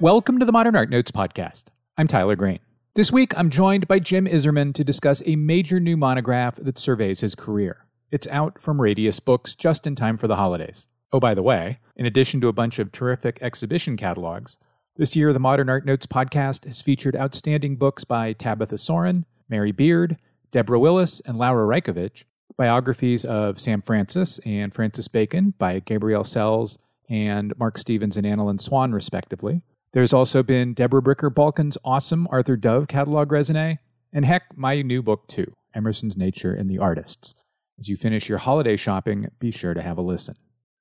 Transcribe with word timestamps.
Welcome 0.00 0.38
to 0.38 0.46
the 0.46 0.52
Modern 0.52 0.76
Art 0.76 0.88
Notes 0.88 1.10
podcast. 1.10 1.64
I'm 1.98 2.06
Tyler 2.06 2.34
Green. 2.34 2.60
This 2.94 3.12
week, 3.12 3.36
I'm 3.38 3.50
joined 3.50 3.86
by 3.86 3.98
Jim 3.98 4.24
Isermann 4.24 4.72
to 4.72 4.82
discuss 4.82 5.22
a 5.26 5.36
major 5.36 5.78
new 5.78 5.94
monograph 5.94 6.56
that 6.56 6.78
surveys 6.78 7.20
his 7.20 7.34
career. 7.34 7.84
It's 8.10 8.26
out 8.28 8.58
from 8.58 8.80
Radius 8.80 9.20
Books 9.20 9.54
just 9.54 9.86
in 9.86 9.94
time 9.94 10.16
for 10.16 10.26
the 10.26 10.36
holidays. 10.36 10.86
Oh, 11.12 11.20
by 11.20 11.34
the 11.34 11.42
way, 11.42 11.80
in 11.96 12.06
addition 12.06 12.40
to 12.40 12.48
a 12.48 12.52
bunch 12.54 12.78
of 12.78 12.90
terrific 12.90 13.40
exhibition 13.42 13.98
catalogs, 13.98 14.56
this 14.96 15.14
year 15.14 15.34
the 15.34 15.38
Modern 15.38 15.68
Art 15.68 15.84
Notes 15.84 16.06
podcast 16.06 16.64
has 16.64 16.80
featured 16.80 17.14
outstanding 17.14 17.76
books 17.76 18.04
by 18.04 18.32
Tabitha 18.32 18.78
Soren, 18.78 19.26
Mary 19.50 19.70
Beard, 19.70 20.16
Deborah 20.50 20.80
Willis, 20.80 21.20
and 21.26 21.36
Laura 21.36 21.66
Raicovich, 21.66 22.24
biographies 22.56 23.26
of 23.26 23.60
Sam 23.60 23.82
Francis 23.82 24.40
and 24.46 24.72
Francis 24.72 25.08
Bacon 25.08 25.52
by 25.58 25.80
Gabrielle 25.80 26.24
Selz 26.24 26.78
and 27.10 27.52
Mark 27.58 27.76
Stevens 27.76 28.16
and 28.16 28.26
Annalyn 28.26 28.58
Swan, 28.58 28.92
respectively, 28.92 29.60
there's 29.92 30.12
also 30.12 30.42
been 30.42 30.74
Deborah 30.74 31.02
Bricker 31.02 31.34
Balken's 31.34 31.76
awesome 31.84 32.28
Arthur 32.30 32.56
Dove 32.56 32.86
catalog 32.86 33.28
raisonné, 33.28 33.78
and 34.12 34.24
heck, 34.24 34.56
my 34.56 34.82
new 34.82 35.02
book 35.02 35.26
too, 35.26 35.54
Emerson's 35.74 36.16
Nature 36.16 36.54
and 36.54 36.70
the 36.70 36.78
Artists. 36.78 37.34
As 37.78 37.88
you 37.88 37.96
finish 37.96 38.28
your 38.28 38.38
holiday 38.38 38.76
shopping, 38.76 39.28
be 39.38 39.50
sure 39.50 39.74
to 39.74 39.82
have 39.82 39.98
a 39.98 40.02
listen. 40.02 40.36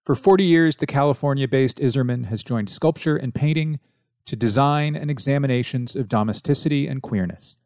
For 0.05 0.16
40 0.16 0.44
years, 0.44 0.76
the 0.76 0.85
California 0.85 1.48
based 1.48 1.80
Isermann 1.80 2.26
has 2.26 2.44
joined 2.44 2.70
sculpture 2.70 3.16
and 3.16 3.34
painting 3.34 3.80
to 4.26 4.35
design 4.35 4.95
and 4.95 5.10
examinations 5.10 5.96
of 5.96 6.10
domesticity 6.10 6.88
and 6.88 7.02
queerness. 7.02 7.57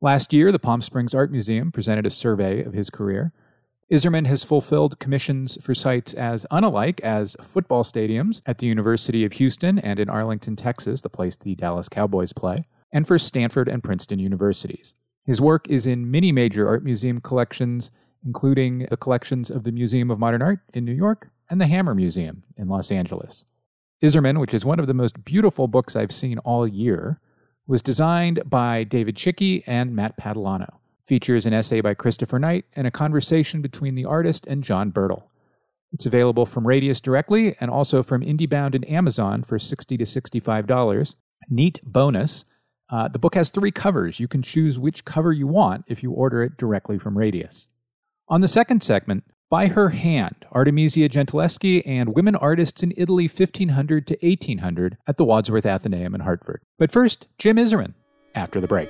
Last 0.00 0.32
year, 0.32 0.50
the 0.50 0.58
Palm 0.58 0.80
Springs 0.80 1.14
Art 1.14 1.30
Museum 1.30 1.70
presented 1.70 2.06
a 2.06 2.10
survey 2.10 2.62
of 2.64 2.72
his 2.72 2.90
career, 2.90 3.32
Isermann 3.92 4.26
has 4.26 4.42
fulfilled 4.42 4.98
commissions 5.00 5.58
for 5.60 5.74
sites 5.74 6.14
as 6.14 6.46
unalike 6.50 6.98
as 7.00 7.36
football 7.42 7.84
stadiums 7.84 8.40
at 8.46 8.56
the 8.56 8.66
University 8.66 9.22
of 9.22 9.34
Houston 9.34 9.78
and 9.78 10.00
in 10.00 10.08
Arlington, 10.08 10.56
Texas, 10.56 11.02
the 11.02 11.10
place 11.10 11.36
the 11.36 11.54
Dallas 11.56 11.90
Cowboys 11.90 12.32
play, 12.32 12.64
and 12.90 13.06
for 13.06 13.18
Stanford 13.18 13.68
and 13.68 13.84
Princeton 13.84 14.18
universities. 14.18 14.94
His 15.26 15.42
work 15.42 15.68
is 15.68 15.86
in 15.86 16.10
many 16.10 16.32
major 16.32 16.66
art 16.66 16.82
museum 16.82 17.20
collections, 17.20 17.90
including 18.24 18.86
the 18.88 18.96
collections 18.96 19.50
of 19.50 19.64
the 19.64 19.72
Museum 19.72 20.10
of 20.10 20.18
Modern 20.18 20.40
Art 20.40 20.60
in 20.72 20.86
New 20.86 20.94
York 20.94 21.28
and 21.50 21.60
the 21.60 21.66
Hammer 21.66 21.94
Museum 21.94 22.44
in 22.56 22.68
Los 22.68 22.90
Angeles. 22.90 23.44
Isermann, 24.02 24.40
which 24.40 24.54
is 24.54 24.64
one 24.64 24.80
of 24.80 24.86
the 24.86 24.94
most 24.94 25.22
beautiful 25.22 25.68
books 25.68 25.96
I've 25.96 26.12
seen 26.12 26.38
all 26.38 26.66
year, 26.66 27.20
was 27.66 27.82
designed 27.82 28.40
by 28.46 28.84
David 28.84 29.16
Chickey 29.16 29.62
and 29.66 29.94
Matt 29.94 30.16
Padalano 30.16 30.78
features 31.12 31.44
an 31.44 31.52
essay 31.52 31.82
by 31.82 31.92
Christopher 31.92 32.38
Knight 32.38 32.64
and 32.74 32.86
a 32.86 32.90
conversation 32.90 33.60
between 33.60 33.94
the 33.94 34.06
artist 34.06 34.46
and 34.46 34.64
John 34.64 34.90
Bertle. 34.90 35.24
It's 35.92 36.06
available 36.06 36.46
from 36.46 36.66
Radius 36.66 37.02
directly 37.02 37.54
and 37.60 37.70
also 37.70 38.02
from 38.02 38.22
IndieBound 38.22 38.74
and 38.74 38.88
Amazon 38.88 39.42
for 39.42 39.58
60 39.58 39.98
to 39.98 40.04
$65. 40.04 41.14
Neat 41.50 41.80
bonus 41.84 42.46
uh, 42.88 43.08
the 43.08 43.18
book 43.18 43.34
has 43.34 43.50
three 43.50 43.70
covers. 43.70 44.20
You 44.20 44.26
can 44.26 44.40
choose 44.40 44.78
which 44.78 45.04
cover 45.04 45.32
you 45.32 45.46
want 45.46 45.84
if 45.86 46.02
you 46.02 46.12
order 46.12 46.42
it 46.42 46.56
directly 46.56 46.98
from 46.98 47.18
Radius. 47.18 47.68
On 48.28 48.40
the 48.40 48.48
second 48.48 48.82
segment, 48.82 49.24
By 49.50 49.66
Her 49.66 49.90
Hand 49.90 50.46
Artemisia 50.50 51.10
Gentileschi 51.10 51.82
and 51.84 52.14
Women 52.14 52.36
Artists 52.36 52.82
in 52.82 52.94
Italy 52.96 53.24
1500 53.24 54.06
to 54.06 54.16
1800 54.22 54.96
at 55.06 55.18
the 55.18 55.24
Wadsworth 55.24 55.64
Atheneum 55.64 56.14
in 56.14 56.22
Hartford. 56.22 56.62
But 56.78 56.90
first, 56.90 57.28
Jim 57.36 57.56
Isermann 57.56 57.92
after 58.34 58.62
the 58.62 58.66
break. 58.66 58.88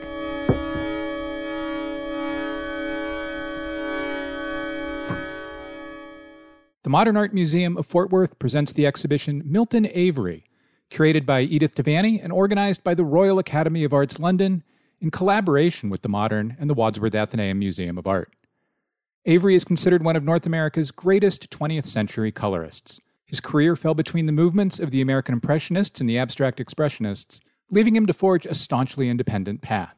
The 6.84 6.90
Modern 6.90 7.16
Art 7.16 7.32
Museum 7.32 7.76
of 7.76 7.86
Fort 7.86 8.10
Worth 8.10 8.40
presents 8.40 8.72
the 8.72 8.86
exhibition 8.86 9.40
Milton 9.44 9.86
Avery, 9.92 10.46
curated 10.90 11.24
by 11.24 11.42
Edith 11.42 11.76
Devaney 11.76 12.20
and 12.20 12.32
organized 12.32 12.82
by 12.82 12.92
the 12.92 13.04
Royal 13.04 13.38
Academy 13.38 13.84
of 13.84 13.92
Arts 13.92 14.18
London 14.18 14.64
in 15.00 15.12
collaboration 15.12 15.90
with 15.90 16.02
the 16.02 16.08
Modern 16.08 16.56
and 16.58 16.68
the 16.68 16.74
Wadsworth 16.74 17.12
Atheneum 17.12 17.58
Museum 17.58 17.98
of 17.98 18.08
Art. 18.08 18.34
Avery 19.26 19.54
is 19.54 19.64
considered 19.64 20.02
one 20.02 20.16
of 20.16 20.24
North 20.24 20.44
America's 20.44 20.90
greatest 20.90 21.50
20th 21.50 21.86
century 21.86 22.32
colorists. 22.32 23.00
His 23.26 23.38
career 23.38 23.76
fell 23.76 23.94
between 23.94 24.26
the 24.26 24.32
movements 24.32 24.80
of 24.80 24.90
the 24.90 25.00
American 25.00 25.34
Impressionists 25.34 26.00
and 26.00 26.08
the 26.08 26.18
Abstract 26.18 26.58
Expressionists, 26.58 27.40
leaving 27.70 27.94
him 27.94 28.06
to 28.06 28.12
forge 28.12 28.44
a 28.44 28.54
staunchly 28.54 29.08
independent 29.08 29.62
path. 29.62 29.94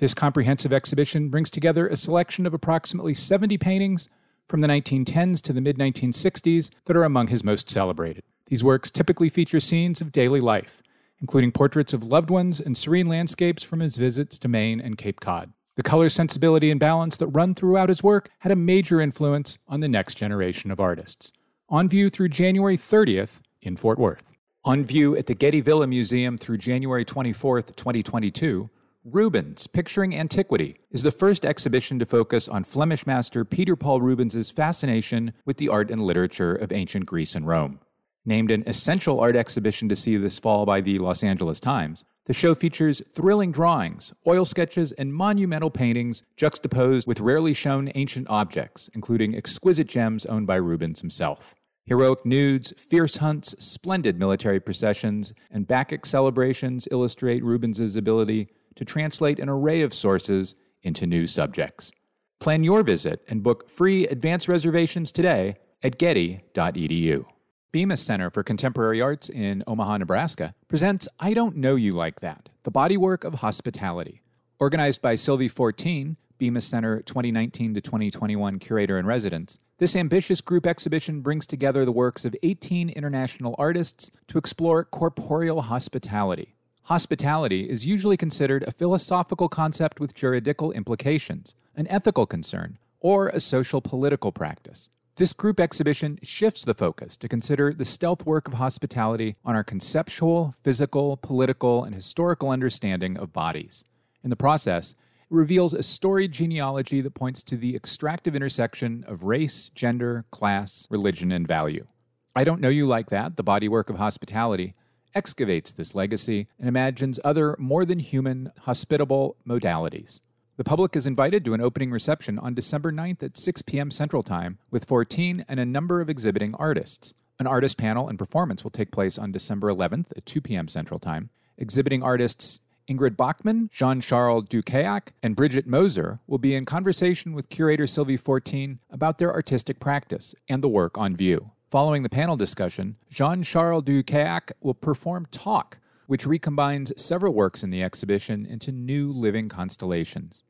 This 0.00 0.12
comprehensive 0.12 0.74
exhibition 0.74 1.30
brings 1.30 1.48
together 1.48 1.88
a 1.88 1.96
selection 1.96 2.44
of 2.44 2.52
approximately 2.52 3.14
70 3.14 3.56
paintings 3.56 4.10
from 4.48 4.60
the 4.60 4.68
1910s 4.68 5.40
to 5.42 5.52
the 5.52 5.60
mid 5.60 5.78
1960s 5.78 6.70
that 6.84 6.96
are 6.96 7.04
among 7.04 7.28
his 7.28 7.44
most 7.44 7.68
celebrated. 7.68 8.22
These 8.46 8.64
works 8.64 8.90
typically 8.90 9.28
feature 9.28 9.60
scenes 9.60 10.00
of 10.00 10.12
daily 10.12 10.40
life, 10.40 10.82
including 11.20 11.52
portraits 11.52 11.92
of 11.92 12.04
loved 12.04 12.30
ones 12.30 12.60
and 12.60 12.76
serene 12.76 13.08
landscapes 13.08 13.62
from 13.62 13.80
his 13.80 13.96
visits 13.96 14.38
to 14.38 14.48
Maine 14.48 14.80
and 14.80 14.96
Cape 14.96 15.20
Cod. 15.20 15.52
The 15.76 15.82
color 15.82 16.08
sensibility 16.08 16.70
and 16.70 16.80
balance 16.80 17.16
that 17.18 17.26
run 17.26 17.54
throughout 17.54 17.90
his 17.90 18.02
work 18.02 18.30
had 18.38 18.52
a 18.52 18.56
major 18.56 19.00
influence 19.00 19.58
on 19.68 19.80
the 19.80 19.88
next 19.88 20.14
generation 20.14 20.70
of 20.70 20.80
artists. 20.80 21.32
On 21.68 21.88
view 21.88 22.08
through 22.08 22.28
January 22.30 22.78
30th 22.78 23.40
in 23.60 23.76
Fort 23.76 23.98
Worth. 23.98 24.22
On 24.64 24.84
view 24.84 25.16
at 25.16 25.26
the 25.26 25.34
Getty 25.34 25.60
Villa 25.60 25.86
Museum 25.86 26.38
through 26.38 26.58
January 26.58 27.04
24th, 27.04 27.76
2022, 27.76 28.70
Rubens, 29.08 29.68
Picturing 29.68 30.16
Antiquity, 30.16 30.78
is 30.90 31.04
the 31.04 31.12
first 31.12 31.44
exhibition 31.44 32.00
to 32.00 32.04
focus 32.04 32.48
on 32.48 32.64
Flemish 32.64 33.06
master 33.06 33.44
Peter 33.44 33.76
Paul 33.76 34.00
Rubens's 34.00 34.50
fascination 34.50 35.32
with 35.44 35.58
the 35.58 35.68
art 35.68 35.92
and 35.92 36.02
literature 36.02 36.56
of 36.56 36.72
ancient 36.72 37.06
Greece 37.06 37.36
and 37.36 37.46
Rome. 37.46 37.78
Named 38.24 38.50
an 38.50 38.64
essential 38.66 39.20
art 39.20 39.36
exhibition 39.36 39.88
to 39.90 39.94
see 39.94 40.16
this 40.16 40.40
fall 40.40 40.66
by 40.66 40.80
the 40.80 40.98
Los 40.98 41.22
Angeles 41.22 41.60
Times, 41.60 42.02
the 42.24 42.32
show 42.32 42.52
features 42.52 43.00
thrilling 43.12 43.52
drawings, 43.52 44.12
oil 44.26 44.44
sketches, 44.44 44.90
and 44.90 45.14
monumental 45.14 45.70
paintings 45.70 46.24
juxtaposed 46.36 47.06
with 47.06 47.20
rarely 47.20 47.54
shown 47.54 47.92
ancient 47.94 48.26
objects, 48.28 48.90
including 48.92 49.36
exquisite 49.36 49.86
gems 49.86 50.26
owned 50.26 50.48
by 50.48 50.56
Rubens 50.56 51.00
himself. 51.00 51.54
Heroic 51.84 52.26
nudes, 52.26 52.74
fierce 52.76 53.18
hunts, 53.18 53.54
splendid 53.64 54.18
military 54.18 54.58
processions, 54.58 55.32
and 55.48 55.68
Bacchic 55.68 56.04
celebrations 56.04 56.88
illustrate 56.90 57.44
Rubens's 57.44 57.94
ability 57.94 58.48
to 58.76 58.84
translate 58.84 59.38
an 59.38 59.48
array 59.48 59.82
of 59.82 59.92
sources 59.92 60.54
into 60.82 61.06
new 61.06 61.26
subjects. 61.26 61.90
Plan 62.38 62.62
your 62.62 62.82
visit 62.82 63.22
and 63.28 63.42
book 63.42 63.68
free 63.68 64.06
advance 64.06 64.48
reservations 64.48 65.10
today 65.10 65.56
at 65.82 65.98
getty.edu. 65.98 67.24
Bemis 67.72 68.00
Center 68.00 68.30
for 68.30 68.42
Contemporary 68.42 69.00
Arts 69.02 69.28
in 69.28 69.62
Omaha, 69.66 69.98
Nebraska 69.98 70.54
presents 70.68 71.08
I 71.20 71.34
Don't 71.34 71.56
Know 71.56 71.74
You 71.74 71.90
Like 71.90 72.20
That, 72.20 72.48
the 72.62 72.72
bodywork 72.72 73.24
of 73.24 73.34
hospitality. 73.34 74.22
Organized 74.58 75.02
by 75.02 75.14
Sylvie 75.14 75.48
Fortin, 75.48 76.16
Bemis 76.38 76.66
Center 76.66 77.02
2019 77.02 77.74
to 77.74 77.80
2021 77.80 78.58
curator 78.58 78.98
in 78.98 79.06
residence, 79.06 79.58
this 79.78 79.94
ambitious 79.94 80.40
group 80.40 80.66
exhibition 80.66 81.20
brings 81.20 81.46
together 81.46 81.84
the 81.84 81.92
works 81.92 82.24
of 82.24 82.34
18 82.42 82.88
international 82.90 83.54
artists 83.58 84.10
to 84.28 84.38
explore 84.38 84.84
corporeal 84.84 85.62
hospitality. 85.62 86.55
Hospitality 86.86 87.68
is 87.68 87.84
usually 87.84 88.16
considered 88.16 88.62
a 88.62 88.70
philosophical 88.70 89.48
concept 89.48 89.98
with 89.98 90.14
juridical 90.14 90.70
implications, 90.70 91.56
an 91.74 91.88
ethical 91.88 92.26
concern, 92.26 92.78
or 93.00 93.26
a 93.26 93.40
social 93.40 93.80
political 93.80 94.30
practice. 94.30 94.88
This 95.16 95.32
group 95.32 95.58
exhibition 95.58 96.20
shifts 96.22 96.64
the 96.64 96.74
focus 96.74 97.16
to 97.16 97.28
consider 97.28 97.72
the 97.72 97.84
stealth 97.84 98.24
work 98.24 98.46
of 98.46 98.54
hospitality 98.54 99.34
on 99.44 99.56
our 99.56 99.64
conceptual, 99.64 100.54
physical, 100.62 101.16
political, 101.16 101.82
and 101.82 101.92
historical 101.92 102.50
understanding 102.50 103.16
of 103.16 103.32
bodies. 103.32 103.82
In 104.22 104.30
the 104.30 104.36
process, 104.36 104.92
it 105.28 105.34
reveals 105.34 105.74
a 105.74 105.82
storied 105.82 106.30
genealogy 106.30 107.00
that 107.00 107.14
points 107.14 107.42
to 107.42 107.56
the 107.56 107.74
extractive 107.74 108.36
intersection 108.36 109.04
of 109.08 109.24
race, 109.24 109.72
gender, 109.74 110.24
class, 110.30 110.86
religion, 110.88 111.32
and 111.32 111.48
value. 111.48 111.88
I 112.36 112.44
Don't 112.44 112.60
Know 112.60 112.68
You 112.68 112.86
Like 112.86 113.10
That, 113.10 113.36
the 113.36 113.42
bodywork 113.42 113.90
of 113.90 113.96
hospitality, 113.96 114.76
excavates 115.16 115.72
this 115.72 115.94
legacy 115.94 116.46
and 116.60 116.68
imagines 116.68 117.18
other 117.24 117.56
more 117.58 117.86
than 117.86 117.98
human, 117.98 118.52
hospitable 118.60 119.36
modalities. 119.48 120.20
The 120.58 120.64
public 120.64 120.94
is 120.94 121.06
invited 121.06 121.44
to 121.44 121.54
an 121.54 121.60
opening 121.60 121.90
reception 121.90 122.38
on 122.38 122.54
December 122.54 122.92
9th 122.92 123.22
at 123.22 123.38
6 123.38 123.62
p.m. 123.62 123.90
Central 123.90 124.22
Time 124.22 124.58
with 124.70 124.84
Fortin 124.84 125.44
and 125.48 125.58
a 125.58 125.66
number 125.66 126.00
of 126.00 126.10
exhibiting 126.10 126.54
artists. 126.54 127.14
An 127.38 127.46
artist 127.46 127.76
panel 127.76 128.08
and 128.08 128.18
performance 128.18 128.62
will 128.62 128.70
take 128.70 128.92
place 128.92 129.18
on 129.18 129.32
December 129.32 129.68
11th 129.68 130.12
at 130.16 130.26
2 130.26 130.40
p.m. 130.40 130.68
Central 130.68 131.00
Time. 131.00 131.30
Exhibiting 131.58 132.02
artists 132.02 132.60
Ingrid 132.88 133.16
Bachmann, 133.16 133.68
Jean 133.72 134.00
Charles 134.00 134.46
Duqueiac, 134.46 135.08
and 135.22 135.34
Bridget 135.34 135.66
Moser 135.66 136.20
will 136.26 136.38
be 136.38 136.54
in 136.54 136.64
conversation 136.64 137.32
with 137.32 137.48
curator 137.48 137.86
Sylvie 137.86 138.16
Fortin 138.16 138.78
about 138.90 139.18
their 139.18 139.32
artistic 139.32 139.80
practice 139.80 140.34
and 140.48 140.62
the 140.62 140.68
work 140.68 140.96
on 140.96 141.16
view. 141.16 141.50
Following 141.68 142.04
the 142.04 142.08
panel 142.08 142.36
discussion, 142.36 142.94
Jean 143.10 143.42
Charles 143.42 143.82
Duqueiac 143.82 144.52
will 144.60 144.72
perform 144.72 145.26
Talk, 145.32 145.78
which 146.06 146.24
recombines 146.24 146.96
several 146.96 147.34
works 147.34 147.64
in 147.64 147.70
the 147.70 147.82
exhibition 147.82 148.46
into 148.46 148.70
new 148.70 149.10
living 149.10 149.48
constellations. 149.48 150.44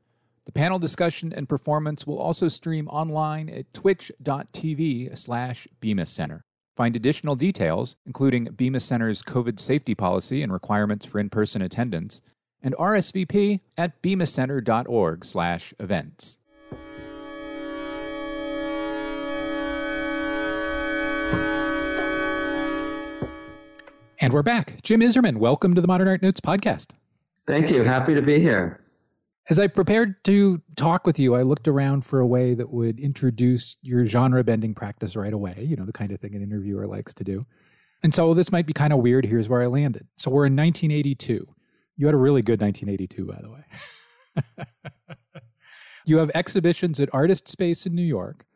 The 0.44 0.52
panel 0.52 0.78
discussion 0.78 1.32
and 1.32 1.48
performance 1.48 2.06
will 2.06 2.18
also 2.18 2.48
stream 2.48 2.86
online 2.88 3.48
at 3.48 3.72
twitch.tv 3.72 5.16
slash 5.16 5.66
Bemis 5.80 6.10
Center. 6.10 6.44
Find 6.76 6.94
additional 6.94 7.34
details, 7.34 7.96
including 8.04 8.50
Bemis 8.54 8.84
Center's 8.84 9.22
COVID 9.22 9.58
safety 9.58 9.94
policy 9.94 10.42
and 10.42 10.52
requirements 10.52 11.06
for 11.06 11.18
in-person 11.18 11.62
attendance, 11.62 12.20
and 12.62 12.76
RSVP 12.76 13.60
at 13.78 14.02
bemiscenter.org/events. 14.02 16.38
And 24.18 24.32
we're 24.32 24.42
back. 24.42 24.82
Jim 24.82 25.00
Isermann, 25.00 25.36
welcome 25.36 25.74
to 25.74 25.80
the 25.82 25.86
Modern 25.86 26.08
Art 26.08 26.22
Notes 26.22 26.40
podcast. 26.40 26.92
Thank 27.46 27.70
you. 27.70 27.84
Happy 27.84 28.14
to 28.14 28.22
be 28.22 28.40
here. 28.40 28.80
As 29.50 29.58
I 29.58 29.66
prepared 29.66 30.24
to 30.24 30.62
talk 30.74 31.06
with 31.06 31.18
you, 31.18 31.34
I 31.34 31.42
looked 31.42 31.68
around 31.68 32.06
for 32.06 32.18
a 32.18 32.26
way 32.26 32.54
that 32.54 32.70
would 32.70 32.98
introduce 32.98 33.76
your 33.82 34.06
genre 34.06 34.42
bending 34.42 34.74
practice 34.74 35.16
right 35.16 35.32
away, 35.32 35.66
you 35.68 35.76
know, 35.76 35.84
the 35.84 35.92
kind 35.92 36.12
of 36.12 36.20
thing 36.20 36.34
an 36.34 36.42
interviewer 36.42 36.86
likes 36.86 37.12
to 37.14 37.24
do. 37.24 37.44
And 38.02 38.14
so 38.14 38.32
this 38.32 38.50
might 38.50 38.64
be 38.64 38.72
kind 38.72 38.94
of 38.94 39.00
weird. 39.00 39.26
Here's 39.26 39.50
where 39.50 39.62
I 39.62 39.66
landed. 39.66 40.06
So 40.16 40.30
we're 40.30 40.46
in 40.46 40.56
1982. 40.56 41.46
You 41.98 42.06
had 42.06 42.14
a 42.14 42.18
really 42.18 42.42
good 42.42 42.60
1982, 42.60 43.26
by 43.26 43.40
the 43.42 43.50
way. 43.50 44.64
you 46.06 46.18
have 46.18 46.30
exhibitions 46.34 46.98
at 47.00 47.10
Artist 47.12 47.48
Space 47.48 47.84
in 47.84 47.94
New 47.94 48.02
York, 48.02 48.46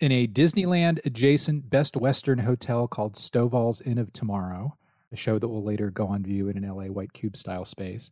in 0.00 0.12
a 0.12 0.26
Disneyland 0.26 1.04
adjacent 1.04 1.68
Best 1.68 1.94
Western 1.94 2.38
hotel 2.40 2.88
called 2.88 3.16
Stovall's 3.16 3.82
Inn 3.82 3.98
of 3.98 4.12
Tomorrow, 4.12 4.76
a 5.14 5.16
show 5.16 5.38
that 5.38 5.48
will 5.48 5.64
later 5.64 5.90
go 5.90 6.06
on 6.08 6.22
view 6.22 6.48
in 6.48 6.62
an 6.62 6.68
LA 6.68 6.84
White 6.84 7.14
Cube 7.14 7.36
style 7.36 7.64
space 7.64 8.10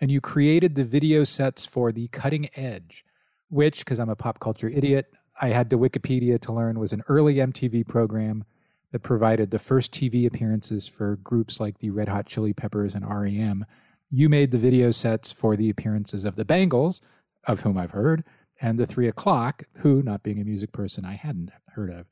and 0.00 0.10
you 0.10 0.20
created 0.20 0.74
the 0.74 0.84
video 0.84 1.24
sets 1.24 1.64
for 1.64 1.92
the 1.92 2.08
Cutting 2.08 2.48
Edge, 2.54 3.04
which, 3.48 3.80
because 3.80 3.98
I'm 3.98 4.10
a 4.10 4.16
pop 4.16 4.40
culture 4.40 4.68
idiot, 4.68 5.06
I 5.40 5.48
had 5.48 5.70
to 5.70 5.78
Wikipedia 5.78 6.40
to 6.42 6.52
learn 6.52 6.78
was 6.78 6.92
an 6.92 7.02
early 7.08 7.36
MTV 7.36 7.88
program 7.88 8.44
that 8.92 9.00
provided 9.00 9.50
the 9.50 9.58
first 9.58 9.92
TV 9.92 10.26
appearances 10.26 10.86
for 10.86 11.16
groups 11.16 11.58
like 11.58 11.78
the 11.78 11.90
Red 11.90 12.08
Hot 12.08 12.26
Chili 12.26 12.52
Peppers 12.52 12.94
and 12.94 13.08
REM. 13.08 13.64
You 14.10 14.28
made 14.28 14.50
the 14.50 14.58
video 14.58 14.90
sets 14.90 15.32
for 15.32 15.56
the 15.56 15.70
appearances 15.70 16.24
of 16.24 16.36
the 16.36 16.44
Bangles, 16.44 17.00
of 17.46 17.60
whom 17.60 17.76
I've 17.76 17.90
heard, 17.90 18.24
and 18.60 18.78
the 18.78 18.86
Three 18.86 19.08
O'Clock, 19.08 19.64
who, 19.78 20.02
not 20.02 20.22
being 20.22 20.40
a 20.40 20.44
music 20.44 20.72
person, 20.72 21.04
I 21.04 21.14
hadn't 21.14 21.50
heard 21.68 21.90
of. 21.90 22.06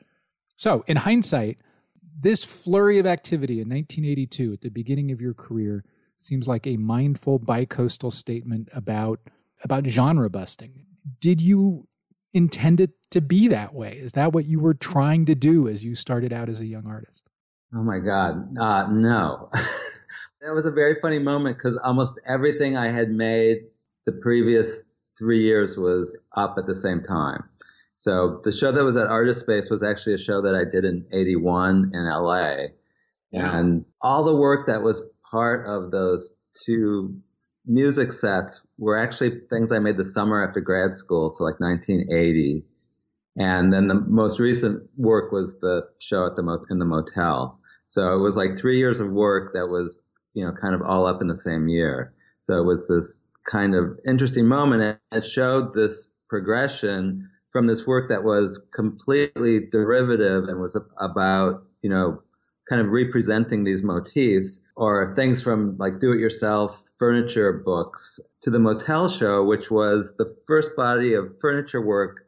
So, 0.56 0.85
in 0.87 0.96
hindsight, 0.96 1.58
this 2.19 2.44
flurry 2.44 2.99
of 2.99 3.06
activity 3.06 3.55
in 3.55 3.69
1982 3.69 4.53
at 4.53 4.61
the 4.61 4.69
beginning 4.69 5.11
of 5.11 5.20
your 5.20 5.35
career 5.35 5.85
seems 6.19 6.47
like 6.47 6.67
a 6.67 6.76
mindful 6.76 7.41
bicoastal 7.41 8.12
statement 8.12 8.69
about 8.73 9.20
about 9.64 9.87
genre 9.87 10.29
busting. 10.29 10.87
Did 11.20 11.41
you 11.41 11.87
intend 12.32 12.81
it 12.81 12.91
to 13.11 13.20
be 13.20 13.49
that 13.49 13.75
way? 13.75 13.99
Is 13.99 14.12
that 14.12 14.32
what 14.32 14.47
you 14.47 14.59
were 14.59 14.75
trying 14.75 15.26
to 15.26 15.35
do 15.35 15.69
as 15.69 15.85
you 15.85 15.94
started 15.94 16.32
out 16.32 16.49
as 16.49 16.61
a 16.61 16.67
young 16.67 16.87
artist? 16.87 17.29
Oh 17.75 17.82
my 17.82 17.99
God, 17.99 18.56
uh, 18.59 18.88
no. 18.91 19.50
that 20.43 20.53
was 20.53 20.67
a 20.67 20.70
very 20.70 20.97
funny 21.00 21.19
moment 21.19 21.56
because 21.56 21.76
almost 21.76 22.20
everything 22.26 22.76
I 22.76 22.91
had 22.91 23.11
made 23.11 23.59
the 24.06 24.12
previous 24.12 24.81
three 25.19 25.43
years 25.43 25.76
was 25.76 26.17
up 26.37 26.56
at 26.59 26.67
the 26.67 26.75
same 26.75 27.03
time. 27.03 27.44
So 28.02 28.40
the 28.43 28.50
show 28.50 28.72
that 28.72 28.82
was 28.82 28.96
at 28.96 29.06
Artist 29.06 29.38
Space 29.38 29.70
was 29.70 29.84
actually 29.84 30.14
a 30.14 30.19
show 30.19 30.43
that 30.43 30.56
I 30.56 30.64
did 30.69 30.84
in 30.84 31.06
81 31.12 31.93
in 31.94 32.04
LA. 32.04 32.56
Yeah. 33.31 33.56
And 33.56 33.84
all 34.00 34.25
the 34.25 34.34
work 34.34 34.66
that 34.66 34.82
was 34.82 35.04
part 35.31 35.64
of 35.69 35.93
those 35.93 36.32
two 36.66 37.16
music 37.64 38.12
sets 38.12 38.60
were 38.76 38.99
actually 38.99 39.43
things 39.49 39.70
I 39.70 39.78
made 39.78 39.99
the 39.99 40.04
summer 40.04 40.44
after 40.44 40.60
grad 40.60 40.94
school, 40.94 41.31
so 41.31 41.44
like 41.44 41.60
1980. 41.60 42.64
And 43.37 43.72
then 43.72 43.87
the 43.87 43.94
most 43.94 44.40
recent 44.40 44.82
work 44.96 45.31
was 45.31 45.54
the 45.60 45.82
show 46.00 46.26
at 46.26 46.34
the 46.34 46.43
mo- 46.43 46.66
in 46.70 46.81
the 46.81 46.84
motel. 46.84 47.60
So 47.87 48.16
it 48.16 48.19
was 48.19 48.34
like 48.34 48.58
three 48.58 48.78
years 48.78 48.99
of 48.99 49.12
work 49.12 49.52
that 49.54 49.69
was, 49.69 50.00
you 50.34 50.44
know, 50.44 50.50
kind 50.60 50.75
of 50.75 50.82
all 50.82 51.06
up 51.06 51.22
in 51.22 51.28
the 51.28 51.37
same 51.37 51.69
year. 51.69 52.14
So 52.40 52.58
it 52.58 52.64
was 52.64 52.88
this 52.88 53.20
kind 53.49 53.76
of 53.76 53.96
interesting 54.08 54.49
moment. 54.49 54.82
And 54.82 55.22
it 55.22 55.25
showed 55.25 55.72
this 55.72 56.08
progression 56.28 57.28
from 57.52 57.66
this 57.66 57.87
work 57.87 58.08
that 58.08 58.25
was 58.25 58.60
completely 58.75 59.60
derivative 59.70 60.44
and 60.44 60.60
was 60.60 60.76
about, 60.99 61.62
you 61.82 61.90
know, 61.90 62.22
kind 62.69 62.81
of 62.81 62.88
representing 62.88 63.64
these 63.64 63.82
motifs 63.82 64.60
or 64.76 65.14
things 65.14 65.43
from 65.43 65.76
like 65.78 65.99
do 65.99 66.12
it 66.12 66.19
yourself 66.19 66.90
furniture 66.99 67.52
books 67.52 68.19
to 68.40 68.50
the 68.50 68.58
motel 68.58 69.08
show, 69.08 69.44
which 69.44 69.70
was 69.70 70.14
the 70.16 70.34
first 70.46 70.75
body 70.76 71.12
of 71.12 71.34
furniture 71.40 71.82
work 71.82 72.26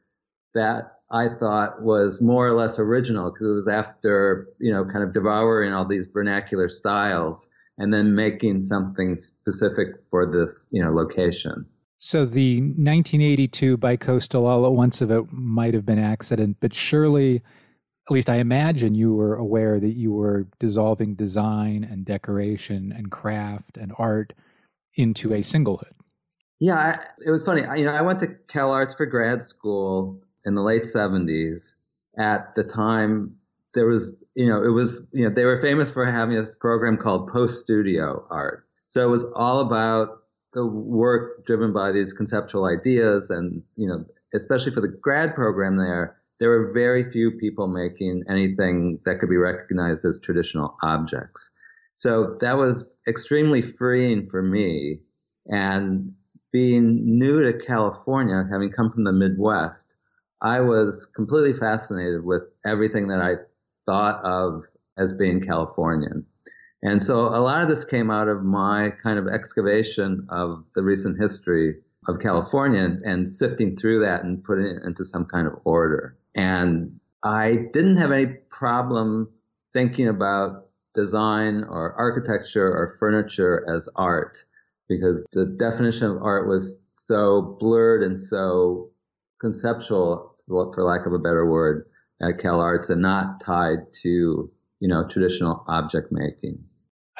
that 0.55 0.99
I 1.11 1.29
thought 1.29 1.83
was 1.83 2.21
more 2.21 2.47
or 2.47 2.53
less 2.53 2.79
original 2.79 3.31
because 3.31 3.47
it 3.47 3.55
was 3.55 3.69
after, 3.69 4.49
you 4.59 4.73
know, 4.73 4.85
kind 4.85 5.05
of 5.05 5.13
devouring 5.13 5.73
all 5.73 5.87
these 5.87 6.07
vernacular 6.07 6.69
styles 6.69 7.49
and 7.79 7.93
then 7.93 8.15
making 8.15 8.61
something 8.61 9.17
specific 9.17 9.89
for 10.11 10.27
this, 10.27 10.69
you 10.71 10.83
know, 10.83 10.93
location. 10.93 11.67
So 11.99 12.27
the 12.27 12.61
1982 12.61 13.79
bicoastal 13.79 14.43
all 14.43 14.67
at 14.67 14.73
once 14.73 15.01
of 15.01 15.11
it 15.11 15.33
might 15.33 15.75
have 15.75 15.87
been 15.87 15.99
accident, 15.99 16.59
but 16.61 16.75
surely 16.75 17.37
at 18.07 18.13
least 18.13 18.29
I 18.29 18.37
imagine 18.37 18.95
you 18.95 19.15
were 19.15 19.35
aware 19.35 19.81
that 19.81 19.95
you 19.95 20.13
were 20.13 20.47
dissolving 20.61 21.15
design 21.15 21.85
and 21.85 22.05
decoration 22.05 22.93
and 22.95 23.11
craft 23.11 23.79
and 23.79 23.93
art 23.99 24.35
into 24.95 25.33
a 25.33 25.39
singlehood. 25.39 25.93
Yeah, 26.61 26.77
I, 26.77 26.99
it 27.25 27.31
was 27.31 27.45
funny. 27.45 27.65
I, 27.65 27.77
you 27.77 27.85
know, 27.85 27.93
I 27.93 28.03
went 28.03 28.21
to 28.21 28.29
Cal 28.49 28.71
Arts 28.71 28.95
for 28.95 29.07
grad 29.07 29.43
school 29.43 30.23
in 30.45 30.55
the 30.55 30.63
late 30.63 30.85
70s. 30.85 31.75
At 32.19 32.55
the 32.55 32.63
time, 32.63 33.37
there 33.73 33.87
was, 33.87 34.13
you 34.35 34.49
know, 34.49 34.63
it 34.63 34.69
was, 34.69 35.01
you 35.13 35.27
know, 35.27 35.35
they 35.35 35.45
were 35.45 35.61
famous 35.61 35.91
for 35.91 36.05
having 36.05 36.37
a 36.37 36.45
program 36.61 36.97
called 36.97 37.33
post 37.33 37.63
studio 37.63 38.27
art. 38.31 38.67
So 38.89 39.03
it 39.03 39.11
was 39.11 39.25
all 39.35 39.61
about 39.61 40.24
the 40.55 40.67
work 40.67 41.45
driven 41.47 41.73
by 41.73 41.93
these 41.93 42.13
conceptual 42.13 42.67
ideas 42.67 43.31
and, 43.31 43.63
you 43.77 43.87
know, 43.87 44.05
especially 44.35 44.73
for 44.73 44.81
the 44.81 44.89
grad 44.89 45.35
program 45.35 45.77
there, 45.77 46.17
there 46.41 46.51
were 46.51 46.73
very 46.73 47.11
few 47.11 47.33
people 47.33 47.69
making 47.69 48.25
anything 48.29 48.99
that 49.05 49.19
could 49.19 49.29
be 49.29 49.37
recognized 49.37 50.05
as 50.05 50.19
traditional 50.19 50.77
objects. 50.83 51.51
So 51.97 52.37
that 52.41 52.57
was 52.59 52.99
extremely 53.07 53.63
freeing 53.63 54.29
for 54.29 54.43
me. 54.43 55.01
And 55.47 56.13
being 56.53 57.19
new 57.19 57.41
to 57.41 57.59
California, 57.59 58.47
having 58.51 58.71
come 58.71 58.91
from 58.91 59.05
the 59.05 59.13
Midwest, 59.13 59.97
I 60.41 60.61
was 60.61 61.07
completely 61.15 61.53
fascinated 61.53 62.25
with 62.25 62.43
everything 62.65 63.09
that 63.09 63.21
I 63.21 63.35
thought 63.87 64.25
of 64.25 64.65
as 64.99 65.13
being 65.13 65.41
Californian. 65.41 66.27
And 66.85 67.01
so 67.01 67.21
a 67.21 67.41
lot 67.41 67.63
of 67.63 67.69
this 67.69 67.85
came 67.85 68.11
out 68.11 68.29
of 68.29 68.45
my 68.45 68.91
kind 69.03 69.19
of 69.19 69.27
excavation 69.27 70.27
of 70.29 70.63
the 70.75 70.83
recent 70.83 71.19
history 71.19 71.77
of 72.09 72.21
California 72.21 72.83
and, 72.83 73.03
and 73.05 73.29
sifting 73.29 73.75
through 73.75 74.01
that 74.01 74.23
and 74.23 74.45
putting 74.45 74.67
it 74.67 74.83
into 74.85 75.03
some 75.03 75.25
kind 75.25 75.47
of 75.47 75.55
order. 75.65 76.15
And 76.37 77.01
I 77.23 77.57
didn't 77.73 77.97
have 77.97 78.13
any 78.13 78.27
problem 78.51 79.31
thinking 79.73 80.09
about 80.09 80.69
design 80.93 81.65
or 81.65 81.95
architecture 81.95 82.67
or 82.67 82.95
furniture 82.99 83.67
as 83.75 83.89
art 83.97 84.45
because 84.87 85.25
the 85.33 85.47
definition 85.47 86.11
of 86.11 86.23
art 86.23 86.47
was 86.47 86.81
so 86.93 87.57
blurred 87.59 88.03
and 88.03 88.21
so 88.21 88.91
conceptual, 89.41 90.37
for 90.47 90.83
lack 90.83 91.07
of 91.07 91.15
a 91.15 91.19
better 91.19 91.51
word, 91.51 91.87
at 92.21 92.39
Cal 92.39 92.61
Arts 92.61 92.91
and 92.91 93.01
not 93.01 93.41
tied 93.41 93.91
to, 94.03 94.51
you 94.81 94.89
know, 94.89 95.09
traditional 95.09 95.65
object 95.67 96.13
making. 96.13 96.63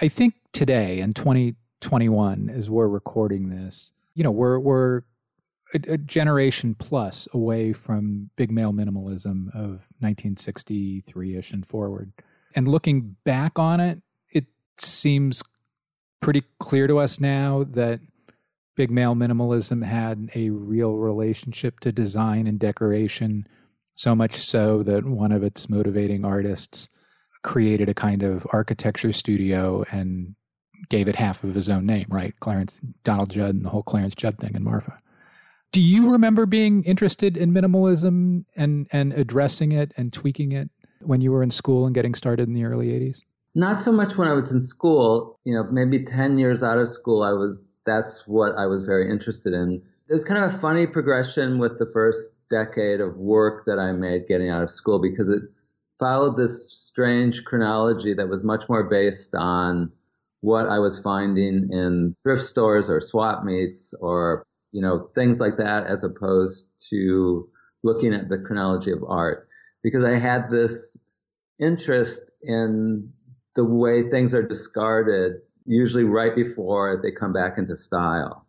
I 0.01 0.09
think 0.09 0.35
today 0.53 0.99
in 0.99 1.13
2021, 1.13 2.51
as 2.51 2.69
we're 2.69 2.89
recording 2.89 3.49
this, 3.49 3.93
you 4.15 4.25
know, 4.25 4.31
we're, 4.31 4.59
we're 4.59 5.03
a, 5.73 5.93
a 5.93 5.99
generation 5.99 6.75
plus 6.75 7.29
away 7.33 7.73
from 7.73 8.31
big 8.37 8.51
male 8.51 8.73
minimalism 8.73 9.55
of 9.55 9.87
1963 10.01 11.37
ish 11.37 11.53
and 11.53 11.67
forward. 11.67 12.13
And 12.57 12.67
looking 12.67 13.17
back 13.25 13.59
on 13.59 13.79
it, 13.81 14.03
it 14.31 14.47
seems 14.79 15.43
pretty 16.21 16.43
clear 16.59 16.87
to 16.89 16.99
us 16.99 17.21
now 17.21 17.65
that 17.71 18.01
big 18.77 18.91
male 18.91 19.15
minimalism 19.15 19.85
had 19.85 20.31
a 20.35 20.51
real 20.51 20.95
relationship 20.97 21.79
to 21.81 21.93
design 21.93 22.49
and 22.49 22.59
decoration, 22.59 23.47
so 23.95 24.15
much 24.17 24.35
so 24.35 24.83
that 24.83 25.05
one 25.05 25.31
of 25.31 25.45
its 25.45 25.69
motivating 25.69 26.25
artists 26.25 26.89
created 27.45 27.89
a 27.89 27.95
kind 27.95 28.25
of 28.25 28.45
architecture 28.51 29.13
studio 29.13 29.85
and 29.93 30.35
gave 30.89 31.07
it 31.07 31.15
half 31.15 31.45
of 31.45 31.55
his 31.55 31.69
own 31.69 31.87
name, 31.87 32.07
right? 32.09 32.35
Clarence 32.41 32.81
Donald 33.05 33.31
Judd 33.31 33.55
and 33.55 33.65
the 33.65 33.69
whole 33.69 33.85
Clarence 33.85 34.15
Judd 34.15 34.39
thing 34.39 34.57
in 34.57 34.65
Marfa. 34.65 34.99
Do 35.71 35.81
you 35.81 36.11
remember 36.11 36.47
being 36.47 36.83
interested 36.85 37.37
in 37.37 37.53
minimalism 37.53 38.45
and, 38.57 38.87
and 38.93 39.13
addressing 39.13 39.73
it 39.73 39.93
and 39.97 40.13
tweaking 40.13 40.53
it 40.53 40.71
when 41.01 41.21
you 41.21 41.33
were 41.33 41.43
in 41.43 41.51
school 41.51 41.87
and 41.87 41.95
getting 41.95 42.15
started 42.15 42.49
in 42.49 42.55
the 42.55 42.65
early 42.65 42.89
80s? 42.89 43.19
Not 43.55 43.81
so 43.81 43.93
much 43.93 44.17
when 44.17 44.27
I 44.27 44.33
was 44.33 44.51
in 44.51 44.61
school. 44.61 45.39
You 45.45 45.55
know, 45.55 45.65
maybe 45.71 46.05
10 46.05 46.39
years 46.39 46.63
out 46.63 46.79
of 46.79 46.89
school, 46.89 47.23
I 47.23 47.33
was, 47.33 47.63
that's 47.87 48.27
what 48.27 48.53
I 48.57 48.67
was 48.67 48.87
very 48.87 49.11
interested 49.11 49.53
in. 49.53 49.83
There's 50.09 50.25
kind 50.25 50.45
of 50.45 50.55
a 50.55 50.59
funny 50.59 50.87
progression 50.87 51.59
with 51.59 51.79
the 51.79 51.87
first 51.87 52.31
decade 52.51 53.01
of 53.01 53.17
work 53.17 53.65
that 53.67 53.79
I 53.79 53.93
made 53.93 54.29
getting 54.29 54.51
out 54.51 54.63
of 54.63 54.71
school 54.71 55.01
because 55.01 55.29
it 55.29 55.43
followed 55.99 56.37
this 56.37 56.73
strange 56.73 57.45
chronology 57.45 58.15
that 58.15 58.29
was 58.29 58.45
much 58.45 58.69
more 58.69 58.85
based 58.85 59.35
on 59.35 59.91
what 60.41 60.69
I 60.69 60.79
was 60.79 61.01
finding 61.01 61.69
in 61.73 62.15
thrift 62.23 62.43
stores 62.43 62.91
or 62.91 63.01
swap 63.01 63.45
meets 63.45 63.95
or 64.01 64.45
you 64.73 64.83
know 64.83 65.09
things 65.15 65.41
like 65.41 65.57
that, 65.59 65.87
as 65.87 66.05
opposed 66.05 66.69
to 66.91 67.49
looking 67.83 68.13
at 68.13 68.29
the 68.29 68.39
chronology 68.39 68.91
of 68.91 69.05
art, 69.07 69.49
because 69.83 70.05
I 70.05 70.19
had 70.19 70.51
this 70.51 70.97
interest 71.59 72.31
in 72.43 73.13
the 73.55 73.65
way 73.65 74.09
things 74.09 74.35
are 74.35 74.43
discarded, 74.43 75.35
usually 75.65 76.05
right 76.05 76.35
before 76.35 77.01
they 77.03 77.13
come 77.13 77.33
back 77.33 77.57
into 77.57 77.77
style. 77.77 78.47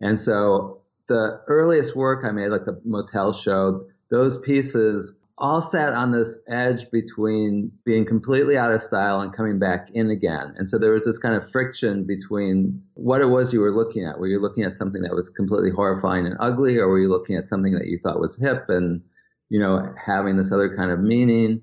And 0.00 0.18
so 0.18 0.82
the 1.06 1.40
earliest 1.48 1.96
work 1.96 2.24
I 2.24 2.32
made, 2.32 2.48
like 2.48 2.64
the 2.64 2.80
motel 2.84 3.32
show, 3.32 3.86
those 4.10 4.38
pieces 4.38 5.14
all 5.38 5.62
sat 5.62 5.92
on 5.94 6.12
this 6.12 6.42
edge 6.48 6.90
between 6.90 7.70
being 7.84 8.04
completely 8.04 8.56
out 8.56 8.72
of 8.72 8.82
style 8.82 9.20
and 9.20 9.32
coming 9.32 9.58
back 9.58 9.88
in 9.94 10.10
again. 10.10 10.54
And 10.56 10.68
so 10.68 10.78
there 10.78 10.92
was 10.92 11.04
this 11.04 11.18
kind 11.18 11.36
of 11.36 11.50
friction 11.50 12.04
between 12.04 12.82
what 12.94 13.20
it 13.20 13.26
was 13.26 13.52
you 13.52 13.60
were 13.60 13.74
looking 13.74 14.04
at. 14.04 14.18
Were 14.18 14.26
you 14.26 14.40
looking 14.40 14.64
at 14.64 14.74
something 14.74 15.02
that 15.02 15.14
was 15.14 15.30
completely 15.30 15.70
horrifying 15.70 16.26
and 16.26 16.36
ugly, 16.40 16.78
or 16.78 16.88
were 16.88 16.98
you 16.98 17.08
looking 17.08 17.36
at 17.36 17.46
something 17.46 17.72
that 17.74 17.86
you 17.86 17.98
thought 17.98 18.20
was 18.20 18.36
hip 18.36 18.64
and, 18.68 19.00
you 19.48 19.60
know, 19.60 19.94
having 20.04 20.36
this 20.36 20.52
other 20.52 20.74
kind 20.74 20.90
of 20.90 21.00
meaning? 21.00 21.62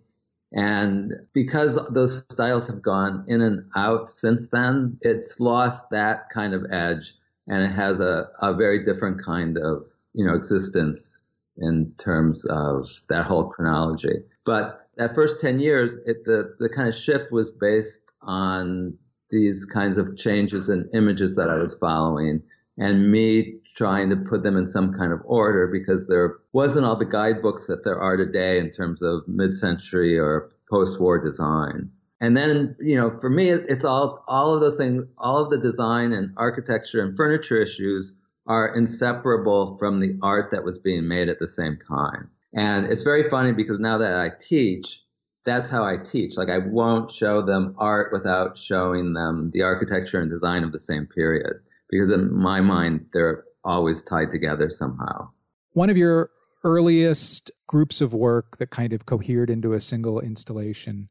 And 0.53 1.13
because 1.33 1.77
those 1.91 2.23
styles 2.29 2.67
have 2.67 2.81
gone 2.81 3.25
in 3.27 3.41
and 3.41 3.65
out 3.75 4.07
since 4.07 4.47
then, 4.47 4.97
it's 5.01 5.39
lost 5.41 5.89
that 5.91 6.29
kind 6.29 6.53
of 6.53 6.65
edge 6.71 7.13
and 7.47 7.61
it 7.61 7.71
has 7.71 7.99
a, 7.99 8.29
a 8.41 8.53
very 8.53 8.83
different 8.83 9.23
kind 9.23 9.57
of, 9.57 9.85
you 10.13 10.25
know, 10.25 10.33
existence 10.33 11.23
in 11.57 11.93
terms 11.97 12.45
of 12.45 12.87
that 13.09 13.23
whole 13.23 13.49
chronology. 13.49 14.15
But 14.45 14.87
that 14.97 15.15
first 15.15 15.39
10 15.39 15.59
years, 15.59 15.95
it, 16.05 16.25
the, 16.25 16.55
the 16.59 16.69
kind 16.69 16.87
of 16.87 16.95
shift 16.95 17.31
was 17.31 17.51
based 17.51 18.11
on 18.21 18.97
these 19.29 19.65
kinds 19.65 19.97
of 19.97 20.17
changes 20.17 20.69
in 20.69 20.89
images 20.93 21.35
that 21.35 21.49
I 21.49 21.55
was 21.55 21.77
following 21.77 22.41
and 22.77 23.11
me 23.11 23.55
trying 23.75 24.09
to 24.09 24.15
put 24.15 24.43
them 24.43 24.55
in 24.55 24.65
some 24.65 24.93
kind 24.93 25.11
of 25.11 25.19
order 25.25 25.67
because 25.67 26.07
there 26.07 26.37
wasn't 26.53 26.85
all 26.85 26.95
the 26.95 27.05
guidebooks 27.05 27.67
that 27.67 27.83
there 27.83 27.99
are 27.99 28.15
today 28.15 28.59
in 28.59 28.69
terms 28.71 29.01
of 29.01 29.27
mid-century 29.27 30.17
or 30.17 30.51
post-war 30.69 31.19
design. 31.19 31.89
And 32.21 32.35
then, 32.35 32.75
you 32.79 32.95
know, 32.95 33.17
for 33.19 33.29
me, 33.29 33.49
it's 33.49 33.83
all 33.83 34.23
all 34.27 34.53
of 34.53 34.61
those 34.61 34.77
things, 34.77 35.03
all 35.17 35.37
of 35.43 35.51
the 35.51 35.57
design 35.57 36.13
and 36.13 36.31
architecture 36.37 37.01
and 37.01 37.15
furniture 37.15 37.61
issues 37.61 38.13
are 38.47 38.75
inseparable 38.75 39.77
from 39.77 39.99
the 39.99 40.17
art 40.21 40.51
that 40.51 40.63
was 40.63 40.77
being 40.77 41.07
made 41.07 41.29
at 41.29 41.39
the 41.39 41.47
same 41.47 41.77
time. 41.87 42.29
And 42.53 42.85
it's 42.85 43.03
very 43.03 43.29
funny 43.29 43.51
because 43.51 43.79
now 43.79 43.97
that 43.97 44.13
I 44.13 44.31
teach, 44.39 45.01
that's 45.45 45.69
how 45.69 45.83
I 45.83 45.97
teach. 45.97 46.37
Like 46.37 46.49
I 46.49 46.59
won't 46.59 47.11
show 47.11 47.41
them 47.41 47.75
art 47.77 48.11
without 48.11 48.57
showing 48.57 49.13
them 49.13 49.51
the 49.53 49.61
architecture 49.61 50.19
and 50.19 50.29
design 50.29 50.63
of 50.63 50.71
the 50.71 50.79
same 50.79 51.05
period 51.05 51.57
because 51.89 52.09
in 52.09 52.33
my 52.33 52.61
mind 52.61 53.05
they're 53.13 53.43
always 53.63 54.03
tied 54.03 54.31
together 54.31 54.69
somehow. 54.69 55.29
One 55.73 55.89
of 55.89 55.97
your 55.97 56.29
earliest 56.63 57.51
groups 57.67 58.01
of 58.01 58.13
work 58.13 58.57
that 58.57 58.71
kind 58.71 58.93
of 58.93 59.05
cohered 59.05 59.49
into 59.49 59.73
a 59.73 59.81
single 59.81 60.19
installation 60.19 61.09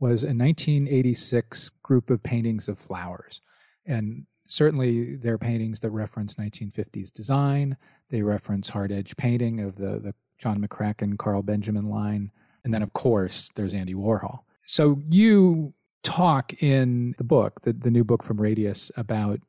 was 0.00 0.22
a 0.22 0.34
1986 0.34 1.70
group 1.82 2.10
of 2.10 2.22
paintings 2.22 2.68
of 2.68 2.78
flowers. 2.78 3.40
And 3.86 4.26
certainly 4.46 5.16
there 5.16 5.34
are 5.34 5.38
paintings 5.38 5.80
that 5.80 5.90
reference 5.90 6.34
1950s 6.36 7.12
design. 7.12 7.76
They 8.10 8.22
reference 8.22 8.68
hard 8.68 8.92
edge 8.92 9.16
painting 9.16 9.60
of 9.60 9.76
the, 9.76 9.98
the 9.98 10.14
John 10.38 10.60
McCracken, 10.60 11.18
Karl 11.18 11.42
Benjamin 11.42 11.88
line. 11.88 12.30
And 12.64 12.74
then, 12.74 12.82
of 12.82 12.92
course, 12.92 13.50
there's 13.54 13.74
Andy 13.74 13.94
Warhol. 13.94 14.40
So 14.66 15.02
you 15.08 15.74
talk 16.02 16.62
in 16.62 17.14
the 17.18 17.24
book, 17.24 17.62
the, 17.62 17.72
the 17.72 17.90
new 17.90 18.04
book 18.04 18.22
from 18.22 18.40
Radius, 18.40 18.90
about 18.96 19.40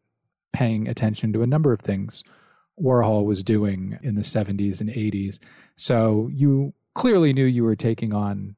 paying 0.54 0.88
attention 0.88 1.34
to 1.34 1.42
a 1.42 1.48
number 1.48 1.72
of 1.72 1.82
things 1.82 2.24
Warhol 2.82 3.26
was 3.26 3.44
doing 3.44 3.98
in 4.02 4.16
the 4.16 4.22
70s 4.22 4.82
and 4.82 4.90
80s. 4.90 5.40
So 5.76 6.30
you 6.32 6.74
clearly 6.94 7.34
knew 7.34 7.46
you 7.46 7.64
were 7.64 7.76
taking 7.76 8.14
on 8.14 8.56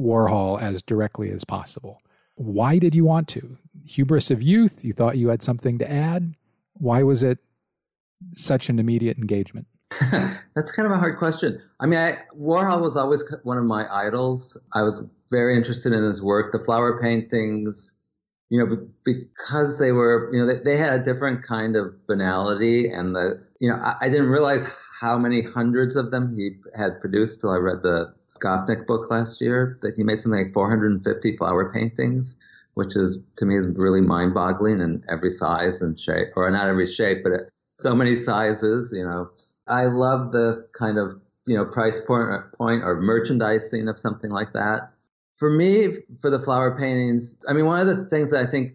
Warhol 0.00 0.60
as 0.60 0.82
directly 0.82 1.30
as 1.30 1.44
possible. 1.44 2.00
Why 2.34 2.78
did 2.78 2.94
you 2.94 3.04
want 3.04 3.28
to? 3.28 3.58
Hubris 3.86 4.30
of 4.30 4.42
youth? 4.42 4.84
You 4.84 4.92
thought 4.92 5.18
you 5.18 5.28
had 5.28 5.42
something 5.42 5.78
to 5.78 5.90
add? 5.90 6.34
Why 6.74 7.02
was 7.02 7.22
it 7.22 7.38
such 8.32 8.68
an 8.68 8.78
immediate 8.78 9.18
engagement? 9.18 9.66
That's 10.54 10.72
kind 10.72 10.86
of 10.86 10.92
a 10.92 10.98
hard 10.98 11.18
question. 11.18 11.60
I 11.80 11.86
mean, 11.86 11.98
I, 11.98 12.18
Warhol 12.38 12.80
was 12.80 12.96
always 12.96 13.22
one 13.42 13.58
of 13.58 13.64
my 13.64 13.86
idols. 13.92 14.56
I 14.74 14.82
was 14.82 15.04
very 15.30 15.56
interested 15.56 15.92
in 15.92 16.02
his 16.04 16.22
work. 16.22 16.52
The 16.52 16.58
flower 16.58 17.00
paintings, 17.00 17.94
you 18.48 18.58
know, 18.58 18.86
because 19.04 19.78
they 19.78 19.92
were, 19.92 20.30
you 20.32 20.40
know, 20.40 20.46
they, 20.46 20.62
they 20.62 20.76
had 20.76 21.00
a 21.00 21.02
different 21.02 21.42
kind 21.42 21.76
of 21.76 22.06
banality, 22.06 22.88
and 22.88 23.14
the, 23.14 23.42
you 23.60 23.68
know, 23.68 23.76
I, 23.76 23.96
I 24.02 24.08
didn't 24.08 24.28
realize 24.28 24.66
how 25.00 25.18
many 25.18 25.42
hundreds 25.42 25.96
of 25.96 26.10
them 26.10 26.34
he 26.36 26.56
had 26.76 27.00
produced 27.00 27.40
till 27.40 27.50
I 27.50 27.56
read 27.56 27.82
the 27.82 28.14
Gopnik 28.42 28.86
book 28.86 29.10
last 29.10 29.40
year 29.40 29.78
that 29.82 29.94
he 29.94 30.02
made 30.02 30.20
something 30.20 30.44
like 30.44 30.52
450 30.52 31.36
flower 31.36 31.72
paintings, 31.72 32.36
which 32.74 32.96
is 32.96 33.18
to 33.36 33.46
me 33.46 33.56
is 33.56 33.66
really 33.66 34.00
mind-boggling 34.00 34.80
in 34.80 35.04
every 35.08 35.30
size 35.30 35.82
and 35.82 35.98
shape, 35.98 36.28
or 36.36 36.50
not 36.50 36.68
every 36.68 36.86
shape, 36.86 37.22
but 37.22 37.48
so 37.80 37.94
many 37.94 38.16
sizes. 38.16 38.92
You 38.92 39.04
know, 39.04 39.30
I 39.66 39.86
love 39.86 40.32
the 40.32 40.66
kind 40.72 40.98
of 40.98 41.20
you 41.46 41.56
know 41.56 41.64
price 41.64 42.00
point 42.00 42.28
point 42.56 42.82
or 42.84 43.00
merchandising 43.00 43.88
of 43.88 43.98
something 43.98 44.30
like 44.30 44.52
that. 44.52 44.92
For 45.34 45.50
me, 45.50 45.98
for 46.20 46.30
the 46.30 46.38
flower 46.38 46.76
paintings, 46.78 47.36
I 47.48 47.52
mean, 47.52 47.66
one 47.66 47.80
of 47.80 47.86
the 47.86 48.04
things 48.06 48.30
that 48.30 48.46
I 48.46 48.50
think 48.50 48.74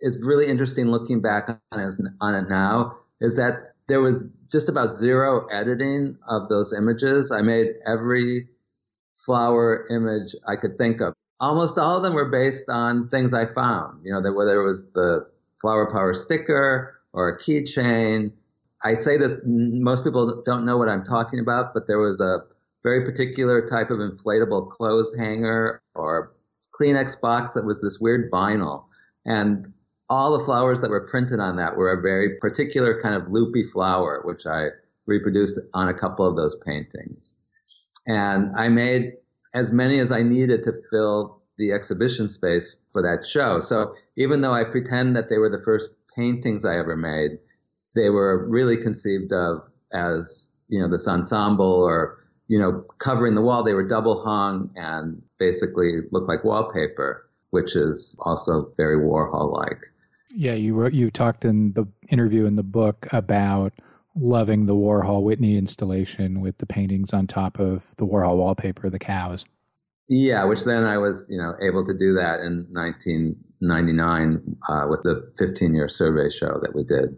is 0.00 0.18
really 0.22 0.46
interesting 0.46 0.86
looking 0.88 1.20
back 1.20 1.48
on 1.48 1.80
it, 1.80 1.94
on 2.20 2.34
it 2.34 2.48
now 2.48 2.96
is 3.20 3.36
that 3.36 3.74
there 3.88 4.00
was 4.00 4.28
just 4.50 4.68
about 4.68 4.94
zero 4.94 5.46
editing 5.46 6.16
of 6.28 6.48
those 6.48 6.72
images. 6.72 7.30
I 7.30 7.42
made 7.42 7.74
every 7.86 8.48
flower 9.16 9.86
image 9.90 10.34
I 10.46 10.56
could 10.56 10.78
think 10.78 11.00
of. 11.00 11.14
Almost 11.40 11.78
all 11.78 11.96
of 11.96 12.02
them 12.02 12.14
were 12.14 12.30
based 12.30 12.68
on 12.68 13.08
things 13.08 13.34
I 13.34 13.46
found, 13.52 14.04
you 14.04 14.12
know, 14.12 14.22
that 14.22 14.32
whether 14.32 14.60
it 14.60 14.66
was 14.66 14.84
the 14.94 15.26
flower 15.60 15.90
power 15.90 16.14
sticker 16.14 17.00
or 17.12 17.28
a 17.28 17.38
keychain. 17.38 18.32
I 18.82 18.94
say 18.94 19.16
this, 19.16 19.36
most 19.44 20.04
people 20.04 20.42
don't 20.44 20.64
know 20.64 20.76
what 20.76 20.88
I'm 20.88 21.04
talking 21.04 21.38
about, 21.38 21.72
but 21.72 21.86
there 21.86 21.98
was 21.98 22.20
a 22.20 22.40
very 22.82 23.04
particular 23.04 23.66
type 23.66 23.90
of 23.90 23.98
inflatable 23.98 24.70
clothes 24.70 25.14
hanger 25.16 25.80
or 25.94 26.34
Kleenex 26.78 27.20
box 27.20 27.52
that 27.54 27.64
was 27.64 27.80
this 27.80 27.98
weird 27.98 28.30
vinyl. 28.30 28.84
And 29.24 29.72
all 30.10 30.36
the 30.36 30.44
flowers 30.44 30.80
that 30.82 30.90
were 30.90 31.06
printed 31.06 31.40
on 31.40 31.56
that 31.56 31.76
were 31.76 31.92
a 31.92 32.00
very 32.00 32.36
particular 32.38 33.00
kind 33.00 33.14
of 33.14 33.30
loopy 33.30 33.62
flower, 33.62 34.20
which 34.24 34.46
I 34.46 34.68
reproduced 35.06 35.58
on 35.72 35.88
a 35.88 35.94
couple 35.94 36.26
of 36.26 36.36
those 36.36 36.56
paintings. 36.66 37.36
And 38.06 38.54
I 38.56 38.68
made 38.68 39.12
as 39.54 39.72
many 39.72 40.00
as 40.00 40.10
I 40.10 40.22
needed 40.22 40.62
to 40.64 40.72
fill 40.90 41.40
the 41.56 41.72
exhibition 41.72 42.28
space 42.28 42.76
for 42.92 43.02
that 43.02 43.26
show. 43.26 43.60
So 43.60 43.94
even 44.16 44.40
though 44.40 44.52
I 44.52 44.64
pretend 44.64 45.16
that 45.16 45.28
they 45.28 45.38
were 45.38 45.50
the 45.50 45.62
first 45.62 45.94
paintings 46.16 46.64
I 46.64 46.78
ever 46.78 46.96
made, 46.96 47.38
they 47.94 48.10
were 48.10 48.46
really 48.48 48.76
conceived 48.76 49.32
of 49.32 49.62
as, 49.92 50.50
you 50.68 50.80
know, 50.80 50.88
this 50.88 51.06
ensemble 51.06 51.82
or, 51.82 52.18
you 52.48 52.58
know, 52.58 52.84
covering 52.98 53.34
the 53.34 53.42
wall. 53.42 53.62
They 53.62 53.74
were 53.74 53.86
double 53.86 54.22
hung 54.24 54.70
and 54.74 55.22
basically 55.38 56.00
looked 56.10 56.28
like 56.28 56.44
wallpaper, 56.44 57.28
which 57.50 57.76
is 57.76 58.16
also 58.20 58.72
very 58.76 58.98
Warhol 58.98 59.52
like. 59.52 59.78
Yeah, 60.36 60.54
you 60.54 60.88
you 60.88 61.12
talked 61.12 61.44
in 61.44 61.72
the 61.74 61.86
interview 62.08 62.46
in 62.46 62.56
the 62.56 62.64
book 62.64 63.06
about 63.12 63.72
loving 64.16 64.66
the 64.66 64.74
Warhol 64.74 65.22
Whitney 65.22 65.56
installation 65.56 66.40
with 66.40 66.58
the 66.58 66.66
paintings 66.66 67.12
on 67.12 67.26
top 67.26 67.58
of 67.58 67.82
the 67.96 68.06
Warhol 68.06 68.36
wallpaper, 68.36 68.88
the 68.88 68.98
cows. 68.98 69.44
Yeah, 70.08 70.44
which 70.44 70.64
then 70.64 70.84
I 70.84 70.98
was, 70.98 71.26
you 71.30 71.38
know, 71.38 71.54
able 71.62 71.84
to 71.86 71.94
do 71.94 72.12
that 72.14 72.40
in 72.40 72.66
1999 72.70 74.56
uh, 74.68 74.86
with 74.88 75.02
the 75.02 75.32
15 75.38 75.74
year 75.74 75.88
survey 75.88 76.28
show 76.30 76.60
that 76.62 76.74
we 76.74 76.84
did. 76.84 77.16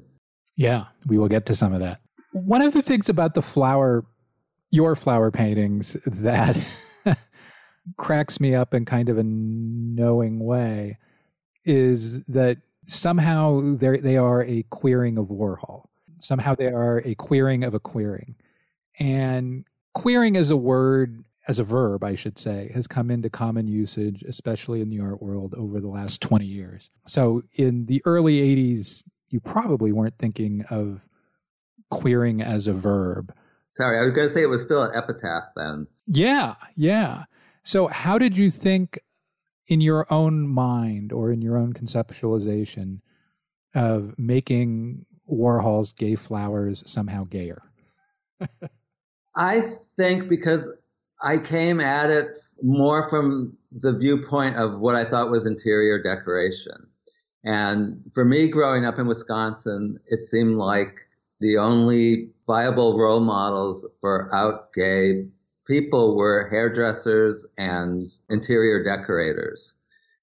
Yeah, 0.57 0.85
we 1.07 1.19
will 1.19 1.29
get 1.29 1.47
to 1.47 1.55
some 1.55 1.73
of 1.73 1.81
that. 1.81 2.01
One 2.33 2.63
of 2.63 2.73
the 2.73 2.83
things 2.83 3.09
about 3.09 3.35
the 3.35 3.43
flower, 3.43 4.05
your 4.71 4.95
flower 4.95 5.31
paintings 5.31 5.97
that 6.07 6.57
cracks 7.97 8.41
me 8.41 8.55
up 8.55 8.73
in 8.73 8.85
kind 8.85 9.09
of 9.09 9.19
a 9.19 9.25
knowing 9.25 10.39
way 10.39 10.99
is 11.65 12.23
that 12.25 12.59
somehow 12.87 13.77
they 13.77 14.17
are 14.17 14.45
a 14.45 14.63
queering 14.71 15.19
of 15.19 15.27
Warhol 15.27 15.87
somehow 16.19 16.55
they 16.55 16.67
are 16.67 17.03
a 17.05 17.15
queering 17.15 17.65
of 17.65 17.75
a 17.75 17.81
queering. 17.81 18.37
And 18.99 19.65
queering 19.95 20.37
as 20.37 20.51
a 20.51 20.57
word, 20.57 21.25
as 21.49 21.59
a 21.59 21.65
verb, 21.65 22.03
I 22.03 22.15
should 22.15 22.39
say, 22.39 22.71
has 22.75 22.87
come 22.87 23.11
into 23.11 23.31
common 23.31 23.69
usage, 23.69 24.23
especially 24.23 24.81
in 24.81 24.91
the 24.91 25.01
art 25.01 25.23
world, 25.23 25.55
over 25.57 25.81
the 25.81 25.89
last 25.89 26.21
20 26.23 26.45
years. 26.45 26.91
So 27.07 27.43
in 27.55 27.87
the 27.87 28.03
early 28.05 28.37
80s, 28.37 29.05
you 29.29 29.41
probably 29.41 29.93
weren't 29.93 30.19
thinking 30.19 30.65
of 30.71 31.07
queering 31.91 32.41
as 32.41 32.67
a 32.67 32.73
verb. 32.73 33.35
Sorry, 33.71 33.99
I 33.99 34.03
was 34.03 34.13
going 34.13 34.27
to 34.27 34.33
say 34.33 34.43
it 34.43 34.47
was 34.47 34.63
still 34.63 34.83
an 34.83 34.93
epitaph 34.95 35.45
then. 35.55 35.87
Yeah, 36.07 36.55
yeah. 36.75 37.25
So, 37.63 37.89
how 37.89 38.17
did 38.17 38.37
you 38.37 38.51
think 38.51 38.99
in 39.67 39.81
your 39.81 40.11
own 40.11 40.49
mind 40.49 41.13
or 41.13 41.33
in 41.33 41.43
your 41.43 41.57
own 41.57 41.73
conceptualization 41.73 43.01
of 43.75 44.15
making 44.17 45.05
Warhol's 45.31 45.93
gay 45.93 46.15
flowers 46.15 46.83
somehow 46.87 47.25
gayer? 47.25 47.63
I 49.37 49.75
think 49.97 50.29
because 50.29 50.71
I 51.23 51.39
came 51.39 51.81
at 51.81 52.11
it 52.11 52.39
more 52.63 53.09
from 53.09 53.57
the 53.73 53.93
viewpoint 53.93 54.57
of 54.57 54.79
what 54.81 54.95
I 54.95 55.05
thought 55.05 55.31
was 55.31 55.47
interior 55.47 56.03
decoration. 56.03 56.87
And 57.45 58.03
for 58.15 58.25
me, 58.25 58.49
growing 58.49 58.85
up 58.85 58.99
in 58.99 59.07
Wisconsin, 59.07 59.99
it 60.07 60.23
seemed 60.23 60.57
like 60.57 60.97
the 61.41 61.59
only 61.59 62.31
viable 62.47 62.99
role 62.99 63.21
models 63.21 63.87
for 64.01 64.35
out 64.35 64.73
gay 64.73 65.27
people 65.67 66.17
were 66.17 66.49
hairdressers 66.49 67.45
and 67.59 68.09
interior 68.31 68.83
decorators. 68.83 69.75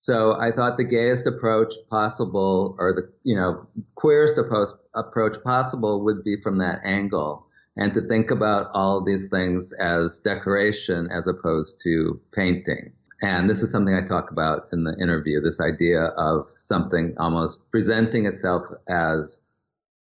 So 0.03 0.37
I 0.37 0.51
thought 0.51 0.75
the 0.75 0.83
gayest 0.83 1.27
approach 1.27 1.75
possible, 1.89 2.75
or 2.77 2.91
the 2.91 3.09
you 3.23 3.37
know 3.37 3.65
queerest 3.95 4.37
approach 4.37 5.43
possible, 5.45 6.03
would 6.03 6.25
be 6.25 6.35
from 6.41 6.57
that 6.57 6.81
angle, 6.83 7.47
and 7.77 7.93
to 7.93 8.01
think 8.01 8.29
about 8.29 8.69
all 8.73 9.01
these 9.01 9.29
things 9.29 9.71
as 9.71 10.19
decoration 10.19 11.07
as 11.09 11.25
opposed 11.25 11.79
to 11.83 12.19
painting. 12.33 12.91
And 13.21 13.49
this 13.49 13.61
is 13.61 13.71
something 13.71 13.95
I 13.95 14.01
talk 14.01 14.29
about 14.29 14.67
in 14.73 14.83
the 14.83 14.93
interview. 15.01 15.39
This 15.39 15.61
idea 15.61 16.07
of 16.17 16.51
something 16.57 17.15
almost 17.17 17.71
presenting 17.71 18.25
itself 18.25 18.63
as 18.89 19.39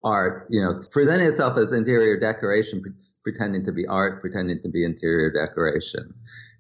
art, 0.04 0.48
you 0.50 0.60
know, 0.60 0.82
presenting 0.90 1.28
itself 1.28 1.56
as 1.56 1.72
interior 1.72 2.20
decoration, 2.20 2.82
pre- 2.82 2.92
pretending 3.22 3.64
to 3.64 3.72
be 3.72 3.86
art, 3.86 4.20
pretending 4.20 4.60
to 4.60 4.68
be 4.68 4.84
interior 4.84 5.32
decoration. 5.32 6.12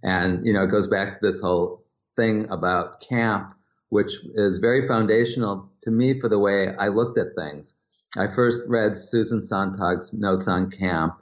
And, 0.02 0.46
you 0.46 0.54
know, 0.54 0.62
it 0.62 0.70
goes 0.70 0.86
back 0.86 1.12
to 1.12 1.18
this 1.20 1.42
whole 1.42 1.84
thing 2.18 2.46
about 2.50 3.00
camp, 3.00 3.54
which 3.88 4.12
is 4.34 4.58
very 4.58 4.86
foundational 4.86 5.70
to 5.82 5.90
me 5.90 6.20
for 6.20 6.28
the 6.28 6.38
way 6.38 6.74
I 6.78 6.88
looked 6.88 7.18
at 7.18 7.34
things. 7.36 7.74
I 8.16 8.26
first 8.26 8.62
read 8.68 8.96
Susan 8.96 9.40
Sontag's 9.40 10.12
Notes 10.12 10.48
on 10.48 10.70
Camp 10.70 11.14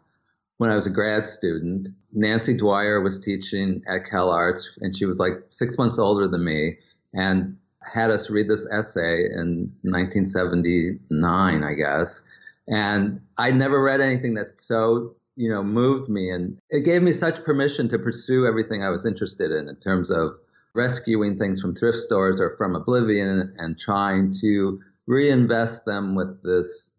when 0.59 0.71
I 0.71 0.75
was 0.75 0.87
a 0.87 0.91
grad 0.91 1.27
student. 1.27 1.89
Nancy 2.13 2.57
Dwyer 2.57 3.01
was 3.01 3.21
teaching 3.21 3.83
at 3.89 4.09
Cal 4.09 4.31
Arts, 4.31 4.73
and 4.81 4.97
she 4.97 5.05
was 5.05 5.19
like 5.19 5.35
six 5.51 5.77
months 5.79 5.99
older 5.99 6.27
than 6.27 6.45
me. 6.45 6.79
And 7.13 7.57
had 7.93 8.11
us 8.11 8.31
read 8.31 8.49
this 8.49 8.67
essay 8.71 9.27
in 9.27 9.73
1979, 9.83 11.63
I 11.63 11.75
guess. 11.75 12.23
And 12.69 13.21
I 13.39 13.51
never 13.53 13.81
read 13.83 14.01
anything 14.01 14.35
that 14.35 14.61
so, 14.61 15.15
you 15.37 15.51
know, 15.51 15.63
moved 15.63 16.09
me. 16.09 16.31
And 16.31 16.59
it 16.71 16.81
gave 16.81 17.03
me 17.03 17.13
such 17.13 17.45
permission 17.45 17.89
to 17.91 17.99
pursue 17.99 18.47
everything 18.47 18.83
I 18.83 18.89
was 18.91 19.07
interested 19.07 19.53
in, 19.53 19.69
in 19.69 19.77
terms 19.77 20.11
of 20.11 20.37
rescuing 20.77 21.39
things 21.39 21.61
from 21.61 21.75
thrift 21.75 21.99
stores 21.99 22.41
or 22.41 22.57
from 22.57 22.77
oblivion 22.77 23.53
and 23.59 23.79
trying 23.79 24.33
to 24.41 24.81
reinvest 25.07 25.85
them 25.85 26.15
with 26.15 26.43
this, 26.43 26.91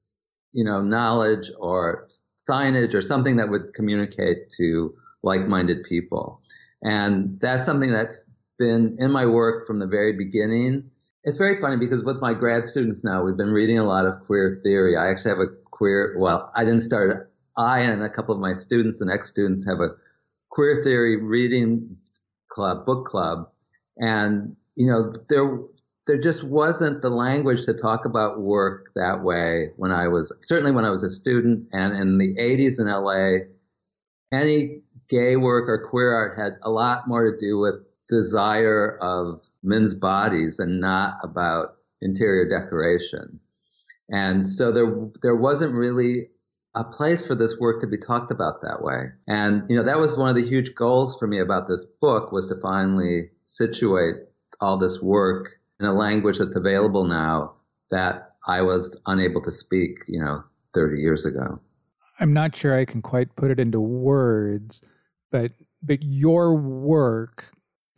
you 0.51 0.63
know, 0.63 0.81
knowledge 0.81 1.51
or 1.59 2.07
signage 2.37 2.93
or 2.93 3.01
something 3.01 3.35
that 3.37 3.49
would 3.49 3.73
communicate 3.73 4.49
to 4.57 4.93
like 5.23 5.47
minded 5.47 5.83
people. 5.83 6.41
And 6.83 7.39
that's 7.39 7.65
something 7.65 7.91
that's 7.91 8.25
been 8.57 8.95
in 8.99 9.11
my 9.11 9.25
work 9.25 9.67
from 9.67 9.79
the 9.79 9.87
very 9.87 10.13
beginning. 10.13 10.89
It's 11.23 11.37
very 11.37 11.59
funny 11.59 11.77
because 11.77 12.03
with 12.03 12.21
my 12.21 12.33
grad 12.33 12.65
students 12.65 13.03
now, 13.03 13.23
we've 13.23 13.37
been 13.37 13.51
reading 13.51 13.79
a 13.79 13.85
lot 13.85 14.05
of 14.05 14.19
queer 14.25 14.59
theory. 14.63 14.95
I 14.95 15.09
actually 15.09 15.31
have 15.31 15.39
a 15.39 15.47
queer, 15.71 16.15
well, 16.17 16.51
I 16.55 16.63
didn't 16.63 16.81
start, 16.81 17.31
I 17.57 17.79
and 17.79 18.01
a 18.01 18.09
couple 18.09 18.33
of 18.33 18.39
my 18.39 18.53
students 18.53 19.01
and 19.01 19.11
ex 19.11 19.27
students 19.27 19.65
have 19.67 19.79
a 19.79 19.89
queer 20.49 20.81
theory 20.83 21.17
reading 21.17 21.97
club, 22.49 22.85
book 22.85 23.05
club. 23.05 23.49
And, 23.99 24.55
you 24.75 24.87
know, 24.87 25.13
there, 25.29 25.59
there 26.05 26.19
just 26.19 26.43
wasn't 26.43 27.01
the 27.01 27.09
language 27.09 27.65
to 27.65 27.73
talk 27.73 28.05
about 28.05 28.39
work 28.39 28.91
that 28.95 29.23
way 29.23 29.71
when 29.77 29.91
I 29.91 30.07
was, 30.07 30.31
certainly 30.41 30.71
when 30.71 30.85
I 30.85 30.89
was 30.89 31.03
a 31.03 31.09
student 31.09 31.67
and 31.73 31.95
in 31.95 32.17
the 32.17 32.35
80s 32.35 32.79
in 32.79 32.87
LA, 32.87 33.45
any 34.31 34.81
gay 35.09 35.35
work 35.35 35.69
or 35.69 35.87
queer 35.89 36.13
art 36.13 36.37
had 36.37 36.57
a 36.61 36.69
lot 36.69 37.07
more 37.07 37.31
to 37.31 37.37
do 37.37 37.57
with 37.57 37.75
desire 38.09 38.97
of 39.01 39.41
men's 39.63 39.93
bodies 39.93 40.59
and 40.59 40.79
not 40.79 41.17
about 41.23 41.75
interior 42.01 42.47
decoration. 42.47 43.39
And 44.09 44.45
so 44.45 44.71
there, 44.71 45.09
there 45.21 45.35
wasn't 45.35 45.73
really 45.73 46.29
a 46.75 46.83
place 46.83 47.25
for 47.25 47.35
this 47.35 47.57
work 47.59 47.81
to 47.81 47.87
be 47.87 47.97
talked 47.97 48.31
about 48.31 48.61
that 48.61 48.81
way. 48.81 49.11
And, 49.27 49.65
you 49.69 49.75
know, 49.75 49.83
that 49.83 49.99
was 49.99 50.17
one 50.17 50.29
of 50.29 50.35
the 50.35 50.47
huge 50.47 50.75
goals 50.75 51.17
for 51.17 51.27
me 51.27 51.39
about 51.39 51.67
this 51.67 51.85
book 51.99 52.31
was 52.31 52.47
to 52.49 52.55
finally 52.61 53.31
situate 53.47 54.15
all 54.61 54.77
this 54.77 55.01
work 55.01 55.59
in 55.79 55.85
a 55.85 55.93
language 55.93 56.37
that's 56.37 56.55
available 56.55 57.05
now 57.05 57.55
that 57.89 58.35
I 58.47 58.61
was 58.61 58.97
unable 59.07 59.41
to 59.41 59.51
speak, 59.51 59.97
you 60.07 60.19
know, 60.19 60.43
30 60.73 61.01
years 61.01 61.25
ago. 61.25 61.59
I'm 62.19 62.33
not 62.33 62.55
sure 62.55 62.77
I 62.77 62.85
can 62.85 63.01
quite 63.01 63.35
put 63.35 63.51
it 63.51 63.59
into 63.59 63.79
words, 63.79 64.81
but 65.31 65.51
but 65.83 66.01
your 66.01 66.55
work 66.55 67.45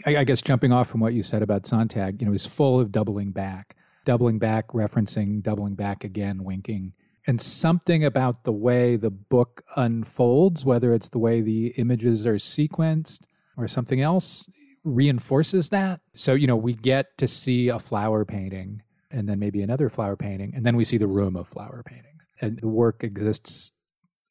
I, 0.05 0.17
I 0.17 0.23
guess 0.23 0.41
jumping 0.41 0.71
off 0.71 0.89
from 0.89 1.01
what 1.01 1.13
you 1.13 1.23
said 1.23 1.41
about 1.41 1.67
Sontag, 1.67 2.21
you 2.21 2.27
know, 2.27 2.33
is 2.33 2.45
full 2.45 2.79
of 2.79 2.91
doubling 2.91 3.31
back, 3.31 3.75
doubling 4.05 4.39
back, 4.39 4.69
referencing, 4.69 5.41
doubling 5.41 5.75
back 5.75 6.03
again, 6.03 6.43
winking. 6.43 6.93
And 7.27 7.41
something 7.41 8.03
about 8.03 8.43
the 8.43 8.51
way 8.51 8.95
the 8.95 9.11
book 9.11 9.63
unfolds, 9.75 10.65
whether 10.65 10.93
it's 10.93 11.09
the 11.09 11.19
way 11.19 11.41
the 11.41 11.67
images 11.77 12.25
are 12.25 12.35
sequenced 12.35 13.21
or 13.57 13.67
something 13.67 14.01
else, 14.01 14.49
reinforces 14.89 15.69
that. 15.69 16.01
So, 16.15 16.33
you 16.33 16.47
know, 16.47 16.55
we 16.55 16.73
get 16.73 17.17
to 17.17 17.27
see 17.27 17.69
a 17.69 17.79
flower 17.79 18.25
painting 18.25 18.83
and 19.11 19.27
then 19.27 19.39
maybe 19.39 19.61
another 19.61 19.89
flower 19.89 20.15
painting, 20.15 20.53
and 20.55 20.65
then 20.65 20.75
we 20.75 20.85
see 20.85 20.97
the 20.97 21.07
room 21.07 21.35
of 21.35 21.47
flower 21.47 21.81
paintings. 21.83 22.27
And 22.41 22.59
the 22.59 22.67
work 22.67 23.03
exists 23.03 23.71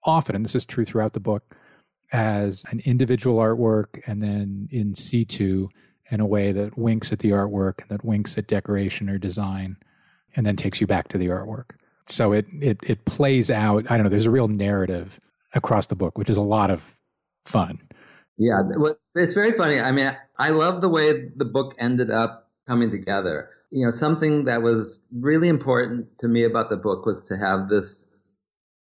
often, 0.05 0.37
and 0.37 0.45
this 0.45 0.55
is 0.55 0.65
true 0.65 0.85
throughout 0.85 1.15
the 1.15 1.21
book, 1.21 1.57
as 2.13 2.65
an 2.71 2.81
individual 2.85 3.39
artwork 3.39 4.01
and 4.07 4.21
then 4.21 4.69
in 4.71 4.95
situ 4.95 5.69
in 6.11 6.21
a 6.21 6.27
way 6.27 6.53
that 6.53 6.79
winks 6.79 7.13
at 7.13 7.19
the 7.19 7.31
artwork 7.31 7.81
and 7.81 7.89
that 7.91 8.05
winks 8.05 8.39
at 8.39 8.47
decoration 8.47 9.11
or 9.11 9.19
design 9.19 9.77
and 10.35 10.47
then 10.47 10.57
takes 10.57 10.81
you 10.81 10.87
back 10.87 11.09
to 11.09 11.19
the 11.19 11.27
artwork. 11.27 11.71
So 12.07 12.33
it 12.33 12.47
it 12.53 12.79
it 12.83 13.05
plays 13.05 13.51
out, 13.51 13.91
I 13.91 13.97
don't 13.97 14.05
know, 14.05 14.11
there's 14.11 14.27
a 14.27 14.31
real 14.31 14.49
narrative 14.49 15.21
across 15.55 15.87
the 15.87 15.97
book, 15.97 16.17
which 16.17 16.31
is 16.31 16.37
a 16.37 16.43
lot 16.43 16.71
of 16.71 16.97
fun. 17.45 17.81
Yeah, 18.39 18.63
it's 19.17 19.35
very 19.35 19.53
funny. 19.53 19.81
I 19.81 19.93
mean, 19.93 20.17
I 20.39 20.51
love 20.51 20.81
the 20.81 20.89
way 20.89 21.29
the 21.37 21.45
book 21.45 21.75
ended 21.79 22.11
up 22.11 22.51
coming 22.69 22.91
together. 22.91 23.51
You 23.71 23.85
know, 23.85 23.91
something 23.91 24.45
that 24.45 24.63
was 24.63 25.03
really 25.13 25.49
important 25.49 26.07
to 26.21 26.29
me 26.29 26.45
about 26.45 26.71
the 26.71 26.77
book 26.77 27.05
was 27.05 27.21
to 27.23 27.37
have 27.37 27.69
this 27.69 28.07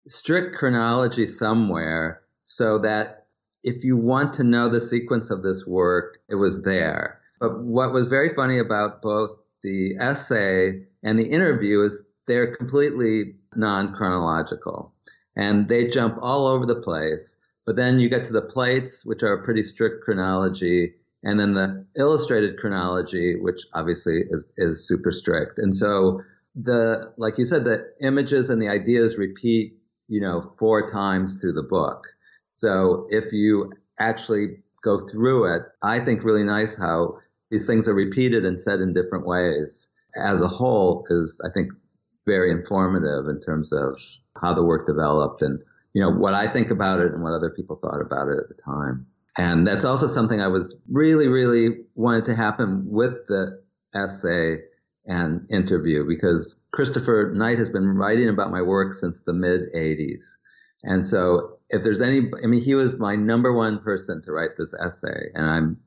strict 0.08 0.56
chronology 0.56 1.26
somewhere 1.26 2.22
so 2.44 2.78
that 2.80 3.26
if 3.64 3.84
you 3.84 3.96
want 3.96 4.32
to 4.34 4.44
know 4.44 4.68
the 4.68 4.80
sequence 4.80 5.30
of 5.30 5.42
this 5.42 5.66
work, 5.66 6.18
it 6.28 6.36
was 6.36 6.62
there. 6.62 7.20
But 7.40 7.62
what 7.62 7.92
was 7.92 8.08
very 8.08 8.34
funny 8.34 8.58
about 8.58 9.02
both 9.02 9.30
the 9.62 9.96
essay 10.00 10.86
and 11.02 11.18
the 11.18 11.26
interview 11.28 11.82
is 11.82 12.02
they're 12.26 12.54
completely 12.56 13.36
non 13.54 13.94
chronological 13.94 14.94
and 15.36 15.68
they 15.68 15.88
jump 15.88 16.16
all 16.20 16.46
over 16.46 16.66
the 16.66 16.80
place. 16.80 17.36
But 17.64 17.76
then 17.76 18.00
you 18.00 18.08
get 18.08 18.24
to 18.24 18.32
the 18.32 18.42
plates, 18.42 19.04
which 19.04 19.22
are 19.22 19.34
a 19.34 19.42
pretty 19.42 19.62
strict 19.62 20.04
chronology, 20.04 20.94
and 21.22 21.38
then 21.38 21.54
the 21.54 21.86
illustrated 21.96 22.58
chronology, 22.58 23.36
which 23.40 23.60
obviously 23.74 24.24
is, 24.30 24.44
is 24.56 24.86
super 24.86 25.12
strict. 25.12 25.58
And 25.58 25.74
so 25.74 26.20
the, 26.56 27.12
like 27.16 27.38
you 27.38 27.44
said, 27.44 27.64
the 27.64 27.86
images 28.00 28.50
and 28.50 28.60
the 28.60 28.68
ideas 28.68 29.16
repeat, 29.16 29.78
you 30.08 30.20
know, 30.20 30.42
four 30.58 30.90
times 30.90 31.40
through 31.40 31.52
the 31.52 31.62
book. 31.62 32.04
So 32.56 33.06
if 33.10 33.32
you 33.32 33.72
actually 33.98 34.58
go 34.82 34.98
through 35.08 35.54
it, 35.54 35.62
I 35.82 36.00
think 36.00 36.24
really 36.24 36.44
nice 36.44 36.76
how 36.76 37.18
these 37.50 37.66
things 37.66 37.86
are 37.86 37.94
repeated 37.94 38.44
and 38.44 38.60
said 38.60 38.80
in 38.80 38.92
different 38.92 39.26
ways. 39.26 39.88
As 40.16 40.40
a 40.40 40.48
whole 40.48 41.06
is, 41.10 41.40
I 41.44 41.50
think, 41.54 41.70
very 42.26 42.50
informative 42.50 43.28
in 43.28 43.40
terms 43.40 43.72
of 43.72 43.96
how 44.40 44.52
the 44.52 44.64
work 44.64 44.86
developed 44.86 45.42
and, 45.42 45.62
you 45.94 46.02
know, 46.02 46.10
what 46.10 46.34
I 46.34 46.50
think 46.50 46.70
about 46.70 47.00
it 47.00 47.12
and 47.12 47.22
what 47.22 47.32
other 47.32 47.50
people 47.50 47.76
thought 47.76 48.00
about 48.00 48.28
it 48.28 48.38
at 48.38 48.48
the 48.48 48.62
time. 48.62 49.06
And 49.36 49.66
that's 49.66 49.84
also 49.84 50.06
something 50.06 50.40
I 50.40 50.48
was 50.48 50.76
really, 50.90 51.28
really 51.28 51.84
wanted 51.94 52.24
to 52.26 52.34
happen 52.34 52.84
with 52.86 53.26
the 53.28 53.62
essay 53.94 54.58
and 55.06 55.46
interview 55.50 56.06
because 56.06 56.60
Christopher 56.72 57.32
Knight 57.34 57.58
has 57.58 57.70
been 57.70 57.96
writing 57.96 58.28
about 58.28 58.50
my 58.50 58.62
work 58.62 58.94
since 58.94 59.20
the 59.20 59.32
mid 59.32 59.72
80s. 59.74 60.36
And 60.84 61.04
so 61.04 61.58
if 61.70 61.82
there's 61.82 62.02
any, 62.02 62.30
I 62.42 62.46
mean, 62.46 62.62
he 62.62 62.74
was 62.74 62.98
my 62.98 63.16
number 63.16 63.52
one 63.52 63.78
person 63.80 64.22
to 64.22 64.32
write 64.32 64.56
this 64.56 64.74
essay. 64.74 65.30
And 65.34 65.46
I'm 65.46 65.80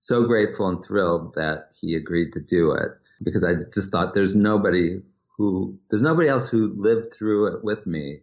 so 0.00 0.24
grateful 0.24 0.68
and 0.68 0.84
thrilled 0.84 1.34
that 1.34 1.70
he 1.80 1.94
agreed 1.94 2.32
to 2.32 2.40
do 2.40 2.72
it 2.72 2.90
because 3.22 3.44
I 3.44 3.54
just 3.72 3.90
thought 3.90 4.14
there's 4.14 4.34
nobody 4.34 5.00
who, 5.36 5.78
there's 5.88 6.02
nobody 6.02 6.28
else 6.28 6.48
who 6.48 6.74
lived 6.76 7.14
through 7.14 7.54
it 7.54 7.64
with 7.64 7.86
me 7.86 8.20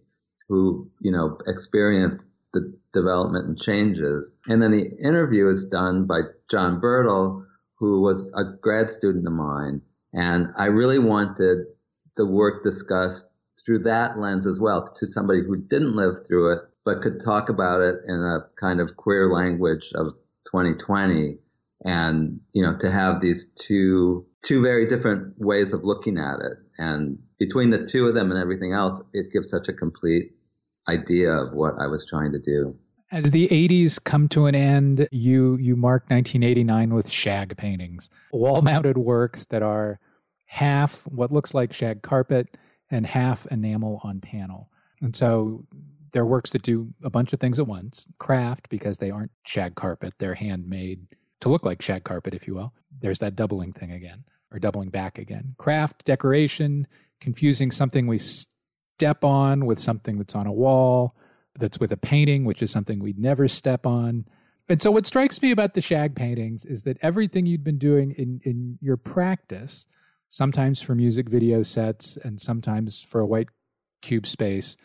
who, 0.49 0.89
you 1.01 1.11
know, 1.11 1.37
experienced 1.47 2.25
the 2.53 2.73
development 2.93 3.47
and 3.47 3.59
changes. 3.59 4.35
And 4.47 4.61
then 4.61 4.71
the 4.71 4.91
interview 5.03 5.49
is 5.49 5.65
done 5.65 6.05
by 6.05 6.21
John 6.49 6.79
Bertel, 6.79 7.45
who 7.75 8.01
was 8.01 8.31
a 8.35 8.43
grad 8.61 8.89
student 8.89 9.27
of 9.27 9.33
mine. 9.33 9.81
And 10.13 10.47
I 10.57 10.65
really 10.65 10.99
wanted 10.99 11.65
the 12.15 12.25
work 12.25 12.63
discussed 12.63 13.29
through 13.63 13.79
that 13.79 14.17
lens 14.17 14.47
as 14.47 14.59
well 14.59 14.87
to 14.87 15.07
somebody 15.07 15.41
who 15.43 15.57
didn't 15.57 15.95
live 15.95 16.25
through 16.25 16.53
it, 16.53 16.59
but 16.85 17.01
could 17.01 17.19
talk 17.19 17.49
about 17.49 17.81
it 17.81 17.95
in 18.07 18.15
a 18.15 18.47
kind 18.59 18.79
of 18.79 18.95
queer 18.95 19.31
language 19.31 19.91
of 19.93 20.13
2020 20.45 21.37
and 21.85 22.39
you 22.53 22.63
know 22.63 22.75
to 22.77 22.89
have 22.89 23.21
these 23.21 23.51
two 23.55 24.25
two 24.43 24.61
very 24.61 24.87
different 24.87 25.33
ways 25.37 25.73
of 25.73 25.83
looking 25.83 26.17
at 26.17 26.39
it 26.39 26.57
and 26.77 27.19
between 27.37 27.69
the 27.69 27.85
two 27.85 28.07
of 28.07 28.15
them 28.15 28.31
and 28.31 28.39
everything 28.39 28.73
else 28.73 29.01
it 29.13 29.31
gives 29.31 29.49
such 29.49 29.67
a 29.67 29.73
complete 29.73 30.31
idea 30.89 31.31
of 31.31 31.53
what 31.53 31.75
I 31.79 31.87
was 31.87 32.05
trying 32.05 32.31
to 32.31 32.39
do. 32.39 32.75
As 33.11 33.31
the 33.31 33.47
80s 33.47 34.03
come 34.03 34.27
to 34.29 34.47
an 34.47 34.55
end, 34.55 35.07
you 35.11 35.55
you 35.57 35.75
mark 35.75 36.03
1989 36.09 36.93
with 36.93 37.09
shag 37.09 37.55
paintings, 37.55 38.09
wall-mounted 38.31 38.97
works 38.97 39.45
that 39.45 39.63
are 39.63 39.99
half 40.45 41.07
what 41.07 41.31
looks 41.31 41.53
like 41.53 41.71
shag 41.73 42.01
carpet 42.01 42.57
and 42.91 43.05
half 43.05 43.45
enamel 43.47 44.01
on 44.03 44.19
panel. 44.19 44.69
And 45.01 45.15
so 45.15 45.65
they're 46.11 46.25
works 46.25 46.51
that 46.51 46.63
do 46.63 46.93
a 47.03 47.09
bunch 47.09 47.31
of 47.31 47.39
things 47.39 47.59
at 47.59 47.67
once. 47.67 48.07
Craft 48.17 48.69
because 48.69 48.97
they 48.97 49.11
aren't 49.11 49.31
shag 49.43 49.75
carpet, 49.75 50.15
they're 50.17 50.35
handmade 50.35 51.07
to 51.39 51.49
look 51.49 51.65
like 51.65 51.81
shag 51.81 52.03
carpet 52.03 52.33
if 52.33 52.47
you 52.47 52.55
will. 52.55 52.73
There's 52.99 53.19
that 53.19 53.35
doubling 53.35 53.71
thing 53.73 53.91
again 53.91 54.23
or 54.51 54.59
doubling 54.59 54.89
back 54.89 55.17
again. 55.17 55.55
Craft, 55.57 56.03
decoration, 56.05 56.87
confusing 57.19 57.71
something 57.71 58.07
we 58.07 58.19
step 58.97 59.23
on 59.23 59.67
with 59.67 59.77
something 59.77 60.17
that's 60.17 60.33
on 60.33 60.47
a 60.47 60.51
wall, 60.51 61.15
that's 61.53 61.79
with 61.79 61.91
a 61.91 61.97
painting, 61.97 62.45
which 62.45 62.63
is 62.63 62.71
something 62.71 62.97
we'd 62.97 63.19
never 63.19 63.47
step 63.47 63.85
on. 63.85 64.25
And 64.67 64.81
so, 64.81 64.89
what 64.89 65.05
strikes 65.05 65.39
me 65.39 65.51
about 65.51 65.75
the 65.75 65.81
shag 65.81 66.15
paintings 66.15 66.65
is 66.65 66.81
that 66.81 66.97
everything 67.03 67.45
you'd 67.45 67.63
been 67.63 67.77
doing 67.77 68.11
in, 68.17 68.41
in 68.43 68.79
your 68.81 68.97
practice, 68.97 69.85
sometimes 70.31 70.81
for 70.81 70.95
music 70.95 71.29
video 71.29 71.61
sets 71.61 72.17
and 72.17 72.41
sometimes 72.41 73.03
for 73.03 73.21
a 73.21 73.25
white 73.25 73.49
cube 74.01 74.25
space, 74.25 74.75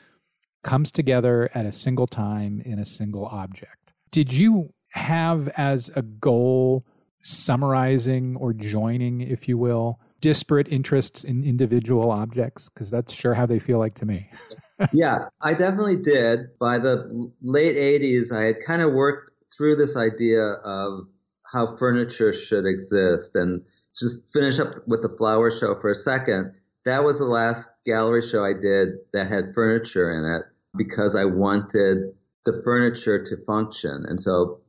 comes 0.62 0.92
together 0.92 1.50
at 1.54 1.64
a 1.64 1.72
single 1.72 2.06
time 2.06 2.60
in 2.66 2.78
a 2.78 2.84
single 2.84 3.24
object. 3.24 3.94
Did 4.10 4.30
you 4.34 4.74
have 4.90 5.48
as 5.56 5.90
a 5.96 6.02
goal 6.02 6.84
summarizing 7.22 8.36
or 8.36 8.52
joining, 8.52 9.22
if 9.22 9.48
you 9.48 9.56
will, 9.56 9.98
disparate 10.22 10.68
interests 10.72 11.22
in 11.22 11.44
individual 11.44 12.10
objects? 12.10 12.70
Because 12.70 12.90
that's 12.90 13.12
sure 13.12 13.34
how 13.34 13.44
they 13.44 13.58
feel 13.58 13.78
like 13.78 13.94
to 13.96 14.06
me. 14.06 14.30
yeah, 14.94 15.26
I 15.42 15.52
definitely 15.52 15.96
did. 15.96 16.58
By 16.58 16.78
the 16.78 17.30
late 17.42 17.76
80s, 17.76 18.32
I 18.32 18.46
had 18.46 18.56
kind 18.66 18.80
of 18.80 18.94
worked 18.94 19.32
through 19.54 19.76
this 19.76 19.96
idea 19.96 20.42
of 20.64 21.00
how 21.44 21.76
furniture 21.76 22.32
should 22.32 22.64
exist. 22.64 23.36
And 23.36 23.62
just 23.98 24.20
finish 24.32 24.58
up 24.58 24.86
with 24.86 25.02
the 25.02 25.14
flower 25.16 25.50
show 25.50 25.78
for 25.80 25.90
a 25.90 25.94
second. 25.94 26.52
That 26.84 27.04
was 27.04 27.18
the 27.18 27.24
last 27.24 27.68
gallery 27.86 28.22
show 28.22 28.44
I 28.44 28.52
did 28.52 28.88
that 29.12 29.28
had 29.28 29.54
furniture 29.54 30.10
in 30.10 30.24
it 30.24 30.42
because 30.76 31.14
I 31.14 31.24
wanted 31.24 32.14
the 32.44 32.60
furniture 32.64 33.22
to 33.22 33.44
function. 33.44 34.04
And 34.08 34.20
so, 34.20 34.60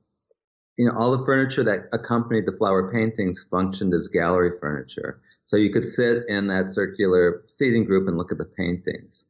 you 0.77 0.85
know, 0.85 0.93
all 0.95 1.17
the 1.17 1.25
furniture 1.25 1.63
that 1.63 1.87
accompanied 1.91 2.45
the 2.45 2.57
flower 2.57 2.91
paintings 2.91 3.45
functioned 3.49 3.93
as 3.93 4.07
gallery 4.07 4.51
furniture. 4.59 5.21
So 5.45 5.58
you 5.58 5.71
could 5.71 5.86
sit 5.86 6.23
in 6.27 6.47
that 6.47 6.69
circular 6.69 7.43
seating 7.47 7.86
group 7.86 8.08
and 8.08 8.17
look 8.17 8.32
at 8.32 8.38
the 8.38 8.45
paintings. 8.45 9.25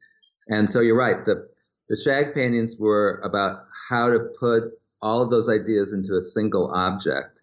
And 0.48 0.70
so 0.70 0.80
you're 0.80 0.98
right. 0.98 1.26
The, 1.26 1.48
the 1.90 1.98
shag 1.98 2.34
paintings 2.34 2.78
were 2.78 3.22
about 3.24 3.66
how 3.90 4.10
to 4.10 4.20
put 4.40 4.64
all 5.02 5.22
of 5.22 5.30
those 5.30 5.50
ideas 5.50 5.94
into 5.94 6.16
a 6.16 6.22
single 6.22 6.72
object. 6.74 7.42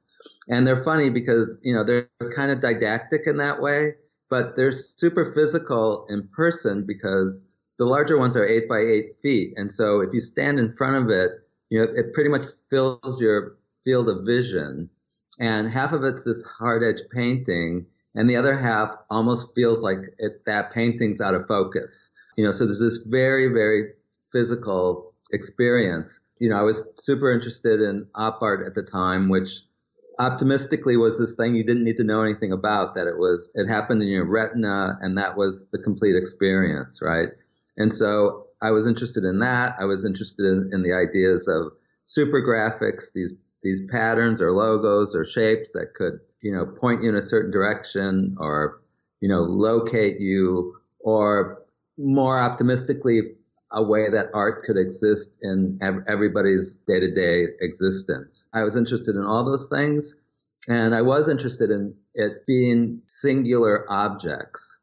And 0.48 0.66
they're 0.66 0.84
funny 0.84 1.10
because, 1.10 1.58
you 1.62 1.74
know, 1.74 1.84
they're 1.84 2.08
kind 2.34 2.50
of 2.50 2.60
didactic 2.60 3.22
in 3.26 3.36
that 3.38 3.60
way, 3.60 3.92
but 4.28 4.56
they're 4.56 4.72
super 4.72 5.32
physical 5.34 6.06
in 6.08 6.28
person 6.28 6.84
because 6.86 7.44
the 7.78 7.84
larger 7.84 8.18
ones 8.18 8.36
are 8.36 8.46
eight 8.46 8.68
by 8.68 8.78
eight 8.78 9.16
feet. 9.22 9.54
And 9.56 9.70
so 9.70 10.00
if 10.00 10.12
you 10.12 10.20
stand 10.20 10.58
in 10.58 10.74
front 10.76 10.96
of 10.96 11.10
it, 11.10 11.32
you 11.70 11.80
know, 11.80 11.88
it 11.94 12.12
pretty 12.12 12.30
much 12.30 12.46
fills 12.68 13.20
your 13.20 13.56
field 13.84 14.08
of 14.08 14.26
vision. 14.26 14.90
And 15.38 15.70
half 15.70 15.92
of 15.92 16.04
it's 16.04 16.24
this 16.24 16.44
hard 16.44 16.82
edge 16.82 17.02
painting 17.10 17.86
and 18.14 18.28
the 18.28 18.36
other 18.36 18.56
half 18.56 18.90
almost 19.10 19.54
feels 19.54 19.82
like 19.82 19.98
it, 20.18 20.44
that 20.46 20.72
painting's 20.72 21.20
out 21.20 21.34
of 21.34 21.46
focus. 21.46 22.10
You 22.36 22.44
know, 22.44 22.52
so 22.52 22.64
there's 22.64 22.80
this 22.80 22.98
very, 23.06 23.48
very 23.48 23.92
physical 24.32 25.14
experience. 25.32 26.20
You 26.38 26.48
know, 26.50 26.56
I 26.56 26.62
was 26.62 26.86
super 26.96 27.32
interested 27.32 27.80
in 27.80 28.06
op 28.14 28.40
art 28.42 28.66
at 28.66 28.74
the 28.74 28.82
time, 28.82 29.28
which 29.28 29.60
optimistically 30.18 30.96
was 30.96 31.18
this 31.18 31.34
thing 31.34 31.54
you 31.54 31.64
didn't 31.64 31.84
need 31.84 31.96
to 31.96 32.04
know 32.04 32.22
anything 32.22 32.52
about, 32.52 32.94
that 32.94 33.06
it 33.06 33.18
was, 33.18 33.50
it 33.54 33.66
happened 33.66 34.02
in 34.02 34.08
your 34.08 34.26
retina 34.26 34.98
and 35.00 35.16
that 35.16 35.36
was 35.36 35.66
the 35.72 35.78
complete 35.78 36.16
experience, 36.16 37.00
right? 37.02 37.28
And 37.76 37.92
so 37.92 38.46
I 38.62 38.70
was 38.70 38.86
interested 38.86 39.24
in 39.24 39.38
that. 39.38 39.74
I 39.80 39.84
was 39.84 40.04
interested 40.04 40.44
in, 40.44 40.70
in 40.72 40.82
the 40.82 40.92
ideas 40.92 41.48
of 41.48 41.72
super 42.04 42.42
graphics, 42.42 43.12
these, 43.14 43.32
these 43.62 43.82
patterns 43.90 44.40
or 44.40 44.52
logos 44.52 45.14
or 45.14 45.24
shapes 45.24 45.72
that 45.72 45.94
could 45.94 46.20
you 46.42 46.52
know, 46.52 46.66
point 46.66 47.02
you 47.02 47.08
in 47.08 47.16
a 47.16 47.22
certain 47.22 47.50
direction 47.50 48.36
or, 48.38 48.80
you 49.20 49.28
know, 49.28 49.40
locate 49.40 50.20
you 50.20 50.76
or 51.00 51.62
more 51.98 52.38
optimistically, 52.38 53.20
a 53.72 53.82
way 53.82 54.10
that 54.10 54.26
art 54.34 54.64
could 54.64 54.76
exist 54.76 55.34
in 55.42 55.78
everybody's 56.08 56.76
day 56.86 56.98
to 56.98 57.14
day 57.14 57.44
existence. 57.60 58.48
I 58.52 58.64
was 58.64 58.74
interested 58.74 59.14
in 59.14 59.24
all 59.24 59.44
those 59.44 59.68
things. 59.68 60.16
And 60.68 60.94
I 60.94 61.02
was 61.02 61.28
interested 61.28 61.70
in 61.70 61.94
it 62.14 62.46
being 62.46 63.00
singular 63.06 63.90
objects. 63.90 64.78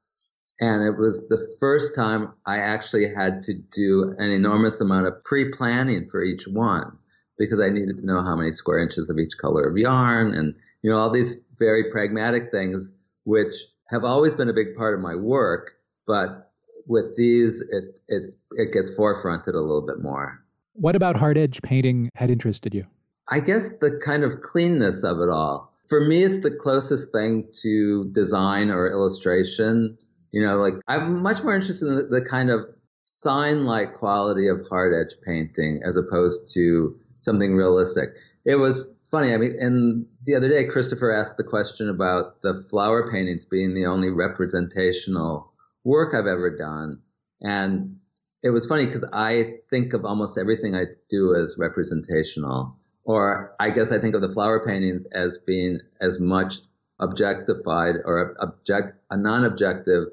And 0.60 0.82
it 0.82 0.98
was 0.98 1.22
the 1.30 1.56
first 1.60 1.94
time 1.94 2.34
I 2.46 2.58
actually 2.58 3.14
had 3.14 3.44
to 3.44 3.54
do 3.54 4.16
an 4.18 4.32
enormous 4.32 4.82
amount 4.82 5.06
of 5.06 5.24
pre 5.24 5.52
planning 5.52 6.08
for 6.10 6.24
each 6.24 6.48
one 6.48 6.98
because 7.38 7.60
I 7.60 7.70
needed 7.70 8.00
to 8.00 8.06
know 8.06 8.22
how 8.22 8.36
many 8.36 8.52
square 8.52 8.80
inches 8.80 9.10
of 9.10 9.18
each 9.18 9.38
color 9.38 9.68
of 9.68 9.78
yarn 9.78 10.34
and 10.34 10.56
you 10.82 10.92
know, 10.92 10.98
all 10.98 11.10
these 11.10 11.42
very 11.58 11.92
pragmatic 11.92 12.52
things, 12.52 12.92
which 13.24 13.54
have 13.90 14.04
always 14.04 14.34
been 14.34 14.50
a 14.50 14.54
big 14.54 14.76
part 14.76 14.94
of 14.94 15.02
my 15.02 15.16
work, 15.16 15.74
but 16.06 16.52
with 16.86 17.16
these, 17.18 17.62
it, 17.62 18.00
it, 18.08 18.36
it 18.52 18.72
gets 18.72 18.92
forefronted 18.92 19.54
a 19.54 19.60
little 19.60 19.86
bit 19.86 20.02
more. 20.02 20.42
What 20.74 20.96
about 20.96 21.16
hard 21.16 21.38
edge 21.38 21.62
painting 21.62 22.10
had 22.16 22.30
interested 22.30 22.74
you? 22.74 22.86
I 23.30 23.40
guess 23.40 23.70
the 23.82 24.00
kind 24.04 24.24
of 24.24 24.42
cleanness 24.42 25.04
of 25.04 25.20
it 25.20 25.30
all. 25.30 25.74
For 25.90 26.02
me, 26.02 26.24
it's 26.24 26.40
the 26.40 26.52
closest 26.52 27.12
thing 27.12 27.48
to 27.62 28.10
design 28.12 28.70
or 28.70 28.90
illustration. 28.90 29.98
You 30.32 30.46
know, 30.46 30.58
like 30.58 30.76
I'm 30.88 31.22
much 31.22 31.44
more 31.44 31.56
interested 31.56 31.88
in 31.88 31.96
the, 31.96 32.04
the 32.04 32.22
kind 32.22 32.50
of 32.50 32.62
sign 33.06 33.66
like 33.66 33.96
quality 33.96 34.48
of 34.48 34.62
hard 34.70 34.94
edge 34.94 35.16
painting 35.26 35.82
as 35.84 35.98
opposed 35.98 36.54
to 36.54 36.98
something 37.20 37.56
realistic. 37.56 38.10
It 38.46 38.56
was 38.56 38.88
funny. 39.10 39.34
I 39.34 39.38
mean, 39.38 39.56
and 39.60 40.06
the 40.26 40.36
other 40.36 40.50
day, 40.50 40.66
Christopher 40.66 41.12
asked 41.12 41.38
the 41.38 41.44
question 41.44 41.90
about 41.90 42.42
the 42.42 42.66
flower 42.70 43.10
paintings 43.10 43.46
being 43.46 43.74
the 43.74 43.86
only 43.86 44.10
representational 44.10 45.52
work 45.84 46.14
I've 46.14 46.28
ever 46.28 46.56
done. 46.56 47.00
And 47.42 47.98
it 48.44 48.50
was 48.50 48.66
funny 48.66 48.86
because 48.86 49.06
I 49.14 49.56
think 49.70 49.94
of 49.94 50.06
almost 50.06 50.38
everything 50.38 50.76
I 50.76 50.86
do 51.10 51.36
as 51.36 51.56
representational. 51.58 52.78
Or 53.04 53.56
I 53.60 53.70
guess 53.70 53.92
I 53.92 54.00
think 54.00 54.16
of 54.16 54.22
the 54.22 54.32
flower 54.32 54.64
paintings 54.66 55.06
as 55.14 55.38
being 55.38 55.80
as 56.02 56.20
much 56.20 56.56
objectified 57.00 57.96
or 58.06 58.36
object, 58.40 58.94
a 59.10 59.18
non-objective 59.18 60.06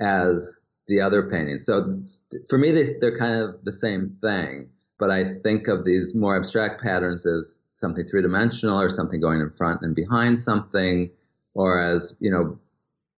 as 0.00 0.58
the 0.86 1.00
other 1.00 1.28
paintings. 1.28 1.66
So 1.66 2.00
for 2.48 2.58
me, 2.58 2.70
they, 2.72 2.94
they're 3.00 3.18
kind 3.18 3.40
of 3.40 3.64
the 3.64 3.72
same 3.72 4.16
thing. 4.22 4.70
But 4.98 5.10
I 5.10 5.34
think 5.42 5.68
of 5.68 5.84
these 5.84 6.14
more 6.14 6.36
abstract 6.36 6.82
patterns 6.82 7.24
as 7.24 7.60
something 7.74 8.06
three 8.06 8.22
dimensional 8.22 8.80
or 8.80 8.90
something 8.90 9.20
going 9.20 9.40
in 9.40 9.50
front 9.50 9.82
and 9.82 9.94
behind 9.94 10.40
something, 10.40 11.10
or 11.54 11.80
as, 11.80 12.14
you 12.18 12.30
know, 12.30 12.58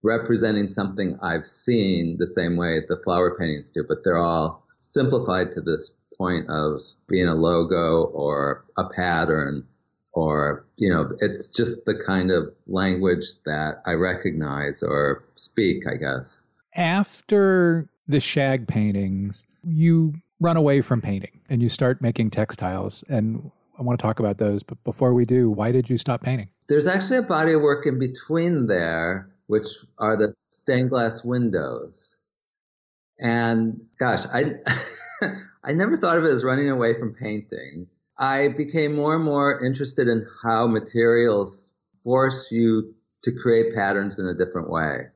representing 0.03 0.69
something 0.69 1.19
I've 1.23 1.47
seen 1.47 2.17
the 2.19 2.27
same 2.27 2.57
way 2.57 2.81
the 2.89 3.01
flower 3.05 3.37
paintings 3.39 3.71
do, 3.71 3.85
but 3.87 3.99
they're 4.05 4.19
all 4.19 4.67
simplified 4.83 5.53
to 5.53 5.61
this 5.61 5.93
point 6.17 6.49
of 6.51 6.81
being 7.09 7.29
a 7.29 7.35
logo 7.35 8.05
or 8.13 8.65
a 8.77 8.89
pattern 8.89 9.67
or, 10.13 10.67
you 10.77 10.93
know, 10.93 11.13
it's 11.21 11.49
just 11.49 11.85
the 11.85 11.95
kind 11.95 12.31
of 12.31 12.53
language 12.67 13.27
that 13.47 13.77
I 13.87 13.93
recognize 13.93 14.83
or 14.83 15.25
speak, 15.37 15.85
I 15.87 15.97
guess. 15.97 16.45
After 16.75 17.89
the 18.09 18.21
shag 18.21 18.67
paintings, 18.67 19.47
you 19.63 20.15
run 20.41 20.57
away 20.57 20.81
from 20.81 21.01
painting 21.01 21.41
and 21.49 21.63
you 21.63 21.69
start 21.69 22.01
making 22.01 22.31
textiles. 22.31 23.05
And 23.09 23.51
I 23.79 23.83
want 23.83 23.99
to 23.99 24.03
talk 24.03 24.19
about 24.19 24.39
those. 24.39 24.63
But 24.63 24.83
before 24.85 25.15
we 25.15 25.25
do, 25.25 25.51
why 25.51 25.71
did 25.73 25.89
you 25.89 25.99
stop 25.99 26.23
painting? 26.23 26.49
There's 26.69 26.87
actually 26.87 27.19
a 27.19 27.23
body 27.23 27.53
of 27.53 27.63
work 27.63 27.87
in 27.87 27.99
between 27.99 28.67
there, 28.67 29.31
which 29.47 29.67
are 29.99 30.17
the 30.17 30.35
stained 30.53 30.91
glass 30.91 31.25
windows. 31.25 32.17
And 33.19 33.81
gosh, 33.99 34.25
I 34.33 34.55
I 35.65 35.73
never 35.73 35.97
thought 35.97 36.17
of 36.17 36.25
it 36.25 36.31
as 36.31 36.43
running 36.45 36.71
away 36.71 36.99
from 36.99 37.15
painting. 37.15 37.87
I 38.19 38.49
became 38.49 38.95
more 38.95 39.15
and 39.15 39.25
more 39.25 39.65
interested 39.65 40.09
in 40.09 40.27
how 40.43 40.67
materials 40.67 41.71
force 42.03 42.49
you 42.51 42.95
to 43.25 43.33
create 43.33 43.75
patterns 43.75 44.19
in 44.19 44.27
a 44.27 44.35
different 44.35 44.71
way. 44.71 45.07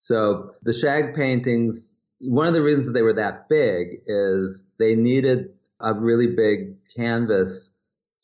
So 0.00 0.52
the 0.62 0.72
shag 0.72 1.14
paintings, 1.14 1.99
one 2.20 2.46
of 2.46 2.54
the 2.54 2.62
reasons 2.62 2.86
that 2.86 2.92
they 2.92 3.02
were 3.02 3.14
that 3.14 3.48
big 3.48 4.02
is 4.06 4.64
they 4.78 4.94
needed 4.94 5.50
a 5.80 5.94
really 5.94 6.26
big 6.26 6.76
canvas 6.94 7.72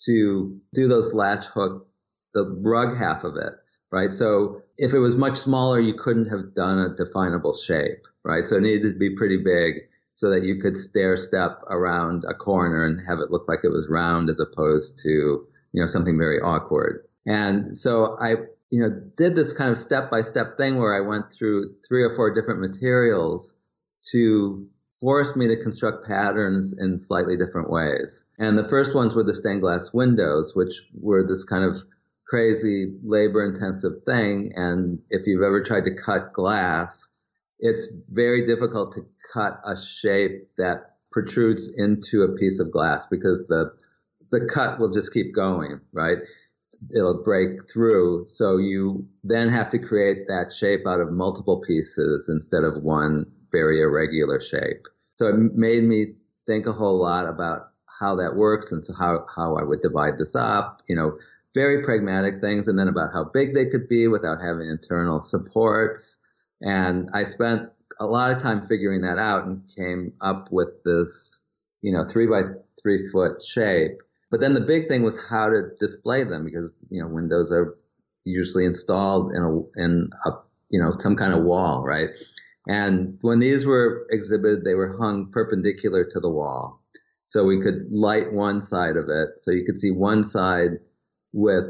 to 0.05 0.59
do 0.75 0.89
those 0.89 1.15
latch 1.15 1.47
hook, 1.47 1.89
the 2.35 2.45
rug 2.61 2.97
half 2.97 3.25
of 3.25 3.37
it, 3.37 3.55
right? 3.91 4.13
So 4.13 4.63
if 4.77 4.93
it 4.93 4.99
was 4.99 5.17
much 5.17 5.39
smaller, 5.39 5.81
you 5.81 5.95
couldn't 5.95 6.29
have 6.29 6.55
done 6.55 6.79
a 6.79 6.95
definable 6.95 7.57
shape, 7.57 8.07
right? 8.23 8.47
So 8.47 8.57
it 8.57 8.63
needed 8.63 8.93
to 8.93 8.99
be 8.99 9.17
pretty 9.17 9.39
big 9.39 9.89
so 10.13 10.29
that 10.31 10.45
you 10.45 10.61
could 10.61 10.77
stair 10.77 11.17
step 11.17 11.63
around 11.69 12.25
a 12.29 12.35
corner 12.35 12.85
and 12.85 13.01
have 13.07 13.19
it 13.19 13.31
look 13.31 13.49
like 13.49 13.61
it 13.65 13.69
was 13.69 13.87
round 13.89 14.29
as 14.29 14.41
opposed 14.41 14.99
to, 15.03 15.47
you 15.73 15.81
know, 15.81 15.87
something 15.87 16.19
very 16.19 16.41
awkward. 16.41 17.07
And 17.27 17.77
so 17.77 18.17
I, 18.21 18.33
you 18.71 18.81
know, 18.81 18.91
did 19.17 19.35
this 19.35 19.53
kind 19.53 19.71
of 19.71 19.79
step 19.79 20.11
by 20.11 20.23
step 20.23 20.57
thing 20.57 20.77
where 20.77 20.95
I 20.95 21.07
went 21.07 21.33
through 21.33 21.75
three 21.87 22.03
or 22.03 22.15
four 22.15 22.35
different 22.35 22.61
materials 22.61 23.56
to 24.13 24.67
force 25.01 25.37
me 25.37 25.47
to 25.49 25.63
construct 25.63 26.07
patterns 26.07 26.75
in 26.79 26.99
slightly 26.99 27.37
different 27.37 27.71
ways. 27.71 28.25
And 28.39 28.57
the 28.57 28.69
first 28.69 28.95
ones 28.95 29.15
were 29.15 29.25
the 29.25 29.35
stained 29.35 29.61
glass 29.61 29.93
windows, 29.93 30.55
which 30.55 30.83
were 30.95 31.27
this 31.27 31.45
kind 31.45 31.65
of 31.65 31.77
crazy 32.27 32.95
labor 33.05 33.45
intensive 33.45 34.03
thing. 34.05 34.53
And 34.57 34.99
if 35.11 35.27
you've 35.27 35.43
ever 35.43 35.63
tried 35.63 35.85
to 35.85 35.95
cut 35.95 36.33
glass, 36.33 37.09
it's 37.59 37.89
very 38.11 38.47
difficult 38.47 38.93
to 38.95 39.07
cut 39.33 39.61
a 39.65 39.77
shape 39.77 40.49
that 40.59 40.97
protrudes 41.13 41.73
into 41.77 42.23
a 42.23 42.35
piece 42.35 42.59
of 42.59 42.71
glass 42.71 43.07
because 43.07 43.47
the 43.49 43.73
the 44.33 44.45
cut 44.53 44.81
will 44.81 44.91
just 44.91 45.13
keep 45.13 45.33
going, 45.35 45.81
right? 45.93 46.19
It'll 46.95 47.23
break 47.23 47.71
through. 47.71 48.27
So 48.27 48.57
you 48.57 49.07
then 49.23 49.49
have 49.49 49.71
to 49.71 49.79
create 49.79 50.27
that 50.27 50.53
shape 50.53 50.85
out 50.87 51.01
of 51.01 51.13
multiple 51.13 51.63
pieces 51.65 52.29
instead 52.29 52.65
of 52.65 52.83
one 52.83 53.27
very 53.53 53.81
irregular 53.81 54.41
shape. 54.41 54.87
So 55.17 55.29
it 55.29 55.37
made 55.55 55.85
me 55.85 56.15
think 56.47 56.67
a 56.67 56.73
whole 56.73 57.01
lot 57.01 57.27
about 57.27 57.71
how 58.01 58.15
that 58.17 58.37
works 58.37 58.73
and 58.73 58.85
so 58.85 58.93
how, 58.93 59.25
how 59.35 59.57
I 59.57 59.63
would 59.63 59.81
divide 59.81 60.19
this 60.19 60.35
up, 60.35 60.83
you 60.89 60.95
know, 60.95 61.17
very 61.55 61.83
pragmatic 61.83 62.43
things, 62.43 62.69
and 62.69 62.79
then 62.79 62.87
about 62.87 63.15
how 63.15 63.25
big 63.25 63.55
they 63.55 63.65
could 63.65 63.89
be 63.89 64.09
without 64.09 64.43
having 64.43 64.69
internal 64.69 65.23
supports. 65.23 66.19
And 66.61 67.09
I 67.15 67.25
spent 67.25 67.71
a 67.99 68.07
lot 68.07 68.37
of 68.37 68.43
time 68.43 68.67
figuring 68.67 69.01
that 69.01 69.19
out 69.19 69.47
and 69.47 69.63
came 69.75 70.13
up 70.21 70.53
with 70.53 70.69
this, 70.85 71.45
you 71.81 71.93
know, 71.93 72.05
three 72.07 72.27
by 72.27 72.43
three 72.83 73.09
foot 73.09 73.43
shape. 73.43 73.93
But 74.31 74.41
then 74.41 74.53
the 74.53 74.61
big 74.61 74.87
thing 74.89 75.03
was 75.03 75.19
how 75.31 75.49
to 75.49 75.71
display 75.81 76.25
them 76.25 76.45
because, 76.45 76.71
you 76.91 77.01
know, 77.01 77.09
windows 77.09 77.51
are 77.51 77.79
usually 78.25 78.67
installed 78.67 79.33
in 79.35 79.43
a, 79.43 79.83
in 79.83 80.11
a, 80.27 80.31
you 80.69 80.79
know, 80.79 80.93
some 80.99 81.17
kind 81.17 81.33
of 81.33 81.45
wall, 81.45 81.85
right? 81.85 82.11
And 82.67 83.19
when 83.21 83.39
these 83.39 83.65
were 83.65 84.07
exhibited, 84.11 84.65
they 84.65 84.75
were 84.75 84.97
hung 84.99 85.31
perpendicular 85.31 86.05
to 86.05 86.21
the 86.21 86.31
wall. 86.31 86.83
So 87.29 87.45
we 87.45 87.63
could 87.63 87.87
light 87.91 88.33
one 88.33 88.61
side 88.61 88.97
of 88.97 89.09
it. 89.09 89.39
So 89.39 89.51
you 89.51 89.65
could 89.65 89.79
see 89.79 89.91
one 89.91 90.25
side 90.25 90.79
with 91.33 91.65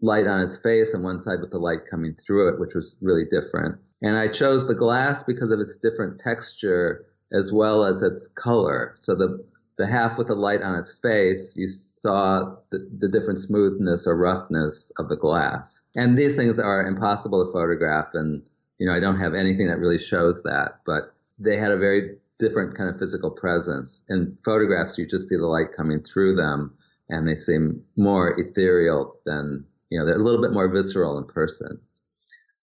light 0.00 0.26
on 0.26 0.40
its 0.40 0.56
face 0.56 0.94
and 0.94 1.04
one 1.04 1.20
side 1.20 1.40
with 1.40 1.50
the 1.50 1.58
light 1.58 1.86
coming 1.90 2.14
through 2.14 2.48
it, 2.48 2.60
which 2.60 2.74
was 2.74 2.96
really 3.00 3.24
different. 3.24 3.78
And 4.02 4.16
I 4.16 4.28
chose 4.28 4.66
the 4.66 4.74
glass 4.74 5.22
because 5.22 5.50
of 5.50 5.60
its 5.60 5.76
different 5.76 6.20
texture 6.20 7.06
as 7.32 7.52
well 7.52 7.84
as 7.84 8.02
its 8.02 8.26
color. 8.26 8.94
So 8.96 9.14
the 9.14 9.44
the 9.78 9.86
half 9.86 10.18
with 10.18 10.26
the 10.26 10.34
light 10.34 10.60
on 10.60 10.78
its 10.78 10.92
face, 10.92 11.54
you 11.56 11.66
saw 11.66 12.54
the, 12.70 12.88
the 12.98 13.08
different 13.08 13.40
smoothness 13.40 14.06
or 14.06 14.16
roughness 14.16 14.92
of 14.98 15.08
the 15.08 15.16
glass. 15.16 15.82
And 15.96 16.16
these 16.16 16.36
things 16.36 16.58
are 16.58 16.86
impossible 16.86 17.44
to 17.44 17.52
photograph, 17.52 18.08
and 18.12 18.42
you 18.78 18.86
know 18.86 18.94
I 18.94 19.00
don't 19.00 19.18
have 19.18 19.34
anything 19.34 19.68
that 19.68 19.78
really 19.78 19.98
shows 19.98 20.42
that. 20.42 20.80
But 20.86 21.14
they 21.38 21.56
had 21.56 21.72
a 21.72 21.78
very 21.78 22.16
different 22.38 22.76
kind 22.76 22.90
of 22.90 22.98
physical 22.98 23.30
presence. 23.30 24.00
In 24.08 24.36
photographs, 24.44 24.98
you 24.98 25.06
just 25.06 25.28
see 25.28 25.36
the 25.36 25.46
light 25.46 25.72
coming 25.76 26.02
through 26.02 26.36
them, 26.36 26.74
and 27.08 27.26
they 27.26 27.36
seem 27.36 27.82
more 27.96 28.38
ethereal 28.40 29.16
than 29.24 29.64
you 29.90 29.98
know 29.98 30.06
they're 30.06 30.20
a 30.20 30.24
little 30.24 30.42
bit 30.42 30.52
more 30.52 30.68
visceral 30.68 31.18
in 31.18 31.24
person. 31.24 31.80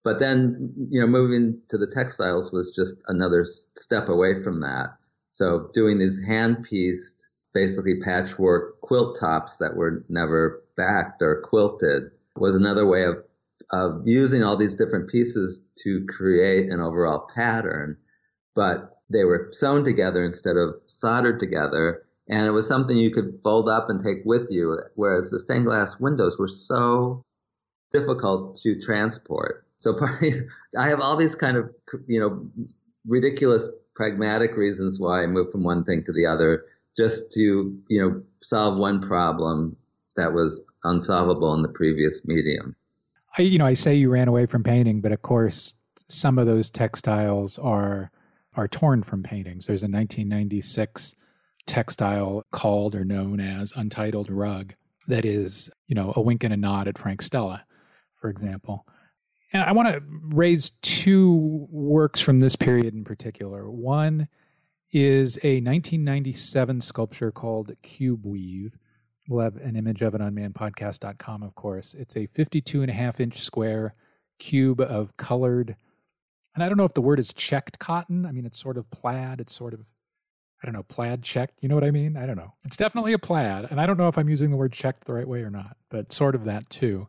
But 0.03 0.19
then, 0.19 0.73
you 0.89 0.99
know, 1.01 1.07
moving 1.07 1.59
to 1.69 1.77
the 1.77 1.87
textiles 1.87 2.51
was 2.51 2.73
just 2.73 2.95
another 3.07 3.45
step 3.45 4.07
away 4.07 4.41
from 4.41 4.61
that. 4.61 4.95
So 5.31 5.69
doing 5.73 5.99
these 5.99 6.21
hand 6.25 6.63
pieced, 6.63 7.27
basically 7.53 7.99
patchwork 8.01 8.79
quilt 8.81 9.19
tops 9.19 9.57
that 9.57 9.75
were 9.75 10.03
never 10.09 10.63
backed 10.77 11.21
or 11.21 11.41
quilted 11.41 12.11
was 12.35 12.55
another 12.55 12.85
way 12.85 13.03
of, 13.03 13.17
of 13.71 14.07
using 14.07 14.43
all 14.43 14.57
these 14.57 14.75
different 14.75 15.09
pieces 15.09 15.61
to 15.83 16.05
create 16.07 16.71
an 16.71 16.79
overall 16.79 17.27
pattern. 17.35 17.97
But 18.55 18.97
they 19.09 19.23
were 19.23 19.49
sewn 19.53 19.83
together 19.83 20.23
instead 20.23 20.57
of 20.57 20.75
soldered 20.87 21.39
together. 21.39 22.03
And 22.29 22.45
it 22.45 22.51
was 22.51 22.67
something 22.67 22.97
you 22.97 23.11
could 23.11 23.39
fold 23.43 23.67
up 23.67 23.89
and 23.89 24.03
take 24.03 24.23
with 24.23 24.49
you, 24.51 24.79
whereas 24.95 25.29
the 25.29 25.39
stained 25.39 25.65
glass 25.65 25.99
windows 25.99 26.37
were 26.37 26.47
so 26.47 27.23
difficult 27.91 28.59
to 28.61 28.79
transport. 28.79 29.65
So 29.77 29.97
I 30.77 30.87
have 30.89 30.99
all 30.99 31.15
these 31.15 31.35
kind 31.35 31.57
of, 31.57 31.73
you 32.07 32.19
know, 32.19 32.47
ridiculous 33.07 33.67
pragmatic 33.95 34.55
reasons 34.55 34.99
why 34.99 35.23
I 35.23 35.27
moved 35.27 35.51
from 35.51 35.63
one 35.63 35.83
thing 35.83 36.03
to 36.03 36.13
the 36.13 36.25
other, 36.25 36.65
just 36.95 37.31
to, 37.31 37.77
you 37.87 38.01
know, 38.01 38.21
solve 38.41 38.77
one 38.77 39.01
problem 39.01 39.75
that 40.15 40.33
was 40.33 40.61
unsolvable 40.83 41.53
in 41.53 41.61
the 41.61 41.69
previous 41.69 42.25
medium. 42.25 42.75
I, 43.37 43.43
you 43.43 43.57
know, 43.57 43.65
I 43.65 43.73
say 43.73 43.95
you 43.95 44.09
ran 44.09 44.27
away 44.27 44.45
from 44.45 44.63
painting, 44.63 45.01
but 45.01 45.11
of 45.11 45.21
course, 45.21 45.75
some 46.07 46.37
of 46.37 46.47
those 46.47 46.69
textiles 46.69 47.57
are 47.57 48.11
are 48.55 48.67
torn 48.67 49.03
from 49.03 49.23
paintings. 49.23 49.67
There's 49.67 49.83
a 49.83 49.85
1996 49.85 51.15
textile 51.65 52.43
called 52.51 52.95
or 52.95 53.05
known 53.05 53.39
as 53.39 53.71
Untitled 53.75 54.29
Rug 54.29 54.73
that 55.07 55.23
is, 55.23 55.69
you 55.87 55.95
know, 55.95 56.13
a 56.15 56.21
wink 56.21 56.43
and 56.43 56.53
a 56.53 56.57
nod 56.57 56.87
at 56.87 56.97
Frank 56.97 57.21
Stella, 57.21 57.63
for 58.19 58.29
example. 58.29 58.85
And 59.53 59.63
I 59.63 59.71
want 59.71 59.87
to 59.89 60.01
raise 60.23 60.71
two 60.81 61.67
works 61.71 62.21
from 62.21 62.39
this 62.39 62.55
period 62.55 62.93
in 62.93 63.03
particular. 63.03 63.69
One 63.69 64.27
is 64.91 65.37
a 65.37 65.61
1997 65.61 66.81
sculpture 66.81 67.31
called 67.31 67.71
Cube 67.81 68.25
Weave. 68.25 68.77
We'll 69.29 69.43
have 69.43 69.57
an 69.57 69.75
image 69.75 70.01
of 70.01 70.15
it 70.15 70.21
on 70.21 70.33
manpodcast.com, 70.33 71.43
of 71.43 71.53
course. 71.53 71.93
It's 71.93 72.17
a 72.17 72.25
52 72.25 72.81
and 72.81 72.89
a 72.89 72.93
half 72.93 73.19
inch 73.19 73.41
square 73.41 73.93
cube 74.39 74.81
of 74.81 75.15
colored, 75.17 75.75
and 76.55 76.63
I 76.63 76.67
don't 76.67 76.77
know 76.77 76.85
if 76.85 76.95
the 76.95 77.01
word 77.01 77.19
is 77.19 77.31
checked 77.31 77.77
cotton. 77.77 78.25
I 78.25 78.31
mean, 78.31 78.45
it's 78.45 78.59
sort 78.59 78.75
of 78.75 78.89
plaid. 78.89 79.39
It's 79.39 79.55
sort 79.55 79.75
of, 79.75 79.81
I 80.61 80.65
don't 80.65 80.73
know, 80.73 80.83
plaid 80.83 81.21
checked. 81.21 81.59
You 81.61 81.69
know 81.69 81.75
what 81.75 81.83
I 81.83 81.91
mean? 81.91 82.17
I 82.17 82.25
don't 82.25 82.37
know. 82.37 82.55
It's 82.65 82.75
definitely 82.75 83.13
a 83.13 83.19
plaid. 83.19 83.67
And 83.69 83.79
I 83.79 83.85
don't 83.85 83.97
know 83.97 84.07
if 84.07 84.17
I'm 84.17 84.29
using 84.29 84.49
the 84.49 84.57
word 84.57 84.73
checked 84.73 85.05
the 85.05 85.13
right 85.13 85.27
way 85.27 85.41
or 85.41 85.51
not, 85.51 85.77
but 85.91 86.11
sort 86.11 86.33
of 86.33 86.45
that 86.45 86.67
too. 86.71 87.07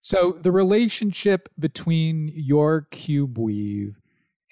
So 0.00 0.32
the 0.32 0.50
relationship 0.50 1.48
between 1.56 2.32
your 2.34 2.88
cube 2.90 3.38
weave 3.38 4.01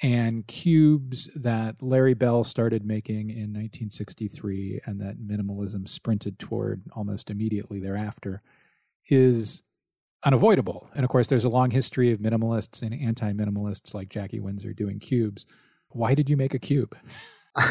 and 0.02 0.46
cubes 0.46 1.28
that 1.34 1.82
Larry 1.82 2.14
Bell 2.14 2.44
started 2.44 2.84
making 2.84 3.30
in 3.30 3.52
1963 3.52 4.80
and 4.86 5.00
that 5.00 5.18
minimalism 5.18 5.88
sprinted 5.88 6.38
toward 6.38 6.82
almost 6.92 7.30
immediately 7.30 7.80
thereafter 7.80 8.42
is 9.08 9.62
unavoidable. 10.24 10.88
And 10.94 11.04
of 11.04 11.10
course, 11.10 11.26
there's 11.26 11.44
a 11.44 11.50
long 11.50 11.70
history 11.70 12.12
of 12.12 12.20
minimalists 12.20 12.82
and 12.82 12.94
anti 12.94 13.32
minimalists 13.32 13.94
like 13.94 14.08
Jackie 14.08 14.40
Winsor 14.40 14.72
doing 14.72 15.00
cubes. 15.00 15.44
Why 15.90 16.14
did 16.14 16.30
you 16.30 16.36
make 16.36 16.54
a 16.54 16.58
cube? 16.58 16.96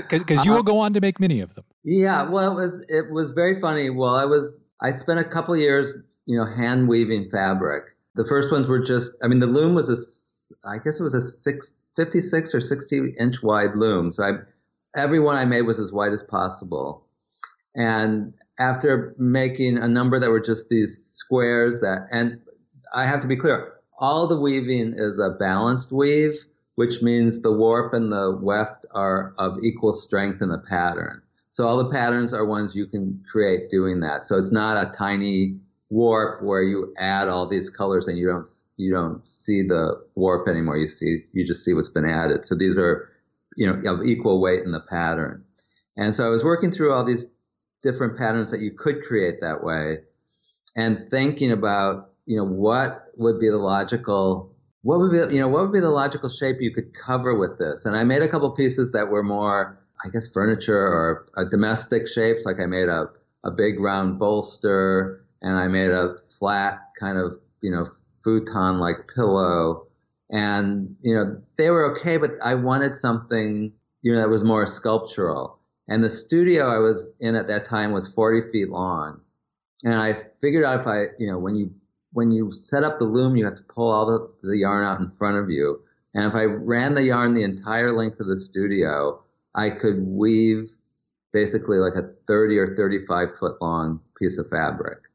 Because 0.00 0.44
you 0.44 0.52
will 0.52 0.62
go 0.62 0.78
on 0.78 0.94
to 0.94 1.00
make 1.00 1.18
many 1.18 1.40
of 1.40 1.54
them. 1.54 1.64
Yeah, 1.82 2.28
well, 2.28 2.52
it 2.52 2.54
was 2.54 2.84
it 2.88 3.10
was 3.10 3.32
very 3.32 3.60
funny. 3.60 3.90
Well, 3.90 4.14
I 4.14 4.24
was 4.24 4.50
I 4.80 4.94
spent 4.94 5.18
a 5.18 5.24
couple 5.24 5.56
years 5.56 5.92
you 6.28 6.36
know, 6.36 6.44
hand 6.44 6.88
weaving 6.88 7.30
fabric. 7.30 7.84
The 8.14 8.26
first 8.26 8.52
ones 8.52 8.68
were 8.68 8.78
just, 8.78 9.12
I 9.22 9.28
mean, 9.28 9.40
the 9.40 9.46
loom 9.46 9.74
was 9.74 9.88
a, 9.88 9.96
I 10.64 10.78
guess 10.78 11.00
it 11.00 11.02
was 11.02 11.14
a 11.14 11.20
six, 11.20 11.72
56 11.96 12.54
or 12.54 12.60
60 12.60 13.14
inch 13.18 13.42
wide 13.42 13.74
loom. 13.76 14.12
So 14.12 14.24
I, 14.24 14.32
every 14.98 15.20
one 15.20 15.36
I 15.36 15.44
made 15.44 15.62
was 15.62 15.78
as 15.78 15.92
wide 15.92 16.12
as 16.12 16.22
possible. 16.22 17.04
And 17.74 18.34
after 18.58 19.14
making 19.18 19.78
a 19.78 19.88
number 19.88 20.18
that 20.18 20.30
were 20.30 20.40
just 20.40 20.68
these 20.68 21.04
squares 21.04 21.80
that, 21.80 22.06
and 22.10 22.40
I 22.94 23.06
have 23.06 23.20
to 23.20 23.26
be 23.26 23.36
clear, 23.36 23.74
all 23.98 24.26
the 24.26 24.40
weaving 24.40 24.94
is 24.96 25.18
a 25.18 25.30
balanced 25.30 25.92
weave, 25.92 26.36
which 26.76 27.02
means 27.02 27.40
the 27.40 27.52
warp 27.52 27.92
and 27.92 28.12
the 28.12 28.38
weft 28.40 28.86
are 28.92 29.34
of 29.38 29.58
equal 29.62 29.92
strength 29.92 30.40
in 30.40 30.48
the 30.48 30.58
pattern. 30.58 31.22
So 31.50 31.64
all 31.64 31.76
the 31.76 31.90
patterns 31.90 32.32
are 32.32 32.46
ones 32.46 32.76
you 32.76 32.86
can 32.86 33.20
create 33.30 33.70
doing 33.70 34.00
that. 34.00 34.22
So 34.22 34.36
it's 34.36 34.52
not 34.52 34.76
a 34.76 34.92
tiny 34.96 35.58
warp 35.90 36.42
where 36.42 36.62
you 36.62 36.92
add 36.98 37.28
all 37.28 37.48
these 37.48 37.70
colors 37.70 38.08
and 38.08 38.18
you 38.18 38.26
don't 38.26 38.48
you 38.76 38.92
don't 38.92 39.26
see 39.26 39.62
the 39.62 39.94
warp 40.14 40.48
anymore. 40.48 40.76
You 40.76 40.86
see 40.86 41.24
you 41.32 41.46
just 41.46 41.64
see 41.64 41.74
what's 41.74 41.88
been 41.88 42.08
added. 42.08 42.44
So 42.44 42.54
these 42.54 42.78
are 42.78 43.10
you 43.56 43.66
know 43.66 43.90
of 43.90 44.04
equal 44.04 44.40
weight 44.40 44.64
in 44.64 44.72
the 44.72 44.80
pattern. 44.80 45.44
And 45.96 46.14
so 46.14 46.26
I 46.26 46.28
was 46.28 46.44
working 46.44 46.70
through 46.70 46.92
all 46.92 47.04
these 47.04 47.26
different 47.82 48.16
patterns 48.18 48.50
that 48.50 48.60
you 48.60 48.72
could 48.72 49.02
create 49.04 49.40
that 49.40 49.64
way 49.64 49.98
and 50.76 51.08
thinking 51.10 51.50
about, 51.50 52.10
you 52.26 52.36
know, 52.36 52.44
what 52.44 53.06
would 53.16 53.40
be 53.40 53.48
the 53.48 53.56
logical 53.56 54.54
what 54.82 55.00
would 55.00 55.10
be 55.10 55.34
you 55.34 55.40
know 55.40 55.48
what 55.48 55.62
would 55.62 55.72
be 55.72 55.80
the 55.80 55.90
logical 55.90 56.28
shape 56.28 56.58
you 56.60 56.72
could 56.72 56.94
cover 56.94 57.36
with 57.36 57.58
this 57.58 57.84
and 57.84 57.96
i 57.96 58.04
made 58.04 58.22
a 58.22 58.28
couple 58.28 58.48
pieces 58.52 58.92
that 58.92 59.08
were 59.08 59.24
more 59.24 59.78
i 60.04 60.08
guess 60.08 60.28
furniture 60.28 60.78
or 60.78 61.26
uh, 61.36 61.44
domestic 61.50 62.06
shapes 62.06 62.46
like 62.46 62.60
i 62.60 62.66
made 62.66 62.88
a, 62.88 63.06
a 63.44 63.50
big 63.50 63.80
round 63.80 64.18
bolster 64.18 65.24
and 65.42 65.56
i 65.56 65.66
made 65.68 65.90
a 65.90 66.16
flat 66.28 66.80
kind 66.98 67.18
of 67.18 67.38
you 67.60 67.70
know 67.70 67.86
futon 68.22 68.78
like 68.78 69.10
pillow. 69.14 69.86
And 70.30 70.96
you 71.00 71.14
know 71.14 71.40
they 71.56 71.70
were 71.70 71.96
okay 71.96 72.18
but 72.18 72.32
i 72.42 72.54
wanted 72.54 72.94
something 72.94 73.72
you 74.02 74.12
know 74.12 74.20
that 74.20 74.28
was 74.28 74.44
more 74.44 74.66
sculptural. 74.66 75.58
And 75.88 76.04
the 76.04 76.10
studio 76.10 76.68
i 76.68 76.78
was 76.78 77.12
in 77.20 77.34
at 77.34 77.48
that 77.48 77.64
time 77.64 77.92
was 77.92 78.08
40 78.08 78.50
feet 78.50 78.68
long. 78.68 79.20
And 79.84 79.94
i 79.94 80.14
figured 80.42 80.64
out 80.64 80.80
if 80.80 80.86
i 80.86 81.04
you 81.18 81.30
know 81.30 81.38
when 81.38 81.56
you 81.56 81.70
when 82.12 82.30
you 82.30 82.52
set 82.52 82.84
up 82.84 82.98
the 82.98 83.06
loom 83.06 83.36
you 83.36 83.44
have 83.44 83.56
to 83.56 83.62
pull 83.62 83.90
all 83.90 84.06
the, 84.06 84.48
the 84.48 84.58
yarn 84.58 84.84
out 84.84 85.00
in 85.00 85.10
front 85.16 85.38
of 85.38 85.48
you. 85.48 85.80
And 86.14 86.26
if 86.26 86.34
i 86.34 86.44
ran 86.44 86.94
the 86.94 87.04
yarn 87.04 87.32
the 87.32 87.44
entire 87.44 87.92
length 87.92 88.20
of 88.20 88.26
the 88.26 88.36
studio 88.36 89.22
i 89.54 89.70
could 89.70 90.06
weave 90.06 90.68
basically 91.32 91.78
like 91.78 91.94
a 91.94 92.12
30 92.26 92.58
or 92.58 92.76
35 92.76 93.28
foot 93.38 93.62
long 93.62 94.00
piece 94.18 94.36
of 94.36 94.50
fabric 94.50 95.07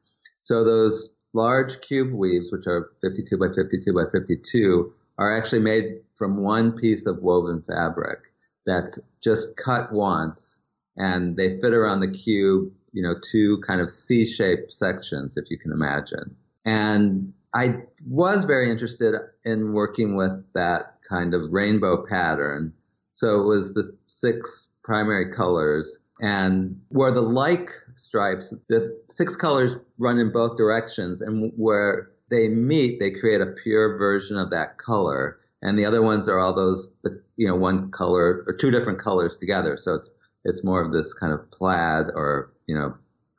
so 0.44 0.62
those 0.62 1.10
large 1.32 1.80
cube 1.80 2.12
weaves 2.12 2.52
which 2.52 2.66
are 2.68 2.92
52 3.02 3.36
by 3.36 3.48
52 3.52 3.92
by 3.92 4.04
52 4.12 4.92
are 5.18 5.36
actually 5.36 5.60
made 5.60 6.00
from 6.14 6.42
one 6.42 6.72
piece 6.72 7.06
of 7.06 7.18
woven 7.22 7.62
fabric 7.62 8.20
that's 8.66 8.98
just 9.20 9.56
cut 9.56 9.92
once 9.92 10.60
and 10.96 11.36
they 11.36 11.58
fit 11.60 11.72
around 11.72 12.00
the 12.00 12.10
cube, 12.10 12.70
you 12.92 13.02
know, 13.02 13.14
two 13.30 13.60
kind 13.66 13.80
of 13.80 13.90
C-shaped 13.90 14.72
sections, 14.72 15.36
if 15.36 15.50
you 15.50 15.58
can 15.58 15.72
imagine. 15.72 16.34
And 16.64 17.32
I 17.52 17.82
was 18.06 18.44
very 18.44 18.70
interested 18.70 19.14
in 19.44 19.72
working 19.72 20.16
with 20.16 20.32
that 20.54 20.98
kind 21.08 21.34
of 21.34 21.52
rainbow 21.52 22.04
pattern. 22.06 22.72
So 23.12 23.40
it 23.40 23.46
was 23.46 23.74
the 23.74 23.96
six 24.06 24.68
primary 24.82 25.32
colors 25.34 25.98
and 26.20 26.80
where 26.90 27.10
the 27.10 27.20
like 27.20 27.70
stripes, 27.96 28.54
the 28.68 28.96
six 29.10 29.36
colors 29.36 29.76
run 29.98 30.18
in 30.18 30.32
both 30.32 30.56
directions 30.56 31.20
and 31.20 31.52
where 31.56 32.10
they 32.30 32.48
meet, 32.48 33.00
they 33.00 33.10
create 33.10 33.40
a 33.40 33.54
pure 33.62 33.98
version 33.98 34.36
of 34.36 34.50
that 34.50 34.78
color. 34.78 35.38
And 35.62 35.78
the 35.78 35.84
other 35.84 36.02
ones 36.02 36.28
are 36.28 36.38
all 36.38 36.54
those, 36.54 36.92
you 37.36 37.48
know, 37.48 37.56
one 37.56 37.90
color 37.90 38.44
or 38.46 38.52
two 38.52 38.70
different 38.70 38.98
colors 38.98 39.36
together. 39.36 39.76
So 39.78 39.94
it's 39.94 40.10
it's 40.44 40.62
more 40.62 40.84
of 40.84 40.92
this 40.92 41.14
kind 41.14 41.32
of 41.32 41.50
plaid 41.50 42.06
or 42.14 42.52
you 42.66 42.74
know, 42.74 42.94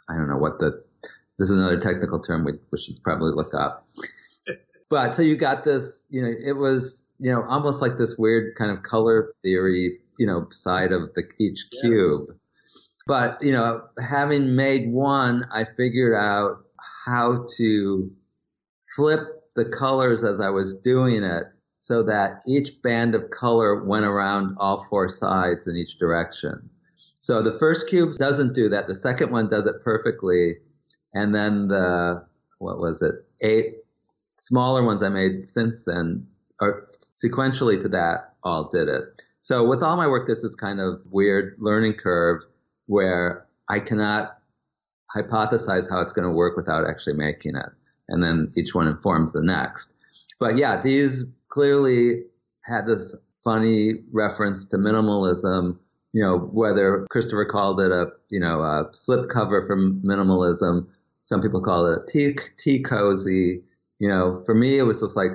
I 0.10 0.16
don't 0.16 0.28
know 0.28 0.38
what 0.38 0.60
the 0.60 0.84
this 1.38 1.50
is 1.50 1.52
another 1.52 1.80
technical 1.80 2.20
term 2.20 2.46
we, 2.46 2.54
we 2.72 2.80
should 2.80 3.02
probably 3.04 3.32
look 3.32 3.54
up. 3.54 3.88
But 4.88 5.16
so 5.16 5.24
you 5.24 5.36
got 5.36 5.66
this, 5.66 6.06
you 6.12 6.22
know, 6.22 6.32
it 6.46 6.54
was 6.54 7.12
you 7.18 7.32
know 7.32 7.44
almost 7.50 7.82
like 7.82 7.98
this 7.98 8.18
weird 8.20 8.56
kind 8.56 8.70
of 8.70 8.84
color 8.84 9.34
theory, 9.42 9.98
you 10.20 10.28
know, 10.28 10.48
side 10.52 10.92
of 10.92 11.12
the 11.16 11.24
each 11.40 11.66
cube. 11.82 12.26
Yes. 12.28 12.38
But 13.08 13.42
you 13.42 13.52
know, 13.52 13.84
having 14.00 14.56
made 14.56 14.92
one, 14.92 15.46
I 15.52 15.66
figured 15.78 16.16
out 16.16 16.66
how 17.06 17.48
to 17.58 18.12
flip 18.96 19.20
the 19.56 19.66
colors 19.66 20.24
as 20.24 20.40
I 20.40 20.50
was 20.50 20.74
doing 20.74 21.24
it 21.24 21.44
so 21.82 22.02
that 22.04 22.42
each 22.48 22.82
band 22.82 23.14
of 23.14 23.30
color 23.30 23.84
went 23.84 24.06
around 24.06 24.56
all 24.60 24.86
four 24.90 25.08
sides 25.08 25.68
in 25.68 25.76
each 25.76 26.00
direction. 26.00 26.70
So 27.22 27.44
the 27.44 27.58
first 27.60 27.88
cube 27.88 28.16
doesn't 28.18 28.54
do 28.54 28.70
that. 28.70 28.88
The 28.88 28.96
second 28.96 29.32
one 29.32 29.50
does 29.50 29.66
it 29.66 29.82
perfectly. 29.84 30.58
And 31.14 31.34
then 31.34 31.68
the, 31.68 32.26
what 32.58 32.80
was 32.80 33.02
it? 33.02 33.16
Eight 33.42 33.76
smaller 34.38 34.84
ones 34.84 35.04
I 35.04 35.10
made 35.10 35.48
since 35.48 35.84
then, 35.84 36.26
or 36.60 36.90
sequentially 37.00 37.82
to 37.82 37.90
that, 37.90 38.34
all 38.44 38.70
did 38.70 38.88
it. 38.90 39.22
So 39.42 39.64
with 39.68 39.84
all 39.84 39.96
my 39.96 40.08
work, 40.08 40.28
this 40.28 40.44
is 40.44 40.56
kind 40.56 40.80
of 40.80 41.02
weird 41.12 41.56
learning 41.60 41.94
curve 41.94 42.42
where 42.88 43.46
I 43.70 43.80
cannot 43.80 44.38
hypothesize 45.16 45.90
how 45.90 46.02
it's 46.02 46.14
going 46.14 46.28
to 46.28 46.34
work 46.34 46.58
without 46.58 46.88
actually 46.88 47.14
making 47.14 47.56
it 47.56 47.70
and 48.10 48.24
then 48.24 48.52
each 48.56 48.74
one 48.76 48.88
informs 48.88 49.34
the 49.34 49.42
next. 49.42 49.94
But 50.40 50.58
yeah, 50.58 50.82
these 50.82 51.26
clearly 51.50 52.24
had 52.64 52.86
this 52.86 53.16
funny 53.44 54.04
reference 54.12 54.66
to 54.66 54.78
minimalism. 54.78 55.78
You 56.14 56.22
know, 56.22 56.38
whether 56.38 57.06
Christopher 57.10 57.46
called 57.46 57.82
it 57.82 57.92
a 57.92 58.08
you 58.30 58.40
know 58.40 58.62
a 58.62 58.90
slip 58.92 59.30
cover 59.30 59.66
from 59.66 60.02
minimalism, 60.02 60.88
some 61.24 61.42
people 61.42 61.62
call 61.62 61.86
it 61.88 62.00
a 62.02 62.12
tea 62.12 62.36
tea 62.58 62.82
cozy. 62.82 63.64
You 64.00 64.10
know, 64.10 64.44
for 64.46 64.54
me, 64.54 64.78
it 64.78 64.84
was 64.84 65.02
just 65.02 65.16
like 65.16 65.32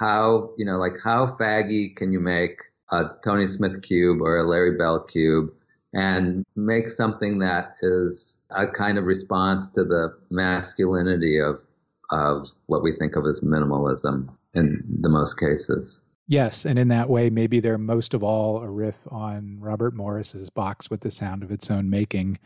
how 0.00 0.50
you 0.56 0.64
know 0.64 0.76
like 0.76 0.96
how 1.02 1.26
faggy 1.26 1.94
can 1.94 2.12
you 2.12 2.20
make 2.20 2.60
a 2.90 3.04
Tony 3.22 3.46
Smith 3.46 3.82
cube 3.82 4.20
or 4.20 4.38
a 4.38 4.44
Larry 4.44 4.76
Bell 4.76 5.00
cube 5.00 5.50
and 5.92 6.44
make 6.56 6.90
something 6.90 7.38
that 7.38 7.74
is 7.82 8.40
a 8.50 8.66
kind 8.66 8.98
of 8.98 9.04
response 9.04 9.70
to 9.72 9.84
the 9.84 10.16
masculinity 10.30 11.38
of 11.38 11.62
of 12.10 12.48
what 12.66 12.82
we 12.82 12.92
think 12.96 13.16
of 13.16 13.26
as 13.26 13.40
minimalism 13.40 14.28
in 14.54 14.82
the 15.00 15.10
most 15.10 15.38
cases. 15.38 16.00
Yes, 16.26 16.64
and 16.64 16.78
in 16.78 16.88
that 16.88 17.08
way, 17.08 17.30
maybe 17.30 17.60
they're 17.60 17.78
most 17.78 18.14
of 18.14 18.22
all 18.22 18.62
a 18.62 18.68
riff 18.68 18.96
on 19.10 19.58
Robert 19.60 19.94
Morris's 19.94 20.50
box 20.50 20.90
with 20.90 21.00
the 21.00 21.10
sound 21.10 21.42
of 21.42 21.50
its 21.50 21.70
own 21.70 21.90
making, 21.90 22.38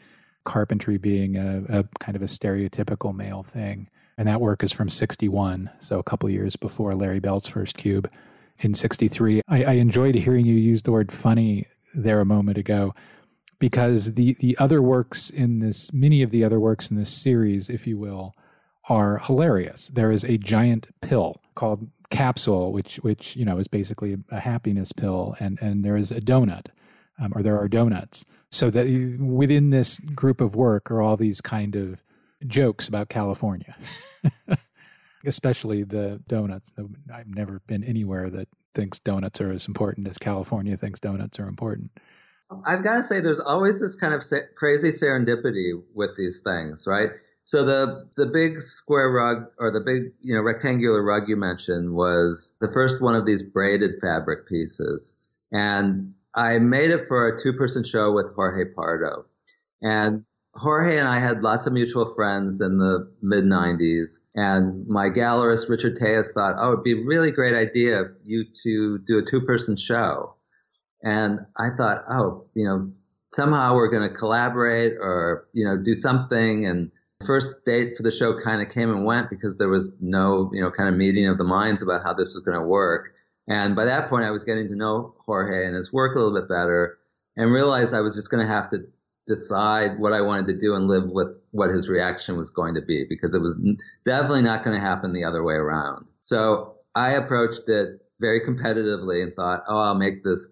carpentry 0.44 0.98
being 0.98 1.36
a, 1.36 1.62
a 1.68 1.84
kind 2.00 2.16
of 2.16 2.22
a 2.22 2.26
stereotypical 2.26 3.14
male 3.14 3.42
thing. 3.42 3.88
And 4.18 4.28
that 4.28 4.40
work 4.40 4.62
is 4.62 4.72
from 4.72 4.88
61, 4.88 5.70
so 5.80 5.98
a 5.98 6.04
couple 6.04 6.28
years 6.28 6.54
before 6.54 6.94
Larry 6.94 7.18
Bell's 7.18 7.46
first 7.46 7.76
cube 7.76 8.10
in 8.60 8.74
63. 8.74 9.42
I, 9.48 9.64
I 9.64 9.72
enjoyed 9.72 10.14
hearing 10.14 10.46
you 10.46 10.54
use 10.54 10.82
the 10.82 10.92
word 10.92 11.10
funny 11.10 11.66
there 11.94 12.20
a 12.20 12.24
moment 12.24 12.58
ago 12.58 12.94
because 13.62 14.14
the, 14.14 14.36
the 14.40 14.58
other 14.58 14.82
works 14.82 15.30
in 15.30 15.60
this, 15.60 15.92
many 15.92 16.20
of 16.20 16.30
the 16.30 16.42
other 16.42 16.58
works 16.58 16.90
in 16.90 16.96
this 16.96 17.10
series, 17.10 17.70
if 17.70 17.86
you 17.86 17.96
will, 17.96 18.34
are 18.88 19.18
hilarious. 19.18 19.86
There 19.86 20.10
is 20.10 20.24
a 20.24 20.36
giant 20.36 20.88
pill 21.00 21.40
called 21.54 21.88
capsule, 22.10 22.72
which 22.72 22.96
which 22.96 23.36
you 23.36 23.44
know 23.44 23.58
is 23.58 23.68
basically 23.68 24.16
a 24.32 24.40
happiness 24.40 24.90
pill, 24.90 25.36
and 25.38 25.60
and 25.62 25.84
there 25.84 25.96
is 25.96 26.10
a 26.10 26.20
donut, 26.20 26.70
um, 27.20 27.32
or 27.36 27.42
there 27.44 27.56
are 27.56 27.68
donuts. 27.68 28.24
So 28.50 28.68
that 28.70 29.18
within 29.20 29.70
this 29.70 30.00
group 30.00 30.40
of 30.40 30.56
work 30.56 30.90
are 30.90 31.00
all 31.00 31.16
these 31.16 31.40
kind 31.40 31.76
of 31.76 32.02
jokes 32.44 32.88
about 32.88 33.10
California, 33.10 33.76
especially 35.24 35.84
the 35.84 36.20
donuts. 36.26 36.72
I've 37.14 37.28
never 37.28 37.60
been 37.68 37.84
anywhere 37.84 38.28
that 38.30 38.48
thinks 38.74 38.98
donuts 38.98 39.40
are 39.40 39.52
as 39.52 39.68
important 39.68 40.08
as 40.08 40.18
California 40.18 40.76
thinks 40.76 40.98
donuts 40.98 41.38
are 41.38 41.46
important. 41.46 41.92
I've 42.66 42.84
got 42.84 42.98
to 42.98 43.04
say, 43.04 43.20
there's 43.20 43.40
always 43.40 43.80
this 43.80 43.94
kind 43.94 44.14
of 44.14 44.22
crazy 44.56 44.90
serendipity 44.90 45.80
with 45.94 46.10
these 46.16 46.40
things, 46.40 46.86
right? 46.86 47.10
So 47.44 47.64
the 47.64 48.08
the 48.16 48.26
big 48.26 48.62
square 48.62 49.10
rug 49.10 49.46
or 49.58 49.70
the 49.72 49.80
big 49.80 50.12
you 50.20 50.34
know 50.34 50.40
rectangular 50.40 51.02
rug 51.02 51.28
you 51.28 51.36
mentioned 51.36 51.92
was 51.92 52.54
the 52.60 52.72
first 52.72 53.00
one 53.00 53.16
of 53.16 53.26
these 53.26 53.42
braided 53.42 54.00
fabric 54.00 54.46
pieces, 54.46 55.16
and 55.50 56.14
I 56.34 56.58
made 56.58 56.90
it 56.90 57.08
for 57.08 57.28
a 57.28 57.42
two 57.42 57.52
person 57.52 57.82
show 57.82 58.12
with 58.12 58.34
Jorge 58.36 58.66
Pardo, 58.66 59.24
and 59.82 60.24
Jorge 60.54 60.98
and 60.98 61.08
I 61.08 61.18
had 61.18 61.42
lots 61.42 61.66
of 61.66 61.72
mutual 61.72 62.14
friends 62.14 62.60
in 62.60 62.78
the 62.78 63.10
mid 63.22 63.44
90s, 63.44 64.20
and 64.34 64.86
my 64.86 65.08
gallerist 65.08 65.68
Richard 65.68 65.96
Telles 65.96 66.30
thought, 66.30 66.56
oh, 66.58 66.72
it'd 66.72 66.84
be 66.84 66.92
a 66.92 67.04
really 67.04 67.30
great 67.30 67.54
idea 67.54 68.04
you 68.22 68.44
to 68.62 68.98
do 68.98 69.18
a 69.18 69.22
two 69.24 69.40
person 69.40 69.76
show. 69.76 70.34
And 71.02 71.40
I 71.56 71.68
thought, 71.76 72.04
oh, 72.08 72.44
you 72.54 72.64
know, 72.64 72.90
somehow 73.34 73.74
we're 73.74 73.90
going 73.90 74.08
to 74.08 74.14
collaborate 74.14 74.94
or, 75.00 75.48
you 75.52 75.64
know, 75.64 75.76
do 75.76 75.94
something. 75.94 76.64
And 76.64 76.90
first 77.26 77.48
date 77.64 77.96
for 77.96 78.02
the 78.02 78.10
show 78.10 78.38
kind 78.40 78.62
of 78.62 78.72
came 78.72 78.90
and 78.90 79.04
went 79.04 79.30
because 79.30 79.56
there 79.56 79.68
was 79.68 79.90
no, 80.00 80.50
you 80.52 80.60
know, 80.60 80.70
kind 80.70 80.88
of 80.88 80.94
meeting 80.94 81.26
of 81.26 81.38
the 81.38 81.44
minds 81.44 81.82
about 81.82 82.02
how 82.04 82.12
this 82.12 82.34
was 82.34 82.42
going 82.44 82.58
to 82.58 82.66
work. 82.66 83.14
And 83.48 83.74
by 83.74 83.84
that 83.84 84.08
point, 84.08 84.24
I 84.24 84.30
was 84.30 84.44
getting 84.44 84.68
to 84.68 84.76
know 84.76 85.14
Jorge 85.18 85.66
and 85.66 85.74
his 85.74 85.92
work 85.92 86.14
a 86.14 86.18
little 86.18 86.38
bit 86.38 86.48
better 86.48 86.98
and 87.36 87.52
realized 87.52 87.94
I 87.94 88.00
was 88.00 88.14
just 88.14 88.30
going 88.30 88.46
to 88.46 88.52
have 88.52 88.70
to 88.70 88.84
decide 89.26 89.98
what 89.98 90.12
I 90.12 90.20
wanted 90.20 90.46
to 90.48 90.58
do 90.58 90.74
and 90.74 90.88
live 90.88 91.04
with 91.10 91.28
what 91.52 91.70
his 91.70 91.88
reaction 91.88 92.36
was 92.36 92.50
going 92.50 92.74
to 92.74 92.82
be 92.82 93.04
because 93.08 93.34
it 93.34 93.40
was 93.40 93.56
definitely 94.04 94.42
not 94.42 94.64
going 94.64 94.76
to 94.76 94.80
happen 94.80 95.12
the 95.12 95.24
other 95.24 95.42
way 95.42 95.54
around. 95.54 96.06
So 96.22 96.74
I 96.94 97.12
approached 97.12 97.68
it 97.68 98.00
very 98.20 98.40
competitively 98.40 99.22
and 99.22 99.34
thought, 99.34 99.64
oh, 99.68 99.78
I'll 99.78 99.94
make 99.94 100.24
this, 100.24 100.48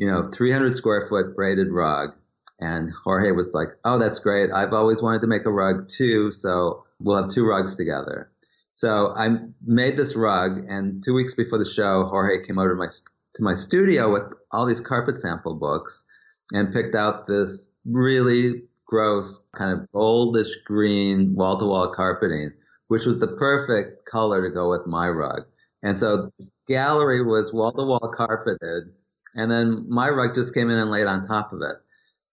you 0.00 0.06
know, 0.06 0.30
300 0.32 0.74
square 0.74 1.06
foot 1.08 1.36
braided 1.36 1.68
rug 1.70 2.12
and 2.58 2.90
Jorge 3.04 3.32
was 3.32 3.52
like, 3.52 3.68
"Oh, 3.84 3.98
that's 3.98 4.18
great. 4.18 4.50
I've 4.50 4.72
always 4.72 5.02
wanted 5.02 5.20
to 5.20 5.26
make 5.26 5.44
a 5.44 5.52
rug 5.52 5.88
too, 5.88 6.32
so 6.32 6.84
we'll 7.00 7.20
have 7.20 7.30
two 7.30 7.46
rugs 7.46 7.74
together." 7.74 8.30
So 8.74 9.12
I 9.14 9.38
made 9.62 9.98
this 9.98 10.16
rug, 10.16 10.64
and 10.68 11.04
two 11.04 11.12
weeks 11.12 11.34
before 11.34 11.58
the 11.58 11.66
show, 11.66 12.04
Jorge 12.04 12.46
came 12.46 12.58
over 12.58 12.70
to 12.70 12.76
my 12.76 12.88
to 13.34 13.42
my 13.42 13.54
studio 13.54 14.10
with 14.10 14.32
all 14.52 14.64
these 14.64 14.80
carpet 14.80 15.18
sample 15.18 15.54
books, 15.54 16.06
and 16.52 16.72
picked 16.72 16.94
out 16.94 17.26
this 17.26 17.68
really 17.84 18.62
gross 18.86 19.44
kind 19.54 19.78
of 19.78 19.86
goldish 19.92 20.64
green 20.64 21.34
wall 21.34 21.58
to 21.58 21.66
wall 21.66 21.92
carpeting, 21.94 22.52
which 22.88 23.04
was 23.04 23.18
the 23.18 23.36
perfect 23.36 24.06
color 24.06 24.42
to 24.42 24.54
go 24.54 24.70
with 24.70 24.86
my 24.86 25.08
rug. 25.08 25.42
And 25.82 25.96
so 25.96 26.30
the 26.38 26.48
gallery 26.66 27.22
was 27.22 27.52
wall 27.52 27.72
to 27.72 27.84
wall 27.84 28.12
carpeted 28.14 28.92
and 29.34 29.50
then 29.50 29.86
my 29.88 30.08
rug 30.08 30.34
just 30.34 30.54
came 30.54 30.70
in 30.70 30.78
and 30.78 30.90
laid 30.90 31.06
on 31.06 31.26
top 31.26 31.52
of 31.52 31.60
it. 31.60 31.76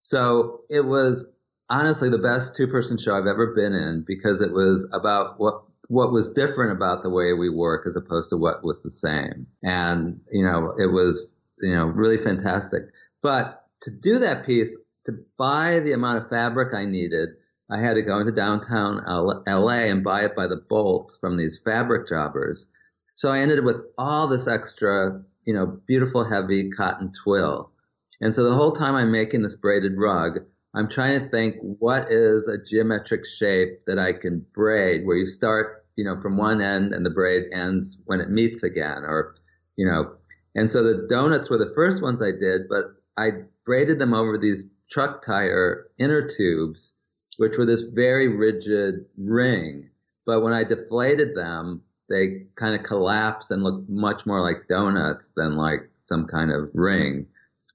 So 0.02 0.62
it 0.70 0.86
was 0.86 1.28
honestly 1.70 2.10
the 2.10 2.18
best 2.18 2.56
two 2.56 2.68
person 2.68 2.98
show 2.98 3.18
I've 3.18 3.28
ever 3.28 3.54
been 3.54 3.74
in 3.74 4.04
because 4.08 4.42
it 4.42 4.52
was 4.52 4.88
about 4.94 5.40
what 5.40 5.64
what 5.90 6.12
was 6.12 6.34
different 6.34 6.74
about 6.74 7.02
the 7.02 7.10
way 7.10 7.32
we 7.32 7.50
work 7.50 7.88
as 7.88 7.96
opposed 7.96 8.30
to 8.30 8.38
what 8.38 8.64
was 8.64 8.84
the 8.84 8.92
same. 8.92 9.48
And 9.64 10.20
you 10.32 10.44
know, 10.44 10.74
it 10.78 10.88
was 10.88 11.36
you 11.62 11.74
know 11.74 11.86
really 11.86 12.18
fantastic. 12.18 12.84
But 13.22 13.64
to 13.82 13.92
do 13.92 14.20
that 14.20 14.46
piece, 14.46 14.76
to 15.06 15.14
buy 15.38 15.80
the 15.80 15.94
amount 15.94 16.24
of 16.24 16.30
fabric 16.30 16.74
I 16.74 16.86
needed, 16.86 17.30
I 17.70 17.80
had 17.80 17.96
to 17.96 18.02
go 18.02 18.20
into 18.20 18.32
downtown 18.32 19.04
LA 19.08 19.86
and 19.86 20.04
buy 20.04 20.26
it 20.26 20.36
by 20.36 20.48
the 20.48 20.64
bolt 20.70 21.14
from 21.20 21.38
these 21.38 21.60
fabric 21.64 22.08
jobbers. 22.08 22.68
So 23.16 23.30
I 23.30 23.40
ended 23.40 23.60
up 23.60 23.66
with 23.66 23.82
all 23.98 24.28
this 24.28 24.48
extra 24.48 25.22
you 25.48 25.54
know, 25.54 25.80
beautiful 25.88 26.26
heavy 26.26 26.70
cotton 26.70 27.12
twill. 27.24 27.72
And 28.20 28.34
so 28.34 28.44
the 28.44 28.54
whole 28.54 28.74
time 28.74 28.96
I'm 28.96 29.12
making 29.12 29.42
this 29.42 29.56
braided 29.56 29.98
rug, 29.98 30.40
I'm 30.76 30.90
trying 30.90 31.20
to 31.20 31.30
think 31.30 31.56
what 31.62 32.12
is 32.12 32.48
a 32.48 32.62
geometric 32.62 33.26
shape 33.26 33.80
that 33.88 33.98
I 33.98 34.12
can 34.14 34.46
braid 34.54 35.08
where 35.08 35.16
you 35.16 35.26
start, 35.26 35.86
you 35.96 36.04
know, 36.04 36.20
from 36.22 36.36
one 36.36 36.62
end 36.62 36.94
and 36.94 37.06
the 37.06 37.12
braid 37.12 37.46
ends 37.54 37.98
when 38.06 38.20
it 38.20 38.30
meets 38.30 38.64
again 38.64 39.04
or, 39.04 39.36
you 39.78 39.86
know, 39.88 40.18
and 40.56 40.70
so 40.70 40.84
the 40.84 41.08
donuts 41.08 41.50
were 41.50 41.58
the 41.58 41.74
first 41.74 42.02
ones 42.02 42.22
I 42.22 42.32
did, 42.32 42.68
but 42.68 42.96
I 43.16 43.30
braided 43.66 44.00
them 44.00 44.14
over 44.14 44.38
these 44.38 44.66
truck 44.92 45.24
tire 45.26 45.88
inner 45.98 46.28
tubes, 46.28 46.94
which 47.38 47.58
were 47.58 47.66
this 47.66 47.84
very 47.84 48.28
rigid 48.28 49.06
ring. 49.18 49.90
But 50.26 50.42
when 50.42 50.52
I 50.52 50.66
deflated 50.66 51.36
them, 51.36 51.84
they 52.10 52.46
kind 52.56 52.76
of 52.76 52.84
collapse 52.84 53.52
and 53.52 53.64
look 53.64 53.88
much 53.90 54.26
more 54.26 54.42
like 54.42 54.68
donuts 54.68 55.32
than 55.36 55.56
like 55.56 55.90
some 56.04 56.26
kind 56.26 56.52
of 56.52 56.70
ring. 56.74 57.28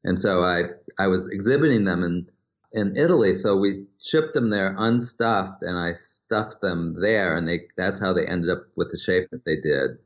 And 0.05 0.19
so 0.19 0.43
I 0.43 0.65
I 0.99 1.07
was 1.07 1.29
exhibiting 1.29 1.85
them 1.85 2.03
in 2.03 2.27
in 2.73 2.97
Italy, 2.97 3.35
so 3.35 3.57
we 3.57 3.85
shipped 4.01 4.35
them 4.35 4.51
there 4.51 4.75
unstuffed, 4.79 5.63
and 5.63 5.79
I 5.79 5.93
stuffed 5.95 6.61
them 6.63 6.97
there, 7.01 7.37
and 7.37 7.47
they 7.47 7.63
that's 7.77 8.01
how 8.01 8.13
they 8.13 8.27
ended 8.27 8.51
up 8.51 8.65
with 8.77 8.91
the 8.91 8.99
shape 8.99 9.29
that 9.31 9.45
they 9.45 9.57
did. 9.57 9.99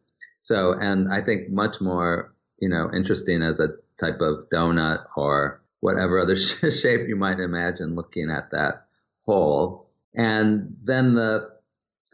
So, 0.43 0.73
and 0.73 1.13
I 1.13 1.23
think 1.23 1.51
much 1.51 1.81
more 1.81 2.35
you 2.59 2.69
know 2.69 2.91
interesting 2.93 3.43
as 3.43 3.61
a 3.61 3.69
type 3.99 4.21
of 4.21 4.49
donut 4.53 5.05
or 5.17 5.63
whatever 5.81 6.19
other 6.19 6.37
shape 6.37 7.09
you 7.09 7.17
might 7.17 7.39
imagine 7.39 7.95
looking 7.95 8.31
at 8.31 8.51
that 8.51 8.87
hole. 9.25 9.89
And 10.15 10.77
then 10.83 11.15
the 11.15 11.56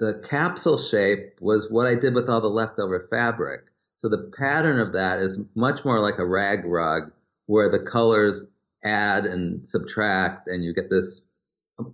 the 0.03 0.15
capsule 0.29 0.79
shape 0.79 1.37
was 1.41 1.71
what 1.71 1.87
I 1.87 1.95
did 1.95 2.13
with 2.13 2.29
all 2.29 2.41
the 2.41 2.49
leftover 2.49 3.07
fabric. 3.09 3.67
So 3.95 4.09
the 4.09 4.33
pattern 4.37 4.81
of 4.81 4.93
that 4.95 5.21
is 5.21 5.39
much 5.55 5.85
more 5.85 6.01
like 6.01 6.19
a 6.19 6.27
rag 6.27 6.65
rug 6.65 7.13
where 7.47 7.71
the 7.71 7.79
colors 7.79 8.45
add 8.83 9.25
and 9.27 9.65
subtract 9.65 10.49
and 10.49 10.65
you 10.65 10.75
get 10.75 10.91
this 10.91 11.21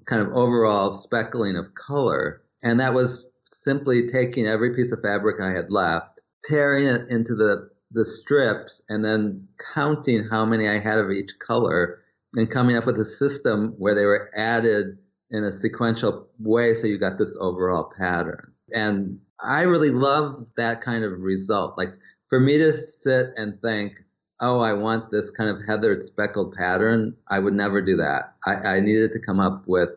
kind 0.07 0.23
of 0.23 0.33
overall 0.33 0.95
speckling 0.95 1.55
of 1.55 1.75
color. 1.75 2.41
And 2.63 2.81
that 2.81 2.95
was 2.95 3.27
simply 3.53 4.09
taking 4.09 4.47
every 4.47 4.75
piece 4.75 4.91
of 4.91 5.03
fabric 5.03 5.43
I 5.43 5.53
had 5.53 5.71
left, 5.71 6.23
tearing 6.45 6.87
it 6.87 7.11
into 7.11 7.35
the, 7.35 7.69
the 7.91 8.07
strips, 8.07 8.81
and 8.89 9.05
then 9.05 9.47
counting 9.75 10.27
how 10.31 10.47
many 10.47 10.67
I 10.67 10.79
had 10.79 10.99
of 10.99 11.11
each 11.11 11.39
color 11.41 11.99
and 12.33 12.51
coming 12.51 12.75
up 12.75 12.87
with 12.87 12.99
a 12.99 13.05
system 13.05 13.75
where 13.77 13.95
they 13.95 14.07
were 14.07 14.31
added 14.35 14.97
in 15.31 15.45
a 15.45 15.53
sequential 15.53 16.27
way 16.39 16.75
so 16.75 16.87
you 16.87 16.99
got 16.99 17.19
this 17.19 17.37
overall 17.41 17.93
pattern. 17.99 18.53
And 18.73 19.21
I 19.41 19.63
really 19.63 19.91
love 19.91 20.49
that 20.57 20.81
kind 20.81 21.05
of 21.05 21.21
result. 21.21 21.77
Like 21.79 21.91
for 22.29 22.41
me 22.41 22.59
to 22.59 22.73
sit 22.77 23.29
and 23.37 23.61
think, 23.61 24.01
oh, 24.41 24.61
I 24.61 24.73
want 24.73 25.11
this 25.11 25.31
kind 25.31 25.51
of 25.51 25.65
heathered 25.67 26.03
speckled 26.03 26.55
pattern, 26.55 27.17
I 27.29 27.39
would 27.39 27.55
never 27.55 27.83
do 27.83 27.97
that. 27.97 28.35
I, 28.47 28.55
I 28.55 28.81
needed 28.81 29.13
to 29.13 29.21
come 29.21 29.41
up 29.41 29.65
with 29.67 29.91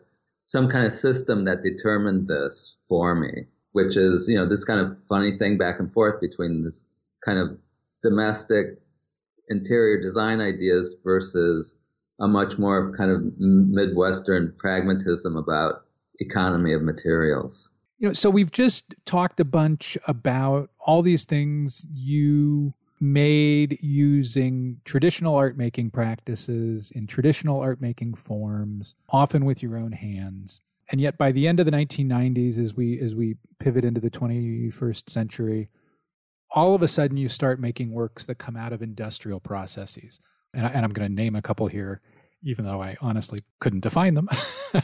some 0.44 0.68
kind 0.68 0.84
of 0.84 0.92
system 0.92 1.44
that 1.44 1.62
determined 1.62 2.28
this 2.28 2.76
for 2.88 3.14
me, 3.14 3.46
which 3.72 3.96
is, 3.96 4.28
you 4.28 4.36
know, 4.36 4.48
this 4.48 4.64
kind 4.64 4.80
of 4.80 4.96
funny 5.08 5.38
thing 5.38 5.58
back 5.58 5.78
and 5.78 5.92
forth 5.92 6.20
between 6.20 6.64
this 6.64 6.84
kind 7.24 7.38
of 7.38 7.56
domestic 8.02 8.78
interior 9.48 10.00
design 10.00 10.40
ideas 10.40 10.94
versus 11.04 11.76
a 12.22 12.28
much 12.28 12.56
more 12.56 12.96
kind 12.96 13.10
of 13.10 13.38
Midwestern 13.38 14.54
pragmatism 14.56 15.36
about 15.36 15.82
economy 16.20 16.72
of 16.72 16.80
materials. 16.80 17.68
You 17.98 18.08
know, 18.08 18.14
so 18.14 18.30
we've 18.30 18.52
just 18.52 18.94
talked 19.04 19.40
a 19.40 19.44
bunch 19.44 19.98
about 20.06 20.70
all 20.78 21.02
these 21.02 21.24
things 21.24 21.84
you 21.92 22.74
made 23.00 23.76
using 23.82 24.80
traditional 24.84 25.34
art 25.34 25.56
making 25.56 25.90
practices 25.90 26.92
in 26.92 27.08
traditional 27.08 27.58
art 27.58 27.80
making 27.80 28.14
forms, 28.14 28.94
often 29.08 29.44
with 29.44 29.60
your 29.60 29.76
own 29.76 29.90
hands. 29.90 30.60
And 30.92 31.00
yet 31.00 31.18
by 31.18 31.32
the 31.32 31.48
end 31.48 31.58
of 31.58 31.66
the 31.66 31.72
1990s 31.72 32.56
as 32.56 32.76
we 32.76 33.00
as 33.00 33.16
we 33.16 33.34
pivot 33.58 33.84
into 33.84 34.00
the 34.00 34.10
21st 34.10 35.10
century, 35.10 35.68
all 36.54 36.76
of 36.76 36.82
a 36.82 36.88
sudden 36.88 37.16
you 37.16 37.28
start 37.28 37.58
making 37.58 37.92
works 37.92 38.24
that 38.26 38.36
come 38.36 38.56
out 38.56 38.72
of 38.72 38.80
industrial 38.80 39.40
processes. 39.40 40.20
And, 40.54 40.66
I, 40.66 40.70
and 40.70 40.84
I'm 40.84 40.92
going 40.92 41.08
to 41.08 41.14
name 41.14 41.34
a 41.34 41.42
couple 41.42 41.66
here 41.66 42.00
even 42.42 42.64
though 42.64 42.82
I 42.82 42.96
honestly 43.00 43.40
couldn't 43.60 43.80
define 43.80 44.14
them, 44.14 44.28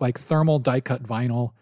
like 0.00 0.18
thermal 0.18 0.58
die 0.58 0.80
cut 0.80 1.02
vinyl 1.02 1.52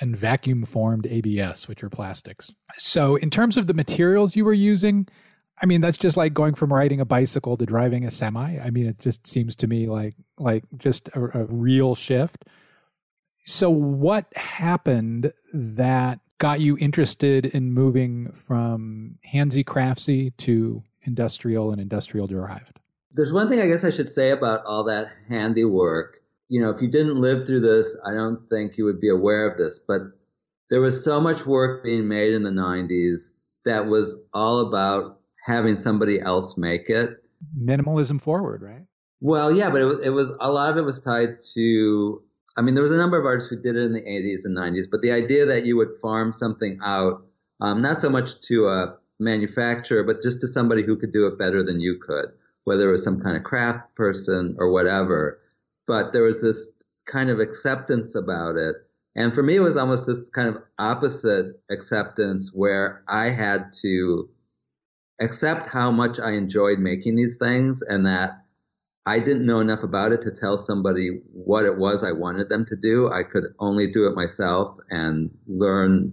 and 0.00 0.16
vacuum 0.16 0.64
formed 0.64 1.06
ABS, 1.06 1.68
which 1.68 1.82
are 1.84 1.90
plastics. 1.90 2.52
So, 2.76 3.16
in 3.16 3.30
terms 3.30 3.56
of 3.56 3.66
the 3.66 3.74
materials 3.74 4.34
you 4.34 4.44
were 4.44 4.52
using, 4.52 5.06
I 5.62 5.66
mean, 5.66 5.80
that's 5.80 5.98
just 5.98 6.16
like 6.16 6.34
going 6.34 6.54
from 6.54 6.72
riding 6.72 7.00
a 7.00 7.04
bicycle 7.04 7.56
to 7.56 7.66
driving 7.66 8.04
a 8.04 8.10
semi. 8.10 8.58
I 8.58 8.70
mean, 8.70 8.86
it 8.86 8.98
just 8.98 9.26
seems 9.26 9.54
to 9.56 9.66
me 9.66 9.86
like 9.86 10.14
like 10.38 10.64
just 10.76 11.08
a, 11.08 11.42
a 11.42 11.44
real 11.44 11.94
shift. 11.94 12.44
So, 13.44 13.70
what 13.70 14.26
happened 14.36 15.32
that 15.52 16.20
got 16.38 16.60
you 16.60 16.76
interested 16.78 17.46
in 17.46 17.72
moving 17.72 18.32
from 18.32 19.18
handsy 19.32 19.64
craftsy 19.64 20.36
to 20.38 20.82
industrial 21.02 21.70
and 21.70 21.80
industrial 21.80 22.26
derived? 22.26 22.80
There's 23.14 23.32
one 23.32 23.48
thing 23.48 23.60
I 23.60 23.68
guess 23.68 23.84
I 23.84 23.90
should 23.90 24.08
say 24.08 24.30
about 24.30 24.64
all 24.66 24.82
that 24.84 25.12
handiwork. 25.28 26.18
You 26.48 26.60
know, 26.60 26.70
if 26.70 26.82
you 26.82 26.88
didn't 26.88 27.20
live 27.20 27.46
through 27.46 27.60
this, 27.60 27.96
I 28.04 28.12
don't 28.12 28.40
think 28.50 28.76
you 28.76 28.84
would 28.84 29.00
be 29.00 29.08
aware 29.08 29.48
of 29.48 29.56
this, 29.56 29.78
but 29.78 30.02
there 30.68 30.80
was 30.80 31.04
so 31.04 31.20
much 31.20 31.46
work 31.46 31.84
being 31.84 32.08
made 32.08 32.34
in 32.34 32.42
the 32.42 32.50
90s 32.50 33.30
that 33.64 33.86
was 33.86 34.16
all 34.32 34.66
about 34.66 35.20
having 35.46 35.76
somebody 35.76 36.20
else 36.20 36.58
make 36.58 36.90
it. 36.90 37.10
Minimalism 37.56 38.20
forward, 38.20 38.62
right? 38.62 38.82
Well, 39.20 39.56
yeah, 39.56 39.70
but 39.70 39.80
it 39.80 39.84
was, 39.84 40.04
it 40.04 40.10
was 40.10 40.32
a 40.40 40.50
lot 40.50 40.72
of 40.72 40.76
it 40.76 40.84
was 40.84 41.00
tied 41.00 41.38
to. 41.54 42.20
I 42.56 42.62
mean, 42.62 42.74
there 42.74 42.82
was 42.82 42.92
a 42.92 42.96
number 42.96 43.18
of 43.18 43.24
artists 43.24 43.48
who 43.48 43.60
did 43.60 43.76
it 43.76 43.84
in 43.84 43.92
the 43.92 44.00
80s 44.00 44.44
and 44.44 44.56
90s, 44.56 44.86
but 44.90 45.02
the 45.02 45.12
idea 45.12 45.46
that 45.46 45.64
you 45.64 45.76
would 45.76 45.88
farm 46.02 46.32
something 46.32 46.78
out, 46.84 47.24
um, 47.60 47.80
not 47.80 48.00
so 48.00 48.10
much 48.10 48.40
to 48.48 48.68
a 48.68 48.96
manufacturer, 49.20 50.02
but 50.02 50.22
just 50.22 50.40
to 50.40 50.48
somebody 50.48 50.82
who 50.82 50.96
could 50.96 51.12
do 51.12 51.26
it 51.26 51.38
better 51.38 51.62
than 51.62 51.80
you 51.80 51.98
could 52.04 52.26
whether 52.64 52.88
it 52.88 52.92
was 52.92 53.04
some 53.04 53.20
kind 53.20 53.36
of 53.36 53.44
craft 53.44 53.94
person 53.94 54.56
or 54.58 54.70
whatever. 54.70 55.40
But 55.86 56.12
there 56.12 56.22
was 56.22 56.40
this 56.40 56.72
kind 57.06 57.30
of 57.30 57.38
acceptance 57.38 58.14
about 58.14 58.56
it. 58.56 58.76
And 59.16 59.34
for 59.34 59.42
me, 59.42 59.56
it 59.56 59.60
was 59.60 59.76
almost 59.76 60.06
this 60.06 60.28
kind 60.30 60.48
of 60.48 60.62
opposite 60.78 61.60
acceptance 61.70 62.50
where 62.52 63.04
I 63.06 63.30
had 63.30 63.72
to 63.82 64.28
accept 65.20 65.68
how 65.68 65.90
much 65.90 66.18
I 66.18 66.32
enjoyed 66.32 66.78
making 66.80 67.14
these 67.14 67.36
things 67.36 67.80
and 67.82 68.04
that 68.06 68.44
I 69.06 69.18
didn't 69.18 69.46
know 69.46 69.60
enough 69.60 69.82
about 69.82 70.12
it 70.12 70.22
to 70.22 70.30
tell 70.30 70.56
somebody 70.56 71.20
what 71.32 71.66
it 71.66 71.76
was 71.76 72.02
I 72.02 72.12
wanted 72.12 72.48
them 72.48 72.64
to 72.66 72.76
do. 72.76 73.10
I 73.12 73.22
could 73.22 73.44
only 73.58 73.90
do 73.90 74.06
it 74.06 74.16
myself 74.16 74.78
and 74.90 75.30
learn 75.46 76.12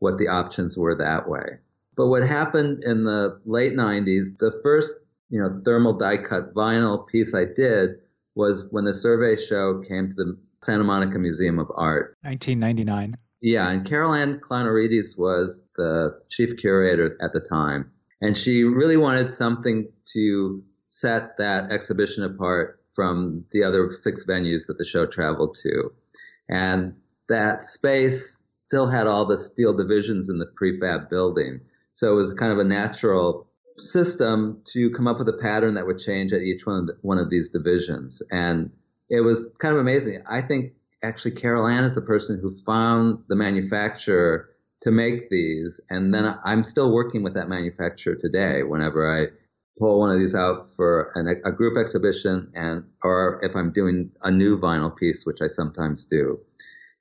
what 0.00 0.18
the 0.18 0.28
options 0.28 0.76
were 0.76 0.96
that 0.96 1.28
way. 1.28 1.58
But 1.96 2.08
what 2.08 2.24
happened 2.24 2.82
in 2.82 3.04
the 3.04 3.40
late 3.44 3.74
90s, 3.74 4.36
the 4.38 4.58
first 4.62 4.92
you 5.32 5.40
know, 5.40 5.60
thermal 5.64 5.94
die 5.94 6.18
cut 6.18 6.54
vinyl 6.54 7.08
piece 7.08 7.34
I 7.34 7.46
did 7.46 7.92
was 8.34 8.66
when 8.70 8.84
the 8.84 8.92
survey 8.92 9.34
show 9.34 9.82
came 9.88 10.10
to 10.10 10.14
the 10.14 10.38
Santa 10.62 10.84
Monica 10.84 11.18
Museum 11.18 11.58
of 11.58 11.72
Art. 11.74 12.16
1999. 12.20 13.16
Yeah, 13.40 13.70
and 13.70 13.84
Carol 13.84 14.12
Ann 14.12 14.40
Klonarides 14.40 15.18
was 15.18 15.64
the 15.76 16.20
chief 16.28 16.58
curator 16.58 17.16
at 17.22 17.32
the 17.32 17.40
time. 17.40 17.90
And 18.20 18.36
she 18.36 18.62
really 18.62 18.98
wanted 18.98 19.32
something 19.32 19.88
to 20.12 20.62
set 20.88 21.38
that 21.38 21.72
exhibition 21.72 22.22
apart 22.24 22.80
from 22.94 23.44
the 23.52 23.64
other 23.64 23.90
six 23.90 24.26
venues 24.26 24.66
that 24.66 24.76
the 24.76 24.84
show 24.84 25.06
traveled 25.06 25.56
to. 25.62 25.92
And 26.50 26.94
that 27.28 27.64
space 27.64 28.44
still 28.66 28.86
had 28.86 29.06
all 29.06 29.24
the 29.24 29.38
steel 29.38 29.72
divisions 29.72 30.28
in 30.28 30.38
the 30.38 30.46
prefab 30.60 31.08
building. 31.08 31.60
So 31.94 32.12
it 32.12 32.16
was 32.16 32.34
kind 32.34 32.52
of 32.52 32.58
a 32.58 32.64
natural 32.64 33.48
system 33.82 34.62
to 34.72 34.90
come 34.90 35.06
up 35.06 35.18
with 35.18 35.28
a 35.28 35.34
pattern 35.34 35.74
that 35.74 35.86
would 35.86 35.98
change 35.98 36.32
at 36.32 36.40
each 36.40 36.66
one 36.66 36.80
of 36.80 36.86
the, 36.86 36.96
one 37.02 37.18
of 37.18 37.30
these 37.30 37.48
divisions, 37.48 38.22
and 38.30 38.70
it 39.10 39.20
was 39.20 39.48
kind 39.58 39.74
of 39.74 39.80
amazing. 39.80 40.22
I 40.30 40.42
think 40.42 40.72
actually 41.02 41.32
Carol 41.32 41.66
Ann 41.66 41.84
is 41.84 41.94
the 41.94 42.00
person 42.00 42.38
who 42.40 42.54
found 42.64 43.22
the 43.28 43.36
manufacturer 43.36 44.48
to 44.82 44.90
make 44.90 45.30
these, 45.30 45.80
and 45.90 46.14
then 46.14 46.34
I'm 46.44 46.64
still 46.64 46.92
working 46.92 47.22
with 47.22 47.34
that 47.34 47.48
manufacturer 47.48 48.14
today. 48.14 48.62
Whenever 48.62 49.10
I 49.10 49.26
pull 49.78 50.00
one 50.00 50.10
of 50.10 50.18
these 50.18 50.34
out 50.34 50.68
for 50.76 51.12
an, 51.14 51.28
a 51.44 51.52
group 51.52 51.78
exhibition, 51.78 52.50
and 52.54 52.84
or 53.02 53.40
if 53.42 53.54
I'm 53.54 53.72
doing 53.72 54.10
a 54.22 54.30
new 54.30 54.58
vinyl 54.58 54.94
piece, 54.96 55.24
which 55.24 55.40
I 55.42 55.48
sometimes 55.48 56.04
do, 56.04 56.38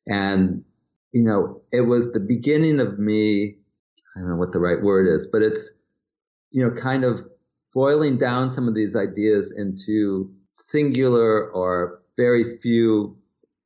and 0.07 0.63
you 1.11 1.23
know, 1.23 1.61
it 1.71 1.82
was 1.82 2.11
the 2.11 2.19
beginning 2.19 2.79
of 2.79 2.99
me. 2.99 3.57
I 4.15 4.19
don't 4.19 4.29
know 4.29 4.36
what 4.36 4.51
the 4.51 4.59
right 4.59 4.82
word 4.82 5.07
is, 5.07 5.27
but 5.27 5.41
it's 5.41 5.71
you 6.51 6.63
know, 6.63 6.75
kind 6.75 7.03
of 7.03 7.21
boiling 7.73 8.17
down 8.17 8.49
some 8.49 8.67
of 8.67 8.75
these 8.75 8.95
ideas 8.95 9.51
into 9.51 10.31
singular 10.55 11.49
or 11.51 12.01
very 12.17 12.57
few 12.57 13.17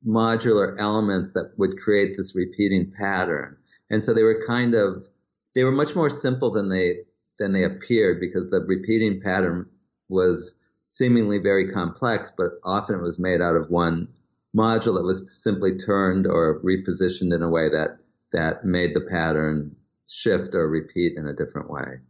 modular 0.06 0.76
elements 0.78 1.32
that 1.32 1.52
would 1.58 1.78
create 1.78 2.16
this 2.16 2.34
repeating 2.34 2.92
pattern. 2.96 3.56
And 3.90 4.02
so 4.02 4.14
they 4.14 4.22
were 4.22 4.42
kind 4.46 4.74
of 4.74 5.06
they 5.54 5.64
were 5.64 5.72
much 5.72 5.94
more 5.96 6.10
simple 6.10 6.50
than 6.52 6.68
they 6.68 6.98
than 7.38 7.52
they 7.52 7.64
appeared 7.64 8.20
because 8.20 8.50
the 8.50 8.60
repeating 8.60 9.20
pattern 9.20 9.66
was 10.08 10.54
seemingly 10.88 11.38
very 11.38 11.70
complex, 11.70 12.32
but 12.36 12.52
often 12.64 12.96
it 12.96 13.02
was 13.02 13.18
made 13.18 13.42
out 13.42 13.56
of 13.56 13.68
one 13.70 14.08
module 14.56 14.96
that 14.96 15.04
was 15.04 15.30
simply 15.42 15.76
turned 15.76 16.26
or 16.26 16.60
repositioned 16.62 17.34
in 17.34 17.42
a 17.42 17.50
way 17.50 17.68
that 17.68 17.98
that 18.32 18.64
made 18.64 18.94
the 18.94 19.00
pattern 19.00 19.74
shift 20.08 20.54
or 20.54 20.68
repeat 20.68 21.16
in 21.16 21.26
a 21.26 21.34
different 21.34 21.68
way. 21.68 22.00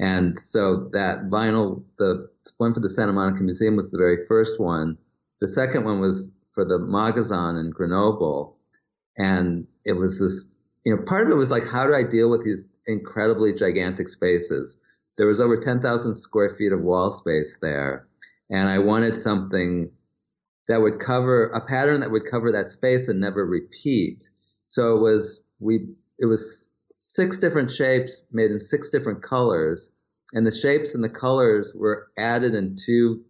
And 0.00 0.40
so 0.40 0.88
that 0.94 1.28
vinyl, 1.28 1.84
the 1.98 2.26
one 2.56 2.72
for 2.72 2.80
the 2.80 2.88
Santa 2.88 3.12
Monica 3.12 3.42
Museum 3.42 3.76
was 3.76 3.90
the 3.90 3.98
very 3.98 4.26
first 4.26 4.58
one. 4.58 4.96
The 5.42 5.48
second 5.48 5.84
one 5.84 6.00
was 6.00 6.30
for 6.54 6.64
the 6.64 6.78
Magasin 6.78 7.56
in 7.56 7.70
Grenoble. 7.70 8.56
And 9.18 9.66
it 9.84 9.92
was 9.92 10.18
this, 10.18 10.48
you 10.84 10.96
know, 10.96 11.02
part 11.02 11.26
of 11.26 11.32
it 11.32 11.36
was 11.36 11.50
like, 11.50 11.66
how 11.66 11.86
do 11.86 11.94
I 11.94 12.02
deal 12.02 12.30
with 12.30 12.42
these 12.44 12.66
incredibly 12.86 13.52
gigantic 13.52 14.08
spaces? 14.08 14.78
There 15.18 15.26
was 15.26 15.38
over 15.38 15.60
10,000 15.60 16.14
square 16.14 16.56
feet 16.56 16.72
of 16.72 16.80
wall 16.80 17.10
space 17.10 17.58
there. 17.60 18.06
And 18.48 18.70
I 18.70 18.78
wanted 18.78 19.18
something 19.18 19.90
that 20.66 20.80
would 20.80 20.98
cover 20.98 21.48
a 21.48 21.60
pattern 21.60 22.00
that 22.00 22.10
would 22.10 22.24
cover 22.24 22.50
that 22.52 22.70
space 22.70 23.08
and 23.08 23.20
never 23.20 23.44
repeat. 23.44 24.30
So 24.68 24.96
it 24.96 25.00
was, 25.02 25.44
we, 25.58 25.88
it 26.18 26.24
was 26.24 26.69
six 27.20 27.36
different 27.36 27.70
shapes 27.70 28.24
made 28.32 28.50
in 28.50 28.58
six 28.58 28.88
different 28.88 29.22
colors, 29.22 29.92
and 30.32 30.46
the 30.46 30.50
shapes 30.50 30.94
and 30.94 31.04
the 31.04 31.08
colors 31.10 31.74
were 31.74 32.08
added 32.16 32.54
in 32.54 32.74
two 32.74 33.22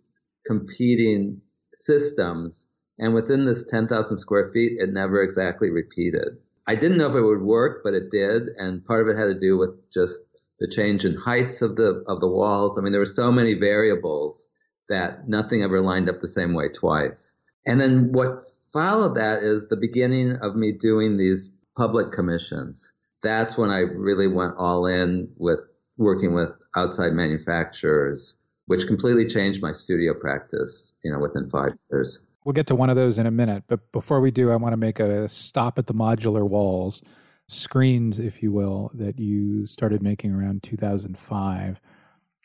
competing 0.46 1.40
systems. 1.72 2.68
And 3.00 3.14
within 3.14 3.46
this 3.46 3.64
10,000 3.64 4.16
square 4.16 4.48
feet, 4.52 4.78
it 4.78 4.92
never 4.92 5.24
exactly 5.24 5.70
repeated. 5.70 6.38
I 6.68 6.76
didn't 6.76 6.98
know 6.98 7.10
if 7.10 7.16
it 7.16 7.22
would 7.22 7.42
work, 7.42 7.80
but 7.82 7.94
it 7.94 8.12
did, 8.12 8.50
and 8.58 8.84
part 8.84 9.02
of 9.02 9.08
it 9.08 9.18
had 9.18 9.26
to 9.26 9.40
do 9.40 9.58
with 9.58 9.76
just 9.92 10.20
the 10.60 10.68
change 10.68 11.04
in 11.04 11.16
heights 11.16 11.60
of 11.60 11.74
the 11.74 12.04
of 12.06 12.20
the 12.20 12.28
walls. 12.28 12.78
I 12.78 12.82
mean, 12.82 12.92
there 12.92 13.00
were 13.00 13.06
so 13.06 13.32
many 13.32 13.54
variables 13.54 14.46
that 14.88 15.28
nothing 15.28 15.64
ever 15.64 15.80
lined 15.80 16.08
up 16.08 16.20
the 16.20 16.28
same 16.28 16.54
way 16.54 16.68
twice. 16.68 17.34
And 17.66 17.80
then 17.80 18.12
what 18.12 18.52
followed 18.72 19.16
that 19.16 19.42
is 19.42 19.66
the 19.66 19.76
beginning 19.76 20.36
of 20.42 20.54
me 20.54 20.70
doing 20.70 21.16
these 21.16 21.50
public 21.76 22.12
commissions 22.12 22.92
that's 23.22 23.56
when 23.56 23.70
I 23.70 23.80
really 23.80 24.28
went 24.28 24.54
all 24.56 24.86
in 24.86 25.28
with 25.36 25.60
working 25.96 26.34
with 26.34 26.50
outside 26.76 27.12
manufacturers, 27.12 28.34
which 28.66 28.86
completely 28.86 29.26
changed 29.26 29.60
my 29.62 29.72
studio 29.72 30.14
practice, 30.14 30.92
you 31.04 31.12
know, 31.12 31.18
within 31.18 31.48
five 31.50 31.72
years. 31.90 32.26
We'll 32.44 32.54
get 32.54 32.66
to 32.68 32.74
one 32.74 32.88
of 32.88 32.96
those 32.96 33.18
in 33.18 33.26
a 33.26 33.30
minute. 33.30 33.64
But 33.68 33.92
before 33.92 34.20
we 34.20 34.30
do, 34.30 34.50
I 34.50 34.56
want 34.56 34.72
to 34.72 34.78
make 34.78 34.98
a 34.98 35.28
stop 35.28 35.78
at 35.78 35.86
the 35.86 35.94
modular 35.94 36.48
walls, 36.48 37.02
screens, 37.48 38.18
if 38.18 38.42
you 38.42 38.50
will, 38.50 38.90
that 38.94 39.18
you 39.18 39.66
started 39.66 40.02
making 40.02 40.32
around 40.32 40.62
2005. 40.62 41.80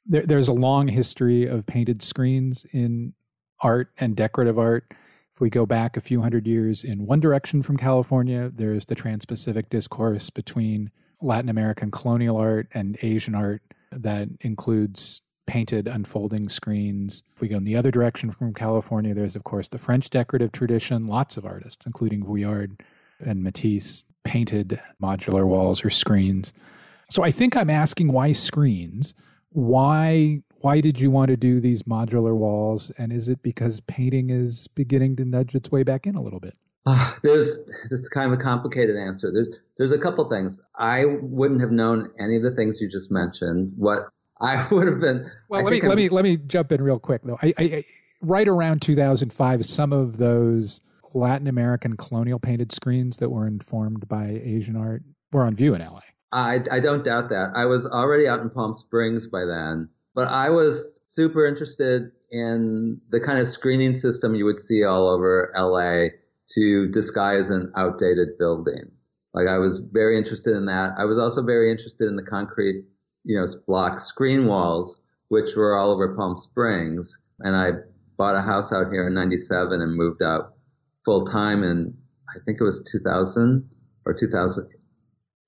There, 0.05 0.25
there's 0.25 0.49
a 0.49 0.53
long 0.53 0.89
history 0.89 1.47
of 1.47 1.65
painted 1.65 2.03
screens 2.03 2.65
in 2.71 3.13
art 3.61 3.91
and 3.97 4.15
decorative 4.15 4.59
art. 4.59 4.91
If 5.35 5.41
we 5.41 5.49
go 5.49 5.65
back 5.65 5.97
a 5.97 6.01
few 6.01 6.21
hundred 6.21 6.47
years 6.47 6.85
in 6.85 7.05
one 7.05 7.19
direction 7.19 7.61
from 7.61 7.75
California, 7.75 8.49
there's 8.55 8.85
the 8.85 8.95
Trans 8.95 9.25
Pacific 9.25 9.69
discourse 9.69 10.29
between 10.29 10.91
Latin 11.21 11.49
American 11.49 11.91
colonial 11.91 12.37
art 12.37 12.69
and 12.73 12.97
Asian 13.01 13.35
art 13.35 13.61
that 13.91 14.29
includes 14.39 15.21
painted 15.45 15.89
unfolding 15.89 16.47
screens. 16.47 17.21
If 17.35 17.41
we 17.41 17.49
go 17.49 17.57
in 17.57 17.65
the 17.65 17.75
other 17.75 17.91
direction 17.91 18.31
from 18.31 18.53
California, 18.53 19.13
there's, 19.13 19.35
of 19.35 19.43
course, 19.43 19.67
the 19.67 19.77
French 19.77 20.09
decorative 20.09 20.53
tradition. 20.53 21.05
Lots 21.05 21.35
of 21.35 21.45
artists, 21.45 21.85
including 21.85 22.23
Vuillard 22.23 22.79
and 23.19 23.43
Matisse, 23.43 24.05
painted 24.23 24.79
modular 25.03 25.45
walls 25.45 25.83
or 25.83 25.89
screens. 25.89 26.53
So 27.09 27.23
I 27.23 27.31
think 27.31 27.57
I'm 27.57 27.69
asking 27.69 28.13
why 28.13 28.31
screens? 28.31 29.13
Why 29.49 30.43
why 30.61 30.81
did 30.81 30.99
you 30.99 31.11
want 31.11 31.29
to 31.29 31.37
do 31.37 31.59
these 31.59 31.83
modular 31.83 32.35
walls? 32.35 32.91
And 32.97 33.11
is 33.11 33.29
it 33.29 33.43
because 33.43 33.81
painting 33.81 34.29
is 34.29 34.67
beginning 34.69 35.15
to 35.17 35.25
nudge 35.25 35.55
its 35.55 35.71
way 35.71 35.83
back 35.83 36.07
in 36.07 36.15
a 36.15 36.21
little 36.21 36.39
bit? 36.39 36.55
Uh, 36.85 37.13
there's 37.23 37.57
it's 37.91 38.07
kind 38.09 38.31
of 38.31 38.39
a 38.39 38.41
complicated 38.41 38.95
answer. 38.95 39.31
There's 39.31 39.49
there's 39.77 39.91
a 39.91 39.97
couple 39.97 40.27
things. 40.29 40.59
I 40.77 41.05
wouldn't 41.21 41.61
have 41.61 41.71
known 41.71 42.11
any 42.19 42.35
of 42.35 42.43
the 42.43 42.55
things 42.55 42.81
you 42.81 42.89
just 42.89 43.11
mentioned. 43.11 43.73
What 43.75 44.09
I 44.41 44.67
would 44.71 44.87
have 44.87 44.99
been. 44.99 45.29
Well, 45.49 45.63
let 45.63 45.71
me 45.71 45.81
I'm, 45.81 45.87
let 45.87 45.97
me 45.97 46.09
let 46.09 46.23
me 46.23 46.37
jump 46.37 46.71
in 46.71 46.81
real 46.81 46.99
quick 46.99 47.21
though. 47.23 47.39
I, 47.41 47.53
I, 47.57 47.63
I 47.63 47.85
right 48.21 48.47
around 48.47 48.81
2005, 48.81 49.65
some 49.65 49.93
of 49.93 50.17
those 50.17 50.81
Latin 51.13 51.47
American 51.47 51.95
colonial 51.95 52.39
painted 52.39 52.71
screens 52.71 53.17
that 53.17 53.29
were 53.29 53.47
informed 53.47 54.07
by 54.07 54.41
Asian 54.43 54.75
art 54.75 55.03
were 55.31 55.43
on 55.43 55.55
view 55.55 55.73
in 55.73 55.81
LA. 55.81 56.01
I, 56.31 56.59
I 56.69 56.79
don't 56.79 57.05
doubt 57.05 57.29
that. 57.29 57.51
I 57.55 57.65
was 57.65 57.85
already 57.85 58.27
out 58.27 58.41
in 58.41 58.49
Palm 58.49 58.73
Springs 58.73 59.27
by 59.27 59.45
then. 59.45 59.89
But 60.15 60.29
I 60.29 60.49
was 60.49 61.01
super 61.07 61.45
interested 61.45 62.11
in 62.31 62.99
the 63.09 63.19
kind 63.19 63.37
of 63.37 63.47
screening 63.47 63.93
system 63.95 64.33
you 64.33 64.45
would 64.45 64.59
see 64.59 64.83
all 64.83 65.07
over 65.09 65.53
LA 65.55 66.07
to 66.55 66.87
disguise 66.87 67.49
an 67.49 67.71
outdated 67.75 68.37
building. 68.39 68.91
Like 69.33 69.47
I 69.47 69.57
was 69.57 69.79
very 69.79 70.17
interested 70.17 70.55
in 70.55 70.65
that. 70.67 70.93
I 70.97 71.03
was 71.03 71.17
also 71.17 71.43
very 71.43 71.69
interested 71.69 72.07
in 72.07 72.15
the 72.15 72.23
concrete, 72.23 72.85
you 73.25 73.37
know, 73.37 73.45
block 73.67 73.99
screen 73.99 74.47
walls, 74.47 75.01
which 75.27 75.55
were 75.55 75.77
all 75.77 75.91
over 75.91 76.15
Palm 76.15 76.37
Springs. 76.37 77.17
And 77.39 77.55
I 77.55 77.71
bought 78.17 78.35
a 78.35 78.41
house 78.41 78.71
out 78.71 78.91
here 78.91 79.07
in 79.07 79.13
97 79.13 79.81
and 79.81 79.95
moved 79.95 80.23
out 80.23 80.53
full 81.03 81.25
time 81.25 81.63
in, 81.63 81.93
I 82.29 82.39
think 82.45 82.61
it 82.61 82.63
was 82.63 82.81
2000 82.89 83.69
or 84.05 84.13
2000, 84.13 84.69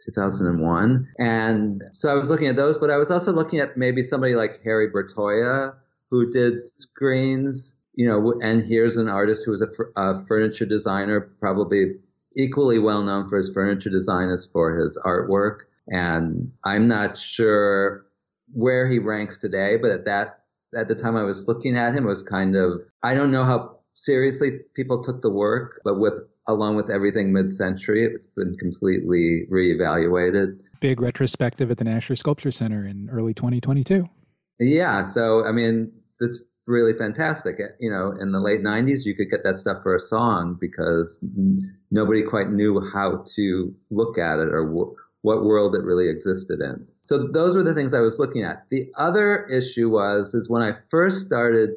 2001. 0.06 1.08
And 1.20 1.84
so 1.94 2.10
I 2.10 2.14
was 2.14 2.30
looking 2.30 2.48
at 2.48 2.56
those, 2.56 2.78
but 2.78 2.90
I 2.90 2.98
was 2.98 3.12
also 3.12 3.32
looking 3.32 3.60
at 3.60 3.78
maybe 3.78 4.04
somebody 4.04 4.36
like 4.36 4.62
Harry 4.64 4.90
Bertoia, 4.90 5.76
who 6.10 6.32
did 6.32 6.62
screens, 6.62 7.76
you 7.94 8.08
know, 8.08 8.40
and 8.42 8.64
here's 8.64 8.98
an 8.98 9.10
artist 9.10 9.44
who 9.46 9.52
was 9.52 9.62
a, 9.62 9.70
a 9.96 10.26
furniture 10.26 10.66
designer, 10.66 11.22
probably 11.40 11.96
equally 12.36 12.80
well 12.80 13.04
known 13.04 13.28
for 13.28 13.38
his 13.38 13.52
furniture 13.52 13.90
design 13.90 14.30
as 14.30 14.46
for 14.46 14.78
his 14.78 14.98
artwork. 15.04 15.62
And 15.88 16.52
I'm 16.64 16.88
not 16.88 17.18
sure 17.18 18.06
where 18.54 18.88
he 18.90 19.00
ranks 19.00 19.38
today, 19.38 19.78
but 19.78 19.92
at 19.92 20.06
that, 20.06 20.44
at 20.76 20.88
the 20.88 20.96
time 20.96 21.16
I 21.16 21.24
was 21.24 21.48
looking 21.48 21.76
at 21.76 21.94
him, 21.94 22.06
it 22.06 22.10
was 22.10 22.24
kind 22.24 22.56
of, 22.56 22.82
I 23.04 23.14
don't 23.14 23.32
know 23.32 23.44
how 23.44 23.77
seriously 23.98 24.60
people 24.76 25.04
took 25.04 25.22
the 25.22 25.30
work, 25.30 25.82
but 25.84 26.00
with 26.00 26.14
along 26.48 26.78
with 26.78 26.90
everything 26.90 27.34
mid-century, 27.34 28.06
it's 28.06 28.28
been 28.28 28.56
completely 28.58 29.46
reevaluated. 29.52 30.58
Big 30.80 31.02
retrospective 31.02 31.70
at 31.70 31.78
the 31.78 31.84
Nasher 31.84 32.18
Sculpture 32.18 32.52
Center 32.52 32.88
in 32.88 33.10
early 33.12 33.34
2022. 33.34 34.08
Yeah, 34.60 35.04
so 35.04 35.46
I 35.46 35.52
mean, 35.52 35.92
it's 36.22 36.40
really 36.68 36.94
fantastic. 36.94 37.58
You 37.80 37.92
know, 37.92 38.14
in 38.20 38.32
the 38.32 38.40
late 38.40 38.62
90s, 38.62 39.04
you 39.04 39.16
could 39.16 39.30
get 39.30 39.44
that 39.44 39.58
stuff 39.58 39.84
for 39.84 39.96
a 39.96 40.00
song 40.00 40.58
because 40.60 41.24
nobody 41.92 42.24
quite 42.24 42.52
knew 42.52 42.82
how 42.94 43.26
to 43.36 43.76
look 43.90 44.18
at 44.18 44.40
it 44.40 44.50
or 44.50 44.66
w- 44.66 44.96
what 45.22 45.44
world 45.44 45.76
it 45.76 45.84
really 45.84 46.10
existed 46.10 46.62
in. 46.62 46.86
So 47.02 47.28
those 47.28 47.56
were 47.56 47.64
the 47.64 47.74
things 47.74 47.94
I 47.94 48.02
was 48.02 48.20
looking 48.20 48.44
at. 48.44 48.66
The 48.70 48.92
other 48.98 49.46
issue 49.48 49.90
was 49.90 50.34
is 50.34 50.50
when 50.50 50.62
I 50.62 50.78
first 50.90 51.26
started 51.26 51.72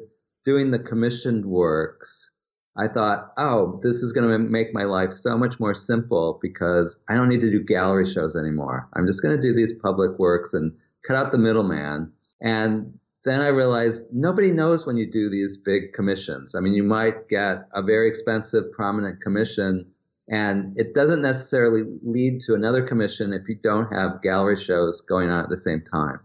doing 0.45 0.71
the 0.71 0.79
commissioned 0.79 1.45
works, 1.45 2.31
I 2.77 2.87
thought, 2.87 3.33
oh, 3.37 3.79
this 3.83 3.97
is 3.97 4.13
going 4.13 4.29
to 4.29 4.39
make 4.39 4.73
my 4.73 4.83
life 4.83 5.11
so 5.11 5.37
much 5.37 5.59
more 5.59 5.73
simple 5.73 6.39
because 6.41 6.97
I 7.09 7.15
don't 7.15 7.29
need 7.29 7.41
to 7.41 7.51
do 7.51 7.63
gallery 7.63 8.09
shows 8.09 8.35
anymore. 8.35 8.87
I'm 8.93 9.05
just 9.05 9.21
going 9.21 9.35
to 9.35 9.41
do 9.41 9.53
these 9.53 9.73
public 9.73 10.17
works 10.17 10.53
and 10.53 10.71
cut 11.05 11.17
out 11.17 11.31
the 11.31 11.37
middleman. 11.37 12.11
And 12.41 12.97
then 13.25 13.41
I 13.41 13.47
realized 13.47 14.05
nobody 14.11 14.51
knows 14.51 14.85
when 14.85 14.97
you 14.97 15.09
do 15.09 15.29
these 15.29 15.57
big 15.57 15.93
commissions. 15.93 16.55
I 16.55 16.61
mean, 16.61 16.73
you 16.73 16.83
might 16.83 17.27
get 17.27 17.67
a 17.73 17.83
very 17.83 18.07
expensive, 18.07 18.71
prominent 18.71 19.21
commission, 19.21 19.85
and 20.29 20.73
it 20.79 20.93
doesn't 20.93 21.21
necessarily 21.21 21.83
lead 22.03 22.39
to 22.41 22.53
another 22.53 22.83
commission 22.83 23.33
if 23.33 23.47
you 23.49 23.55
don't 23.61 23.91
have 23.91 24.21
gallery 24.21 24.55
shows 24.55 25.01
going 25.01 25.29
on 25.29 25.43
at 25.43 25.49
the 25.49 25.57
same 25.57 25.83
time. 25.91 26.19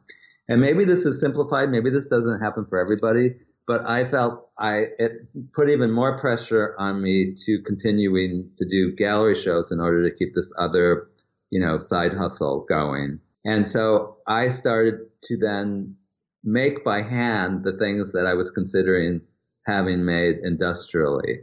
And 0.48 0.60
maybe 0.60 0.84
this 0.84 1.04
is 1.04 1.20
simplified. 1.20 1.70
Maybe 1.70 1.90
this 1.90 2.06
doesn't 2.06 2.40
happen 2.40 2.66
for 2.66 2.78
everybody, 2.78 3.34
but 3.66 3.88
I 3.88 4.04
felt 4.04 4.48
I 4.58 4.84
it 4.98 5.12
put 5.52 5.68
even 5.68 5.90
more 5.90 6.18
pressure 6.18 6.74
on 6.78 7.02
me 7.02 7.34
to 7.44 7.62
continuing 7.66 8.50
to 8.58 8.66
do 8.68 8.94
gallery 8.94 9.34
shows 9.34 9.72
in 9.72 9.80
order 9.80 10.08
to 10.08 10.16
keep 10.16 10.34
this 10.34 10.52
other, 10.58 11.08
you 11.50 11.60
know, 11.60 11.78
side 11.78 12.14
hustle 12.14 12.64
going. 12.68 13.20
And 13.44 13.66
so 13.66 14.16
I 14.26 14.48
started 14.48 15.00
to 15.24 15.36
then 15.36 15.96
make 16.44 16.84
by 16.84 17.02
hand 17.02 17.64
the 17.64 17.76
things 17.76 18.12
that 18.12 18.26
I 18.26 18.34
was 18.34 18.50
considering 18.50 19.20
having 19.66 20.04
made 20.04 20.38
industrially. 20.42 21.40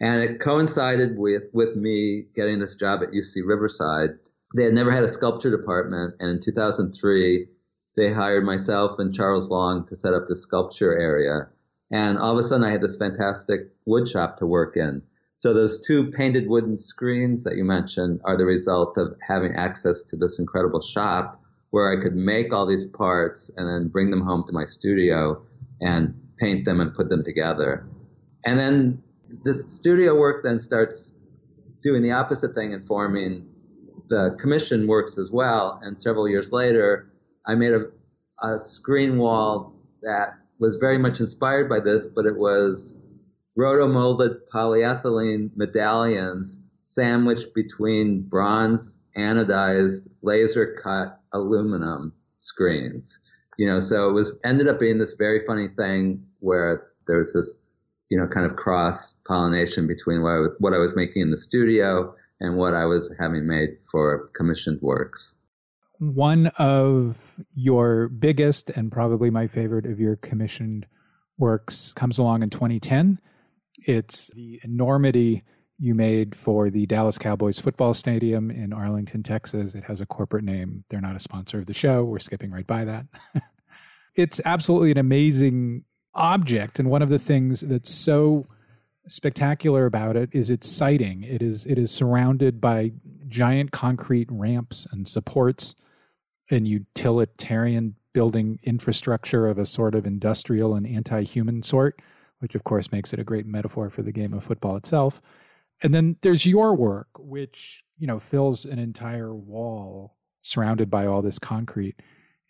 And 0.00 0.22
it 0.22 0.40
coincided 0.40 1.16
with, 1.16 1.44
with 1.52 1.76
me 1.76 2.26
getting 2.34 2.58
this 2.58 2.74
job 2.74 3.02
at 3.02 3.12
UC 3.12 3.46
Riverside. 3.46 4.10
They 4.54 4.64
had 4.64 4.74
never 4.74 4.90
had 4.90 5.02
a 5.02 5.08
sculpture 5.08 5.50
department. 5.50 6.14
And 6.20 6.30
in 6.30 6.42
2003, 6.42 7.46
they 7.96 8.12
hired 8.12 8.44
myself 8.44 8.98
and 8.98 9.14
Charles 9.14 9.50
Long 9.50 9.86
to 9.86 9.96
set 9.96 10.14
up 10.14 10.26
the 10.28 10.36
sculpture 10.36 10.98
area. 10.98 11.48
And 11.94 12.18
all 12.18 12.32
of 12.32 12.38
a 12.38 12.42
sudden, 12.42 12.66
I 12.66 12.72
had 12.72 12.80
this 12.80 12.96
fantastic 12.96 13.68
wood 13.86 14.08
shop 14.08 14.36
to 14.38 14.46
work 14.46 14.76
in. 14.76 15.00
So 15.36 15.54
those 15.54 15.80
two 15.86 16.10
painted 16.10 16.48
wooden 16.48 16.76
screens 16.76 17.44
that 17.44 17.54
you 17.56 17.62
mentioned 17.62 18.20
are 18.24 18.36
the 18.36 18.44
result 18.44 18.98
of 18.98 19.16
having 19.24 19.54
access 19.54 20.02
to 20.02 20.16
this 20.16 20.40
incredible 20.40 20.82
shop 20.82 21.40
where 21.70 21.96
I 21.96 22.02
could 22.02 22.16
make 22.16 22.52
all 22.52 22.66
these 22.66 22.86
parts 22.86 23.48
and 23.56 23.68
then 23.68 23.86
bring 23.86 24.10
them 24.10 24.22
home 24.22 24.42
to 24.48 24.52
my 24.52 24.64
studio 24.64 25.40
and 25.80 26.20
paint 26.40 26.64
them 26.64 26.80
and 26.80 26.92
put 26.92 27.10
them 27.10 27.22
together. 27.22 27.86
And 28.44 28.58
then 28.58 29.00
this 29.44 29.72
studio 29.72 30.18
work 30.18 30.42
then 30.42 30.58
starts 30.58 31.14
doing 31.80 32.02
the 32.02 32.10
opposite 32.10 32.56
thing 32.56 32.74
and 32.74 32.84
forming 32.88 33.46
the 34.08 34.36
commission 34.40 34.88
works 34.88 35.16
as 35.16 35.30
well. 35.30 35.78
And 35.84 35.96
several 35.96 36.28
years 36.28 36.50
later, 36.50 37.12
I 37.46 37.54
made 37.54 37.72
a, 37.72 37.84
a 38.42 38.58
screen 38.58 39.16
wall 39.16 39.74
that 40.02 40.38
was 40.58 40.76
very 40.76 40.98
much 40.98 41.20
inspired 41.20 41.68
by 41.68 41.80
this, 41.80 42.06
but 42.06 42.26
it 42.26 42.36
was 42.36 42.98
roto-molded 43.56 44.32
polyethylene 44.52 45.50
medallions 45.56 46.60
sandwiched 46.82 47.54
between 47.54 48.22
bronze 48.22 48.98
anodized 49.16 50.08
laser 50.22 50.78
cut 50.82 51.20
aluminum 51.32 52.12
screens. 52.40 53.18
You 53.56 53.66
know, 53.66 53.80
so 53.80 54.08
it 54.08 54.12
was 54.12 54.36
ended 54.44 54.68
up 54.68 54.80
being 54.80 54.98
this 54.98 55.14
very 55.14 55.46
funny 55.46 55.68
thing 55.68 56.24
where 56.40 56.88
there 57.06 57.18
was 57.18 57.32
this, 57.32 57.60
you 58.08 58.18
know, 58.18 58.26
kind 58.26 58.46
of 58.46 58.56
cross 58.56 59.14
pollination 59.26 59.86
between 59.86 60.22
what 60.22 60.30
I, 60.30 60.46
what 60.58 60.74
I 60.74 60.78
was 60.78 60.96
making 60.96 61.22
in 61.22 61.30
the 61.30 61.36
studio 61.36 62.14
and 62.40 62.56
what 62.56 62.74
I 62.74 62.84
was 62.84 63.12
having 63.18 63.46
made 63.46 63.76
for 63.90 64.30
commissioned 64.34 64.82
works. 64.82 65.34
One 65.98 66.48
of 66.58 67.40
your 67.54 68.08
biggest 68.08 68.70
and 68.70 68.90
probably 68.90 69.30
my 69.30 69.46
favorite 69.46 69.86
of 69.86 70.00
your 70.00 70.16
commissioned 70.16 70.86
works 71.38 71.92
comes 71.92 72.18
along 72.18 72.42
in 72.42 72.50
2010. 72.50 73.18
It's 73.86 74.30
the 74.34 74.60
enormity 74.62 75.42
you 75.78 75.94
made 75.94 76.34
for 76.34 76.70
the 76.70 76.86
Dallas 76.86 77.18
Cowboys 77.18 77.58
football 77.58 77.94
stadium 77.94 78.50
in 78.50 78.72
Arlington, 78.72 79.22
Texas. 79.22 79.74
It 79.74 79.84
has 79.84 80.00
a 80.00 80.06
corporate 80.06 80.44
name. 80.44 80.84
They're 80.88 81.00
not 81.00 81.16
a 81.16 81.20
sponsor 81.20 81.58
of 81.58 81.66
the 81.66 81.74
show. 81.74 82.04
We're 82.04 82.20
skipping 82.20 82.50
right 82.50 82.66
by 82.66 82.84
that. 82.84 83.06
it's 84.14 84.40
absolutely 84.44 84.92
an 84.92 84.98
amazing 84.98 85.84
object. 86.14 86.78
And 86.78 86.90
one 86.90 87.02
of 87.02 87.08
the 87.08 87.18
things 87.18 87.60
that's 87.60 87.92
so 87.92 88.46
spectacular 89.08 89.86
about 89.86 90.16
it 90.16 90.30
is 90.32 90.48
its 90.48 90.70
siting. 90.70 91.24
It 91.24 91.42
is 91.42 91.66
it 91.66 91.78
is 91.78 91.90
surrounded 91.90 92.60
by 92.60 92.92
giant 93.26 93.72
concrete 93.72 94.28
ramps 94.30 94.86
and 94.90 95.08
supports 95.08 95.74
and 96.50 96.68
utilitarian 96.68 97.94
building 98.12 98.60
infrastructure 98.62 99.48
of 99.48 99.58
a 99.58 99.66
sort 99.66 99.94
of 99.94 100.06
industrial 100.06 100.74
and 100.74 100.86
anti-human 100.86 101.62
sort, 101.62 102.00
which 102.38 102.54
of 102.54 102.64
course 102.64 102.92
makes 102.92 103.12
it 103.12 103.18
a 103.18 103.24
great 103.24 103.46
metaphor 103.46 103.90
for 103.90 104.02
the 104.02 104.12
game 104.12 104.32
of 104.32 104.44
football 104.44 104.76
itself. 104.76 105.20
And 105.82 105.92
then 105.92 106.16
there's 106.22 106.46
your 106.46 106.74
work, 106.74 107.08
which, 107.18 107.84
you 107.98 108.06
know, 108.06 108.20
fills 108.20 108.64
an 108.64 108.78
entire 108.78 109.34
wall 109.34 110.14
surrounded 110.42 110.90
by 110.90 111.06
all 111.06 111.22
this 111.22 111.38
concrete. 111.38 111.96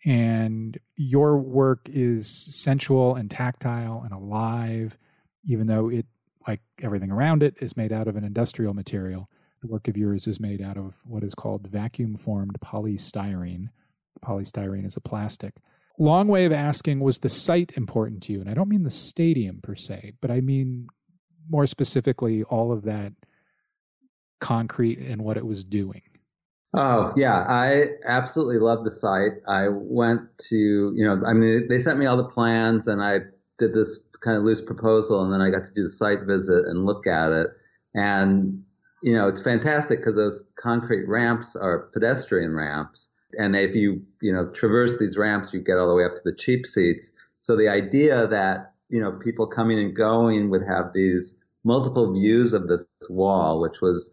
And 0.05 0.77
your 0.95 1.37
work 1.37 1.89
is 1.91 2.29
sensual 2.29 3.15
and 3.15 3.31
tactile 3.31 4.01
and 4.03 4.13
alive, 4.13 4.97
even 5.45 5.67
though 5.67 5.89
it, 5.89 6.05
like 6.47 6.61
everything 6.81 7.09
around 7.09 7.41
it, 7.41 7.55
is 7.59 7.75
made 7.75 7.91
out 7.91 8.07
of 8.07 8.15
an 8.15 8.23
industrial 8.23 8.75
material. 8.75 9.29
The 9.61 9.67
work 9.67 9.87
of 9.87 9.97
yours 9.97 10.27
is 10.27 10.39
made 10.39 10.61
out 10.61 10.77
of 10.77 10.93
what 11.05 11.23
is 11.23 11.33
called 11.33 11.67
vacuum 11.67 12.17
formed 12.17 12.59
polystyrene. 12.63 13.69
Polystyrene 14.21 14.85
is 14.85 14.97
a 14.97 15.01
plastic. 15.01 15.55
Long 15.97 16.27
way 16.27 16.45
of 16.45 16.51
asking, 16.51 16.99
was 16.99 17.19
the 17.19 17.29
site 17.29 17.71
important 17.77 18.21
to 18.23 18.33
you? 18.33 18.41
And 18.41 18.49
I 18.49 18.53
don't 18.53 18.69
mean 18.69 18.83
the 18.83 18.91
stadium 18.91 19.61
per 19.61 19.75
se, 19.75 20.13
but 20.21 20.29
I 20.29 20.41
mean 20.41 20.87
more 21.49 21.67
specifically 21.67 22.43
all 22.43 22.71
of 22.71 22.83
that 22.83 23.13
concrete 24.39 24.99
and 24.99 25.21
what 25.21 25.37
it 25.37 25.45
was 25.45 25.63
doing? 25.63 26.01
Oh 26.73 27.13
yeah, 27.15 27.45
I 27.47 27.85
absolutely 28.05 28.59
love 28.59 28.83
the 28.83 28.91
site. 28.91 29.33
I 29.47 29.69
went 29.69 30.21
to, 30.49 30.93
you 30.95 31.05
know, 31.05 31.21
I 31.25 31.33
mean, 31.33 31.67
they 31.69 31.79
sent 31.79 31.97
me 31.97 32.05
all 32.05 32.17
the 32.17 32.25
plans, 32.25 32.87
and 32.87 33.01
I 33.01 33.19
did 33.57 33.73
this 33.73 33.97
kind 34.21 34.37
of 34.37 34.43
loose 34.43 34.61
proposal, 34.61 35.23
and 35.23 35.31
then 35.31 35.41
I 35.41 35.49
got 35.49 35.63
to 35.63 35.73
do 35.73 35.83
the 35.83 35.89
site 35.89 36.23
visit 36.23 36.65
and 36.65 36.85
look 36.85 37.07
at 37.07 37.31
it. 37.31 37.47
And 37.93 38.61
you 39.01 39.13
know, 39.15 39.27
it's 39.27 39.41
fantastic 39.41 39.99
because 39.99 40.15
those 40.15 40.43
concrete 40.57 41.07
ramps 41.07 41.55
are 41.55 41.89
pedestrian 41.93 42.53
ramps, 42.53 43.09
and 43.37 43.55
if 43.55 43.75
you 43.75 44.01
you 44.21 44.31
know 44.33 44.49
traverse 44.51 44.97
these 44.97 45.17
ramps, 45.17 45.53
you 45.53 45.59
get 45.59 45.77
all 45.77 45.87
the 45.87 45.95
way 45.95 46.05
up 46.05 46.15
to 46.15 46.21
the 46.23 46.35
cheap 46.35 46.65
seats. 46.65 47.11
So 47.41 47.55
the 47.55 47.69
idea 47.69 48.27
that 48.27 48.73
you 48.89 48.99
know, 48.99 49.11
people 49.11 49.47
coming 49.47 49.79
and 49.79 49.95
going 49.95 50.49
would 50.49 50.63
have 50.63 50.93
these 50.93 51.35
multiple 51.63 52.13
views 52.13 52.53
of 52.53 52.67
this 52.67 52.85
wall, 53.09 53.59
which 53.59 53.81
was 53.81 54.11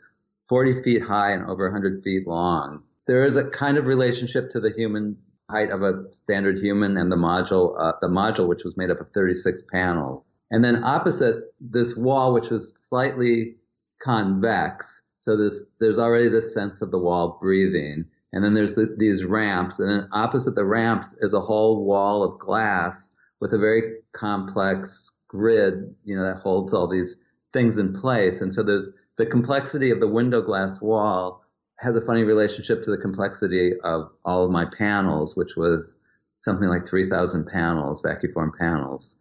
40 0.48 0.82
feet 0.82 1.02
high 1.02 1.32
and 1.32 1.44
over 1.44 1.64
100 1.64 2.02
feet 2.02 2.26
long. 2.26 2.82
There 3.06 3.24
is 3.24 3.36
a 3.36 3.50
kind 3.50 3.76
of 3.76 3.86
relationship 3.86 4.50
to 4.50 4.60
the 4.60 4.70
human 4.70 5.16
height 5.50 5.70
of 5.70 5.82
a 5.82 6.04
standard 6.12 6.58
human 6.58 6.96
and 6.96 7.12
the 7.12 7.16
module, 7.16 7.74
uh, 7.78 7.92
the 8.00 8.08
module, 8.08 8.48
which 8.48 8.64
was 8.64 8.76
made 8.76 8.90
up 8.90 9.00
of 9.00 9.10
36 9.12 9.62
panels. 9.70 10.24
And 10.50 10.64
then 10.64 10.84
opposite 10.84 11.54
this 11.60 11.96
wall, 11.96 12.32
which 12.32 12.50
was 12.50 12.72
slightly 12.76 13.56
convex, 14.02 15.02
so 15.18 15.36
there's 15.36 15.62
there's 15.78 15.98
already 15.98 16.28
this 16.28 16.52
sense 16.52 16.82
of 16.82 16.90
the 16.90 16.98
wall 16.98 17.38
breathing. 17.40 18.04
And 18.32 18.42
then 18.44 18.54
there's 18.54 18.74
the, 18.76 18.94
these 18.98 19.24
ramps, 19.24 19.78
and 19.78 19.90
then 19.90 20.08
opposite 20.12 20.54
the 20.54 20.64
ramps 20.64 21.14
is 21.20 21.34
a 21.34 21.40
whole 21.40 21.84
wall 21.84 22.22
of 22.22 22.38
glass 22.38 23.14
with 23.40 23.52
a 23.52 23.58
very 23.58 23.96
complex 24.12 25.10
grid, 25.28 25.94
you 26.04 26.16
know, 26.16 26.24
that 26.24 26.40
holds 26.40 26.72
all 26.72 26.88
these 26.88 27.16
things 27.52 27.76
in 27.78 27.92
place. 27.92 28.40
And 28.40 28.52
so 28.52 28.62
there's 28.62 28.90
the 29.16 29.26
complexity 29.26 29.90
of 29.90 30.00
the 30.00 30.08
window 30.08 30.40
glass 30.40 30.80
wall 30.80 31.44
has 31.78 31.96
a 31.96 32.00
funny 32.00 32.22
relationship 32.22 32.82
to 32.84 32.90
the 32.90 32.96
complexity 32.96 33.72
of 33.82 34.10
all 34.24 34.44
of 34.44 34.50
my 34.50 34.64
panels, 34.64 35.36
which 35.36 35.56
was 35.56 35.98
something 36.38 36.68
like 36.68 36.86
3,000 36.86 37.46
panels, 37.46 38.00
vacuum 38.00 38.32
form 38.32 38.52
panels. 38.58 39.16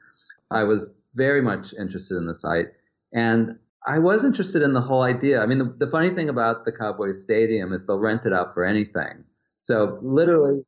I 0.51 0.63
was 0.63 0.93
very 1.15 1.41
much 1.41 1.73
interested 1.73 2.17
in 2.17 2.27
the 2.27 2.35
site. 2.35 2.67
And 3.13 3.57
I 3.87 3.97
was 3.99 4.23
interested 4.23 4.61
in 4.61 4.73
the 4.73 4.81
whole 4.81 5.01
idea. 5.01 5.41
I 5.41 5.45
mean, 5.45 5.57
the, 5.57 5.75
the 5.85 5.89
funny 5.89 6.09
thing 6.11 6.29
about 6.29 6.65
the 6.65 6.71
Cowboys 6.71 7.21
Stadium 7.21 7.73
is 7.73 7.85
they'll 7.85 7.99
rent 7.99 8.25
it 8.25 8.33
out 8.33 8.53
for 8.53 8.63
anything. 8.63 9.23
So 9.63 9.99
literally, 10.01 10.63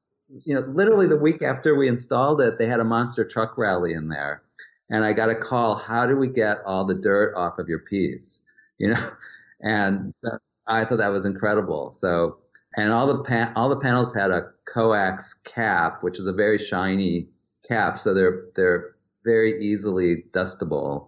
you 0.45 0.55
know, 0.55 0.61
literally 0.61 1.07
the 1.07 1.17
week 1.17 1.41
after 1.41 1.75
we 1.75 1.87
installed 1.87 2.41
it, 2.41 2.57
they 2.57 2.65
had 2.65 2.79
a 2.79 2.83
monster 2.83 3.23
truck 3.23 3.57
rally 3.57 3.93
in 3.93 4.09
there. 4.09 4.43
And 4.89 5.05
I 5.05 5.13
got 5.13 5.29
a 5.29 5.35
call, 5.35 5.75
how 5.75 6.05
do 6.07 6.15
we 6.17 6.27
get 6.27 6.59
all 6.65 6.85
the 6.85 6.95
dirt 6.95 7.33
off 7.35 7.59
of 7.59 7.67
your 7.67 7.79
piece? 7.79 8.41
You 8.77 8.89
know? 8.93 9.11
And 9.65 10.13
so 10.17 10.37
I 10.67 10.83
thought 10.83 10.97
that 10.97 11.07
was 11.07 11.23
incredible. 11.23 11.93
So, 11.93 12.39
and 12.75 12.91
all 12.91 13.07
the 13.07 13.23
pa- 13.23 13.53
all 13.55 13.69
the 13.69 13.79
panels 13.79 14.13
had 14.13 14.29
a 14.29 14.51
coax 14.65 15.35
cap, 15.45 16.03
which 16.03 16.19
is 16.19 16.25
a 16.27 16.33
very 16.33 16.57
shiny 16.57 17.29
cap, 17.65 17.97
so 17.97 18.13
they're 18.13 18.47
they're 18.57 18.95
very 19.23 19.63
easily 19.63 20.25
dustable. 20.31 21.07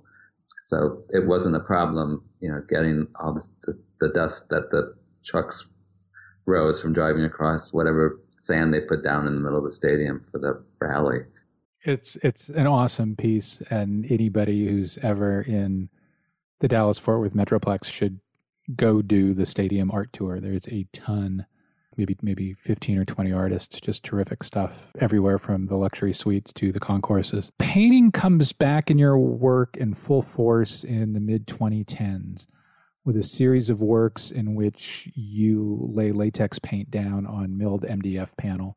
So 0.66 1.03
it 1.11 1.28
wasn't 1.28 1.55
a 1.55 1.59
problem, 1.59 2.24
you 2.39 2.51
know, 2.51 2.59
getting 2.68 3.05
all 3.20 3.36
the, 3.36 3.47
the, 3.63 3.80
the 4.01 4.09
dust 4.13 4.49
that 4.49 4.72
the 4.72 4.95
trucks 5.24 5.68
rose 6.47 6.82
from 6.82 6.91
driving 6.91 7.24
across 7.24 7.72
whatever 7.72 8.20
sand 8.39 8.74
they 8.74 8.82
put 8.82 9.03
down 9.03 9.28
in 9.28 9.36
the 9.36 9.41
middle 9.41 9.59
of 9.59 9.63
the 9.63 9.72
stadium 9.72 10.26
for 10.32 10.39
the 10.39 10.59
rally. 10.82 11.20
It's 11.84 12.16
it's 12.24 12.49
an 12.49 12.66
awesome 12.66 13.16
piece, 13.16 13.61
and 13.70 14.11
anybody 14.11 14.66
who's 14.66 14.97
ever 15.03 15.41
in 15.41 15.89
the 16.61 16.68
Dallas 16.68 16.97
Fort 16.97 17.20
Worth 17.20 17.36
Metroplex 17.36 17.86
should 17.86 18.20
go 18.76 19.03
do 19.03 19.36
the 19.36 19.45
stadium 19.45 19.91
art 19.91 20.11
tour. 20.13 20.39
There's 20.39 20.68
a 20.70 20.88
ton, 20.93 21.45
maybe 21.98 22.18
maybe 22.22 22.54
15 22.54 22.98
or 22.98 23.06
20 23.06 23.32
artists, 23.32 23.80
just 23.80 24.04
terrific 24.04 24.43
stuff 24.43 24.91
everywhere 25.00 25.38
from 25.38 25.68
the 25.68 25.76
luxury 25.76 26.14
suites 26.14 26.52
to 26.54 26.72
the 26.72 26.80
concourses. 26.80 27.52
Painting 27.60 28.12
comes 28.12 28.52
back 28.54 28.89
in 28.89 28.98
your 28.98 29.18
work 29.18 29.78
in 29.78 29.93
full 29.93 30.22
force 30.22 30.84
in 30.84 31.14
the 31.14 31.20
mid 31.20 31.48
2010s 31.48 32.48
with 33.06 33.16
a 33.16 33.24
series 33.24 33.70
of 33.70 33.82
works 33.82 34.32
in 34.32 34.56
which 34.56 35.10
you 35.14 35.88
lay 35.93 36.12
latex 36.12 36.58
paint 36.58 36.89
down 36.89 37.26
on 37.28 37.58
milled 37.58 37.84
MDF 37.84 38.36
panel. 38.36 38.76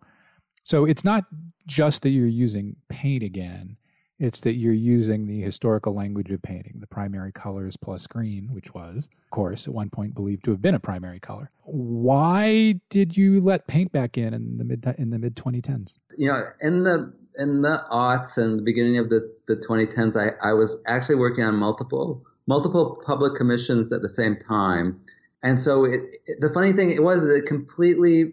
So 0.65 0.85
it's 0.85 1.03
not 1.03 1.25
just 1.67 2.03
that 2.03 2.11
you're 2.11 2.27
using 2.27 2.77
paint 2.91 3.23
again, 3.23 3.78
it's 4.19 4.41
that 4.41 4.55
you're 4.55 4.73
using 4.73 5.27
the 5.27 5.41
historical 5.41 5.95
language 5.95 6.31
of 6.31 6.43
painting, 6.43 6.75
the 6.81 6.87
primary 6.87 7.33
colors 7.33 7.77
plus 7.77 8.07
green, 8.07 8.49
which 8.53 8.75
was, 8.75 9.09
of 9.25 9.31
course, 9.31 9.69
at 9.69 9.75
one 9.75 9.91
point 9.91 10.15
believed 10.15 10.45
to 10.45 10.51
have 10.51 10.61
been 10.61 10.75
a 10.75 10.81
primary 10.81 11.21
color. 11.21 11.51
Why 11.63 12.81
did 12.91 13.17
you 13.17 13.41
let 13.41 13.67
paint 13.67 13.93
back 13.93 14.19
in 14.19 14.35
in 14.35 14.57
the 14.57 14.65
mid 14.65 14.85
in 14.99 15.11
the 15.11 15.19
mid 15.19 15.37
2010s? 15.37 15.99
You 16.17 16.29
know, 16.29 16.45
in 16.61 16.85
the 16.85 17.13
in 17.39 17.63
the 17.63 17.85
aughts 17.91 18.37
and 18.37 18.59
the 18.59 18.63
beginning 18.63 18.99
of 18.99 19.11
the, 19.11 19.33
the 19.47 19.55
2010s, 19.55 20.17
I, 20.17 20.49
I 20.49 20.53
was 20.53 20.75
actually 20.87 21.15
working 21.15 21.45
on 21.45 21.55
multiple 21.55 22.25
multiple 22.47 23.01
public 23.07 23.37
commissions 23.37 23.93
at 23.93 24.03
the 24.03 24.09
same 24.09 24.37
time. 24.37 25.01
And 25.43 25.61
so 25.61 25.85
it, 25.85 26.01
it, 26.27 26.41
the 26.41 26.49
funny 26.49 26.73
thing 26.73 26.91
it 26.91 27.03
was 27.03 27.23
it 27.23 27.47
completely 27.47 28.33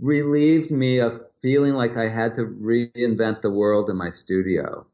relieved 0.00 0.70
me 0.70 0.98
of 0.98 1.20
feeling 1.42 1.74
like 1.74 1.96
I 1.96 2.08
had 2.08 2.34
to 2.36 2.42
reinvent 2.42 3.42
the 3.42 3.50
world 3.50 3.88
in 3.90 3.96
my 3.96 4.10
studio. 4.10 4.86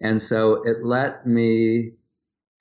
And 0.00 0.20
so 0.20 0.62
it 0.64 0.84
let 0.84 1.26
me 1.26 1.92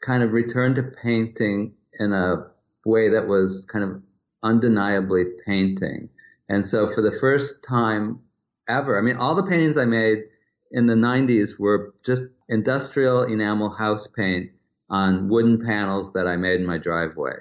kind 0.01 0.23
of 0.23 0.31
return 0.31 0.75
to 0.75 0.83
painting 0.83 1.73
in 1.99 2.13
a 2.13 2.47
way 2.85 3.09
that 3.09 3.27
was 3.27 3.65
kind 3.65 3.83
of 3.83 4.01
undeniably 4.43 5.25
painting. 5.45 6.09
And 6.49 6.65
so 6.65 6.93
for 6.93 7.01
the 7.01 7.17
first 7.19 7.63
time 7.63 8.19
ever, 8.67 8.97
I 8.97 9.01
mean, 9.01 9.15
all 9.15 9.35
the 9.35 9.45
paintings 9.45 9.77
I 9.77 9.85
made 9.85 10.23
in 10.71 10.87
the 10.87 10.95
90s 10.95 11.59
were 11.59 11.93
just 12.03 12.23
industrial 12.49 13.23
enamel 13.23 13.69
house 13.69 14.07
paint 14.07 14.51
on 14.89 15.29
wooden 15.29 15.63
panels 15.65 16.11
that 16.13 16.27
I 16.27 16.35
made 16.35 16.59
in 16.59 16.65
my 16.65 16.77
driveway. 16.77 17.35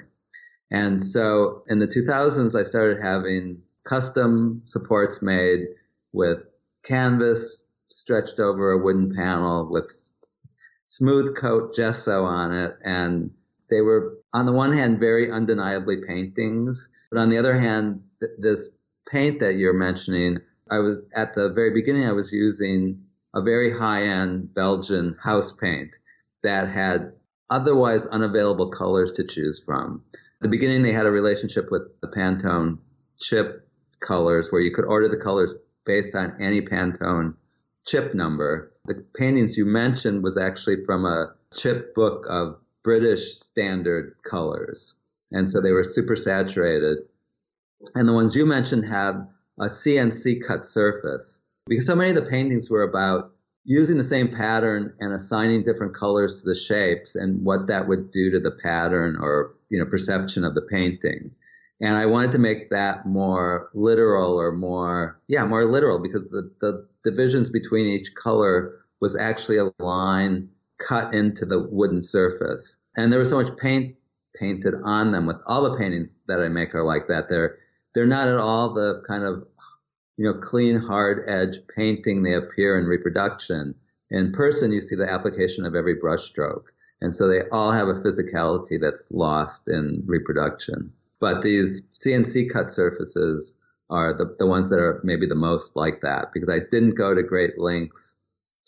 And 0.70 1.04
so 1.04 1.64
in 1.68 1.80
the 1.80 1.86
2000s, 1.86 2.58
I 2.58 2.62
started 2.62 2.98
having 3.02 3.60
custom 3.84 4.62
supports 4.66 5.20
made 5.20 5.66
with 6.12 6.38
canvas 6.82 7.64
stretched 7.88 8.38
over 8.38 8.72
a 8.72 8.78
wooden 8.78 9.14
panel 9.14 9.68
with 9.70 9.90
smooth 10.86 11.36
coat 11.36 11.74
gesso 11.74 12.24
on 12.24 12.52
it. 12.52 12.76
And 12.84 13.30
they 13.68 13.80
were, 13.80 14.18
on 14.32 14.46
the 14.46 14.52
one 14.52 14.72
hand, 14.72 14.98
very 14.98 15.30
undeniably 15.30 15.98
paintings. 16.06 16.88
But 17.10 17.20
on 17.20 17.30
the 17.30 17.38
other 17.38 17.58
hand, 17.58 18.02
th- 18.20 18.32
this 18.38 18.70
paint 19.08 19.40
that 19.40 19.54
you're 19.54 19.72
mentioning, 19.72 20.38
I 20.70 20.78
was 20.78 20.98
at 21.14 21.34
the 21.34 21.50
very 21.50 21.72
beginning, 21.72 22.06
I 22.06 22.12
was 22.12 22.32
using 22.32 23.02
a 23.34 23.42
very 23.42 23.72
high 23.72 24.02
end 24.02 24.54
Belgian 24.54 25.16
house 25.20 25.52
paint 25.52 25.96
that 26.42 26.68
had 26.68 27.12
otherwise 27.50 28.06
unavailable 28.06 28.70
colors 28.70 29.12
to 29.12 29.24
choose 29.24 29.62
from. 29.64 30.02
At 30.14 30.42
the 30.42 30.48
beginning, 30.48 30.82
they 30.82 30.92
had 30.92 31.06
a 31.06 31.10
relationship 31.10 31.70
with 31.70 31.82
the 32.00 32.08
Pantone 32.08 32.78
chip 33.20 33.68
colors 34.00 34.50
where 34.50 34.62
you 34.62 34.72
could 34.72 34.84
order 34.84 35.08
the 35.08 35.16
colors 35.16 35.54
based 35.84 36.14
on 36.14 36.36
any 36.40 36.60
Pantone 36.60 37.34
chip 37.86 38.14
number. 38.14 38.72
The 38.86 39.04
paintings 39.14 39.56
you 39.56 39.64
mentioned 39.64 40.22
was 40.22 40.36
actually 40.36 40.84
from 40.84 41.04
a 41.04 41.34
chip 41.54 41.94
book 41.94 42.26
of 42.28 42.56
British 42.82 43.38
standard 43.40 44.14
colors. 44.24 44.96
And 45.32 45.50
so 45.50 45.60
they 45.60 45.72
were 45.72 45.84
super 45.84 46.16
saturated. 46.16 46.98
And 47.94 48.08
the 48.08 48.12
ones 48.12 48.34
you 48.34 48.46
mentioned 48.46 48.84
had 48.84 49.26
a 49.58 49.64
CNC 49.64 50.46
cut 50.46 50.66
surface 50.66 51.42
because 51.66 51.86
so 51.86 51.94
many 51.94 52.10
of 52.10 52.16
the 52.16 52.30
paintings 52.30 52.70
were 52.70 52.82
about 52.82 53.32
using 53.64 53.98
the 53.98 54.04
same 54.04 54.28
pattern 54.28 54.92
and 55.00 55.12
assigning 55.12 55.62
different 55.62 55.94
colors 55.94 56.40
to 56.40 56.48
the 56.48 56.54
shapes 56.54 57.14
and 57.14 57.44
what 57.44 57.66
that 57.66 57.86
would 57.86 58.10
do 58.10 58.30
to 58.30 58.40
the 58.40 58.50
pattern 58.50 59.16
or 59.20 59.54
you 59.68 59.78
know 59.78 59.84
perception 59.84 60.44
of 60.44 60.54
the 60.54 60.62
painting 60.62 61.30
and 61.80 61.96
i 61.96 62.06
wanted 62.06 62.30
to 62.30 62.38
make 62.38 62.70
that 62.70 63.06
more 63.06 63.70
literal 63.74 64.38
or 64.38 64.52
more 64.52 65.20
yeah 65.28 65.44
more 65.44 65.64
literal 65.64 65.98
because 65.98 66.22
the, 66.30 66.50
the 66.60 66.86
divisions 67.04 67.50
between 67.50 67.86
each 67.86 68.14
color 68.14 68.80
was 69.00 69.16
actually 69.16 69.58
a 69.58 69.70
line 69.78 70.48
cut 70.78 71.12
into 71.14 71.44
the 71.44 71.68
wooden 71.70 72.02
surface 72.02 72.76
and 72.96 73.12
there 73.12 73.18
was 73.18 73.28
so 73.28 73.40
much 73.40 73.56
paint 73.58 73.94
painted 74.38 74.74
on 74.84 75.12
them 75.12 75.26
with 75.26 75.36
all 75.46 75.62
the 75.62 75.76
paintings 75.76 76.16
that 76.26 76.40
i 76.40 76.48
make 76.48 76.74
are 76.74 76.84
like 76.84 77.06
that 77.08 77.28
they're 77.28 77.58
they're 77.94 78.06
not 78.06 78.28
at 78.28 78.38
all 78.38 78.72
the 78.72 79.02
kind 79.06 79.24
of 79.24 79.44
you 80.20 80.26
know, 80.26 80.34
clean, 80.34 80.76
hard 80.76 81.24
edge 81.30 81.60
painting 81.74 82.22
they 82.22 82.34
appear 82.34 82.78
in 82.78 82.84
reproduction. 82.84 83.74
In 84.10 84.32
person, 84.32 84.70
you 84.70 84.82
see 84.82 84.94
the 84.94 85.10
application 85.10 85.64
of 85.64 85.74
every 85.74 85.98
brushstroke. 85.98 86.64
And 87.00 87.14
so 87.14 87.26
they 87.26 87.48
all 87.50 87.72
have 87.72 87.88
a 87.88 87.94
physicality 87.94 88.78
that's 88.78 89.06
lost 89.10 89.66
in 89.66 90.02
reproduction. 90.04 90.92
But 91.20 91.42
these 91.42 91.82
CNC 91.94 92.50
cut 92.50 92.72
surfaces 92.72 93.56
are 93.90 94.16
the, 94.16 94.34
the 94.38 94.46
ones 94.46 94.70
that 94.70 94.78
are 94.78 95.00
maybe 95.04 95.26
the 95.26 95.34
most 95.34 95.76
like 95.76 96.00
that 96.00 96.32
because 96.32 96.48
I 96.48 96.60
didn't 96.70 96.94
go 96.96 97.14
to 97.14 97.22
great 97.22 97.58
lengths 97.58 98.16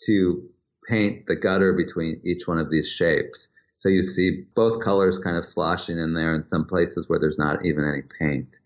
to 0.05 0.43
paint 0.87 1.25
the 1.27 1.35
gutter 1.35 1.73
between 1.73 2.21
each 2.23 2.47
one 2.47 2.59
of 2.59 2.69
these 2.69 2.87
shapes. 2.87 3.47
So 3.77 3.89
you 3.89 4.03
see 4.03 4.45
both 4.55 4.83
colors 4.83 5.17
kind 5.17 5.37
of 5.37 5.45
sloshing 5.45 5.97
in 5.97 6.13
there 6.13 6.35
in 6.35 6.45
some 6.45 6.65
places 6.65 7.09
where 7.09 7.19
there's 7.19 7.39
not 7.39 7.65
even 7.65 7.83
any 7.85 8.03
paint. 8.19 8.59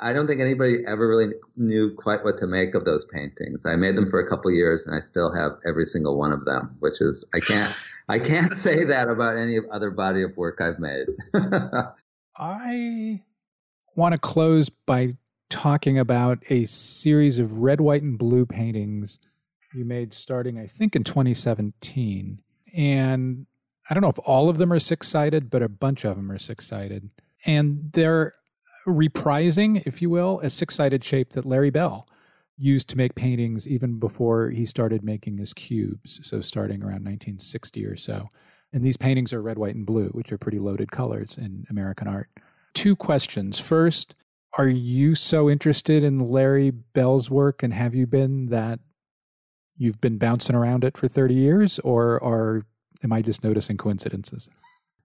I 0.00 0.12
don't 0.12 0.26
think 0.26 0.40
anybody 0.40 0.78
ever 0.86 1.06
really 1.08 1.32
knew 1.56 1.94
quite 1.94 2.24
what 2.24 2.36
to 2.38 2.46
make 2.46 2.74
of 2.74 2.84
those 2.84 3.04
paintings. 3.12 3.64
I 3.64 3.76
made 3.76 3.96
them 3.96 4.10
for 4.10 4.18
a 4.18 4.28
couple 4.28 4.50
years, 4.50 4.84
and 4.86 4.96
I 4.96 5.00
still 5.00 5.32
have 5.32 5.52
every 5.66 5.84
single 5.84 6.18
one 6.18 6.32
of 6.32 6.44
them, 6.44 6.76
which 6.80 7.00
is 7.00 7.24
I 7.34 7.40
can't 7.40 7.74
I 8.08 8.18
can't 8.18 8.58
say 8.58 8.84
that 8.84 9.08
about 9.08 9.36
any 9.36 9.58
other 9.70 9.90
body 9.90 10.22
of 10.22 10.36
work 10.36 10.60
I've 10.60 10.80
made. 10.80 11.06
I 12.36 13.22
want 13.94 14.12
to 14.12 14.18
close 14.18 14.68
by 14.68 15.16
talking 15.50 15.98
about 15.98 16.38
a 16.48 16.66
series 16.66 17.38
of 17.38 17.58
red, 17.58 17.80
white, 17.80 18.02
and 18.02 18.18
blue 18.18 18.46
paintings 18.46 19.18
you 19.74 19.84
made 19.84 20.14
starting, 20.14 20.58
I 20.58 20.66
think, 20.66 20.94
in 20.96 21.04
2017. 21.04 22.38
And 22.74 23.46
I 23.88 23.94
don't 23.94 24.02
know 24.02 24.08
if 24.08 24.18
all 24.24 24.48
of 24.48 24.58
them 24.58 24.72
are 24.72 24.78
six 24.78 25.08
sided, 25.08 25.50
but 25.50 25.62
a 25.62 25.68
bunch 25.68 26.04
of 26.04 26.16
them 26.16 26.30
are 26.30 26.38
six 26.38 26.66
sided. 26.66 27.10
And 27.46 27.90
they're 27.92 28.34
reprising, 28.86 29.82
if 29.86 30.02
you 30.02 30.10
will, 30.10 30.40
a 30.40 30.50
six 30.50 30.74
sided 30.74 31.04
shape 31.04 31.30
that 31.30 31.46
Larry 31.46 31.70
Bell 31.70 32.06
used 32.56 32.88
to 32.90 32.96
make 32.96 33.14
paintings 33.14 33.66
even 33.66 33.98
before 33.98 34.50
he 34.50 34.66
started 34.66 35.02
making 35.02 35.38
his 35.38 35.52
cubes. 35.52 36.20
So, 36.22 36.40
starting 36.40 36.82
around 36.82 37.04
1960 37.04 37.84
or 37.86 37.96
so. 37.96 38.28
And 38.72 38.84
these 38.84 38.96
paintings 38.96 39.32
are 39.32 39.42
red, 39.42 39.58
white, 39.58 39.74
and 39.74 39.84
blue, 39.84 40.08
which 40.08 40.32
are 40.32 40.38
pretty 40.38 40.58
loaded 40.58 40.90
colors 40.90 41.36
in 41.36 41.66
American 41.68 42.08
art. 42.08 42.30
Two 42.74 42.96
questions. 42.96 43.58
First, 43.58 44.14
are 44.58 44.68
you 44.68 45.14
so 45.14 45.48
interested 45.48 46.04
in 46.04 46.18
Larry 46.18 46.70
Bell's 46.70 47.30
work 47.30 47.62
and 47.62 47.72
have 47.72 47.94
you 47.94 48.06
been 48.06 48.46
that 48.46 48.80
you've 49.76 50.00
been 50.00 50.18
bouncing 50.18 50.54
around 50.54 50.84
it 50.84 50.96
for 50.96 51.08
30 51.08 51.34
years 51.34 51.78
or 51.80 52.22
are 52.22 52.66
am 53.02 53.12
I 53.12 53.22
just 53.22 53.42
noticing 53.42 53.76
coincidences? 53.76 54.48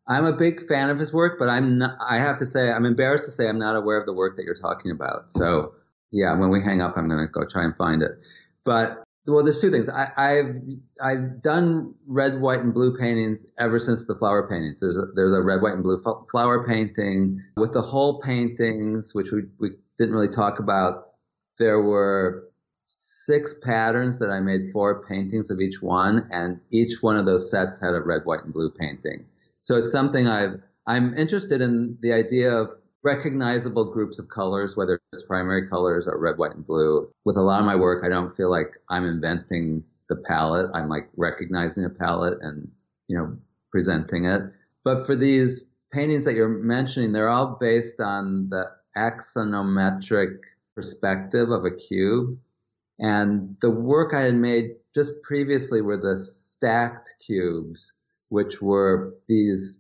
I'm 0.07 0.26
a 0.26 0.34
big 0.34 0.68
fan 0.68 0.89
of 0.89 0.99
his 0.99 1.11
work, 1.11 1.38
but 1.38 1.49
I'm 1.49 1.80
not, 1.80 1.97
I 1.99 2.18
have 2.18 2.38
to 2.39 2.45
say 2.45 2.72
I'm 2.72 2.86
embarrassed 2.86 3.26
to 3.26 3.32
say 3.32 3.47
I'm 3.47 3.59
not 3.59 3.76
aware 3.76 3.97
of 3.97 4.05
the 4.05 4.13
work 4.13 4.38
that 4.38 4.43
you're 4.43 4.55
talking 4.55 4.91
about. 4.91 5.30
So 5.30 5.74
yeah, 6.11 6.38
when 6.38 6.49
we 6.49 6.61
hang 6.61 6.82
up, 6.82 6.97
I'm 6.97 7.09
going 7.09 7.26
to 7.26 7.32
go 7.32 7.45
try 7.45 7.63
and 7.63 7.76
find 7.76 8.01
it. 8.01 8.11
But 8.63 9.03
well, 9.28 9.44
there's 9.44 9.60
two 9.60 9.72
things. 9.72 9.90
I, 9.90 10.36
have 10.36 10.56
I've 11.02 11.42
done 11.42 11.94
red, 12.08 12.40
white, 12.40 12.60
and 12.60 12.74
blue 12.74 12.98
paintings 12.98 13.46
ever 13.60 13.78
since 13.78 14.06
the 14.06 14.16
flower 14.16 14.48
paintings. 14.48 14.80
There's 14.80 14.98
a, 14.98 15.06
there's 15.16 15.34
a 15.34 15.42
red, 15.42 15.62
white, 15.62 15.74
and 15.74 15.84
blue 15.84 16.02
flower 16.32 16.66
painting 16.66 17.44
with 17.58 17.74
the 17.74 17.82
whole 17.82 18.22
paintings, 18.22 19.14
which 19.14 19.32
we 19.32 19.44
we 19.60 19.72
didn't 19.98 20.16
really 20.16 20.30
talk 20.30 20.60
about. 20.60 21.10
There 21.60 21.82
were 21.82 22.48
six 22.88 23.56
patterns 23.62 24.18
that 24.20 24.30
I 24.30 24.40
made 24.40 24.72
four 24.72 25.06
paintings 25.06 25.50
of 25.50 25.60
each 25.60 25.82
one, 25.82 26.28
and 26.32 26.62
each 26.72 27.02
one 27.02 27.18
of 27.18 27.26
those 27.26 27.52
sets 27.52 27.82
had 27.82 27.94
a 27.94 28.02
red, 28.02 28.22
white, 28.24 28.46
and 28.46 28.54
blue 28.54 28.72
painting. 28.72 29.26
So 29.60 29.76
it's 29.76 29.92
something 29.92 30.28
I've, 30.28 30.62
I'm 30.86 31.14
interested 31.18 31.60
in 31.60 31.98
the 32.02 32.14
idea 32.14 32.50
of 32.50 32.70
recognizable 33.04 33.91
groups 33.91 34.20
of 34.20 34.30
colors, 34.30 34.76
whether 34.76 35.00
it's 35.14 35.24
primary 35.24 35.68
colors 35.68 36.08
or 36.08 36.18
red, 36.18 36.38
white, 36.38 36.56
and 36.56 36.66
blue. 36.66 37.10
With 37.26 37.38
a 37.38 37.41
lot 37.41 37.60
of 37.60 37.66
my 37.66 37.76
work, 37.76 38.04
I 38.04 38.10
don't 38.10 38.36
feel 38.36 38.50
like 38.50 38.78
I'm 38.89 39.06
inventing 39.06 39.84
the 40.10 40.16
palette. 40.16 40.70
I'm 40.74 40.89
like 40.89 41.10
recognizing 41.16 41.86
a 41.86 41.89
palette 41.89 42.39
and, 42.41 42.70
you 43.08 43.18
know, 43.18 43.38
presenting 43.72 44.26
it. 44.26 44.41
But 44.84 45.06
for 45.06 45.16
these 45.16 45.66
paintings 45.91 46.26
that 46.26 46.36
you're 46.36 46.48
mentioning, 46.48 47.12
they're 47.12 47.30
all 47.30 47.58
based 47.60 48.00
on 48.00 48.50
the 48.50 48.66
axonometric 48.98 50.38
perspective 50.76 51.50
of 51.50 51.66
a 51.66 51.72
cube. 51.72 52.38
And 53.00 53.56
the 53.62 53.70
work 53.70 54.14
I 54.14 54.22
had 54.22 54.36
made 54.36 54.72
just 54.95 55.22
previously 55.22 55.82
were 55.82 55.98
the 55.98 56.18
stacked 56.18 57.12
cubes 57.26 57.93
which 58.30 58.62
were 58.62 59.16
these, 59.28 59.80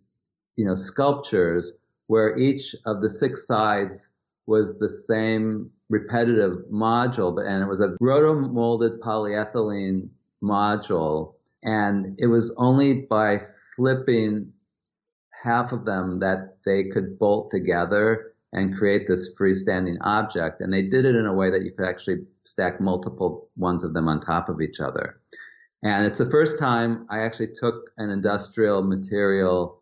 you 0.55 0.65
know, 0.65 0.75
sculptures 0.75 1.73
where 2.07 2.37
each 2.37 2.75
of 2.85 3.01
the 3.01 3.09
six 3.09 3.45
sides 3.45 4.09
was 4.45 4.77
the 4.79 4.89
same 4.89 5.69
repetitive 5.89 6.57
module, 6.71 7.39
and 7.45 7.63
it 7.63 7.67
was 7.67 7.81
a 7.81 7.95
rotomolded 8.01 8.99
polyethylene 8.99 10.09
module, 10.43 11.33
and 11.63 12.15
it 12.17 12.27
was 12.27 12.53
only 12.57 12.93
by 13.09 13.41
flipping 13.75 14.51
half 15.31 15.71
of 15.71 15.85
them 15.85 16.19
that 16.19 16.57
they 16.65 16.85
could 16.85 17.19
bolt 17.19 17.51
together 17.51 18.33
and 18.53 18.77
create 18.77 19.07
this 19.07 19.33
freestanding 19.35 19.97
object. 20.01 20.61
And 20.61 20.73
they 20.73 20.81
did 20.81 21.05
it 21.05 21.15
in 21.15 21.25
a 21.25 21.33
way 21.33 21.51
that 21.51 21.61
you 21.61 21.71
could 21.71 21.87
actually 21.87 22.25
stack 22.45 22.79
multiple 22.79 23.49
ones 23.57 23.83
of 23.83 23.93
them 23.93 24.07
on 24.07 24.19
top 24.19 24.49
of 24.49 24.61
each 24.61 24.79
other. 24.79 25.19
And 25.83 26.05
it's 26.05 26.17
the 26.17 26.29
first 26.29 26.57
time 26.57 27.05
I 27.09 27.19
actually 27.19 27.53
took 27.53 27.91
an 27.97 28.09
industrial 28.09 28.81
material 28.83 29.81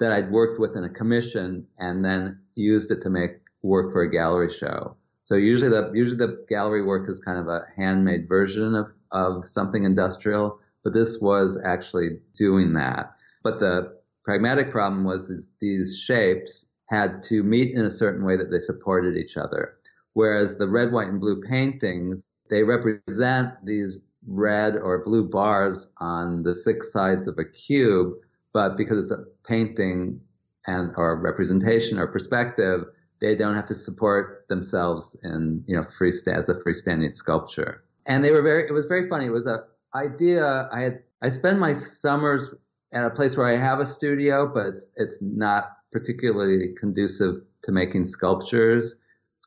that 0.00 0.12
I'd 0.12 0.30
worked 0.30 0.60
with 0.60 0.76
in 0.76 0.84
a 0.84 0.88
commission 0.88 1.66
and 1.78 2.04
then 2.04 2.40
used 2.54 2.90
it 2.90 3.02
to 3.02 3.10
make 3.10 3.32
work 3.62 3.92
for 3.92 4.02
a 4.02 4.10
gallery 4.10 4.52
show. 4.52 4.96
So 5.22 5.36
usually 5.36 5.70
the 5.70 5.90
usually 5.94 6.18
the 6.18 6.44
gallery 6.48 6.82
work 6.82 7.08
is 7.08 7.18
kind 7.20 7.38
of 7.38 7.48
a 7.48 7.64
handmade 7.76 8.28
version 8.28 8.74
of, 8.74 8.86
of 9.10 9.48
something 9.48 9.84
industrial, 9.84 10.58
but 10.82 10.92
this 10.92 11.18
was 11.20 11.58
actually 11.64 12.18
doing 12.36 12.74
that. 12.74 13.14
But 13.42 13.60
the 13.60 13.96
pragmatic 14.24 14.70
problem 14.70 15.04
was 15.04 15.28
these, 15.28 15.50
these 15.60 15.98
shapes 15.98 16.66
had 16.86 17.22
to 17.24 17.42
meet 17.42 17.74
in 17.74 17.84
a 17.84 17.90
certain 17.90 18.24
way 18.24 18.36
that 18.36 18.50
they 18.50 18.58
supported 18.58 19.16
each 19.16 19.36
other. 19.36 19.76
Whereas 20.12 20.56
the 20.56 20.68
red, 20.68 20.92
white, 20.92 21.08
and 21.08 21.20
blue 21.20 21.42
paintings, 21.42 22.28
they 22.50 22.62
represent 22.62 23.54
these 23.64 23.98
red 24.26 24.76
or 24.76 25.04
blue 25.04 25.28
bars 25.28 25.88
on 25.98 26.42
the 26.42 26.54
six 26.54 26.92
sides 26.92 27.26
of 27.26 27.38
a 27.38 27.44
cube, 27.44 28.14
but 28.54 28.78
because 28.78 28.98
it's 28.98 29.10
a 29.10 29.24
painting 29.46 30.20
and 30.66 30.94
or 30.96 31.20
representation 31.20 31.98
or 31.98 32.06
perspective, 32.06 32.84
they 33.20 33.34
don't 33.34 33.54
have 33.54 33.66
to 33.66 33.74
support 33.74 34.46
themselves 34.48 35.14
in 35.22 35.62
you 35.66 35.76
know 35.76 35.82
freestand 35.82 36.38
as 36.38 36.48
a 36.48 36.54
freestanding 36.54 37.12
sculpture. 37.12 37.84
And 38.06 38.24
they 38.24 38.30
were 38.30 38.42
very. 38.42 38.66
It 38.66 38.72
was 38.72 38.86
very 38.86 39.08
funny. 39.08 39.26
It 39.26 39.30
was 39.30 39.46
a 39.46 39.64
idea 39.94 40.68
I 40.72 40.80
had. 40.80 41.02
I 41.20 41.28
spend 41.28 41.60
my 41.60 41.74
summers 41.74 42.54
at 42.92 43.04
a 43.04 43.10
place 43.10 43.36
where 43.36 43.46
I 43.46 43.56
have 43.56 43.80
a 43.80 43.86
studio, 43.86 44.50
but 44.52 44.66
it's 44.66 44.86
it's 44.96 45.18
not 45.20 45.72
particularly 45.92 46.74
conducive 46.78 47.42
to 47.62 47.72
making 47.72 48.04
sculptures. 48.04 48.94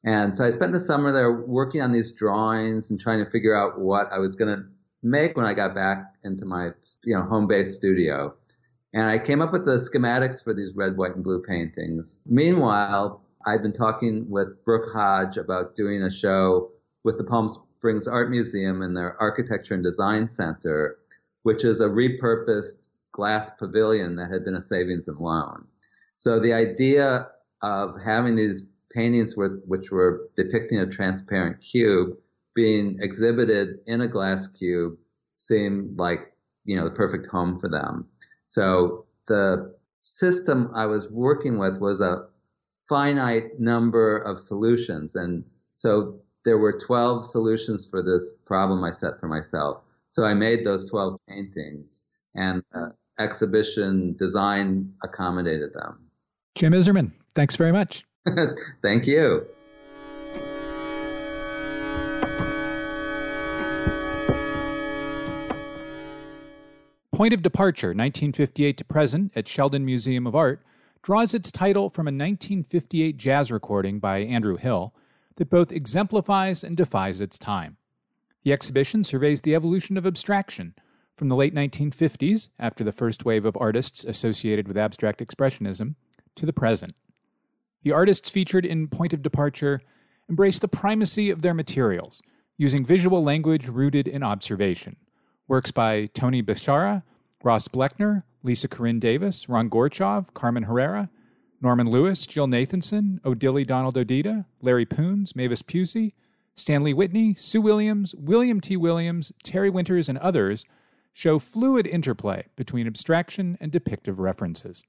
And 0.03 0.33
so 0.33 0.45
I 0.45 0.51
spent 0.51 0.73
the 0.73 0.79
summer 0.79 1.11
there 1.11 1.31
working 1.31 1.81
on 1.81 1.91
these 1.91 2.11
drawings 2.13 2.89
and 2.89 2.99
trying 2.99 3.23
to 3.23 3.29
figure 3.29 3.55
out 3.55 3.79
what 3.79 4.07
I 4.11 4.19
was 4.19 4.35
going 4.35 4.55
to 4.55 4.63
make 5.03 5.35
when 5.35 5.45
I 5.45 5.53
got 5.53 5.75
back 5.75 6.13
into 6.23 6.45
my 6.45 6.69
you 7.03 7.15
know 7.15 7.23
home-based 7.23 7.75
studio. 7.75 8.33
And 8.97 9.11
I 9.11 9.19
came 9.19 9.43
up 9.43 9.53
with 9.53 9.63
the 9.63 9.77
schematics 9.77 10.43
for 10.43 10.55
these 10.55 10.73
red, 10.73 10.97
white, 10.97 11.13
and 11.13 11.23
blue 11.23 11.39
paintings. 11.39 12.17
Meanwhile, 12.25 13.21
I'd 13.45 13.61
been 13.61 13.71
talking 13.71 14.27
with 14.27 14.65
Brooke 14.65 14.91
Hodge 14.91 15.37
about 15.37 15.75
doing 15.75 16.01
a 16.01 16.09
show 16.09 16.71
with 17.03 17.19
the 17.19 17.23
Palm 17.23 17.47
Springs 17.47 18.07
Art 18.07 18.31
Museum 18.31 18.81
and 18.81 18.97
their 18.97 19.15
Architecture 19.21 19.75
and 19.75 19.83
Design 19.83 20.27
Center, 20.27 20.97
which 21.43 21.63
is 21.63 21.79
a 21.79 21.85
repurposed 21.85 22.87
glass 23.11 23.51
pavilion 23.59 24.15
that 24.15 24.31
had 24.31 24.43
been 24.43 24.55
a 24.55 24.61
savings 24.61 25.07
and 25.07 25.19
loan. 25.19 25.67
So 26.15 26.39
the 26.39 26.53
idea 26.53 27.27
of 27.61 28.01
having 28.03 28.35
these 28.35 28.63
paintings 28.91 29.37
with, 29.37 29.61
which 29.67 29.91
were 29.91 30.27
depicting 30.35 30.79
a 30.79 30.87
transparent 30.87 31.61
cube 31.61 32.17
being 32.55 32.97
exhibited 32.99 33.77
in 33.85 34.01
a 34.01 34.07
glass 34.07 34.47
cube 34.47 34.97
seemed 35.35 35.99
like 35.99 36.33
you 36.65 36.75
know 36.75 36.85
the 36.85 36.95
perfect 36.95 37.27
home 37.27 37.59
for 37.59 37.69
them. 37.69 38.07
So 38.47 39.05
the 39.27 39.75
system 40.03 40.71
I 40.73 40.85
was 40.85 41.09
working 41.09 41.57
with 41.57 41.79
was 41.79 42.01
a 42.01 42.27
finite 42.87 43.59
number 43.59 44.17
of 44.17 44.39
solutions, 44.39 45.15
and 45.15 45.43
so 45.75 46.19
there 46.45 46.57
were 46.57 46.71
12 46.71 47.25
solutions 47.25 47.85
for 47.85 48.01
this 48.01 48.33
problem 48.45 48.83
I 48.83 48.91
set 48.91 49.19
for 49.19 49.27
myself. 49.27 49.81
So 50.09 50.23
I 50.23 50.33
made 50.33 50.65
those 50.65 50.89
12 50.89 51.19
paintings, 51.27 52.03
and 52.35 52.63
uh, 52.73 52.89
exhibition 53.19 54.15
design 54.17 54.93
accommodated 55.03 55.73
them. 55.73 55.99
Jim 56.55 56.73
Isermann, 56.73 57.11
thanks 57.35 57.55
very 57.55 57.71
much. 57.71 58.05
Thank 58.81 59.07
you. 59.07 59.45
Point 67.17 67.33
of 67.33 67.41
Departure, 67.41 67.87
1958 67.87 68.77
to 68.77 68.85
present, 68.85 69.31
at 69.35 69.47
Sheldon 69.47 69.83
Museum 69.83 70.27
of 70.27 70.35
Art, 70.35 70.61
draws 71.01 71.33
its 71.33 71.51
title 71.51 71.89
from 71.89 72.05
a 72.05 72.13
1958 72.13 73.17
jazz 73.17 73.51
recording 73.51 73.97
by 73.97 74.19
Andrew 74.19 74.55
Hill 74.55 74.93
that 75.37 75.49
both 75.49 75.71
exemplifies 75.71 76.63
and 76.63 76.77
defies 76.77 77.19
its 77.19 77.39
time. 77.39 77.77
The 78.43 78.53
exhibition 78.53 79.03
surveys 79.03 79.41
the 79.41 79.55
evolution 79.55 79.97
of 79.97 80.05
abstraction 80.05 80.75
from 81.15 81.29
the 81.29 81.35
late 81.35 81.55
1950s, 81.55 82.49
after 82.59 82.83
the 82.83 82.91
first 82.91 83.25
wave 83.25 83.45
of 83.45 83.57
artists 83.59 84.03
associated 84.03 84.67
with 84.67 84.77
abstract 84.77 85.19
expressionism, 85.19 85.95
to 86.35 86.45
the 86.45 86.53
present. 86.53 86.93
The 87.81 87.93
artists 87.93 88.29
featured 88.29 88.63
in 88.63 88.89
Point 88.89 89.13
of 89.13 89.23
Departure 89.23 89.81
embrace 90.29 90.59
the 90.59 90.67
primacy 90.67 91.31
of 91.31 91.41
their 91.41 91.55
materials, 91.55 92.21
using 92.59 92.85
visual 92.85 93.23
language 93.23 93.67
rooted 93.67 94.07
in 94.07 94.21
observation. 94.21 94.97
Works 95.47 95.71
by 95.71 96.07
Tony 96.07 96.43
Bechara, 96.43 97.03
Ross 97.43 97.67
Bleckner, 97.67 98.23
Lisa 98.43 98.67
Corinne 98.67 98.99
Davis, 98.99 99.47
Ron 99.47 99.69
Gorchov, 99.69 100.33
Carmen 100.33 100.63
Herrera, 100.63 101.09
Norman 101.61 101.89
Lewis, 101.89 102.27
Jill 102.27 102.47
Nathanson, 102.47 103.19
Odili 103.21 103.65
Donald 103.65 103.95
Odita, 103.95 104.45
Larry 104.61 104.85
Poons, 104.85 105.35
Mavis 105.35 105.61
Pusey, 105.61 106.13
Stanley 106.55 106.93
Whitney, 106.93 107.35
Sue 107.35 107.61
Williams, 107.61 108.13
William 108.15 108.59
T. 108.59 108.75
Williams, 108.75 109.31
Terry 109.43 109.69
Winters, 109.69 110.09
and 110.09 110.17
others 110.17 110.65
show 111.13 111.39
fluid 111.39 111.87
interplay 111.87 112.45
between 112.55 112.87
abstraction 112.87 113.57
and 113.61 113.71
depictive 113.71 114.15
references. 114.17 114.83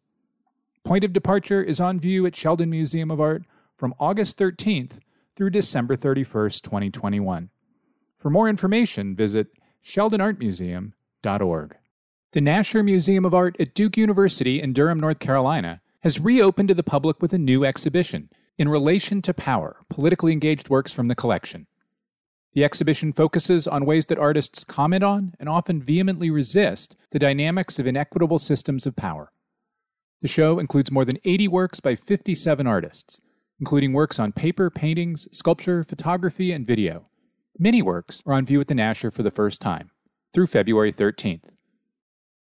Point 0.84 1.04
of 1.04 1.12
Departure 1.12 1.62
is 1.62 1.80
on 1.80 2.00
view 2.00 2.26
at 2.26 2.34
Sheldon 2.36 2.70
Museum 2.70 3.10
of 3.10 3.20
Art 3.20 3.44
from 3.76 3.94
August 4.00 4.38
13th 4.38 4.98
through 5.36 5.50
December 5.50 5.96
31st, 5.96 6.62
2021. 6.62 7.50
For 8.16 8.30
more 8.30 8.48
information, 8.48 9.14
visit 9.14 9.48
sheldonartmuseum.org. 9.84 11.76
The 12.32 12.40
Nasher 12.40 12.84
Museum 12.84 13.24
of 13.24 13.34
Art 13.34 13.56
at 13.58 13.74
Duke 13.74 13.96
University 13.96 14.60
in 14.60 14.72
Durham, 14.72 15.00
North 15.00 15.18
Carolina, 15.18 15.80
has 16.00 16.20
reopened 16.20 16.68
to 16.68 16.74
the 16.74 16.82
public 16.82 17.22
with 17.22 17.32
a 17.32 17.38
new 17.38 17.64
exhibition, 17.64 18.28
In 18.58 18.68
Relation 18.68 19.22
to 19.22 19.34
Power 19.34 19.80
Politically 19.88 20.32
Engaged 20.32 20.68
Works 20.68 20.92
from 20.92 21.08
the 21.08 21.14
Collection. 21.14 21.66
The 22.52 22.64
exhibition 22.64 23.12
focuses 23.12 23.66
on 23.66 23.84
ways 23.84 24.06
that 24.06 24.18
artists 24.18 24.64
comment 24.64 25.02
on 25.02 25.34
and 25.38 25.48
often 25.48 25.82
vehemently 25.82 26.30
resist 26.30 26.96
the 27.10 27.18
dynamics 27.18 27.78
of 27.78 27.86
inequitable 27.86 28.38
systems 28.38 28.86
of 28.86 28.96
power. 28.96 29.32
The 30.20 30.28
show 30.28 30.58
includes 30.58 30.90
more 30.90 31.04
than 31.04 31.18
80 31.24 31.48
works 31.48 31.80
by 31.80 31.94
57 31.94 32.66
artists, 32.66 33.20
including 33.60 33.92
works 33.92 34.18
on 34.18 34.32
paper, 34.32 34.70
paintings, 34.70 35.28
sculpture, 35.30 35.84
photography, 35.84 36.52
and 36.52 36.66
video. 36.66 37.06
Many 37.60 37.82
works 37.82 38.22
are 38.24 38.34
on 38.34 38.46
view 38.46 38.60
at 38.60 38.68
the 38.68 38.74
Nasher 38.74 39.12
for 39.12 39.24
the 39.24 39.32
first 39.32 39.60
time, 39.60 39.90
through 40.32 40.46
February 40.46 40.92
13th. 40.92 41.48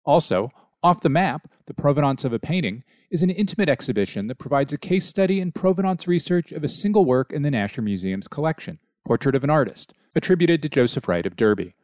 Also, 0.04 0.50
Off 0.82 1.00
the 1.00 1.08
Map, 1.08 1.50
The 1.64 1.72
Provenance 1.72 2.26
of 2.26 2.34
a 2.34 2.38
Painting, 2.38 2.84
is 3.10 3.22
an 3.22 3.30
intimate 3.30 3.70
exhibition 3.70 4.26
that 4.26 4.38
provides 4.38 4.70
a 4.74 4.78
case 4.78 5.06
study 5.06 5.40
in 5.40 5.52
provenance 5.52 6.06
research 6.06 6.52
of 6.52 6.62
a 6.62 6.68
single 6.68 7.06
work 7.06 7.32
in 7.32 7.40
the 7.40 7.48
Nasher 7.48 7.82
Museum's 7.82 8.28
collection. 8.28 8.80
Portrait 9.06 9.34
of 9.34 9.42
an 9.42 9.48
Artist, 9.48 9.94
attributed 10.14 10.60
to 10.60 10.68
Joseph 10.68 11.08
Wright 11.08 11.24
of 11.24 11.36
Derby. 11.36 11.74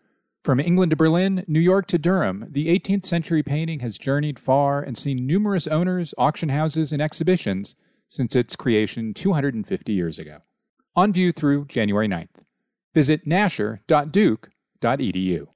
From 0.42 0.60
England 0.60 0.90
to 0.90 0.96
Berlin, 0.96 1.44
New 1.48 1.60
York 1.60 1.86
to 1.86 1.98
Durham, 1.98 2.44
the 2.50 2.68
18th 2.68 3.06
century 3.06 3.42
painting 3.42 3.80
has 3.80 3.96
journeyed 3.96 4.38
far 4.38 4.82
and 4.82 4.98
seen 4.98 5.26
numerous 5.26 5.66
owners, 5.66 6.12
auction 6.18 6.50
houses, 6.50 6.92
and 6.92 7.00
exhibitions 7.00 7.74
since 8.10 8.36
its 8.36 8.54
creation 8.54 9.14
250 9.14 9.92
years 9.94 10.18
ago. 10.18 10.40
On 10.94 11.10
view 11.10 11.32
through 11.32 11.64
January 11.64 12.06
9th. 12.06 12.44
Visit 12.94 13.26
nasher.duke.edu. 13.26 15.48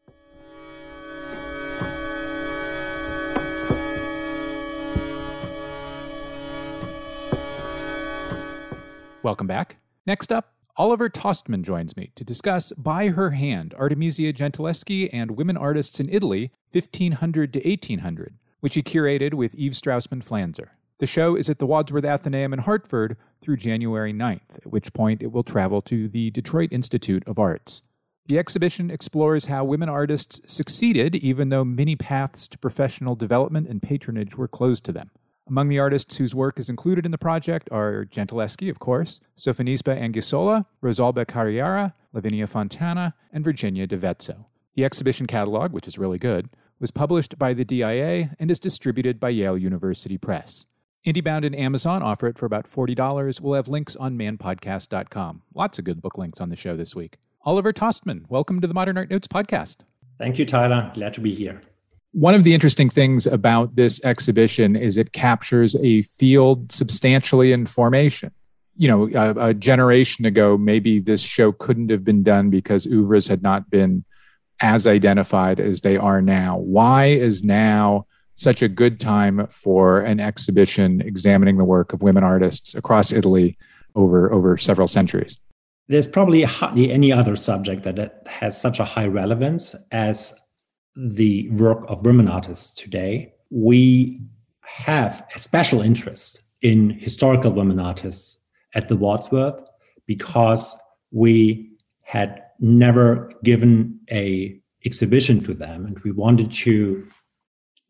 Welcome 9.23 9.47
back. 9.47 9.77
Next 10.07 10.33
up, 10.33 10.55
Oliver 10.77 11.11
Tostmann 11.11 11.63
joins 11.63 11.97
me 11.97 12.13
to 12.15 12.25
discuss 12.25 12.73
By 12.79 13.09
Her 13.09 13.33
Hand 13.33 13.75
Artemisia 13.75 14.33
Gentileschi 14.33 15.11
and 15.13 15.33
Women 15.33 15.57
Artists 15.57 15.99
in 16.01 16.09
Italy, 16.09 16.53
1500 16.73 17.53
to 17.53 17.59
1800, 17.59 18.39
which 18.61 18.75
he 18.75 18.83
curated 18.83 19.35
with 19.35 19.55
Eve 19.57 19.73
Straussman 19.73 20.25
Pflanzer. 20.25 20.69
The 20.99 21.07
show 21.07 21.37
is 21.37 21.49
at 21.49 21.61
the 21.61 21.67
Wadsworth 21.67 22.03
Atheneum 22.03 22.53
in 22.53 22.59
Hartford 22.59 23.17
through 23.41 23.59
January 23.59 24.13
9th, 24.13 24.57
at 24.57 24.67
which 24.67 24.93
point 24.93 25.23
it 25.23 25.31
will 25.31 25.45
travel 25.45 25.81
to 25.83 26.09
the 26.09 26.31
Detroit 26.31 26.73
Institute 26.73 27.23
of 27.25 27.39
Arts. 27.39 27.83
The 28.27 28.37
exhibition 28.37 28.91
explores 28.91 29.45
how 29.45 29.65
women 29.65 29.89
artists 29.89 30.41
succeeded 30.53 31.15
even 31.15 31.51
though 31.51 31.65
many 31.65 31.95
paths 31.95 32.49
to 32.49 32.59
professional 32.59 33.15
development 33.15 33.69
and 33.69 33.81
patronage 33.81 34.37
were 34.37 34.49
closed 34.49 34.85
to 34.87 34.93
them. 34.93 35.11
Among 35.49 35.69
the 35.69 35.79
artists 35.79 36.17
whose 36.17 36.35
work 36.35 36.59
is 36.59 36.69
included 36.69 37.07
in 37.07 37.13
the 37.13 37.17
project 37.17 37.69
are 37.71 38.05
Gentileschi, 38.05 38.69
of 38.69 38.81
course, 38.81 39.21
Sofonisba 39.37 39.99
Anguissola, 39.99 40.67
Rosalba 40.83 41.27
Carriera, 41.27 41.95
Lavinia 42.13 42.49
Fontana, 42.49 43.15
and 43.33 43.45
Virginia 43.45 43.87
da 43.87 43.97
Vezzo. 43.97 44.47
The 44.75 44.85
exhibition 44.85 45.29
catalog, 45.29 45.73
which 45.73 45.87
is 45.87 45.97
really 45.97 46.19
good, 46.19 46.51
was 46.81 46.91
published 46.91 47.39
by 47.39 47.55
the 47.55 47.65
DIA 47.65 48.37
and 48.39 48.51
is 48.51 48.59
distributed 48.59 49.21
by 49.21 49.31
Yale 49.31 49.57
University 49.57 50.19
Press. 50.19 50.67
IndieBound 51.07 51.47
and 51.47 51.55
Amazon 51.55 52.03
offer 52.03 52.27
it 52.27 52.39
for 52.39 52.47
about 52.47 52.67
$40. 52.67 53.41
We'll 53.41 53.55
have 53.55 53.69
links 53.69 53.95
on 53.97 54.19
manpodcast.com. 54.19 55.43
Lots 55.55 55.79
of 55.79 55.85
good 55.85 56.03
book 56.03 56.19
links 56.19 56.41
on 56.41 56.49
the 56.51 56.57
show 56.57 56.77
this 56.77 56.95
week. 56.95 57.19
Oliver 57.45 57.73
Tostmann, 57.73 58.29
welcome 58.29 58.61
to 58.61 58.67
the 58.67 58.75
Modern 58.75 58.99
Art 58.99 59.11
Notes 59.11 59.29
podcast. 59.29 59.79
Thank 60.19 60.39
you, 60.39 60.45
Tyler. 60.45 60.91
Glad 60.95 61.15
to 61.15 61.21
be 61.21 61.35
here. 61.35 61.63
One 62.13 62.35
of 62.35 62.43
the 62.43 62.53
interesting 62.53 62.91
things 62.91 63.27
about 63.27 63.77
this 63.77 64.05
exhibition 64.05 64.75
is 64.75 64.97
it 64.97 65.13
captures 65.13 65.77
a 65.77 66.03
field 66.03 66.73
substantially 66.73 67.53
in 67.53 67.67
formation. 67.67 68.33
You 68.77 68.89
know, 68.89 69.09
a, 69.15 69.49
a 69.49 69.55
generation 69.55 70.25
ago, 70.25 70.59
maybe 70.59 70.99
this 70.99 71.21
show 71.21 71.53
couldn't 71.53 71.91
have 71.91 72.05
been 72.05 72.25
done 72.25 72.51
because 72.51 72.87
oeuvres 72.87 73.29
had 73.29 73.43
not 73.43 73.71
been 73.71 74.05
as 74.61 74.87
identified 74.89 75.61
as 75.61 75.83
they 75.83 75.97
are 75.97 76.21
now. 76.21 76.59
Why 76.59 77.07
is 77.07 77.45
now 77.45 78.08
such 78.39 78.63
a 78.63 78.69
good 78.69 79.01
time 79.01 79.47
for 79.49 80.01
an 80.01 80.21
exhibition 80.21 81.01
examining 81.01 81.59
the 81.59 81.65
work 81.65 81.93
of 81.93 82.03
women 82.03 82.25
artists 82.25 82.75
across 82.75 83.13
Italy 83.13 83.59
over, 83.95 84.33
over 84.33 84.57
several 84.57 84.89
centuries? 84.89 85.39
There's 85.89 86.07
probably 86.07 86.43
hardly 86.43 86.93
any 86.93 87.11
other 87.11 87.35
subject 87.37 87.83
that 87.85 88.23
has 88.27 88.61
such 88.61 88.79
a 88.79 88.85
high 88.85 89.07
relevance 89.07 89.75
as 89.91 90.35
the 90.99 91.49
work 91.51 91.85
of 91.89 92.05
women 92.05 92.29
artists 92.29 92.75
today, 92.75 93.33
we 93.51 94.21
have 94.63 95.25
a 95.35 95.39
special 95.39 95.81
interest 95.81 96.41
in 96.63 96.91
historical 96.91 97.53
women 97.53 97.79
artists 97.79 98.39
at 98.75 98.89
the 98.89 98.97
Wadsworth 98.97 99.69
because 100.07 100.75
we 101.13 101.71
had 102.03 102.43
never 102.59 103.33
given 103.45 104.01
a 104.11 104.61
exhibition 104.85 105.43
to 105.45 105.55
them 105.55 105.87
and 105.87 105.99
we 106.01 106.11
wanted 106.11 106.51
to 106.51 107.07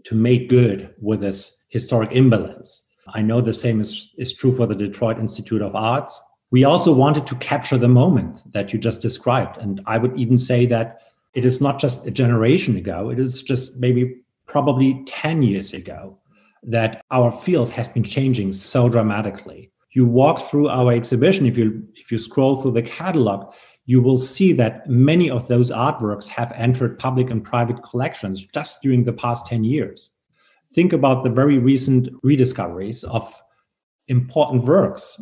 to 0.05 0.14
make 0.14 0.49
good 0.49 0.94
with 1.01 1.20
this 1.20 1.64
historic 1.68 2.12
imbalance. 2.12 2.86
I 3.14 3.22
know 3.22 3.40
the 3.40 3.55
same 3.55 3.80
is, 3.80 4.11
is 4.18 4.32
true 4.32 4.55
for 4.55 4.66
the 4.66 4.74
detroit 4.74 5.18
institute 5.18 5.62
of 5.62 5.74
arts. 5.74 6.20
We 6.51 6.64
also 6.64 6.92
wanted 6.92 7.26
to 7.26 7.36
capture 7.36 7.78
the 7.78 7.88
moment 7.88 8.40
that 8.53 8.72
you 8.72 8.78
just 8.78 9.03
described. 9.03 9.59
And 9.59 9.80
i 9.86 9.99
would 9.99 10.18
even 10.18 10.38
say 10.38 10.66
that 10.66 11.01
it 11.34 11.44
is 11.44 11.61
not 11.61 11.78
just 11.78 12.07
a 12.07 12.11
generation 12.11 12.76
ago, 12.76 13.11
it 13.11 13.18
is 13.18 13.42
just 13.42 13.78
maybe 13.78 14.16
probably 14.46 15.05
10 15.07 15.42
years 15.42 15.72
ago 15.72 16.18
that 16.62 17.03
our 17.11 17.30
field 17.30 17.68
has 17.70 17.88
been 17.88 18.03
changing 18.03 18.53
so 18.53 18.88
dramatically. 18.88 19.70
You 19.92 20.07
walk 20.07 20.40
through 20.40 20.68
our 20.68 20.92
exhibition, 20.92 21.46
if 21.46 21.57
you 21.57 21.86
if 21.94 22.12
you 22.12 22.18
scroll 22.18 22.61
through 22.61 22.72
the 22.72 22.82
catalog, 22.82 23.53
you 23.89 24.01
will 24.03 24.18
see 24.18 24.53
that 24.53 24.89
many 24.89 25.30
of 25.30 25.49
those 25.49 25.70
artworks 25.70 26.28
have 26.28 26.53
entered 26.53 26.99
public 26.99 27.30
and 27.30 27.43
private 27.43 27.82
collections 27.82 28.47
just 28.55 28.82
during 28.82 29.05
the 29.05 29.12
past 29.12 29.47
10 29.47 29.64
years. 29.64 30.11
Think 30.74 30.93
about 30.93 31.24
the 31.24 31.30
very 31.30 31.59
recent 31.59 32.09
rediscoveries 32.22 33.03
of 33.05 33.24
important 34.09 34.64
works 34.64 35.20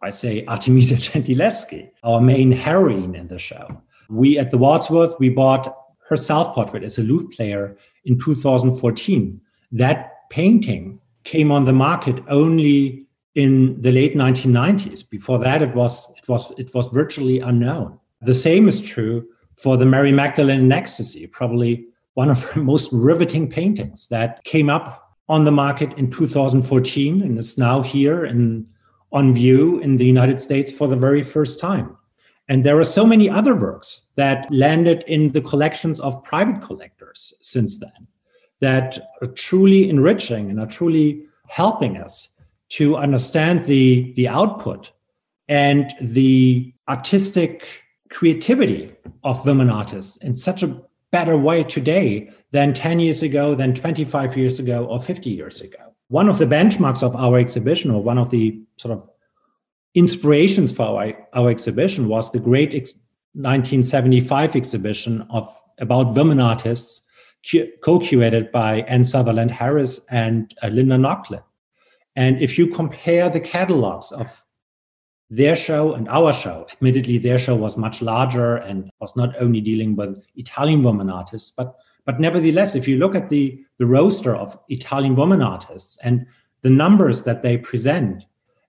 by, 0.00 0.10
say, 0.10 0.44
Artemisia 0.46 0.96
Gentileschi, 1.06 1.90
our 2.02 2.20
main 2.20 2.52
heroine 2.52 3.14
in 3.14 3.28
the 3.28 3.38
show 3.38 3.82
we 4.12 4.38
at 4.38 4.50
the 4.50 4.58
Wadsworth, 4.58 5.18
we 5.18 5.30
bought 5.30 5.74
her 6.08 6.16
self-portrait 6.16 6.84
as 6.84 6.98
a 6.98 7.02
lute 7.02 7.32
player 7.32 7.76
in 8.04 8.18
2014. 8.18 9.40
That 9.72 10.28
painting 10.28 11.00
came 11.24 11.50
on 11.50 11.64
the 11.64 11.72
market 11.72 12.22
only 12.28 13.06
in 13.34 13.80
the 13.80 13.90
late 13.90 14.14
1990s. 14.14 15.08
Before 15.08 15.38
that, 15.38 15.62
it 15.62 15.74
was 15.74 16.12
it 16.18 16.28
was 16.28 16.52
it 16.58 16.74
was 16.74 16.88
virtually 16.88 17.40
unknown. 17.40 17.98
The 18.22 18.34
same 18.34 18.68
is 18.68 18.80
true 18.80 19.26
for 19.56 19.76
the 19.76 19.86
Mary 19.86 20.12
Magdalene 20.12 20.60
in 20.60 20.72
Ecstasy, 20.72 21.26
probably 21.26 21.86
one 22.14 22.30
of 22.30 22.42
her 22.44 22.60
most 22.72 22.90
riveting 22.92 23.48
paintings 23.50 24.08
that 24.08 24.42
came 24.44 24.70
up 24.70 25.16
on 25.28 25.44
the 25.44 25.52
market 25.52 25.92
in 25.98 26.10
2014 26.10 27.22
and 27.22 27.38
is 27.38 27.58
now 27.58 27.82
here 27.82 28.24
and 28.24 28.66
on 29.12 29.34
view 29.34 29.78
in 29.80 29.96
the 29.96 30.04
United 30.04 30.40
States 30.40 30.70
for 30.72 30.88
the 30.88 30.96
very 30.96 31.22
first 31.22 31.60
time. 31.60 31.96
And 32.48 32.64
there 32.64 32.78
are 32.78 32.84
so 32.84 33.06
many 33.06 33.30
other 33.30 33.54
works 33.54 34.08
that 34.16 34.46
landed 34.50 35.04
in 35.06 35.32
the 35.32 35.40
collections 35.40 36.00
of 36.00 36.22
private 36.24 36.60
collectors 36.62 37.32
since 37.40 37.78
then 37.78 38.06
that 38.60 38.98
are 39.20 39.28
truly 39.28 39.88
enriching 39.88 40.50
and 40.50 40.60
are 40.60 40.66
truly 40.66 41.24
helping 41.48 41.96
us 41.96 42.28
to 42.70 42.96
understand 42.96 43.64
the, 43.64 44.12
the 44.14 44.28
output 44.28 44.90
and 45.48 45.92
the 46.00 46.72
artistic 46.88 47.66
creativity 48.12 48.94
of 49.24 49.44
women 49.46 49.70
artists 49.70 50.16
in 50.18 50.36
such 50.36 50.62
a 50.62 50.80
better 51.10 51.36
way 51.36 51.64
today 51.64 52.30
than 52.50 52.74
10 52.74 53.00
years 53.00 53.22
ago, 53.22 53.54
than 53.54 53.74
25 53.74 54.36
years 54.36 54.58
ago, 54.58 54.84
or 54.86 55.00
50 55.00 55.30
years 55.30 55.60
ago. 55.60 55.94
One 56.08 56.28
of 56.28 56.38
the 56.38 56.46
benchmarks 56.46 57.02
of 57.02 57.16
our 57.16 57.38
exhibition, 57.38 57.90
or 57.90 58.02
one 58.02 58.18
of 58.18 58.30
the 58.30 58.60
sort 58.76 58.92
of 58.92 59.08
inspirations 59.94 60.72
for 60.72 60.84
our, 60.84 61.12
our 61.34 61.50
exhibition 61.50 62.08
was 62.08 62.30
the 62.30 62.38
great 62.38 62.74
ex- 62.74 62.94
1975 63.34 64.56
exhibition 64.56 65.26
of 65.30 65.54
about 65.78 66.14
women 66.14 66.38
artists 66.38 67.02
co-curated 67.82 68.52
by 68.52 68.82
Anne 68.82 69.04
Sutherland 69.04 69.50
Harris 69.50 70.00
and 70.10 70.54
uh, 70.62 70.68
Linda 70.68 70.96
Nochlin. 70.96 71.42
And 72.14 72.40
if 72.40 72.58
you 72.58 72.66
compare 72.66 73.30
the 73.30 73.40
catalogs 73.40 74.12
of 74.12 74.44
their 75.32 75.56
show 75.56 75.94
and 75.94 76.10
our 76.10 76.30
show, 76.30 76.66
admittedly 76.70 77.16
their 77.16 77.38
show 77.38 77.56
was 77.56 77.78
much 77.78 78.02
larger 78.02 78.56
and 78.56 78.90
was 79.00 79.16
not 79.16 79.34
only 79.40 79.62
dealing 79.62 79.96
with 79.96 80.22
Italian 80.36 80.82
women 80.82 81.08
artists, 81.08 81.50
but 81.50 81.74
but 82.04 82.20
nevertheless, 82.20 82.74
if 82.74 82.86
you 82.86 82.98
look 82.98 83.14
at 83.14 83.30
the 83.30 83.64
the 83.78 83.86
roster 83.86 84.36
of 84.36 84.58
Italian 84.68 85.14
women 85.14 85.40
artists 85.40 85.96
and 86.02 86.26
the 86.60 86.68
numbers 86.68 87.22
that 87.22 87.42
they 87.42 87.56
present, 87.56 88.24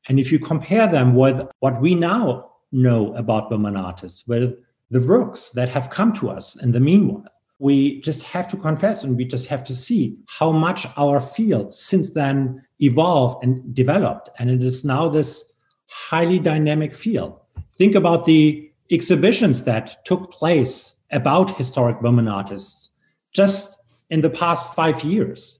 and 0.07 0.21
if 0.21 0.31
you 0.31 0.39
compare 0.39 0.87
them 0.87 1.15
with 1.15 1.41
what 1.59 1.81
we 1.81 1.95
now 1.95 2.51
know 2.71 3.13
about 3.15 3.51
women 3.51 3.75
artists, 3.75 4.25
with 4.25 4.53
the 4.89 5.01
works 5.01 5.49
that 5.51 5.67
have 5.67 5.89
come 5.89 6.13
to 6.13 6.29
us 6.29 6.55
in 6.55 6.71
the 6.71 6.79
meanwhile, 6.79 7.25
we 7.59 7.99
just 7.99 8.23
have 8.23 8.49
to 8.51 8.57
confess 8.57 9.03
and 9.03 9.17
we 9.17 9.25
just 9.25 9.47
have 9.47 9.65
to 9.65 9.75
see 9.75 10.15
how 10.27 10.51
much 10.51 10.87
our 10.95 11.19
field 11.19 11.73
since 11.73 12.11
then 12.11 12.63
evolved 12.79 13.43
and 13.43 13.75
developed. 13.75 14.29
And 14.39 14.49
it 14.49 14.63
is 14.63 14.85
now 14.85 15.09
this 15.09 15.52
highly 15.93 16.39
dynamic 16.39 16.95
field. 16.95 17.39
Think 17.77 17.93
about 17.93 18.25
the 18.25 18.71
exhibitions 18.91 19.63
that 19.65 20.03
took 20.05 20.31
place 20.31 20.95
about 21.11 21.55
historic 21.55 22.01
women 22.01 22.27
artists 22.27 22.89
just 23.33 23.77
in 24.09 24.21
the 24.21 24.29
past 24.29 24.73
five 24.73 25.03
years, 25.03 25.59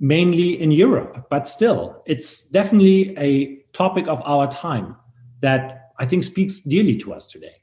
mainly 0.00 0.60
in 0.60 0.70
Europe, 0.70 1.26
but 1.30 1.46
still, 1.46 2.02
it's 2.06 2.42
definitely 2.48 3.14
a 3.18 3.56
topic 3.72 4.08
of 4.08 4.22
our 4.24 4.50
time 4.50 4.96
that 5.40 5.90
I 5.98 6.06
think 6.06 6.24
speaks 6.24 6.60
dearly 6.60 6.96
to 6.96 7.12
us 7.12 7.26
today. 7.26 7.54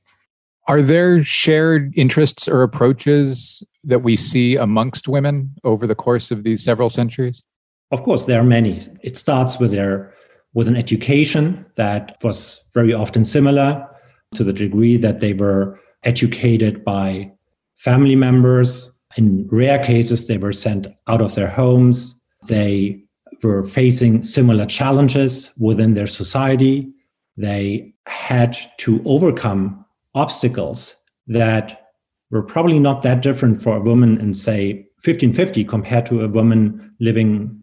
Are 0.68 0.82
there 0.84 1.24
shared 1.24 1.92
interests 1.98 2.48
or 2.48 2.62
approaches 2.62 3.64
that 3.84 4.04
we 4.04 4.16
see 4.16 4.56
amongst 4.56 5.08
women 5.08 5.56
over 5.64 5.88
the 5.88 5.96
course 5.96 6.30
of 6.30 6.44
these 6.44 6.64
several 6.64 6.90
centuries? 6.90 7.44
Of 7.92 8.04
course, 8.04 8.26
there 8.26 8.40
are 8.40 8.44
many. 8.44 8.80
It 9.02 9.18
starts 9.18 9.60
with 9.60 9.72
their 9.72 10.14
with 10.54 10.68
an 10.68 10.76
education 10.76 11.66
that 11.76 12.18
was 12.24 12.62
very 12.74 12.94
often 12.94 13.24
similar 13.24 13.88
to 14.34 14.44
the 14.44 14.54
degree 14.54 14.98
that 14.98 15.20
they 15.20 15.34
were 15.34 15.80
educated 16.04 16.84
by 16.84 17.32
family 17.76 18.16
members. 18.16 18.92
In 19.18 19.48
rare 19.52 19.84
cases, 19.84 20.28
they 20.28 20.38
were 20.38 20.54
sent 20.54 20.88
out 21.08 21.22
of 21.22 21.36
their 21.36 21.48
homes. 21.48 22.16
They 22.48 23.04
were 23.44 23.64
facing 23.64 24.24
similar 24.24 24.66
challenges 24.66 25.52
within 25.58 25.94
their 25.94 26.08
society. 26.08 26.92
They 27.38 27.94
had 28.06 28.58
to 28.80 29.02
overcome 29.06 29.86
obstacles 30.16 30.96
that 31.28 31.82
were 32.30 32.44
probably 32.44 32.80
not 32.80 33.04
that 33.04 33.22
different 33.22 33.62
for 33.62 33.76
a 33.76 33.82
woman 33.82 34.20
in, 34.20 34.34
say, 34.34 34.86
1550 35.04 35.66
compared 35.66 36.06
to 36.08 36.22
a 36.22 36.28
woman 36.28 36.94
living 37.00 37.62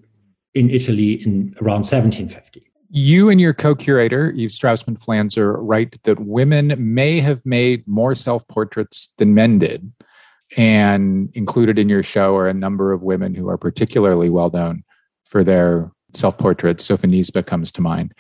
in 0.54 0.70
Italy 0.70 1.22
in 1.24 1.54
around 1.60 1.84
1750. 1.86 2.67
You 2.90 3.28
and 3.28 3.40
your 3.40 3.52
co 3.52 3.74
curator, 3.74 4.30
Eve 4.32 4.50
Straussman 4.50 5.02
Pflanzer, 5.02 5.56
write 5.60 6.02
that 6.04 6.18
women 6.20 6.74
may 6.78 7.20
have 7.20 7.44
made 7.44 7.86
more 7.86 8.14
self 8.14 8.46
portraits 8.48 9.12
than 9.18 9.34
men 9.34 9.58
did. 9.58 9.92
And 10.56 11.28
included 11.34 11.78
in 11.78 11.90
your 11.90 12.02
show 12.02 12.34
are 12.36 12.48
a 12.48 12.54
number 12.54 12.92
of 12.92 13.02
women 13.02 13.34
who 13.34 13.48
are 13.50 13.58
particularly 13.58 14.30
well 14.30 14.50
known 14.50 14.82
for 15.26 15.44
their 15.44 15.92
self 16.14 16.38
portraits. 16.38 16.88
Sofonisba 16.88 17.44
comes 17.46 17.70
to 17.72 17.82
mind. 17.82 18.14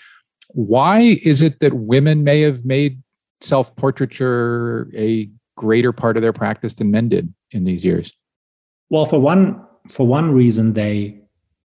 Why 0.48 1.18
is 1.24 1.42
it 1.42 1.60
that 1.60 1.72
women 1.72 2.24
may 2.24 2.42
have 2.42 2.66
made 2.66 3.02
self 3.40 3.74
portraiture 3.76 4.90
a 4.94 5.30
greater 5.56 5.92
part 5.92 6.16
of 6.16 6.22
their 6.22 6.32
practice 6.34 6.74
than 6.74 6.90
men 6.90 7.08
did 7.08 7.32
in 7.52 7.64
these 7.64 7.84
years? 7.84 8.12
Well, 8.90 9.06
for 9.06 9.18
one, 9.18 9.62
for 9.90 10.06
one 10.06 10.32
reason, 10.32 10.74
they 10.74 11.20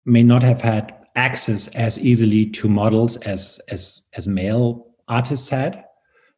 may 0.04 0.22
not 0.22 0.42
have 0.42 0.60
had 0.60 0.94
access 1.14 1.68
as 1.68 1.98
easily 1.98 2.46
to 2.46 2.68
models 2.68 3.16
as 3.18 3.60
as 3.68 4.02
as 4.14 4.26
male 4.26 4.86
artists 5.08 5.50
had. 5.50 5.84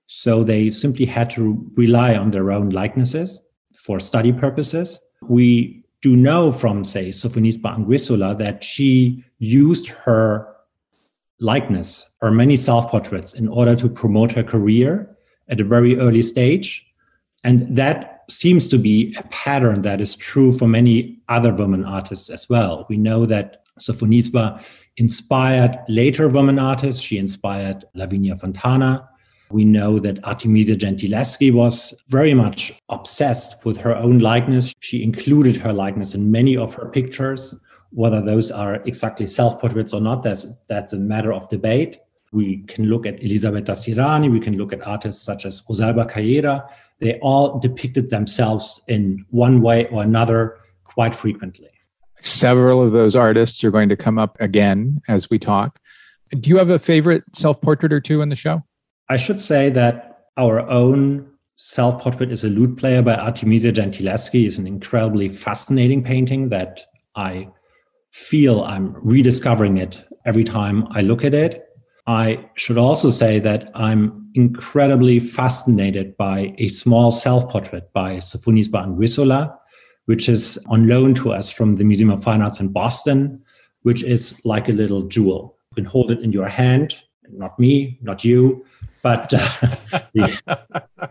So 0.07 0.45
they 0.45 0.71
simply 0.71 1.07
had 1.07 1.31
to 1.31 1.65
rely 1.75 2.15
on 2.15 2.31
their 2.31 2.53
own 2.53 2.71
likenesses 2.71 3.41
for 3.75 3.99
study 4.01 4.33
purposes. 4.33 5.01
We 5.23 5.85
do 6.03 6.15
know 6.15 6.53
from, 6.53 6.85
say, 6.85 7.09
Sofonisba 7.09 7.79
Anguissola 7.79 8.39
that 8.39 8.63
she 8.63 9.25
used 9.39 9.89
her 9.89 10.55
likeness 11.41 12.05
or 12.21 12.31
many 12.31 12.57
self 12.57 12.91
portraits 12.91 13.35
in 13.35 13.49
order 13.49 13.75
to 13.77 13.89
promote 13.89 14.31
her 14.33 14.45
career 14.45 15.17
at 15.49 15.61
a 15.61 15.65
very 15.65 15.99
early 15.99 16.23
stage. 16.23 16.87
And 17.43 17.77
that 17.77 18.25
seems 18.31 18.67
to 18.69 18.79
be 18.79 19.15
a 19.19 19.23
pattern 19.25 19.83
that 19.83 20.01
is 20.01 20.17
true 20.17 20.57
for 20.57 20.67
many 20.67 21.19
other 21.29 21.53
women 21.53 21.85
artists 21.85 22.31
as 22.31 22.49
well. 22.49 22.87
We 22.89 22.97
know 22.97 23.27
that 23.27 23.64
Sofonisba 23.81 24.63
inspired 24.97 25.79
later 25.89 26.29
women 26.29 26.59
artists. 26.59 27.03
She 27.03 27.19
inspired 27.19 27.85
Lavinia 27.95 28.37
Fontana. 28.37 29.09
We 29.51 29.65
know 29.65 29.99
that 30.01 30.25
Artemisia 30.25 30.75
Gentileschi 30.75 31.53
was 31.53 31.95
very 32.09 32.35
much 32.35 32.73
obsessed 32.89 33.65
with 33.65 33.77
her 33.79 33.95
own 33.95 34.19
likeness. 34.19 34.73
She 34.81 35.03
included 35.03 35.57
her 35.57 35.73
likeness 35.73 36.15
in 36.15 36.31
many 36.31 36.57
of 36.57 36.75
her 36.75 36.89
pictures. 36.89 37.55
Whether 37.91 38.21
those 38.21 38.51
are 38.51 38.77
exactly 38.87 39.27
self 39.27 39.61
portraits 39.61 39.93
or 39.93 40.01
not, 40.01 40.23
that's, 40.23 40.47
that's 40.69 40.93
a 40.93 40.99
matter 40.99 41.33
of 41.33 41.49
debate. 41.49 42.01
We 42.33 42.65
can 42.67 42.87
look 42.87 43.07
at 43.07 43.23
Elisabetta 43.23 43.73
Sirani, 43.73 44.31
we 44.31 44.41
can 44.41 44.57
look 44.57 44.73
at 44.73 44.85
artists 44.85 45.23
such 45.23 45.47
as 45.47 45.63
Rosalba 45.63 46.11
Carriera. 46.11 46.69
They 46.99 47.21
all 47.21 47.61
depicted 47.61 48.11
themselves 48.11 48.81
in 48.89 49.25
one 49.31 49.61
way 49.61 49.87
or 49.89 50.03
another 50.03 50.59
quite 50.83 51.15
frequently. 51.15 51.74
Several 52.25 52.83
of 52.83 52.93
those 52.93 53.15
artists 53.15 53.63
are 53.65 53.71
going 53.71 53.91
to 53.91 53.97
come 53.97 54.19
up 54.19 54.39
again 54.41 55.03
as 55.09 55.29
we 55.29 55.39
talk. 55.39 55.79
Do 56.31 56.49
you 56.49 56.57
have 56.57 56.71
a 56.71 56.79
favorite 56.79 57.23
self 57.35 57.61
portrait 57.61 57.93
or 57.93 58.01
two 58.01 58.23
in 58.23 58.31
the 58.31 58.37
show? 58.37 58.63
I 59.11 59.19
should 59.19 59.39
say 59.39 59.69
that 59.71 60.29
our 60.39 60.61
own 60.61 61.31
self 61.57 62.01
portrait 62.03 62.33
is 62.33 62.43
a 62.43 62.49
lute 62.49 62.79
player 62.79 63.03
by 63.03 63.15
Artemisia 63.15 63.71
Gentileschi 63.71 64.47
is 64.47 64.57
an 64.57 64.67
incredibly 64.67 65.29
fascinating 65.29 66.03
painting 66.03 66.49
that 66.49 66.81
I 67.15 67.47
feel 68.11 68.63
I'm 68.63 68.97
rediscovering 69.03 69.77
it 69.77 70.03
every 70.25 70.45
time 70.45 70.89
I 70.93 71.03
look 71.03 71.27
at 71.27 71.35
it. 71.35 71.67
I 72.07 72.43
should 72.55 72.79
also 72.79 73.11
say 73.11 73.39
that 73.41 73.71
I'm 73.75 74.31
incredibly 74.33 75.21
fascinated 75.21 76.17
by 76.17 76.55
a 76.57 76.69
small 76.69 77.11
self 77.11 77.51
portrait 77.51 77.93
by 77.93 78.17
Sofonisba 78.17 78.87
Anguissola, 78.87 79.59
which 80.07 80.29
is 80.29 80.59
on 80.69 80.89
loan 80.89 81.15
to 81.15 81.33
us 81.33 81.51
from 81.51 81.77
the 81.77 81.85
Museum 81.85 82.11
of 82.11 82.23
Fine 82.23 82.43
Arts 82.43 82.61
in 82.61 82.69
Boston, 82.69 83.43
which 83.83 84.03
is 84.03 84.39
like 84.45 84.69
a 84.69 84.73
little 84.73 85.03
jewel. 85.03 85.57
You 85.71 85.83
can 85.83 85.85
hold 85.85 86.11
it 86.11 86.21
in 86.21 86.33
your 86.33 86.49
hand, 86.49 86.97
not 87.31 87.59
me, 87.59 87.99
not 88.03 88.25
you, 88.25 88.65
but 89.03 89.33
uh, 89.35 89.49
the 90.15 91.11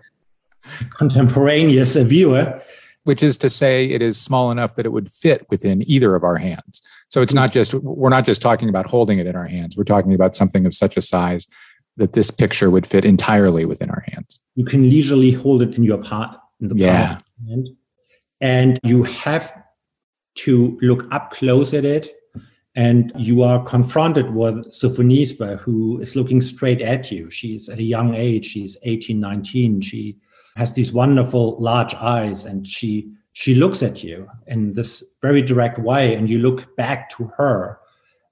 contemporaneous 0.97 1.95
viewer 1.95 2.61
which 3.03 3.21
is 3.21 3.37
to 3.37 3.49
say 3.49 3.85
it 3.85 4.01
is 4.01 4.19
small 4.19 4.51
enough 4.51 4.75
that 4.75 4.85
it 4.85 4.91
would 4.91 5.11
fit 5.11 5.45
within 5.49 5.87
either 5.89 6.15
of 6.15 6.23
our 6.23 6.37
hands. 6.37 6.81
So 7.09 7.21
it's 7.21 7.33
not 7.33 7.51
just, 7.51 7.73
we're 7.73 8.09
not 8.09 8.25
just 8.25 8.41
talking 8.41 8.69
about 8.69 8.85
holding 8.85 9.19
it 9.19 9.27
in 9.27 9.35
our 9.35 9.47
hands. 9.47 9.77
We're 9.77 9.83
talking 9.83 10.13
about 10.13 10.35
something 10.35 10.65
of 10.65 10.73
such 10.73 10.97
a 10.97 11.01
size 11.01 11.45
that 11.97 12.13
this 12.13 12.31
picture 12.31 12.71
would 12.71 12.87
fit 12.87 13.05
entirely 13.05 13.65
within 13.65 13.89
our 13.89 14.03
hands. 14.07 14.39
You 14.55 14.65
can 14.65 14.89
leisurely 14.89 15.31
hold 15.31 15.61
it 15.61 15.75
in 15.75 15.83
your 15.83 15.97
part, 15.97 16.37
in 16.61 16.69
the 16.69 16.75
yeah. 16.75 17.07
palm 17.15 17.47
hand. 17.49 17.69
And 18.43 18.79
you 18.83 19.03
have 19.03 19.63
to 20.35 20.77
look 20.81 21.05
up 21.11 21.31
close 21.31 21.73
at 21.73 21.85
it. 21.85 22.11
And 22.75 23.11
you 23.15 23.43
are 23.43 23.63
confronted 23.63 24.31
with 24.31 24.71
Sofonisba, 24.71 25.59
who 25.59 25.99
is 25.99 26.15
looking 26.15 26.41
straight 26.41 26.81
at 26.81 27.11
you. 27.11 27.29
She's 27.29 27.69
at 27.69 27.77
a 27.79 27.83
young 27.83 28.15
age, 28.15 28.47
she's 28.47 28.75
18, 28.83 29.19
19. 29.19 29.81
She 29.81 30.17
has 30.55 30.73
these 30.73 30.91
wonderful 30.91 31.57
large 31.59 31.95
eyes 31.95 32.45
and 32.45 32.67
she 32.67 33.11
she 33.35 33.55
looks 33.55 33.81
at 33.81 34.03
you 34.03 34.27
in 34.45 34.73
this 34.73 35.03
very 35.21 35.41
direct 35.41 35.79
way 35.79 36.13
and 36.13 36.29
you 36.29 36.37
look 36.37 36.75
back 36.75 37.09
to 37.09 37.31
her 37.37 37.79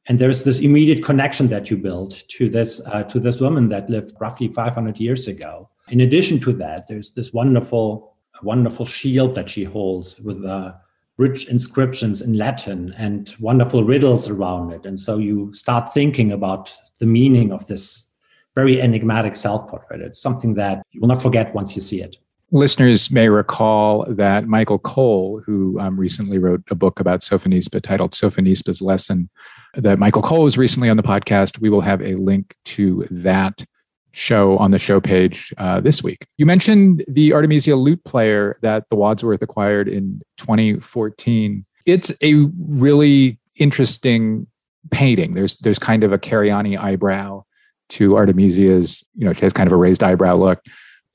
and 0.07 0.19
there's 0.19 0.43
this 0.43 0.59
immediate 0.59 1.03
connection 1.03 1.47
that 1.47 1.71
you 1.71 1.77
build 1.77 2.23
to 2.27 2.49
this 2.49 2.81
uh, 2.85 3.03
to 3.03 3.19
this 3.19 3.39
woman 3.39 3.69
that 3.69 3.89
lived 3.89 4.13
roughly 4.19 4.47
500 4.47 4.99
years 4.99 5.27
ago 5.27 5.69
in 5.89 6.01
addition 6.01 6.39
to 6.39 6.53
that 6.53 6.87
there's 6.87 7.11
this 7.11 7.33
wonderful 7.33 8.10
wonderful 8.43 8.85
shield 8.85 9.35
that 9.35 9.49
she 9.49 9.63
holds 9.63 10.19
with 10.19 10.43
uh, 10.45 10.73
rich 11.17 11.47
inscriptions 11.49 12.21
in 12.21 12.33
latin 12.33 12.93
and 12.97 13.35
wonderful 13.39 13.83
riddles 13.83 14.27
around 14.27 14.71
it 14.71 14.85
and 14.85 14.99
so 14.99 15.17
you 15.17 15.53
start 15.53 15.93
thinking 15.93 16.31
about 16.31 16.73
the 16.99 17.05
meaning 17.05 17.51
of 17.51 17.67
this 17.67 18.11
very 18.55 18.81
enigmatic 18.81 19.35
self 19.35 19.67
portrait. 19.69 20.01
It's 20.01 20.21
something 20.21 20.55
that 20.55 20.83
you 20.91 21.01
will 21.01 21.07
not 21.07 21.21
forget 21.21 21.53
once 21.53 21.75
you 21.75 21.81
see 21.81 22.01
it. 22.01 22.17
Listeners 22.53 23.09
may 23.09 23.29
recall 23.29 24.05
that 24.09 24.45
Michael 24.45 24.79
Cole, 24.79 25.41
who 25.45 25.79
um, 25.79 25.97
recently 25.97 26.37
wrote 26.37 26.61
a 26.69 26.75
book 26.75 26.99
about 26.99 27.21
Sofonisba 27.21 27.81
titled 27.81 28.11
Sofonisba's 28.11 28.81
Lesson, 28.81 29.29
that 29.75 29.99
Michael 29.99 30.21
Cole 30.21 30.43
was 30.43 30.57
recently 30.57 30.89
on 30.89 30.97
the 30.97 31.03
podcast. 31.03 31.61
We 31.61 31.69
will 31.69 31.81
have 31.81 32.01
a 32.01 32.15
link 32.15 32.55
to 32.65 33.07
that 33.09 33.63
show 34.11 34.57
on 34.57 34.71
the 34.71 34.79
show 34.79 34.99
page 34.99 35.53
uh, 35.57 35.79
this 35.79 36.03
week. 36.03 36.25
You 36.37 36.45
mentioned 36.45 37.03
the 37.07 37.33
Artemisia 37.33 37.75
lute 37.75 38.03
player 38.03 38.57
that 38.61 38.89
the 38.89 38.95
Wadsworth 38.95 39.41
acquired 39.41 39.87
in 39.87 40.21
2014. 40.37 41.63
It's 41.85 42.11
a 42.21 42.33
really 42.57 43.39
interesting 43.57 44.47
painting. 44.89 45.33
There's 45.33 45.55
there's 45.57 45.79
kind 45.79 46.03
of 46.03 46.11
a 46.11 46.17
Cariani 46.17 46.79
eyebrow 46.79 47.43
to 47.91 48.15
Artemisia's, 48.15 49.03
you 49.15 49.25
know, 49.25 49.33
she 49.33 49.41
has 49.41 49.53
kind 49.53 49.67
of 49.67 49.73
a 49.73 49.77
raised 49.77 50.01
eyebrow 50.01 50.35
look. 50.35 50.61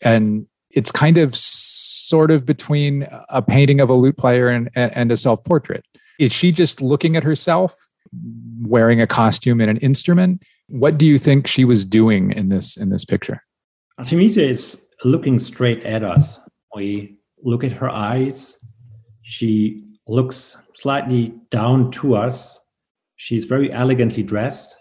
And 0.02 0.46
it's 0.70 0.92
kind 0.92 1.16
of 1.16 1.34
sort 1.34 2.30
of 2.30 2.44
between 2.44 3.08
a 3.30 3.40
painting 3.40 3.80
of 3.80 3.88
a 3.88 3.94
lute 3.94 4.18
player 4.18 4.48
and, 4.48 4.70
and 4.74 5.10
a 5.10 5.16
self 5.16 5.42
portrait. 5.44 5.84
Is 6.18 6.32
she 6.32 6.52
just 6.52 6.80
looking 6.80 7.16
at 7.16 7.24
herself 7.24 7.76
wearing 8.62 9.00
a 9.00 9.06
costume 9.06 9.60
and 9.60 9.70
an 9.70 9.76
instrument? 9.78 10.42
What 10.68 10.98
do 10.98 11.06
you 11.06 11.18
think 11.18 11.46
she 11.46 11.64
was 11.64 11.84
doing 11.84 12.32
in 12.32 12.48
this 12.48 12.76
in 12.76 12.90
this 12.90 13.04
picture? 13.04 13.42
Artemisia 13.98 14.42
is 14.42 14.86
looking 15.04 15.38
straight 15.38 15.82
at 15.84 16.02
us. 16.02 16.40
We 16.74 17.18
look 17.42 17.64
at 17.64 17.72
her 17.72 17.88
eyes. 17.88 18.58
She 19.22 19.84
looks 20.06 20.56
slightly 20.74 21.34
down 21.50 21.90
to 21.92 22.14
us. 22.14 22.58
She's 23.16 23.46
very 23.46 23.72
elegantly 23.72 24.22
dressed. 24.22 24.74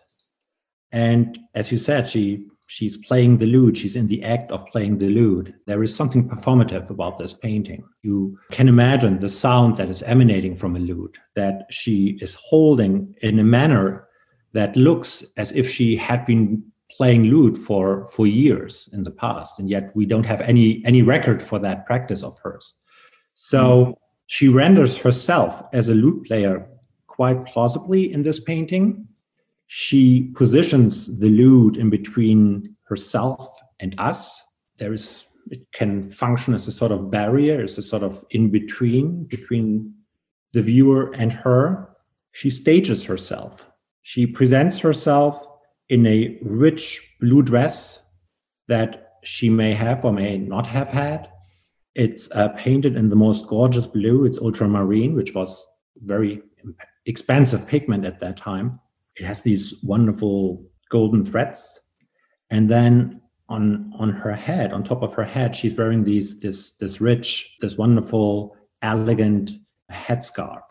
And 0.92 1.38
as 1.54 1.72
you 1.72 1.78
said, 1.78 2.10
she 2.10 2.48
she's 2.68 2.98
playing 2.98 3.38
the 3.38 3.46
lute. 3.46 3.78
She's 3.78 3.96
in 3.96 4.08
the 4.08 4.24
act 4.24 4.52
of 4.52 4.66
playing 4.68 4.98
the 4.98 5.10
lute. 5.10 5.54
There 5.66 5.84
is 5.84 5.96
something 5.96 6.28
performative 6.28 6.90
about 6.90 7.18
this 7.18 7.34
painting. 7.34 7.84
You 8.02 8.38
can 8.52 8.68
imagine 8.68 9.20
the 9.20 9.30
sound 9.30 9.78
that 9.78 9.90
is 9.90 10.04
emanating 10.04 10.56
from 10.56 10.76
a 10.76 10.80
lute 10.80 11.18
that 11.36 11.68
she 11.70 12.18
is 12.22 12.36
holding 12.36 13.16
in 13.22 13.40
a 13.40 13.44
manner 13.44 14.08
that 14.54 14.76
looks 14.76 15.26
as 15.38 15.52
if 15.52 15.70
she 15.70 15.96
had 15.96 16.26
been 16.26 16.64
playing 16.90 17.24
lute 17.24 17.58
for 17.58 18.06
for 18.08 18.28
years 18.28 18.90
in 18.94 19.04
the 19.04 19.12
past 19.12 19.60
and 19.60 19.68
yet 19.70 19.92
we 19.96 20.06
don't 20.06 20.24
have 20.26 20.40
any 20.42 20.84
any 20.86 21.02
record 21.02 21.42
for 21.42 21.58
that 21.58 21.84
practice 21.86 22.22
of 22.22 22.38
hers 22.44 22.76
so 23.34 23.86
mm. 23.86 23.94
she 24.28 24.48
renders 24.48 24.96
herself 24.96 25.64
as 25.74 25.90
a 25.90 25.96
lute 25.96 26.24
player 26.26 26.68
quite 27.08 27.44
plausibly 27.46 28.14
in 28.14 28.22
this 28.22 28.40
painting 28.40 29.08
she 29.68 30.32
positions 30.36 31.20
the 31.20 31.30
lute 31.30 31.78
in 31.78 31.90
between 31.90 32.76
herself 32.84 33.60
and 33.80 33.96
us. 33.98 34.42
There 34.78 34.94
is 34.94 35.28
it 35.52 35.72
can 35.74 36.02
function 36.02 36.56
as 36.56 36.68
a 36.68 36.72
sort 36.72 36.92
of 36.92 37.12
barrier, 37.12 37.62
as 37.62 37.78
a 37.78 37.84
sort 37.84 38.02
of 38.02 38.26
in 38.32 38.50
between 38.50 39.26
between 39.26 39.94
the 40.54 40.62
viewer 40.62 41.14
and 41.14 41.32
her. 41.32 41.90
She 42.32 42.50
stages 42.50 43.04
herself. 43.04 43.70
She 44.02 44.26
presents 44.26 44.80
herself 44.80 45.46
in 45.90 46.06
a 46.08 46.38
rich 46.42 47.16
blue 47.20 47.44
dress 47.44 48.02
that 48.68 49.14
she 49.24 49.50
may 49.50 49.74
have 49.74 50.04
or 50.04 50.12
may 50.12 50.38
not 50.38 50.66
have 50.66 50.90
had. 50.90 51.30
It's 51.94 52.30
uh, 52.32 52.50
painted 52.50 52.96
in 52.96 53.10
the 53.10 53.16
most 53.16 53.48
gorgeous 53.48 53.88
blue. 53.88 54.26
It's 54.26 54.40
ultramarine, 54.40 55.16
which 55.16 55.34
was 55.34 55.66
very 56.04 56.42
expensive 57.06 57.68
pigment 57.68 58.04
at 58.06 58.20
that 58.20 58.38
time 58.38 58.80
it 59.16 59.26
has 59.26 59.42
these 59.42 59.74
wonderful 59.84 60.64
golden 60.90 61.24
threads. 61.24 61.80
And 62.50 62.70
then 62.70 63.22
on 63.50 63.94
on 64.00 64.10
her 64.10 64.34
head 64.34 64.74
on 64.74 64.84
top 64.84 65.04
of 65.04 65.14
her 65.14 65.24
head 65.24 65.56
she's 65.56 65.76
wearing 65.76 66.04
these 66.04 66.40
this 66.40 66.72
this 66.78 67.00
rich 67.00 67.56
this 67.60 67.78
wonderful 67.78 68.56
elegant 68.82 69.52
headscarf. 69.92 70.62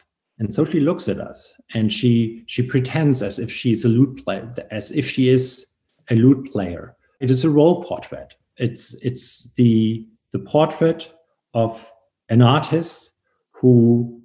And 0.41 0.53
so 0.53 0.65
she 0.65 0.81
looks 0.81 1.09
at 1.09 1.21
us 1.21 1.55
and 1.75 1.93
she 1.93 2.43
she 2.47 2.62
pretends 2.62 3.23
as 3.23 3.39
if 3.39 3.51
she's 3.51 3.85
a 3.85 3.89
lute 3.89 4.25
player 4.25 4.53
as 4.71 4.91
if 4.91 5.09
she 5.09 5.29
is 5.29 5.66
a 6.11 6.16
lute 6.16 6.51
player. 6.51 6.97
It 7.21 7.31
is 7.31 7.45
a 7.45 7.51
role 7.51 7.83
portrait. 7.85 8.35
It's 8.57 8.95
it's 9.03 9.53
the 9.55 10.07
the 10.33 10.41
portrait 10.41 11.12
of 11.55 11.93
an 12.29 12.43
artist 12.43 13.12
who 13.53 14.21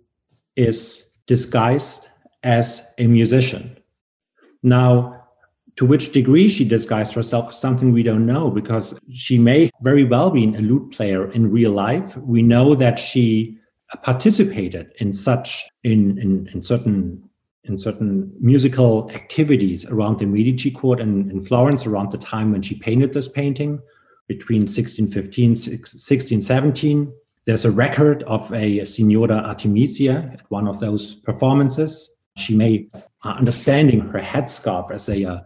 is 0.56 1.06
disguised 1.28 2.08
as 2.44 2.82
a 2.98 3.06
musician 3.06 3.79
now, 4.64 5.16
to 5.76 5.86
which 5.86 6.12
degree 6.12 6.50
she 6.50 6.66
disguised 6.66 7.14
herself 7.14 7.50
is 7.50 7.58
something 7.58 7.94
we 7.94 8.04
don't 8.04 8.26
know 8.26 8.50
because 8.50 9.00
she 9.10 9.38
may 9.38 9.70
very 9.82 10.04
well 10.04 10.30
be 10.30 10.44
a 10.44 10.60
lute 10.60 10.92
player 10.92 11.32
in 11.32 11.52
real 11.52 11.72
life. 11.72 12.18
We 12.18 12.42
know 12.42 12.76
that 12.76 13.00
she 13.00 13.58
participated 14.04 14.92
in 15.00 15.14
such 15.14 15.66
in, 15.84 16.18
in, 16.20 16.50
in 16.54 16.62
certain 16.62 17.24
in 17.66 17.78
certain 17.78 18.34
musical 18.40 19.12
activities 19.12 19.86
around 19.86 20.18
the 20.18 20.26
Medici 20.26 20.72
court 20.72 21.00
in, 21.00 21.30
in 21.30 21.42
Florence 21.44 21.86
around 21.86 22.12
the 22.12 22.18
time 22.18 22.52
when 22.52 22.62
she 22.62 22.76
painted 22.76 23.14
this 23.14 23.28
painting 23.28 23.80
between 24.28 24.62
1615 24.62 25.50
1617 25.50 27.14
there's 27.46 27.66
a 27.66 27.72
record 27.72 28.22
of 28.24 28.54
a 28.54 28.86
Signora 28.86 29.38
Artemisia 29.38 30.30
at 30.34 30.42
one 30.52 30.68
of 30.68 30.80
those 30.80 31.16
performances. 31.16 32.12
She 32.40 32.90
uh, 33.24 33.30
understanding 33.30 34.00
her 34.02 34.20
headscarf 34.20 34.92
as 34.92 35.10
a 35.10 35.26
uh, 35.26 35.40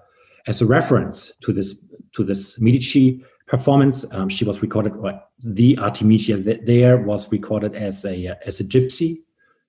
as 0.47 0.61
a 0.61 0.65
reference 0.65 1.35
to 1.43 1.51
this 1.51 1.85
to 2.15 2.23
this 2.23 2.59
Medici 2.59 3.23
performance. 3.47 4.05
Um, 4.13 4.29
she 4.29 4.45
was 4.45 4.61
recorded, 4.61 4.95
well, 4.95 5.21
the 5.43 5.77
Artemisia 5.77 6.37
there 6.37 6.97
was 6.97 7.31
recorded 7.31 7.75
as 7.75 8.05
a 8.05 8.27
uh, 8.27 8.35
as 8.45 8.59
a 8.59 8.63
gypsy. 8.63 9.21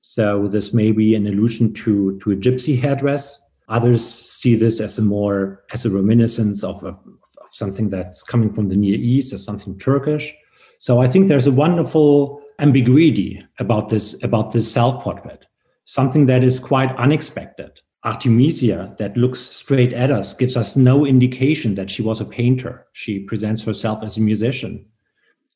So 0.03 0.49
this 0.49 0.75
may 0.75 0.93
be 0.93 1.15
an 1.15 1.27
allusion 1.27 1.73
to 1.75 2.19
to 2.21 2.33
a 2.33 2.37
gypsy 2.37 2.79
headdress. 2.79 3.41
Others 3.69 4.05
see 4.05 4.55
this 4.55 4.81
as 4.81 4.99
a 4.99 5.03
more 5.03 5.65
as 5.73 5.87
a 5.87 5.91
reminiscence 5.91 6.63
of, 6.63 6.85
of, 6.85 6.97
of 6.97 7.49
something 7.53 7.89
that's 7.89 8.23
coming 8.23 8.53
from 8.53 8.69
the 8.69 8.77
Near 8.77 8.97
East, 8.97 9.33
as 9.33 9.43
something 9.43 9.79
Turkish. 9.79 10.35
So 10.79 11.01
I 11.01 11.09
think 11.09 11.29
there's 11.29 11.47
a 11.47 11.53
wonderful 11.53 12.43
ambiguity 12.59 13.43
about 13.59 13.89
this 13.89 14.23
about 14.23 14.53
this 14.53 14.71
self-portrait, 14.71 15.47
something 15.85 16.27
that 16.27 16.45
is 16.45 16.61
quite 16.61 16.95
unexpected. 16.97 17.81
Artemisia, 18.05 18.95
that 18.99 19.17
looks 19.17 19.41
straight 19.41 19.95
at 19.95 20.11
us, 20.11 20.35
gives 20.35 20.57
us 20.57 20.77
no 20.77 21.07
indication 21.07 21.75
that 21.75 21.89
she 21.89 22.03
was 22.03 22.21
a 22.21 22.25
painter. 22.25 22.87
She 22.93 23.21
presents 23.21 23.63
herself 23.63 24.03
as 24.03 24.19
a 24.19 24.21
musician. 24.21 24.85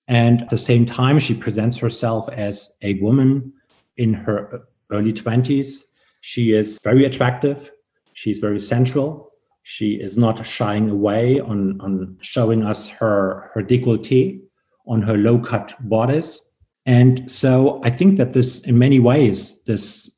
And 0.08 0.40
at 0.40 0.48
the 0.48 0.56
same 0.56 0.86
time, 0.86 1.18
she 1.18 1.34
presents 1.34 1.76
herself 1.76 2.28
as 2.30 2.74
a 2.80 2.94
woman 2.94 3.52
in 3.98 4.14
her 4.14 4.62
early 4.90 5.12
20s. 5.12 5.82
She 6.22 6.52
is 6.52 6.78
very 6.82 7.04
attractive. 7.04 7.70
She's 8.14 8.38
very 8.38 8.58
sensual. 8.58 9.32
She 9.64 9.92
is 9.96 10.16
not 10.16 10.46
shying 10.46 10.88
away 10.88 11.40
on, 11.40 11.78
on 11.82 12.16
showing 12.22 12.64
us 12.64 12.86
her, 12.86 13.50
her 13.52 13.62
décolleté 13.62 14.40
on 14.86 15.02
her 15.02 15.18
low 15.18 15.38
cut 15.38 15.74
bodice. 15.80 16.48
And 16.86 17.30
so 17.30 17.82
I 17.84 17.90
think 17.90 18.16
that 18.16 18.32
this, 18.32 18.60
in 18.60 18.78
many 18.78 18.98
ways, 18.98 19.62
this 19.64 20.10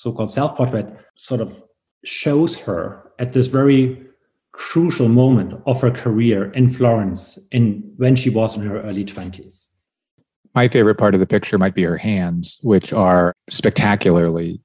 so 0.00 0.12
called 0.12 0.30
self 0.30 0.56
portrait 0.56 0.86
sort 1.16 1.40
of 1.40 1.62
shows 2.04 2.56
her 2.56 3.12
at 3.18 3.32
this 3.32 3.48
very 3.48 4.02
crucial 4.52 5.08
moment 5.08 5.60
of 5.66 5.80
her 5.80 5.90
career 5.90 6.50
in 6.52 6.72
Florence 6.72 7.38
in 7.52 7.92
when 7.96 8.16
she 8.16 8.30
was 8.30 8.56
in 8.56 8.62
her 8.62 8.80
early 8.82 9.04
20s. 9.04 9.68
My 10.54 10.66
favorite 10.68 10.96
part 10.96 11.14
of 11.14 11.20
the 11.20 11.26
picture 11.26 11.58
might 11.58 11.74
be 11.74 11.84
her 11.84 11.96
hands, 11.96 12.58
which 12.62 12.92
are 12.92 13.34
spectacularly 13.48 14.60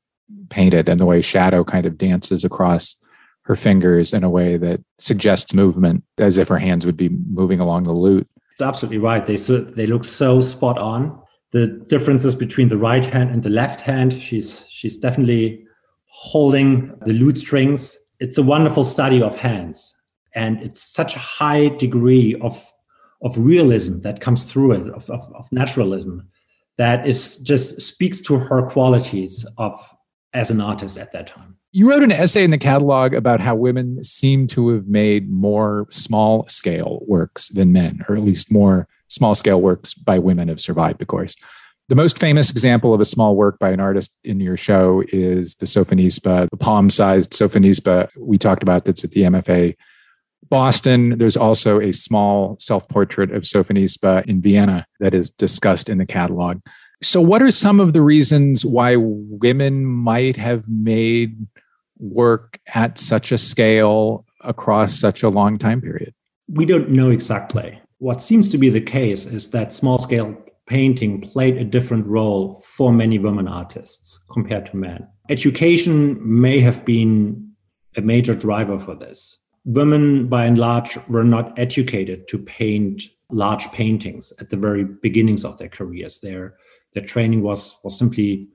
painted 0.49 0.89
and 0.89 0.99
the 0.99 1.05
way 1.05 1.21
shadow 1.21 1.63
kind 1.63 1.85
of 1.85 1.97
dances 1.97 2.43
across 2.43 2.95
her 3.43 3.55
fingers 3.55 4.13
in 4.13 4.23
a 4.23 4.29
way 4.29 4.57
that 4.57 4.81
suggests 4.97 5.53
movement 5.53 6.03
as 6.17 6.37
if 6.37 6.47
her 6.47 6.57
hands 6.57 6.85
would 6.85 6.97
be 6.97 7.09
moving 7.29 7.59
along 7.59 7.83
the 7.83 7.93
lute. 7.93 8.27
It's 8.53 8.61
absolutely 8.61 8.97
right. 8.97 9.23
They 9.25 9.37
so, 9.37 9.59
they 9.59 9.85
look 9.85 10.03
so 10.03 10.41
spot 10.41 10.79
on. 10.79 11.21
The 11.51 11.67
differences 11.67 12.35
between 12.35 12.69
the 12.69 12.77
right 12.77 13.05
hand 13.05 13.29
and 13.29 13.43
the 13.43 13.49
left 13.49 13.81
hand, 13.81 14.13
she's 14.13 14.65
she's 14.85 14.97
definitely 14.97 15.65
holding 16.05 16.93
the 17.05 17.13
lute 17.13 17.39
strings. 17.39 17.97
It's 18.19 18.37
a 18.37 18.43
wonderful 18.43 18.85
study 18.85 19.19
of 19.19 19.35
hands, 19.35 19.97
and 20.35 20.61
it's 20.61 20.81
such 20.81 21.15
a 21.15 21.19
high 21.19 21.69
degree 21.69 22.35
of 22.41 22.63
of 23.23 23.35
realism 23.37 24.01
that 24.01 24.19
comes 24.19 24.43
through 24.43 24.73
it, 24.73 24.93
of, 24.93 25.09
of, 25.09 25.21
of 25.33 25.51
naturalism, 25.51 26.27
that 26.77 27.07
is 27.07 27.37
just 27.37 27.81
speaks 27.81 28.19
to 28.21 28.37
her 28.37 28.61
qualities 28.69 29.43
of 29.57 29.73
as 30.33 30.51
an 30.51 30.61
artist 30.61 30.99
at 30.99 31.11
that 31.13 31.25
time. 31.25 31.55
You 31.71 31.89
wrote 31.89 32.03
an 32.03 32.11
essay 32.11 32.43
in 32.43 32.51
the 32.51 32.57
catalog 32.59 33.13
about 33.13 33.39
how 33.39 33.55
women 33.55 34.03
seem 34.03 34.45
to 34.47 34.69
have 34.69 34.85
made 34.87 35.31
more 35.31 35.87
small 35.89 36.47
scale 36.47 36.99
works 37.07 37.49
than 37.49 37.73
men, 37.73 38.05
or 38.07 38.15
at 38.15 38.21
least 38.21 38.51
more 38.51 38.87
small 39.07 39.33
scale 39.33 39.61
works 39.61 39.95
by 39.95 40.19
women 40.19 40.49
have 40.49 40.61
survived, 40.61 41.01
of 41.01 41.07
course. 41.07 41.35
The 41.87 41.95
most 41.95 42.17
famous 42.17 42.49
example 42.49 42.95
of 42.95 43.01
a 43.01 43.05
small 43.05 43.35
work 43.35 43.59
by 43.59 43.69
an 43.69 43.79
artist 43.79 44.11
in 44.23 44.39
your 44.39 44.57
show 44.57 45.03
is 45.09 45.53
the 45.55 45.67
Sofonisba, 45.67 46.49
the 46.49 46.57
palm 46.57 46.89
sized 46.89 47.33
Sofonisba 47.33 48.09
we 48.17 48.39
talked 48.39 48.63
about 48.63 48.85
that's 48.85 49.03
at 49.03 49.11
the 49.11 49.21
MFA 49.21 49.75
Boston. 50.49 51.19
There's 51.19 51.37
also 51.37 51.79
a 51.79 51.91
small 51.91 52.57
self 52.59 52.89
portrait 52.89 53.31
of 53.31 53.43
Sofonisba 53.43 54.25
in 54.25 54.41
Vienna 54.41 54.87
that 54.99 55.13
is 55.13 55.29
discussed 55.29 55.87
in 55.87 55.99
the 55.99 56.07
catalog. 56.07 56.59
So, 57.03 57.21
what 57.21 57.43
are 57.43 57.51
some 57.51 57.79
of 57.79 57.93
the 57.93 58.01
reasons 58.01 58.65
why 58.65 58.95
women 58.97 59.85
might 59.85 60.37
have 60.37 60.67
made 60.67 61.37
work 61.99 62.59
at 62.73 62.97
such 62.97 63.31
a 63.31 63.37
scale 63.37 64.25
across 64.41 64.99
such 64.99 65.21
a 65.21 65.29
long 65.29 65.59
time 65.59 65.81
period? 65.81 66.15
We 66.47 66.65
don't 66.65 66.89
know 66.89 67.11
exactly. 67.11 67.79
What 67.99 68.23
seems 68.23 68.49
to 68.49 68.57
be 68.57 68.69
the 68.69 68.81
case 68.81 69.27
is 69.27 69.51
that 69.51 69.71
small 69.71 69.99
scale 69.99 70.44
painting 70.67 71.21
played 71.21 71.57
a 71.57 71.63
different 71.63 72.05
role 72.07 72.61
for 72.65 72.91
many 72.91 73.19
women 73.19 73.47
artists 73.47 74.19
compared 74.31 74.65
to 74.67 74.77
men. 74.77 75.07
Education 75.29 76.19
may 76.21 76.59
have 76.59 76.83
been 76.85 77.51
a 77.97 78.01
major 78.01 78.35
driver 78.35 78.79
for 78.79 78.95
this. 78.95 79.39
Women, 79.65 80.27
by 80.27 80.45
and 80.45 80.57
large, 80.57 80.97
were 81.07 81.23
not 81.23 81.57
educated 81.57 82.27
to 82.27 82.37
paint 82.37 83.03
large 83.31 83.71
paintings 83.71 84.31
at 84.39 84.49
the 84.49 84.57
very 84.57 84.83
beginnings 84.83 85.43
of 85.43 85.57
their 85.57 85.69
careers. 85.69 86.19
Their, 86.19 86.55
their 86.93 87.05
training 87.05 87.41
was, 87.41 87.75
was, 87.83 87.97
simply, 87.97 88.47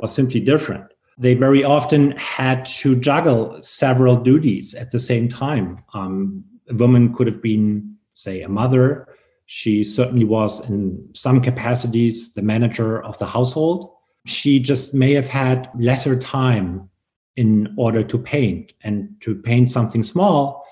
was 0.00 0.14
simply 0.14 0.40
different 0.40 0.92
they 1.18 1.34
very 1.34 1.62
often 1.62 2.12
had 2.12 2.64
to 2.64 2.96
juggle 2.96 3.60
several 3.60 4.16
duties 4.16 4.74
at 4.74 4.90
the 4.90 4.98
same 4.98 5.28
time. 5.28 5.82
Um, 5.94 6.44
a 6.68 6.74
woman 6.74 7.14
could 7.14 7.26
have 7.26 7.42
been, 7.42 7.96
say, 8.14 8.42
a 8.42 8.48
mother. 8.48 9.08
She 9.54 9.84
certainly 9.84 10.24
was, 10.24 10.60
in 10.68 11.08
some 11.14 11.40
capacities, 11.40 12.32
the 12.34 12.42
manager 12.42 13.02
of 13.02 13.18
the 13.18 13.26
household. 13.26 13.90
She 14.26 14.58
just 14.60 14.94
may 14.94 15.12
have 15.12 15.28
had 15.28 15.68
lesser 15.78 16.18
time 16.18 16.88
in 17.36 17.74
order 17.76 18.02
to 18.02 18.18
paint, 18.18 18.72
and 18.82 19.14
to 19.20 19.34
paint 19.34 19.70
something 19.70 20.02
small 20.02 20.66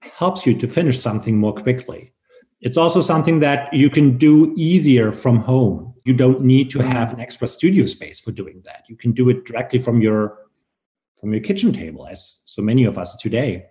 helps 0.00 0.46
you 0.46 0.54
to 0.58 0.68
finish 0.68 0.98
something 1.00 1.36
more 1.38 1.54
quickly. 1.54 2.12
It's 2.60 2.76
also 2.76 3.00
something 3.00 3.40
that 3.40 3.72
you 3.72 3.90
can 3.90 4.16
do 4.16 4.54
easier 4.56 5.12
from 5.12 5.38
home 5.38 5.88
you 6.08 6.14
don't 6.14 6.40
need 6.40 6.70
to 6.70 6.78
have 6.78 7.12
an 7.12 7.20
extra 7.20 7.46
studio 7.46 7.84
space 7.84 8.18
for 8.18 8.32
doing 8.32 8.62
that 8.64 8.84
you 8.88 8.96
can 8.96 9.12
do 9.12 9.28
it 9.28 9.44
directly 9.44 9.78
from 9.78 10.00
your 10.00 10.38
from 11.20 11.32
your 11.34 11.42
kitchen 11.42 11.70
table 11.70 12.06
as 12.06 12.40
so 12.46 12.62
many 12.62 12.84
of 12.84 12.96
us 12.96 13.14
today 13.16 13.66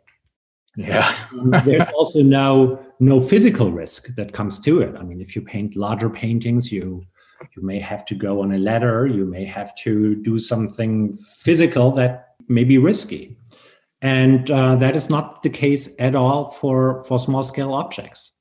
yeah 0.75 1.15
there's 1.65 1.89
also 1.95 2.21
no 2.21 2.79
no 2.99 3.19
physical 3.19 3.71
risk 3.71 4.07
that 4.15 4.33
comes 4.33 4.59
to 4.61 4.81
it. 4.81 4.95
I 4.97 5.03
mean 5.03 5.21
if 5.21 5.35
you 5.35 5.41
paint 5.41 5.75
larger 5.75 6.09
paintings 6.09 6.71
you 6.71 7.03
you 7.55 7.61
may 7.61 7.79
have 7.79 8.03
to 8.05 8.15
go 8.15 8.41
on 8.41 8.53
a 8.53 8.57
ladder 8.57 9.05
you 9.05 9.25
may 9.25 9.45
have 9.45 9.75
to 9.75 10.15
do 10.15 10.39
something 10.39 11.13
physical 11.13 11.91
that 11.91 12.29
may 12.47 12.63
be 12.63 12.77
risky. 12.77 13.37
And 14.01 14.49
uh, 14.51 14.75
that 14.75 14.95
is 14.95 15.09
not 15.09 15.41
the 15.41 15.49
case 15.49 15.89
at 15.99 16.15
all 16.15 16.45
for 16.45 17.03
for 17.05 17.19
small 17.19 17.43
scale 17.43 17.73
objects. 17.73 18.31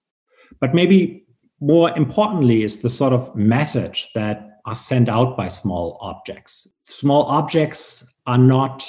But 0.60 0.74
maybe 0.74 1.26
more 1.60 1.90
importantly 1.96 2.62
is 2.62 2.78
the 2.78 2.90
sort 2.90 3.12
of 3.12 3.34
message 3.34 4.10
that 4.14 4.60
are 4.66 4.74
sent 4.74 5.08
out 5.08 5.36
by 5.36 5.48
small 5.48 5.96
objects. 6.00 6.66
Small 6.86 7.22
objects 7.24 8.04
are 8.26 8.38
not 8.38 8.86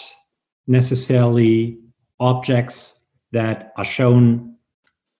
necessarily 0.68 1.77
objects 2.19 2.99
that 3.31 3.72
are 3.77 3.85
shown 3.85 4.57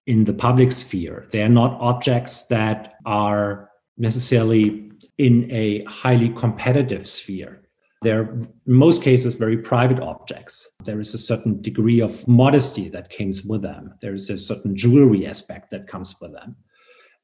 in 0.08 0.24
the 0.24 0.34
public 0.34 0.72
sphere. 0.72 1.28
They 1.32 1.44
are 1.44 1.50
not 1.50 1.80
objects 1.80 2.44
that 2.46 2.96
are 3.06 3.70
necessarily 3.98 4.90
in 5.18 5.50
a 5.52 5.84
highly 5.84 6.30
competitive 6.30 7.08
sphere. 7.08 7.62
They're 8.04 8.30
in 8.32 8.48
most 8.66 9.04
cases 9.04 9.36
very 9.36 9.58
private 9.58 10.00
objects. 10.00 10.68
There 10.86 11.00
is 11.00 11.14
a 11.14 11.18
certain 11.18 11.62
degree 11.62 12.00
of 12.00 12.28
modesty 12.28 12.90
that 12.90 13.10
comes 13.10 13.44
with 13.44 13.64
them. 13.64 13.96
There 14.02 14.14
is 14.14 14.30
a 14.30 14.38
certain 14.38 14.76
jewelry 14.76 15.28
aspect 15.28 15.72
that 15.72 15.88
comes 15.88 16.16
with 16.22 16.34
them. 16.34 16.56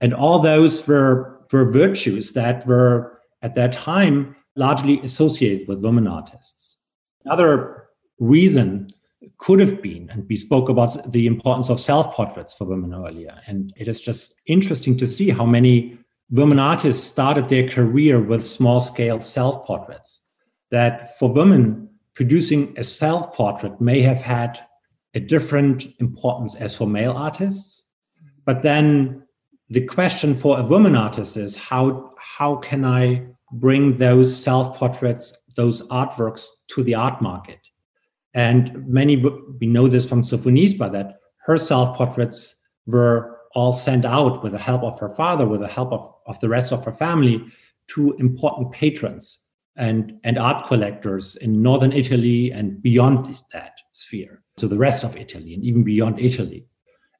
And 0.01 0.13
all 0.13 0.39
those 0.39 0.85
were, 0.87 1.45
were 1.51 1.71
virtues 1.71 2.33
that 2.33 2.65
were 2.65 3.21
at 3.43 3.55
that 3.55 3.71
time 3.71 4.35
largely 4.55 4.99
associated 5.01 5.67
with 5.67 5.79
women 5.79 6.07
artists. 6.07 6.81
Another 7.23 7.87
reason 8.19 8.89
could 9.37 9.59
have 9.59 9.81
been, 9.81 10.09
and 10.09 10.25
we 10.29 10.35
spoke 10.35 10.69
about 10.69 11.11
the 11.11 11.27
importance 11.27 11.69
of 11.69 11.79
self 11.79 12.13
portraits 12.13 12.53
for 12.53 12.65
women 12.65 12.93
earlier. 12.93 13.39
And 13.47 13.73
it 13.77 13.87
is 13.87 14.01
just 14.01 14.35
interesting 14.45 14.97
to 14.97 15.07
see 15.07 15.29
how 15.29 15.45
many 15.45 15.97
women 16.29 16.59
artists 16.59 17.05
started 17.05 17.49
their 17.49 17.67
career 17.67 18.21
with 18.21 18.45
small 18.45 18.79
scale 18.79 19.21
self 19.21 19.65
portraits. 19.65 20.23
That 20.71 21.17
for 21.17 21.31
women, 21.31 21.89
producing 22.15 22.73
a 22.77 22.83
self 22.83 23.33
portrait 23.33 23.79
may 23.79 24.01
have 24.01 24.21
had 24.21 24.59
a 25.13 25.19
different 25.19 25.85
importance 25.99 26.55
as 26.55 26.75
for 26.75 26.87
male 26.87 27.13
artists. 27.13 27.83
But 28.45 28.63
then 28.63 29.23
the 29.69 29.85
question 29.85 30.35
for 30.35 30.59
a 30.59 30.63
woman 30.63 30.95
artist 30.95 31.37
is 31.37 31.55
how 31.55 32.13
how 32.17 32.55
can 32.57 32.83
I 32.85 33.25
bring 33.51 33.97
those 33.97 34.35
self 34.35 34.77
portraits 34.77 35.33
those 35.55 35.87
artworks 35.89 36.47
to 36.69 36.83
the 36.83 36.95
art 36.95 37.21
market. 37.21 37.59
And 38.33 38.87
many, 38.87 39.17
we 39.17 39.67
know 39.67 39.87
this 39.87 40.05
from 40.05 40.21
Sofonisba, 40.21 40.91
that 40.91 41.19
her 41.45 41.57
self 41.57 41.97
portraits 41.97 42.55
were 42.87 43.37
all 43.53 43.73
sent 43.73 44.05
out 44.05 44.43
with 44.43 44.53
the 44.53 44.57
help 44.57 44.83
of 44.83 44.99
her 44.99 45.09
father, 45.09 45.47
with 45.47 45.61
the 45.61 45.67
help 45.67 45.93
of, 45.93 46.13
of 46.25 46.39
the 46.39 46.49
rest 46.49 46.71
of 46.71 46.83
her 46.85 46.91
family 46.91 47.43
to 47.87 48.13
important 48.13 48.71
patrons 48.71 49.39
and, 49.75 50.19
and 50.23 50.37
art 50.37 50.65
collectors 50.67 51.35
in 51.37 51.61
northern 51.61 51.91
Italy 51.91 52.51
and 52.51 52.81
beyond 52.81 53.37
that 53.51 53.77
sphere, 53.93 54.41
to 54.57 54.67
the 54.67 54.77
rest 54.77 55.03
of 55.03 55.17
Italy 55.17 55.53
and 55.53 55.63
even 55.63 55.83
beyond 55.83 56.19
Italy. 56.19 56.65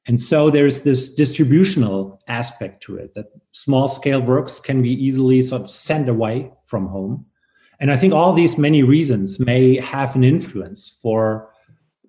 And 0.06 0.20
so 0.20 0.50
there's 0.50 0.82
this 0.82 1.14
distributional 1.14 2.20
aspect 2.28 2.82
to 2.84 2.96
it 2.96 3.14
that 3.14 3.26
small 3.52 3.88
scale 3.88 4.20
works 4.20 4.60
can 4.60 4.82
be 4.82 4.92
easily 4.92 5.40
sort 5.40 5.62
of 5.62 5.70
sent 5.70 6.08
away 6.08 6.52
from 6.64 6.86
home. 6.86 7.26
And 7.84 7.92
I 7.92 7.98
think 7.98 8.14
all 8.14 8.32
these 8.32 8.56
many 8.56 8.82
reasons 8.82 9.38
may 9.38 9.76
have 9.76 10.16
an 10.16 10.24
influence 10.24 10.88
for 11.02 11.50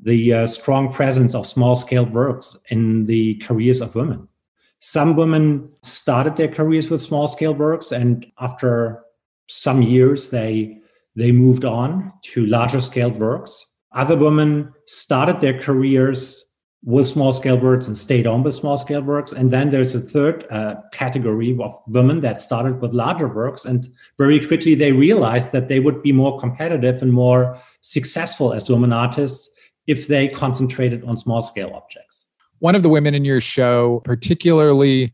the 0.02 0.32
uh, 0.32 0.48
strong 0.48 0.90
presence 0.90 1.36
of 1.36 1.46
small 1.46 1.76
scale 1.76 2.06
works 2.06 2.56
in 2.70 3.04
the 3.04 3.36
careers 3.40 3.82
of 3.82 3.94
women. 3.94 4.26
Some 4.80 5.18
women 5.18 5.70
started 5.84 6.38
their 6.38 6.48
careers 6.48 6.90
with 6.90 7.02
small 7.02 7.28
scale 7.28 7.54
works, 7.54 7.92
and 7.92 8.26
after 8.40 9.04
some 9.50 9.82
years, 9.82 10.30
they 10.30 10.78
they 11.18 11.34
moved 11.34 11.66
on 11.66 12.14
to 12.32 12.46
larger 12.46 12.80
scale 12.80 13.12
works. 13.12 13.66
Other 13.92 14.16
women 14.16 14.74
started 14.86 15.42
their 15.42 15.60
careers 15.60 16.45
with 16.86 17.08
small 17.08 17.32
scale 17.34 17.58
works 17.58 17.88
and 17.88 17.98
stayed 17.98 18.28
on 18.28 18.44
with 18.44 18.54
small 18.54 18.78
scale 18.78 19.02
works. 19.02 19.32
And 19.32 19.50
then 19.50 19.72
there's 19.72 19.96
a 19.96 20.00
third 20.00 20.46
uh, 20.52 20.76
category 20.92 21.58
of 21.60 21.82
women 21.88 22.22
that 22.22 22.40
started 22.40 22.80
with 22.80 22.94
larger 22.94 23.28
works. 23.28 23.66
And 23.66 23.90
very 24.20 24.46
quickly 24.46 24.76
they 24.76 24.92
realized 24.92 25.52
that 25.52 25.68
they 25.68 25.80
would 25.80 26.04
be 26.04 26.12
more 26.12 26.40
competitive 26.40 27.02
and 27.02 27.12
more 27.12 27.60
successful 27.82 28.54
as 28.54 28.70
women 28.70 28.94
artists 28.94 29.50
if 29.88 30.08
they 30.08 30.28
concentrated 30.28 31.04
on 31.06 31.18
small 31.18 31.42
scale 31.42 31.72
objects. 31.74 32.28
One 32.60 32.76
of 32.76 32.84
the 32.84 32.90
women 32.90 33.16
in 33.16 33.26
your 33.26 33.42
show 33.42 34.02
particularly 34.06 35.14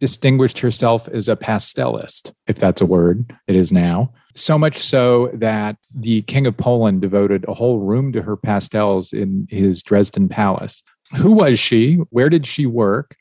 distinguished 0.00 0.58
herself 0.58 1.08
as 1.08 1.28
a 1.28 1.36
pastelist, 1.36 2.34
if 2.48 2.56
that's 2.56 2.80
a 2.80 2.86
word, 2.86 3.32
it 3.46 3.54
is 3.54 3.72
now. 3.72 4.12
So 4.34 4.58
much 4.58 4.78
so 4.78 5.30
that 5.34 5.76
the 5.94 6.22
King 6.22 6.48
of 6.48 6.56
Poland 6.56 7.00
devoted 7.00 7.44
a 7.46 7.54
whole 7.54 7.78
room 7.78 8.12
to 8.12 8.22
her 8.22 8.36
pastels 8.36 9.12
in 9.12 9.46
his 9.48 9.82
Dresden 9.82 10.28
palace 10.28 10.82
who 11.16 11.32
was 11.32 11.58
she? 11.58 11.96
Where 12.10 12.28
did 12.28 12.46
she 12.46 12.66
work? 12.66 13.16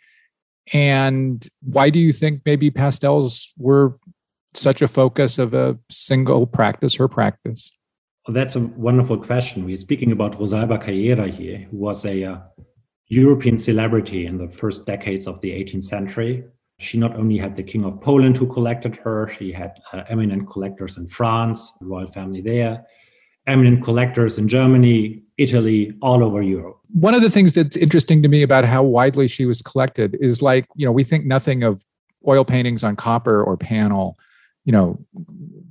And 0.71 1.45
why 1.61 1.89
do 1.89 1.99
you 1.99 2.13
think 2.13 2.41
maybe 2.45 2.71
pastels 2.71 3.53
were 3.57 3.97
such 4.53 4.81
a 4.81 4.87
focus 4.87 5.39
of 5.39 5.53
a 5.53 5.77
single 5.89 6.47
practice, 6.47 6.95
her 6.95 7.07
practice? 7.07 7.71
Well, 8.27 8.33
that's 8.33 8.55
a 8.55 8.61
wonderful 8.61 9.17
question. 9.17 9.65
We're 9.65 9.77
speaking 9.77 10.11
about 10.11 10.39
Rosalba 10.39 10.81
Carriera 10.81 11.27
here, 11.27 11.67
who 11.69 11.77
was 11.77 12.05
a 12.05 12.23
uh, 12.23 12.37
European 13.07 13.57
celebrity 13.57 14.25
in 14.25 14.37
the 14.37 14.47
first 14.47 14.85
decades 14.85 15.27
of 15.27 15.41
the 15.41 15.51
18th 15.51 15.83
century. 15.83 16.45
She 16.79 16.97
not 16.97 17.15
only 17.17 17.37
had 17.37 17.55
the 17.55 17.63
King 17.63 17.83
of 17.83 17.99
Poland 17.99 18.37
who 18.37 18.47
collected 18.47 18.95
her, 18.97 19.27
she 19.27 19.51
had 19.51 19.73
uh, 19.91 20.03
eminent 20.09 20.49
collectors 20.49 20.97
in 20.97 21.07
France, 21.07 21.71
the 21.81 21.85
royal 21.85 22.07
family 22.07 22.41
there, 22.41 22.85
eminent 23.47 23.83
collectors 23.83 24.37
in 24.37 24.47
Germany, 24.47 25.21
Italy, 25.37 25.93
all 26.01 26.23
over 26.23 26.41
Europe. 26.41 26.79
One 26.89 27.13
of 27.13 27.21
the 27.21 27.29
things 27.29 27.53
that's 27.53 27.75
interesting 27.75 28.21
to 28.23 28.29
me 28.29 28.43
about 28.43 28.65
how 28.65 28.83
widely 28.83 29.27
she 29.27 29.45
was 29.45 29.61
collected 29.61 30.15
is 30.21 30.41
like, 30.41 30.67
you 30.75 30.85
know, 30.85 30.91
we 30.91 31.03
think 31.03 31.25
nothing 31.25 31.63
of 31.63 31.83
oil 32.27 32.45
paintings 32.45 32.83
on 32.83 32.95
copper 32.95 33.43
or 33.43 33.57
panel, 33.57 34.17
you 34.63 34.71
know, 34.71 35.03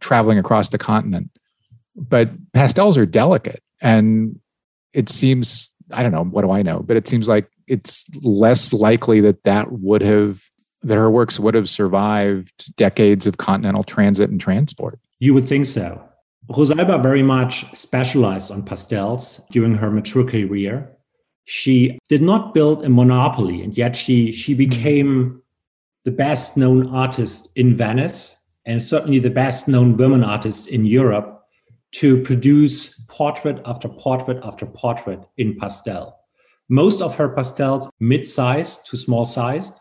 traveling 0.00 0.38
across 0.38 0.68
the 0.68 0.78
continent. 0.78 1.30
But 1.94 2.30
pastels 2.52 2.98
are 2.98 3.06
delicate. 3.06 3.62
And 3.80 4.38
it 4.92 5.08
seems, 5.08 5.70
I 5.90 6.02
don't 6.02 6.12
know, 6.12 6.24
what 6.24 6.42
do 6.42 6.50
I 6.50 6.62
know? 6.62 6.80
But 6.80 6.96
it 6.96 7.08
seems 7.08 7.28
like 7.28 7.48
it's 7.66 8.04
less 8.22 8.72
likely 8.72 9.20
that 9.22 9.44
that 9.44 9.72
would 9.72 10.02
have, 10.02 10.42
that 10.82 10.96
her 10.96 11.10
works 11.10 11.38
would 11.38 11.54
have 11.54 11.68
survived 11.68 12.74
decades 12.76 13.26
of 13.26 13.36
continental 13.38 13.84
transit 13.84 14.28
and 14.28 14.40
transport. 14.40 14.98
You 15.20 15.34
would 15.34 15.48
think 15.48 15.66
so. 15.66 16.02
Rosalba 16.48 17.02
very 17.02 17.22
much 17.22 17.64
specialized 17.76 18.50
on 18.50 18.62
pastels 18.62 19.40
during 19.50 19.74
her 19.74 19.90
mature 19.90 20.24
career. 20.24 20.90
She 21.44 21.98
did 22.08 22.22
not 22.22 22.54
build 22.54 22.84
a 22.84 22.88
monopoly, 22.88 23.62
and 23.62 23.76
yet 23.76 23.96
she, 23.96 24.32
she 24.32 24.52
hmm. 24.52 24.58
became 24.58 25.42
the 26.04 26.10
best 26.10 26.56
known 26.56 26.88
artist 26.88 27.48
in 27.54 27.76
Venice 27.76 28.36
and 28.66 28.82
certainly 28.82 29.18
the 29.18 29.30
best 29.30 29.68
known 29.68 29.96
women 29.96 30.22
artist 30.22 30.68
in 30.68 30.84
Europe 30.84 31.44
to 31.92 32.22
produce 32.22 33.00
portrait 33.08 33.60
after 33.64 33.88
portrait 33.88 34.38
after 34.42 34.66
portrait 34.66 35.20
in 35.36 35.56
pastel. 35.58 36.18
Most 36.68 37.02
of 37.02 37.16
her 37.16 37.28
pastels 37.28 37.90
mid-sized 38.00 38.86
to 38.86 38.96
small 38.96 39.24
sized. 39.24 39.74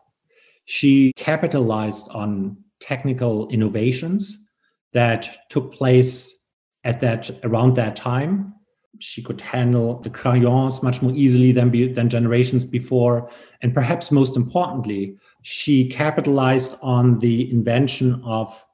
She 0.65 1.13
capitalized 1.15 2.09
on 2.09 2.57
technical 2.79 3.47
innovations 3.49 4.49
that 4.93 5.47
took 5.49 5.73
place 5.73 6.40
at 6.83 7.01
that 7.01 7.29
around 7.43 7.75
that 7.75 7.95
time. 7.95 8.53
She 8.99 9.21
could 9.23 9.41
handle 9.41 9.99
the 9.99 10.09
crayons 10.09 10.83
much 10.83 11.01
more 11.01 11.13
easily 11.13 11.51
than 11.51 11.69
be, 11.69 11.91
than 11.91 12.09
generations 12.09 12.65
before, 12.65 13.29
and 13.61 13.73
perhaps 13.73 14.11
most 14.11 14.35
importantly, 14.35 15.17
she 15.41 15.89
capitalized 15.89 16.77
on 16.81 17.19
the 17.19 17.51
invention 17.51 18.21
of 18.23 18.65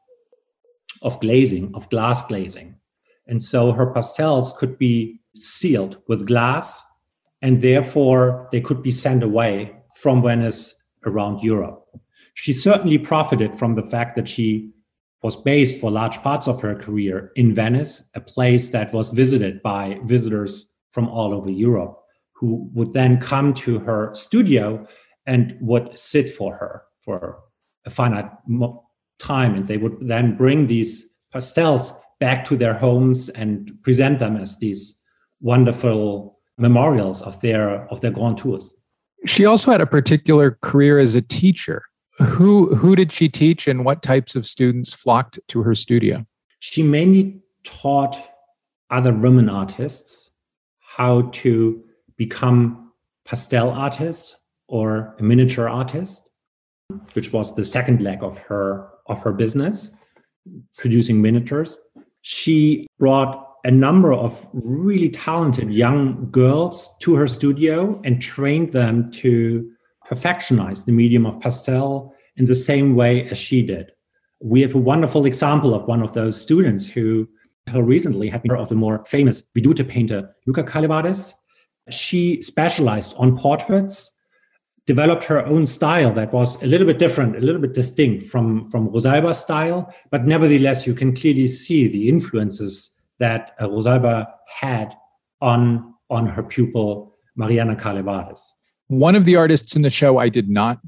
of 1.03 1.19
glazing, 1.19 1.71
of 1.75 1.87
glass 1.89 2.23
glazing, 2.23 2.75
and 3.27 3.41
so 3.41 3.71
her 3.71 3.93
pastels 3.93 4.53
could 4.57 4.77
be 4.77 5.19
sealed 5.35 5.97
with 6.07 6.27
glass, 6.27 6.81
and 7.41 7.61
therefore 7.61 8.49
they 8.51 8.59
could 8.59 8.81
be 8.81 8.91
sent 8.91 9.21
away 9.21 9.75
from 9.93 10.23
Venice 10.23 10.73
around 11.05 11.43
Europe. 11.43 11.85
She 12.33 12.51
certainly 12.51 12.97
profited 12.97 13.53
from 13.55 13.75
the 13.75 13.83
fact 13.83 14.15
that 14.15 14.27
she 14.27 14.71
was 15.23 15.35
based 15.35 15.79
for 15.79 15.91
large 15.91 16.17
parts 16.21 16.47
of 16.47 16.61
her 16.61 16.75
career 16.75 17.31
in 17.35 17.53
Venice, 17.53 18.03
a 18.13 18.21
place 18.21 18.69
that 18.69 18.93
was 18.93 19.09
visited 19.11 19.61
by 19.63 19.97
visitors 20.03 20.71
from 20.91 21.07
all 21.07 21.33
over 21.33 21.49
Europe 21.49 21.99
who 22.33 22.69
would 22.73 22.93
then 22.93 23.19
come 23.19 23.53
to 23.53 23.79
her 23.79 24.11
studio 24.13 24.87
and 25.25 25.57
would 25.59 25.97
sit 25.97 26.29
for 26.29 26.55
her 26.55 26.83
for 26.99 27.39
a 27.85 27.89
finite 27.89 28.29
time. 29.19 29.55
And 29.55 29.67
they 29.67 29.77
would 29.77 29.97
then 30.01 30.35
bring 30.37 30.67
these 30.67 31.09
pastels 31.31 31.93
back 32.19 32.45
to 32.45 32.55
their 32.55 32.73
homes 32.73 33.29
and 33.29 33.71
present 33.83 34.19
them 34.19 34.37
as 34.37 34.57
these 34.59 34.99
wonderful 35.41 36.39
memorials 36.57 37.21
of 37.21 37.39
their 37.41 37.85
of 37.91 38.01
their 38.01 38.11
grand 38.11 38.37
tours. 38.37 38.75
She 39.25 39.45
also 39.45 39.71
had 39.71 39.81
a 39.81 39.85
particular 39.85 40.57
career 40.61 40.99
as 40.99 41.15
a 41.15 41.21
teacher. 41.21 41.81
Who 42.19 42.75
who 42.75 42.95
did 42.95 43.11
she 43.11 43.29
teach, 43.29 43.67
and 43.67 43.85
what 43.85 44.01
types 44.01 44.35
of 44.35 44.45
students 44.45 44.93
flocked 44.93 45.39
to 45.49 45.61
her 45.61 45.75
studio? 45.75 46.25
She 46.59 46.81
mainly 46.81 47.41
taught 47.63 48.17
other 48.89 49.13
women 49.13 49.49
artists 49.49 50.31
how 50.79 51.29
to 51.33 51.83
become 52.15 52.91
pastel 53.25 53.69
artists 53.69 54.35
or 54.67 55.15
a 55.19 55.23
miniature 55.23 55.69
artist, 55.69 56.27
which 57.13 57.31
was 57.31 57.55
the 57.55 57.65
second 57.65 58.01
leg 58.01 58.23
of 58.23 58.37
her 58.39 58.89
of 59.05 59.21
her 59.21 59.31
business, 59.31 59.89
producing 60.77 61.21
miniatures. 61.21 61.77
She 62.21 62.87
brought 62.97 63.47
a 63.63 63.71
number 63.71 64.13
of 64.13 64.47
really 64.53 65.09
talented 65.09 65.71
young 65.71 66.29
girls 66.31 66.95
to 67.01 67.15
her 67.15 67.27
studio 67.27 68.01
and 68.03 68.21
trained 68.21 68.71
them 68.71 69.11
to 69.11 69.71
perfectionize 70.09 70.85
the 70.85 70.91
medium 70.91 71.25
of 71.25 71.39
pastel 71.39 72.13
in 72.37 72.45
the 72.45 72.55
same 72.55 72.95
way 72.95 73.29
as 73.29 73.37
she 73.37 73.61
did. 73.61 73.91
We 74.39 74.61
have 74.61 74.75
a 74.75 74.79
wonderful 74.79 75.25
example 75.25 75.73
of 75.73 75.87
one 75.87 76.01
of 76.01 76.13
those 76.13 76.39
students 76.39 76.87
who, 76.87 77.27
until 77.65 77.81
recently, 77.83 78.29
had 78.29 78.43
been 78.43 78.51
of 78.51 78.69
the 78.69 78.75
more 78.75 79.03
famous 79.05 79.41
Vedute 79.55 79.87
painter 79.87 80.35
Luca 80.45 80.63
Carlevarijs. 80.63 81.33
She 81.89 82.41
specialized 82.41 83.15
on 83.17 83.37
portraits, 83.37 84.11
developed 84.85 85.23
her 85.25 85.45
own 85.45 85.65
style 85.65 86.13
that 86.13 86.31
was 86.31 86.61
a 86.61 86.67
little 86.67 86.87
bit 86.87 86.99
different, 86.99 87.35
a 87.35 87.41
little 87.41 87.61
bit 87.61 87.73
distinct 87.73 88.23
from, 88.23 88.69
from 88.69 88.89
Rosalba's 88.89 89.39
style, 89.39 89.93
but 90.11 90.25
nevertheless, 90.25 90.87
you 90.87 90.93
can 90.93 91.15
clearly 91.15 91.47
see 91.47 91.87
the 91.87 92.07
influences 92.07 92.97
that 93.19 93.51
uh, 93.59 93.67
Rosalba 93.67 94.27
had 94.47 94.95
on, 95.41 95.93
on 96.09 96.27
her 96.27 96.43
pupil, 96.43 97.15
Mariana 97.35 97.75
Carlevarijs. 97.75 98.41
One 98.87 99.15
of 99.15 99.25
the 99.25 99.35
artists 99.35 99.75
in 99.75 99.81
the 99.81 99.89
show 99.89 100.17
I 100.17 100.29
did 100.29 100.49
not 100.49 100.79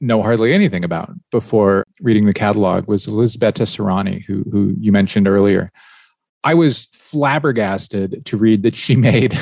know 0.00 0.22
hardly 0.22 0.52
anything 0.52 0.84
about 0.84 1.10
before 1.30 1.84
reading 2.00 2.26
the 2.26 2.34
catalog 2.34 2.86
was 2.86 3.08
Elisabetta 3.08 3.62
Sirani, 3.62 4.24
who, 4.24 4.44
who 4.50 4.74
you 4.78 4.92
mentioned 4.92 5.26
earlier. 5.26 5.70
I 6.44 6.54
was 6.54 6.86
flabbergasted 6.92 8.24
to 8.26 8.36
read 8.36 8.62
that 8.62 8.76
she 8.76 8.94
made 8.96 9.38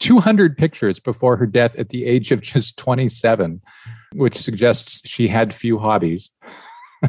200 0.00 0.56
pictures 0.56 1.00
before 1.00 1.36
her 1.36 1.46
death 1.46 1.78
at 1.78 1.88
the 1.88 2.04
age 2.04 2.30
of 2.30 2.40
just 2.40 2.78
27, 2.78 3.60
which 4.12 4.36
suggests 4.36 5.08
she 5.08 5.28
had 5.28 5.54
few 5.54 5.78
hobbies. 5.78 6.30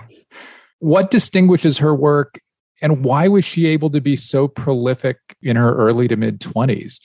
what 0.80 1.12
distinguishes 1.12 1.78
her 1.78 1.95
work 1.95 2.40
And 2.82 3.06
why 3.06 3.28
was 3.28 3.45
she 3.45 3.68
able 3.68 3.90
to 3.91 4.02
be 4.02 4.16
so 4.16 4.48
prolific 4.48 5.18
in 5.41 5.56
her 5.56 5.76
early 5.76 6.07
to 6.07 6.16
mid 6.16 6.41
20s? 6.41 6.99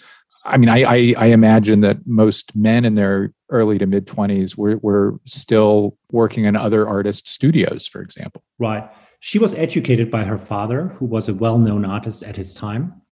I 0.44 0.56
mean, 0.56 0.68
I, 0.68 0.82
I, 0.84 1.14
I, 1.18 1.26
imagine 1.26 1.80
that 1.80 2.06
most 2.06 2.56
men 2.56 2.84
in 2.84 2.94
their 2.94 3.32
early 3.50 3.78
to 3.78 3.86
mid 3.86 4.06
20s 4.06 4.56
were, 4.56 4.78
were 4.78 5.20
still 5.26 5.98
working 6.12 6.44
in 6.44 6.56
other 6.56 6.88
artist 6.88 7.28
studios, 7.28 7.86
for 7.86 8.00
example. 8.00 8.42
Right. 8.58 8.88
She 9.20 9.38
was 9.38 9.52
educated 9.54 10.10
by 10.10 10.24
her 10.24 10.38
father, 10.38 10.88
who 10.98 11.04
was 11.04 11.28
a 11.28 11.34
well 11.34 11.58
known 11.58 11.84
artist 11.84 12.22
at 12.22 12.36
his 12.36 12.54
time 12.54 13.02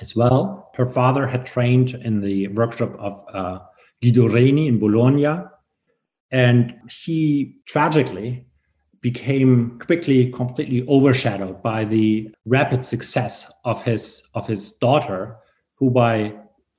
as 0.00 0.16
well. 0.16 0.70
Her 0.74 0.86
father 0.86 1.26
had 1.26 1.46
trained 1.46 1.94
in 1.94 2.20
the 2.20 2.48
workshop 2.48 2.96
of 2.98 3.24
uh, 3.32 3.58
Guido 4.02 4.28
Reni 4.28 4.66
in 4.66 4.78
Bologna. 4.78 5.44
And 6.32 6.74
he 6.90 7.58
tragically 7.66 8.46
became 9.00 9.78
quickly 9.78 10.32
completely 10.32 10.84
overshadowed 10.88 11.62
by 11.62 11.84
the 11.84 12.28
rapid 12.44 12.84
success 12.84 13.48
of 13.64 13.82
his 13.84 14.22
of 14.34 14.48
his 14.48 14.72
daughter 14.72 15.36
who 15.76 15.90
by 15.90 16.34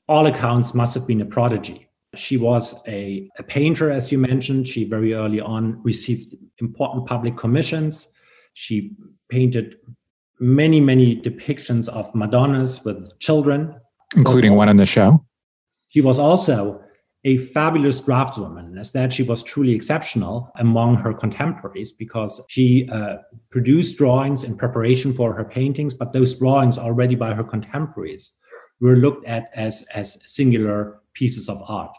all 0.08 0.28
accounts 0.28 0.74
must 0.74 0.94
have 0.96 1.06
been 1.06 1.22
a 1.22 1.26
prodigy. 1.26 1.88
She 2.16 2.38
was 2.38 2.76
a, 2.88 3.30
a 3.38 3.44
painter 3.44 3.92
as 3.92 4.12
you 4.12 4.18
mentioned. 4.18 4.68
She 4.68 4.86
very 4.86 5.14
early 5.14 5.42
on 5.42 5.82
received 5.84 6.36
important 6.60 7.06
public 7.06 7.38
commissions. 7.38 8.08
She 8.54 8.94
painted 9.30 9.76
many 10.40 10.80
many 10.80 11.20
depictions 11.22 11.90
of 11.90 12.14
madonnas 12.16 12.84
with 12.86 13.18
children. 13.20 13.76
Including 14.16 14.56
one 14.56 14.70
in 14.70 14.78
the 14.78 14.86
show. 14.86 15.26
She 15.90 16.02
was 16.02 16.18
also 16.18 16.82
a 17.26 17.38
fabulous 17.38 18.00
draftswoman. 18.00 18.80
As 18.80 18.92
that, 18.94 19.12
she 19.12 19.24
was 19.24 19.44
truly 19.44 19.74
exceptional 19.74 20.50
among 20.58 20.96
her 20.96 21.14
contemporaries 21.14 21.92
because 21.92 22.42
she 22.48 22.88
uh, 22.90 23.18
produced 23.50 23.98
drawings 23.98 24.46
in 24.46 24.56
preparation 24.56 25.12
for 25.12 25.34
her 25.34 25.44
paintings, 25.44 25.94
but 25.94 26.14
those 26.14 26.36
drawings 26.36 26.78
already 26.78 27.16
by 27.16 27.34
her 27.34 27.44
contemporaries 27.44 28.32
were 28.80 28.96
looked 28.96 29.26
at 29.26 29.50
as, 29.54 29.84
as 29.94 30.20
singular 30.26 31.00
pieces 31.14 31.50
of 31.50 31.62
art. 31.68 31.96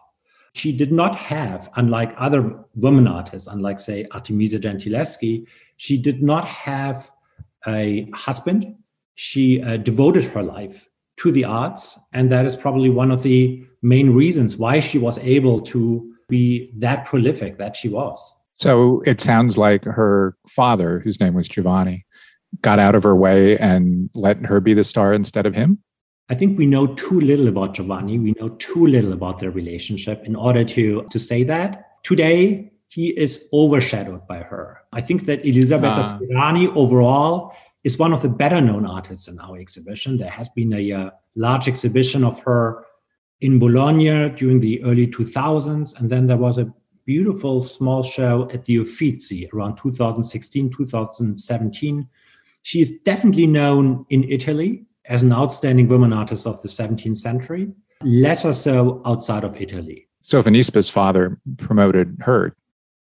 She 0.55 0.77
did 0.77 0.93
not 0.93 1.15
have, 1.15 1.69
unlike 1.77 2.15
other 2.17 2.65
women 2.75 3.07
artists, 3.07 3.49
unlike, 3.49 3.79
say, 3.79 4.07
Artemisia 4.13 4.59
Gentileschi, 4.59 5.47
she 5.77 5.97
did 5.97 6.23
not 6.23 6.45
have 6.45 7.11
a 7.67 8.09
husband. 8.15 8.75
She 9.15 9.63
uh, 9.63 9.77
devoted 9.77 10.25
her 10.25 10.43
life 10.43 10.89
to 11.19 11.31
the 11.33 11.45
arts. 11.45 11.99
And 12.13 12.31
that 12.33 12.47
is 12.47 12.57
probably 12.57 12.91
one 12.91 13.11
of 13.11 13.23
the 13.23 13.63
main 13.83 14.15
reasons 14.15 14.57
why 14.57 14.81
she 14.81 14.99
was 14.99 15.19
able 15.19 15.61
to 15.61 16.13
be 16.29 16.73
that 16.79 17.05
prolific 17.05 17.59
that 17.59 17.77
she 17.77 17.89
was. 17.89 18.35
So 18.55 19.03
it 19.07 19.21
sounds 19.21 19.57
like 19.57 19.85
her 19.85 20.37
father, 20.49 21.01
whose 21.01 21.21
name 21.21 21.35
was 21.35 21.49
Giovanni, 21.49 22.05
got 22.63 22.79
out 22.79 22.95
of 22.95 23.03
her 23.05 23.15
way 23.15 23.57
and 23.59 24.11
let 24.15 24.45
her 24.47 24.61
be 24.61 24.75
the 24.75 24.85
star 24.85 25.13
instead 25.13 25.47
of 25.47 25.55
him? 25.55 25.79
I 26.31 26.35
think 26.35 26.59
we 26.59 26.67
know 26.67 26.87
too 26.87 27.21
little 27.21 27.49
about 27.49 27.75
Giovanni. 27.75 28.19
We 28.19 28.35
know 28.39 28.51
too 28.51 28.87
little 28.87 29.15
about 29.15 29.39
their 29.39 29.51
relationship 29.51 30.25
in 30.25 30.37
order 30.37 30.63
to, 30.65 31.07
to 31.11 31.19
say 31.19 31.43
that. 31.45 32.03
Today, 32.03 32.71
he 32.89 33.09
is 33.09 33.49
overshadowed 33.53 34.27
by 34.27 34.39
her. 34.39 34.81
I 34.93 35.01
think 35.01 35.25
that 35.27 35.45
Elisabetta 35.47 36.03
uh. 36.03 36.73
Overall 36.75 37.53
is 37.85 37.99
one 37.99 38.13
of 38.13 38.23
the 38.23 38.29
better 38.29 38.61
known 38.61 38.85
artists 38.87 39.29
in 39.29 39.39
our 39.41 39.57
exhibition. 39.59 40.17
There 40.17 40.31
has 40.31 40.49
been 40.51 40.73
a, 40.75 40.91
a 40.91 40.99
uh, 40.99 41.11
large 41.37 41.69
exhibition 41.69 42.25
of 42.25 42.41
her 42.41 42.85
in 43.41 43.59
Bologna 43.59 44.31
during 44.31 44.61
the 44.61 44.83
early 44.83 45.07
2000s. 45.07 45.99
And 45.99 46.11
then 46.11 46.27
there 46.27 46.37
was 46.37 46.59
a 46.59 46.73
beautiful 47.07 47.63
small 47.63 48.03
show 48.03 48.49
at 48.53 48.67
the 48.67 48.75
Uffizi 48.75 49.49
around 49.55 49.77
2016, 49.77 50.71
2017. 50.77 52.09
She 52.65 52.81
is 52.81 53.01
definitely 53.01 53.47
known 53.47 54.05
in 54.11 54.25
Italy 54.25 54.85
as 55.09 55.23
an 55.23 55.33
outstanding 55.33 55.89
woman 55.89 56.13
artist 56.13 56.47
of 56.47 56.61
the 56.63 56.69
17th 56.69 57.17
century, 57.17 57.73
lesser 58.03 58.53
so 58.53 59.03
outside 59.05 59.45
of 59.45 59.61
Italy. 59.61 60.07
So 60.23 60.43
Sofonisba's 60.43 60.91
father 60.91 61.41
promoted 61.57 62.19
her 62.21 62.55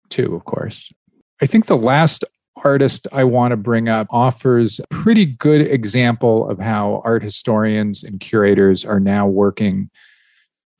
too, 0.08 0.34
of 0.34 0.44
course. 0.44 0.92
I 1.40 1.46
think 1.46 1.66
the 1.66 1.76
last 1.76 2.24
artist 2.64 3.06
I 3.12 3.24
want 3.24 3.52
to 3.52 3.56
bring 3.56 3.88
up 3.88 4.08
offers 4.10 4.80
a 4.80 4.86
pretty 4.88 5.26
good 5.26 5.60
example 5.60 6.48
of 6.48 6.58
how 6.58 7.02
art 7.04 7.22
historians 7.22 8.02
and 8.02 8.18
curators 8.18 8.84
are 8.84 8.98
now 8.98 9.26
working 9.26 9.90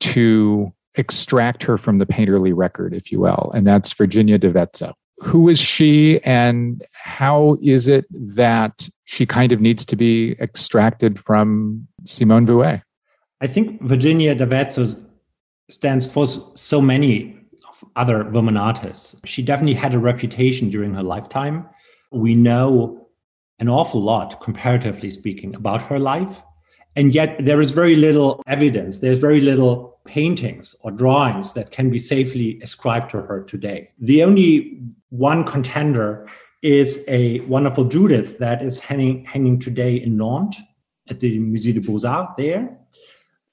to 0.01 0.73
extract 0.95 1.63
her 1.63 1.77
from 1.77 1.99
the 1.99 2.05
painterly 2.05 2.51
record, 2.53 2.93
if 2.93 3.11
you 3.11 3.19
will, 3.21 3.51
and 3.53 3.65
that's 3.65 3.93
Virginia 3.93 4.37
da 4.37 4.49
Vezzo. 4.49 4.93
Who 5.21 5.49
is 5.49 5.59
she, 5.59 6.19
and 6.21 6.83
how 6.93 7.57
is 7.61 7.87
it 7.87 8.05
that 8.35 8.89
she 9.05 9.25
kind 9.25 9.51
of 9.51 9.59
needs 9.59 9.85
to 9.85 9.95
be 9.95 10.35
extracted 10.39 11.19
from 11.19 11.87
Simone 12.05 12.45
Vouet? 12.45 12.81
I 13.41 13.47
think 13.47 13.81
Virginia 13.81 14.35
da 14.35 14.45
Vezzo 14.45 15.01
stands 15.69 16.07
for 16.07 16.27
so 16.27 16.81
many 16.81 17.37
other 17.95 18.23
women 18.29 18.57
artists. 18.57 19.15
She 19.25 19.41
definitely 19.41 19.75
had 19.75 19.93
a 19.93 19.99
reputation 19.99 20.69
during 20.69 20.93
her 20.93 21.03
lifetime. 21.03 21.67
We 22.11 22.35
know 22.35 23.07
an 23.59 23.69
awful 23.69 24.01
lot, 24.01 24.41
comparatively 24.41 25.11
speaking, 25.11 25.55
about 25.55 25.81
her 25.83 25.99
life. 25.99 26.41
And 26.95 27.13
yet 27.13 27.37
there 27.39 27.61
is 27.61 27.71
very 27.71 27.95
little 27.95 28.41
evidence, 28.47 28.99
there's 28.99 29.19
very 29.19 29.41
little 29.41 29.99
paintings 30.05 30.75
or 30.81 30.91
drawings 30.91 31.53
that 31.53 31.71
can 31.71 31.89
be 31.89 31.97
safely 31.97 32.59
ascribed 32.61 33.11
to 33.11 33.21
her 33.21 33.43
today. 33.43 33.91
The 33.99 34.23
only 34.23 34.81
one 35.09 35.43
contender 35.43 36.27
is 36.61 37.03
a 37.07 37.39
wonderful 37.41 37.85
Judith 37.85 38.37
that 38.39 38.61
is 38.61 38.79
hanging, 38.79 39.25
hanging 39.25 39.59
today 39.59 39.95
in 39.95 40.17
Nantes 40.17 40.61
at 41.09 41.19
the 41.19 41.39
Musée 41.39 41.73
des 41.73 41.79
Beaux-Arts 41.79 42.33
there. 42.37 42.77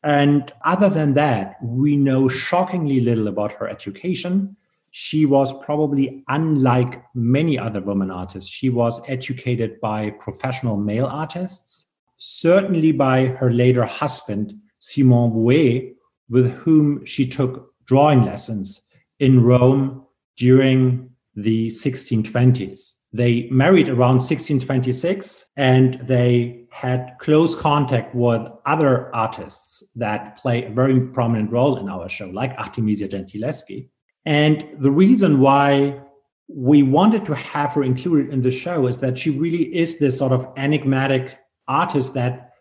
And 0.03 0.53
other 0.65 0.89
than 0.89 1.15
that, 1.15 1.57
we 1.63 1.97
know 1.97 2.29
shockingly 2.29 3.01
little 3.01 3.29
about 3.29 3.53
her 3.55 3.69
education. 3.69 4.57
She 4.91 5.27
was 5.27 5.53
probably 5.65 6.25
unlike 6.29 7.03
many 7.15 7.59
other 7.59 7.81
women 7.81 8.11
artists. 8.11 8.51
She 8.51 8.71
was 8.71 9.01
educated 9.09 9.81
by 9.81 10.11
professional 10.11 10.77
male 10.77 11.07
artists 11.07 11.87
certainly 12.19 12.93
by 12.93 13.27
her 13.27 13.51
later 13.51 13.85
husband, 13.85 14.59
Simon 14.79 15.33
Vouet, 15.33 15.95
with 16.29 16.51
whom 16.53 17.05
she 17.05 17.27
took 17.27 17.75
drawing 17.87 18.25
lessons 18.25 18.83
in 19.21 19.43
Rome 19.43 20.05
during 20.37 21.11
the 21.37 21.69
1620s. 21.69 22.93
They 23.13 23.49
married 23.51 23.89
around 23.89 24.17
1626 24.17 25.45
and 25.57 25.95
they 26.03 26.65
had 26.71 27.17
close 27.21 27.55
contact 27.55 28.15
with 28.15 28.47
other 28.67 29.15
artists 29.15 29.83
that 29.95 30.37
play 30.37 30.65
a 30.65 30.71
very 30.71 31.01
prominent 31.01 31.51
role 31.51 31.77
in 31.77 31.89
our 31.89 32.09
show, 32.09 32.27
like 32.27 32.53
Artemisia 32.59 33.09
Gentileschi. 33.09 33.89
And 34.25 34.67
the 34.79 34.91
reason 34.91 35.41
why 35.41 36.01
we 36.49 36.83
wanted 36.83 37.25
to 37.27 37.35
have 37.35 37.73
her 37.75 37.83
included 37.83 38.33
in 38.33 38.43
the 38.43 38.51
show 38.51 38.87
is 38.87 38.99
that 38.99 39.19
she 39.19 39.31
really 39.31 39.75
is 39.75 39.99
this 39.99 40.19
sort 40.19 40.33
of 40.33 40.49
enigmatic 40.57 41.39
artist 41.69 42.15
that 42.15 42.53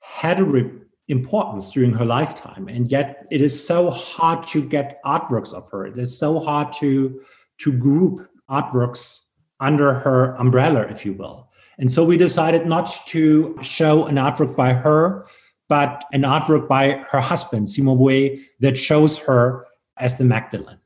had 0.00 0.40
a 0.40 0.44
re- 0.44 0.70
importance 1.08 1.70
during 1.70 1.92
her 1.92 2.04
lifetime 2.04 2.66
and 2.66 2.90
yet 2.90 3.26
it 3.30 3.42
is 3.42 3.66
so 3.66 3.90
hard 3.90 4.46
to 4.46 4.66
get 4.66 5.02
artworks 5.04 5.52
of 5.52 5.68
her 5.70 5.86
it 5.86 5.98
is 5.98 6.18
so 6.18 6.38
hard 6.38 6.72
to 6.72 7.20
to 7.58 7.72
group 7.72 8.28
artworks 8.50 9.20
under 9.60 9.94
her 9.94 10.34
umbrella 10.36 10.82
if 10.82 11.04
you 11.06 11.12
will 11.12 11.50
and 11.78 11.90
so 11.90 12.04
we 12.04 12.16
decided 12.16 12.66
not 12.66 13.06
to 13.06 13.56
show 13.62 14.06
an 14.06 14.16
artwork 14.16 14.54
by 14.56 14.72
her 14.72 15.26
but 15.68 16.04
an 16.12 16.22
artwork 16.22 16.68
by 16.68 16.92
her 17.10 17.20
husband 17.20 17.68
simon 17.70 17.96
Vouet 17.96 18.40
that 18.60 18.76
shows 18.76 19.18
her 19.18 19.66
as 19.98 20.18
the 20.18 20.24
magdalene 20.24 20.78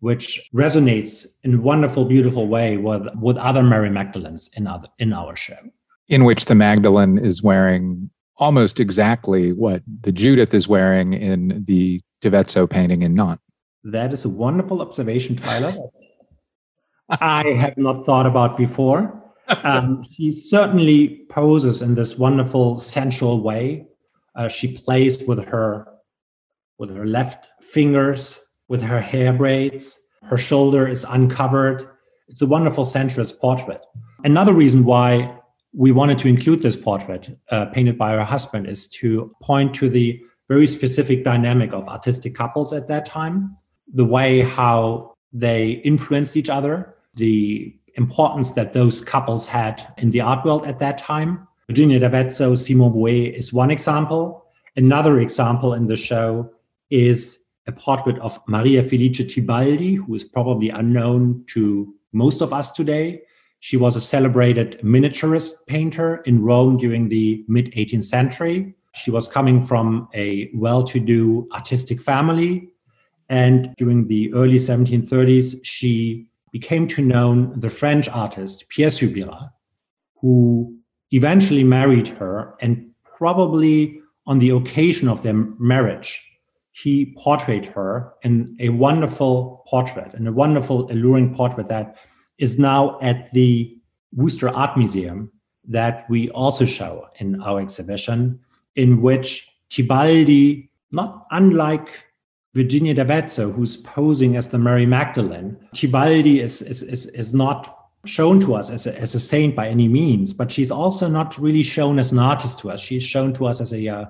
which 0.00 0.50
resonates 0.54 1.26
in 1.44 1.54
a 1.54 1.60
wonderful 1.60 2.04
beautiful 2.04 2.46
way 2.48 2.76
with 2.76 3.06
with 3.20 3.36
other 3.38 3.62
mary 3.62 3.90
magdalenes 3.90 4.50
in 4.54 4.66
other 4.66 4.88
in 4.98 5.12
our 5.12 5.34
show 5.36 5.58
in 6.08 6.24
which 6.24 6.44
the 6.44 6.54
Magdalene 6.54 7.18
is 7.18 7.42
wearing 7.42 8.10
almost 8.38 8.80
exactly 8.80 9.52
what 9.52 9.82
the 10.02 10.12
Judith 10.12 10.54
is 10.54 10.68
wearing 10.68 11.14
in 11.14 11.64
the 11.66 12.00
da 12.20 12.30
Vezzo 12.30 12.68
painting 12.68 13.02
in 13.02 13.14
Nantes. 13.14 13.42
That 13.84 14.12
is 14.12 14.24
a 14.24 14.28
wonderful 14.28 14.82
observation, 14.82 15.36
Tyler. 15.36 15.74
I 17.08 17.44
have 17.50 17.76
not 17.76 18.04
thought 18.04 18.26
about 18.26 18.56
before. 18.56 19.22
Um, 19.48 20.02
she 20.12 20.32
certainly 20.32 21.26
poses 21.28 21.82
in 21.82 21.94
this 21.94 22.18
wonderful 22.18 22.80
sensual 22.80 23.42
way. 23.42 23.86
Uh, 24.34 24.48
she 24.48 24.76
plays 24.76 25.22
with 25.22 25.44
her 25.46 25.86
with 26.78 26.94
her 26.94 27.06
left 27.06 27.46
fingers, 27.62 28.38
with 28.68 28.82
her 28.82 29.00
hair 29.00 29.32
braids. 29.32 29.98
Her 30.24 30.36
shoulder 30.36 30.86
is 30.86 31.04
uncovered. 31.08 31.88
It's 32.28 32.42
a 32.42 32.46
wonderful 32.46 32.84
sensuous 32.84 33.32
portrait. 33.32 33.80
Another 34.24 34.52
reason 34.52 34.84
why 34.84 35.38
we 35.72 35.92
wanted 35.92 36.18
to 36.18 36.28
include 36.28 36.62
this 36.62 36.76
portrait 36.76 37.38
uh, 37.50 37.66
painted 37.66 37.96
by 37.96 38.12
her 38.12 38.24
husband 38.24 38.66
is 38.66 38.88
to 38.88 39.32
point 39.40 39.74
to 39.76 39.88
the 39.88 40.20
very 40.48 40.66
specific 40.66 41.24
dynamic 41.24 41.72
of 41.72 41.88
artistic 41.88 42.34
couples 42.34 42.72
at 42.72 42.88
that 42.88 43.06
time, 43.06 43.56
the 43.94 44.04
way 44.04 44.40
how 44.40 45.14
they 45.32 45.82
influenced 45.84 46.36
each 46.36 46.50
other, 46.50 46.95
the 47.16 47.74
importance 47.96 48.52
that 48.52 48.72
those 48.72 49.00
couples 49.00 49.46
had 49.46 49.86
in 49.98 50.10
the 50.10 50.20
art 50.20 50.44
world 50.44 50.66
at 50.66 50.78
that 50.78 50.98
time. 50.98 51.46
Virginia 51.68 51.98
da 51.98 52.08
Vezzo, 52.08 52.56
Simone 52.56 52.92
Vouet 52.92 53.34
is 53.34 53.52
one 53.52 53.70
example. 53.70 54.44
Another 54.76 55.20
example 55.20 55.74
in 55.74 55.86
the 55.86 55.96
show 55.96 56.50
is 56.90 57.42
a 57.66 57.72
portrait 57.72 58.18
of 58.20 58.38
Maria 58.46 58.82
Felice 58.82 59.20
Tibaldi, 59.20 59.96
who 59.96 60.14
is 60.14 60.24
probably 60.24 60.68
unknown 60.68 61.42
to 61.48 61.92
most 62.12 62.40
of 62.40 62.52
us 62.52 62.70
today. 62.70 63.22
She 63.60 63.76
was 63.76 63.96
a 63.96 64.00
celebrated 64.00 64.78
miniaturist 64.84 65.66
painter 65.66 66.16
in 66.26 66.42
Rome 66.42 66.76
during 66.76 67.08
the 67.08 67.44
mid 67.48 67.72
18th 67.72 68.04
century. 68.04 68.74
She 68.94 69.10
was 69.10 69.28
coming 69.28 69.60
from 69.60 70.08
a 70.14 70.50
well 70.54 70.82
to 70.84 71.00
do 71.00 71.48
artistic 71.52 72.00
family. 72.00 72.68
And 73.28 73.74
during 73.76 74.06
the 74.06 74.32
early 74.34 74.56
1730s, 74.56 75.58
she 75.64 76.26
became 76.58 76.86
to 76.86 77.02
know 77.02 77.52
the 77.64 77.68
French 77.68 78.08
artist 78.08 78.64
Pierre 78.70 78.94
Subleyras, 78.98 79.50
who 80.20 80.74
eventually 81.10 81.64
married 81.78 82.08
her. 82.08 82.54
And 82.62 82.72
probably 83.18 84.00
on 84.26 84.38
the 84.38 84.50
occasion 84.60 85.06
of 85.08 85.22
their 85.22 85.34
marriage, 85.74 86.10
he 86.72 87.14
portrayed 87.24 87.66
her 87.66 87.90
in 88.22 88.56
a 88.58 88.70
wonderful 88.70 89.34
portrait 89.66 90.14
and 90.14 90.26
a 90.28 90.32
wonderful, 90.32 90.90
alluring 90.90 91.34
portrait 91.34 91.68
that 91.68 91.96
is 92.38 92.58
now 92.58 92.98
at 93.02 93.30
the 93.32 93.76
Worcester 94.14 94.48
Art 94.48 94.76
Museum 94.78 95.30
that 95.68 96.08
we 96.08 96.30
also 96.30 96.64
show 96.64 96.92
in 97.20 97.28
our 97.42 97.60
exhibition, 97.60 98.40
in 98.76 99.02
which 99.02 99.28
Tibaldi, 99.70 100.70
not 100.92 101.26
unlike 101.32 101.88
Virginia 102.56 102.94
da 102.94 103.04
Vezzo, 103.04 103.52
who's 103.52 103.76
posing 103.76 104.34
as 104.34 104.48
the 104.48 104.58
Mary 104.58 104.86
Magdalene, 104.86 105.56
Tibaldi 105.74 106.42
is, 106.42 106.62
is, 106.62 106.82
is, 106.82 107.06
is 107.08 107.34
not 107.34 107.60
shown 108.06 108.40
to 108.40 108.54
us 108.54 108.70
as 108.70 108.86
a, 108.86 108.98
as 108.98 109.14
a 109.14 109.20
saint 109.20 109.54
by 109.54 109.68
any 109.68 109.88
means, 109.88 110.32
but 110.32 110.50
she's 110.50 110.70
also 110.70 111.06
not 111.06 111.36
really 111.38 111.62
shown 111.62 111.98
as 111.98 112.12
an 112.12 112.18
artist 112.18 112.58
to 112.60 112.70
us. 112.70 112.80
She's 112.80 113.02
shown 113.02 113.34
to 113.34 113.46
us 113.46 113.60
as 113.60 113.74
a, 113.74 113.86
uh, 113.86 114.04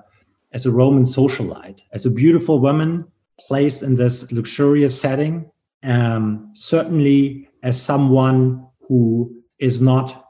as 0.53 0.65
a 0.65 0.71
Roman 0.71 1.03
socialite, 1.03 1.81
as 1.93 2.07
a 2.07 2.11
beautiful 2.11 2.61
woman 2.61 3.05
placed 3.49 3.83
in 3.83 3.97
this 3.97 4.31
luxurious 4.31 4.99
setting, 4.99 5.51
um, 5.83 6.51
certainly 6.55 7.49
as 7.65 7.81
someone 7.81 8.67
who 8.87 9.35
is 9.59 9.83
not 9.83 10.25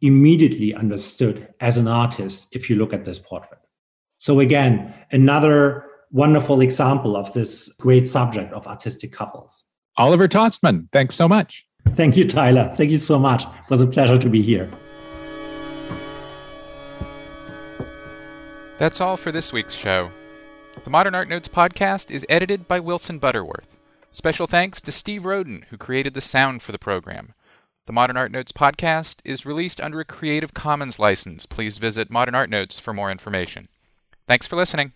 immediately 0.00 0.74
understood 0.74 1.48
as 1.60 1.76
an 1.76 1.86
artist 1.86 2.46
if 2.52 2.70
you 2.70 2.76
look 2.76 2.94
at 2.94 3.04
this 3.04 3.18
portrait. 3.18 3.60
So, 4.16 4.40
again, 4.40 4.94
another 5.12 5.87
wonderful 6.10 6.60
example 6.60 7.16
of 7.16 7.32
this 7.32 7.68
great 7.74 8.06
subject 8.06 8.52
of 8.52 8.66
artistic 8.66 9.12
couples. 9.12 9.64
Oliver 9.96 10.28
Tostmann, 10.28 10.88
thanks 10.92 11.14
so 11.14 11.28
much. 11.28 11.66
Thank 11.90 12.16
you, 12.16 12.26
Tyler. 12.26 12.72
Thank 12.76 12.90
you 12.90 12.98
so 12.98 13.18
much. 13.18 13.44
It 13.44 13.70
was 13.70 13.80
a 13.80 13.86
pleasure 13.86 14.18
to 14.18 14.28
be 14.28 14.42
here. 14.42 14.70
That's 18.78 19.00
all 19.00 19.16
for 19.16 19.32
this 19.32 19.52
week's 19.52 19.74
show. 19.74 20.10
The 20.84 20.90
Modern 20.90 21.14
Art 21.14 21.28
Notes 21.28 21.48
podcast 21.48 22.10
is 22.10 22.24
edited 22.28 22.68
by 22.68 22.78
Wilson 22.78 23.18
Butterworth. 23.18 23.76
Special 24.12 24.46
thanks 24.46 24.80
to 24.82 24.92
Steve 24.92 25.26
Roden, 25.26 25.66
who 25.70 25.76
created 25.76 26.14
the 26.14 26.20
sound 26.20 26.62
for 26.62 26.70
the 26.70 26.78
program. 26.78 27.34
The 27.86 27.92
Modern 27.92 28.16
Art 28.16 28.30
Notes 28.30 28.52
podcast 28.52 29.16
is 29.24 29.44
released 29.44 29.80
under 29.80 29.98
a 29.98 30.04
Creative 30.04 30.54
Commons 30.54 30.98
license. 30.98 31.46
Please 31.46 31.78
visit 31.78 32.10
Modern 32.10 32.34
Art 32.34 32.50
Notes 32.50 32.78
for 32.78 32.94
more 32.94 33.10
information. 33.10 33.68
Thanks 34.28 34.46
for 34.46 34.56
listening. 34.56 34.92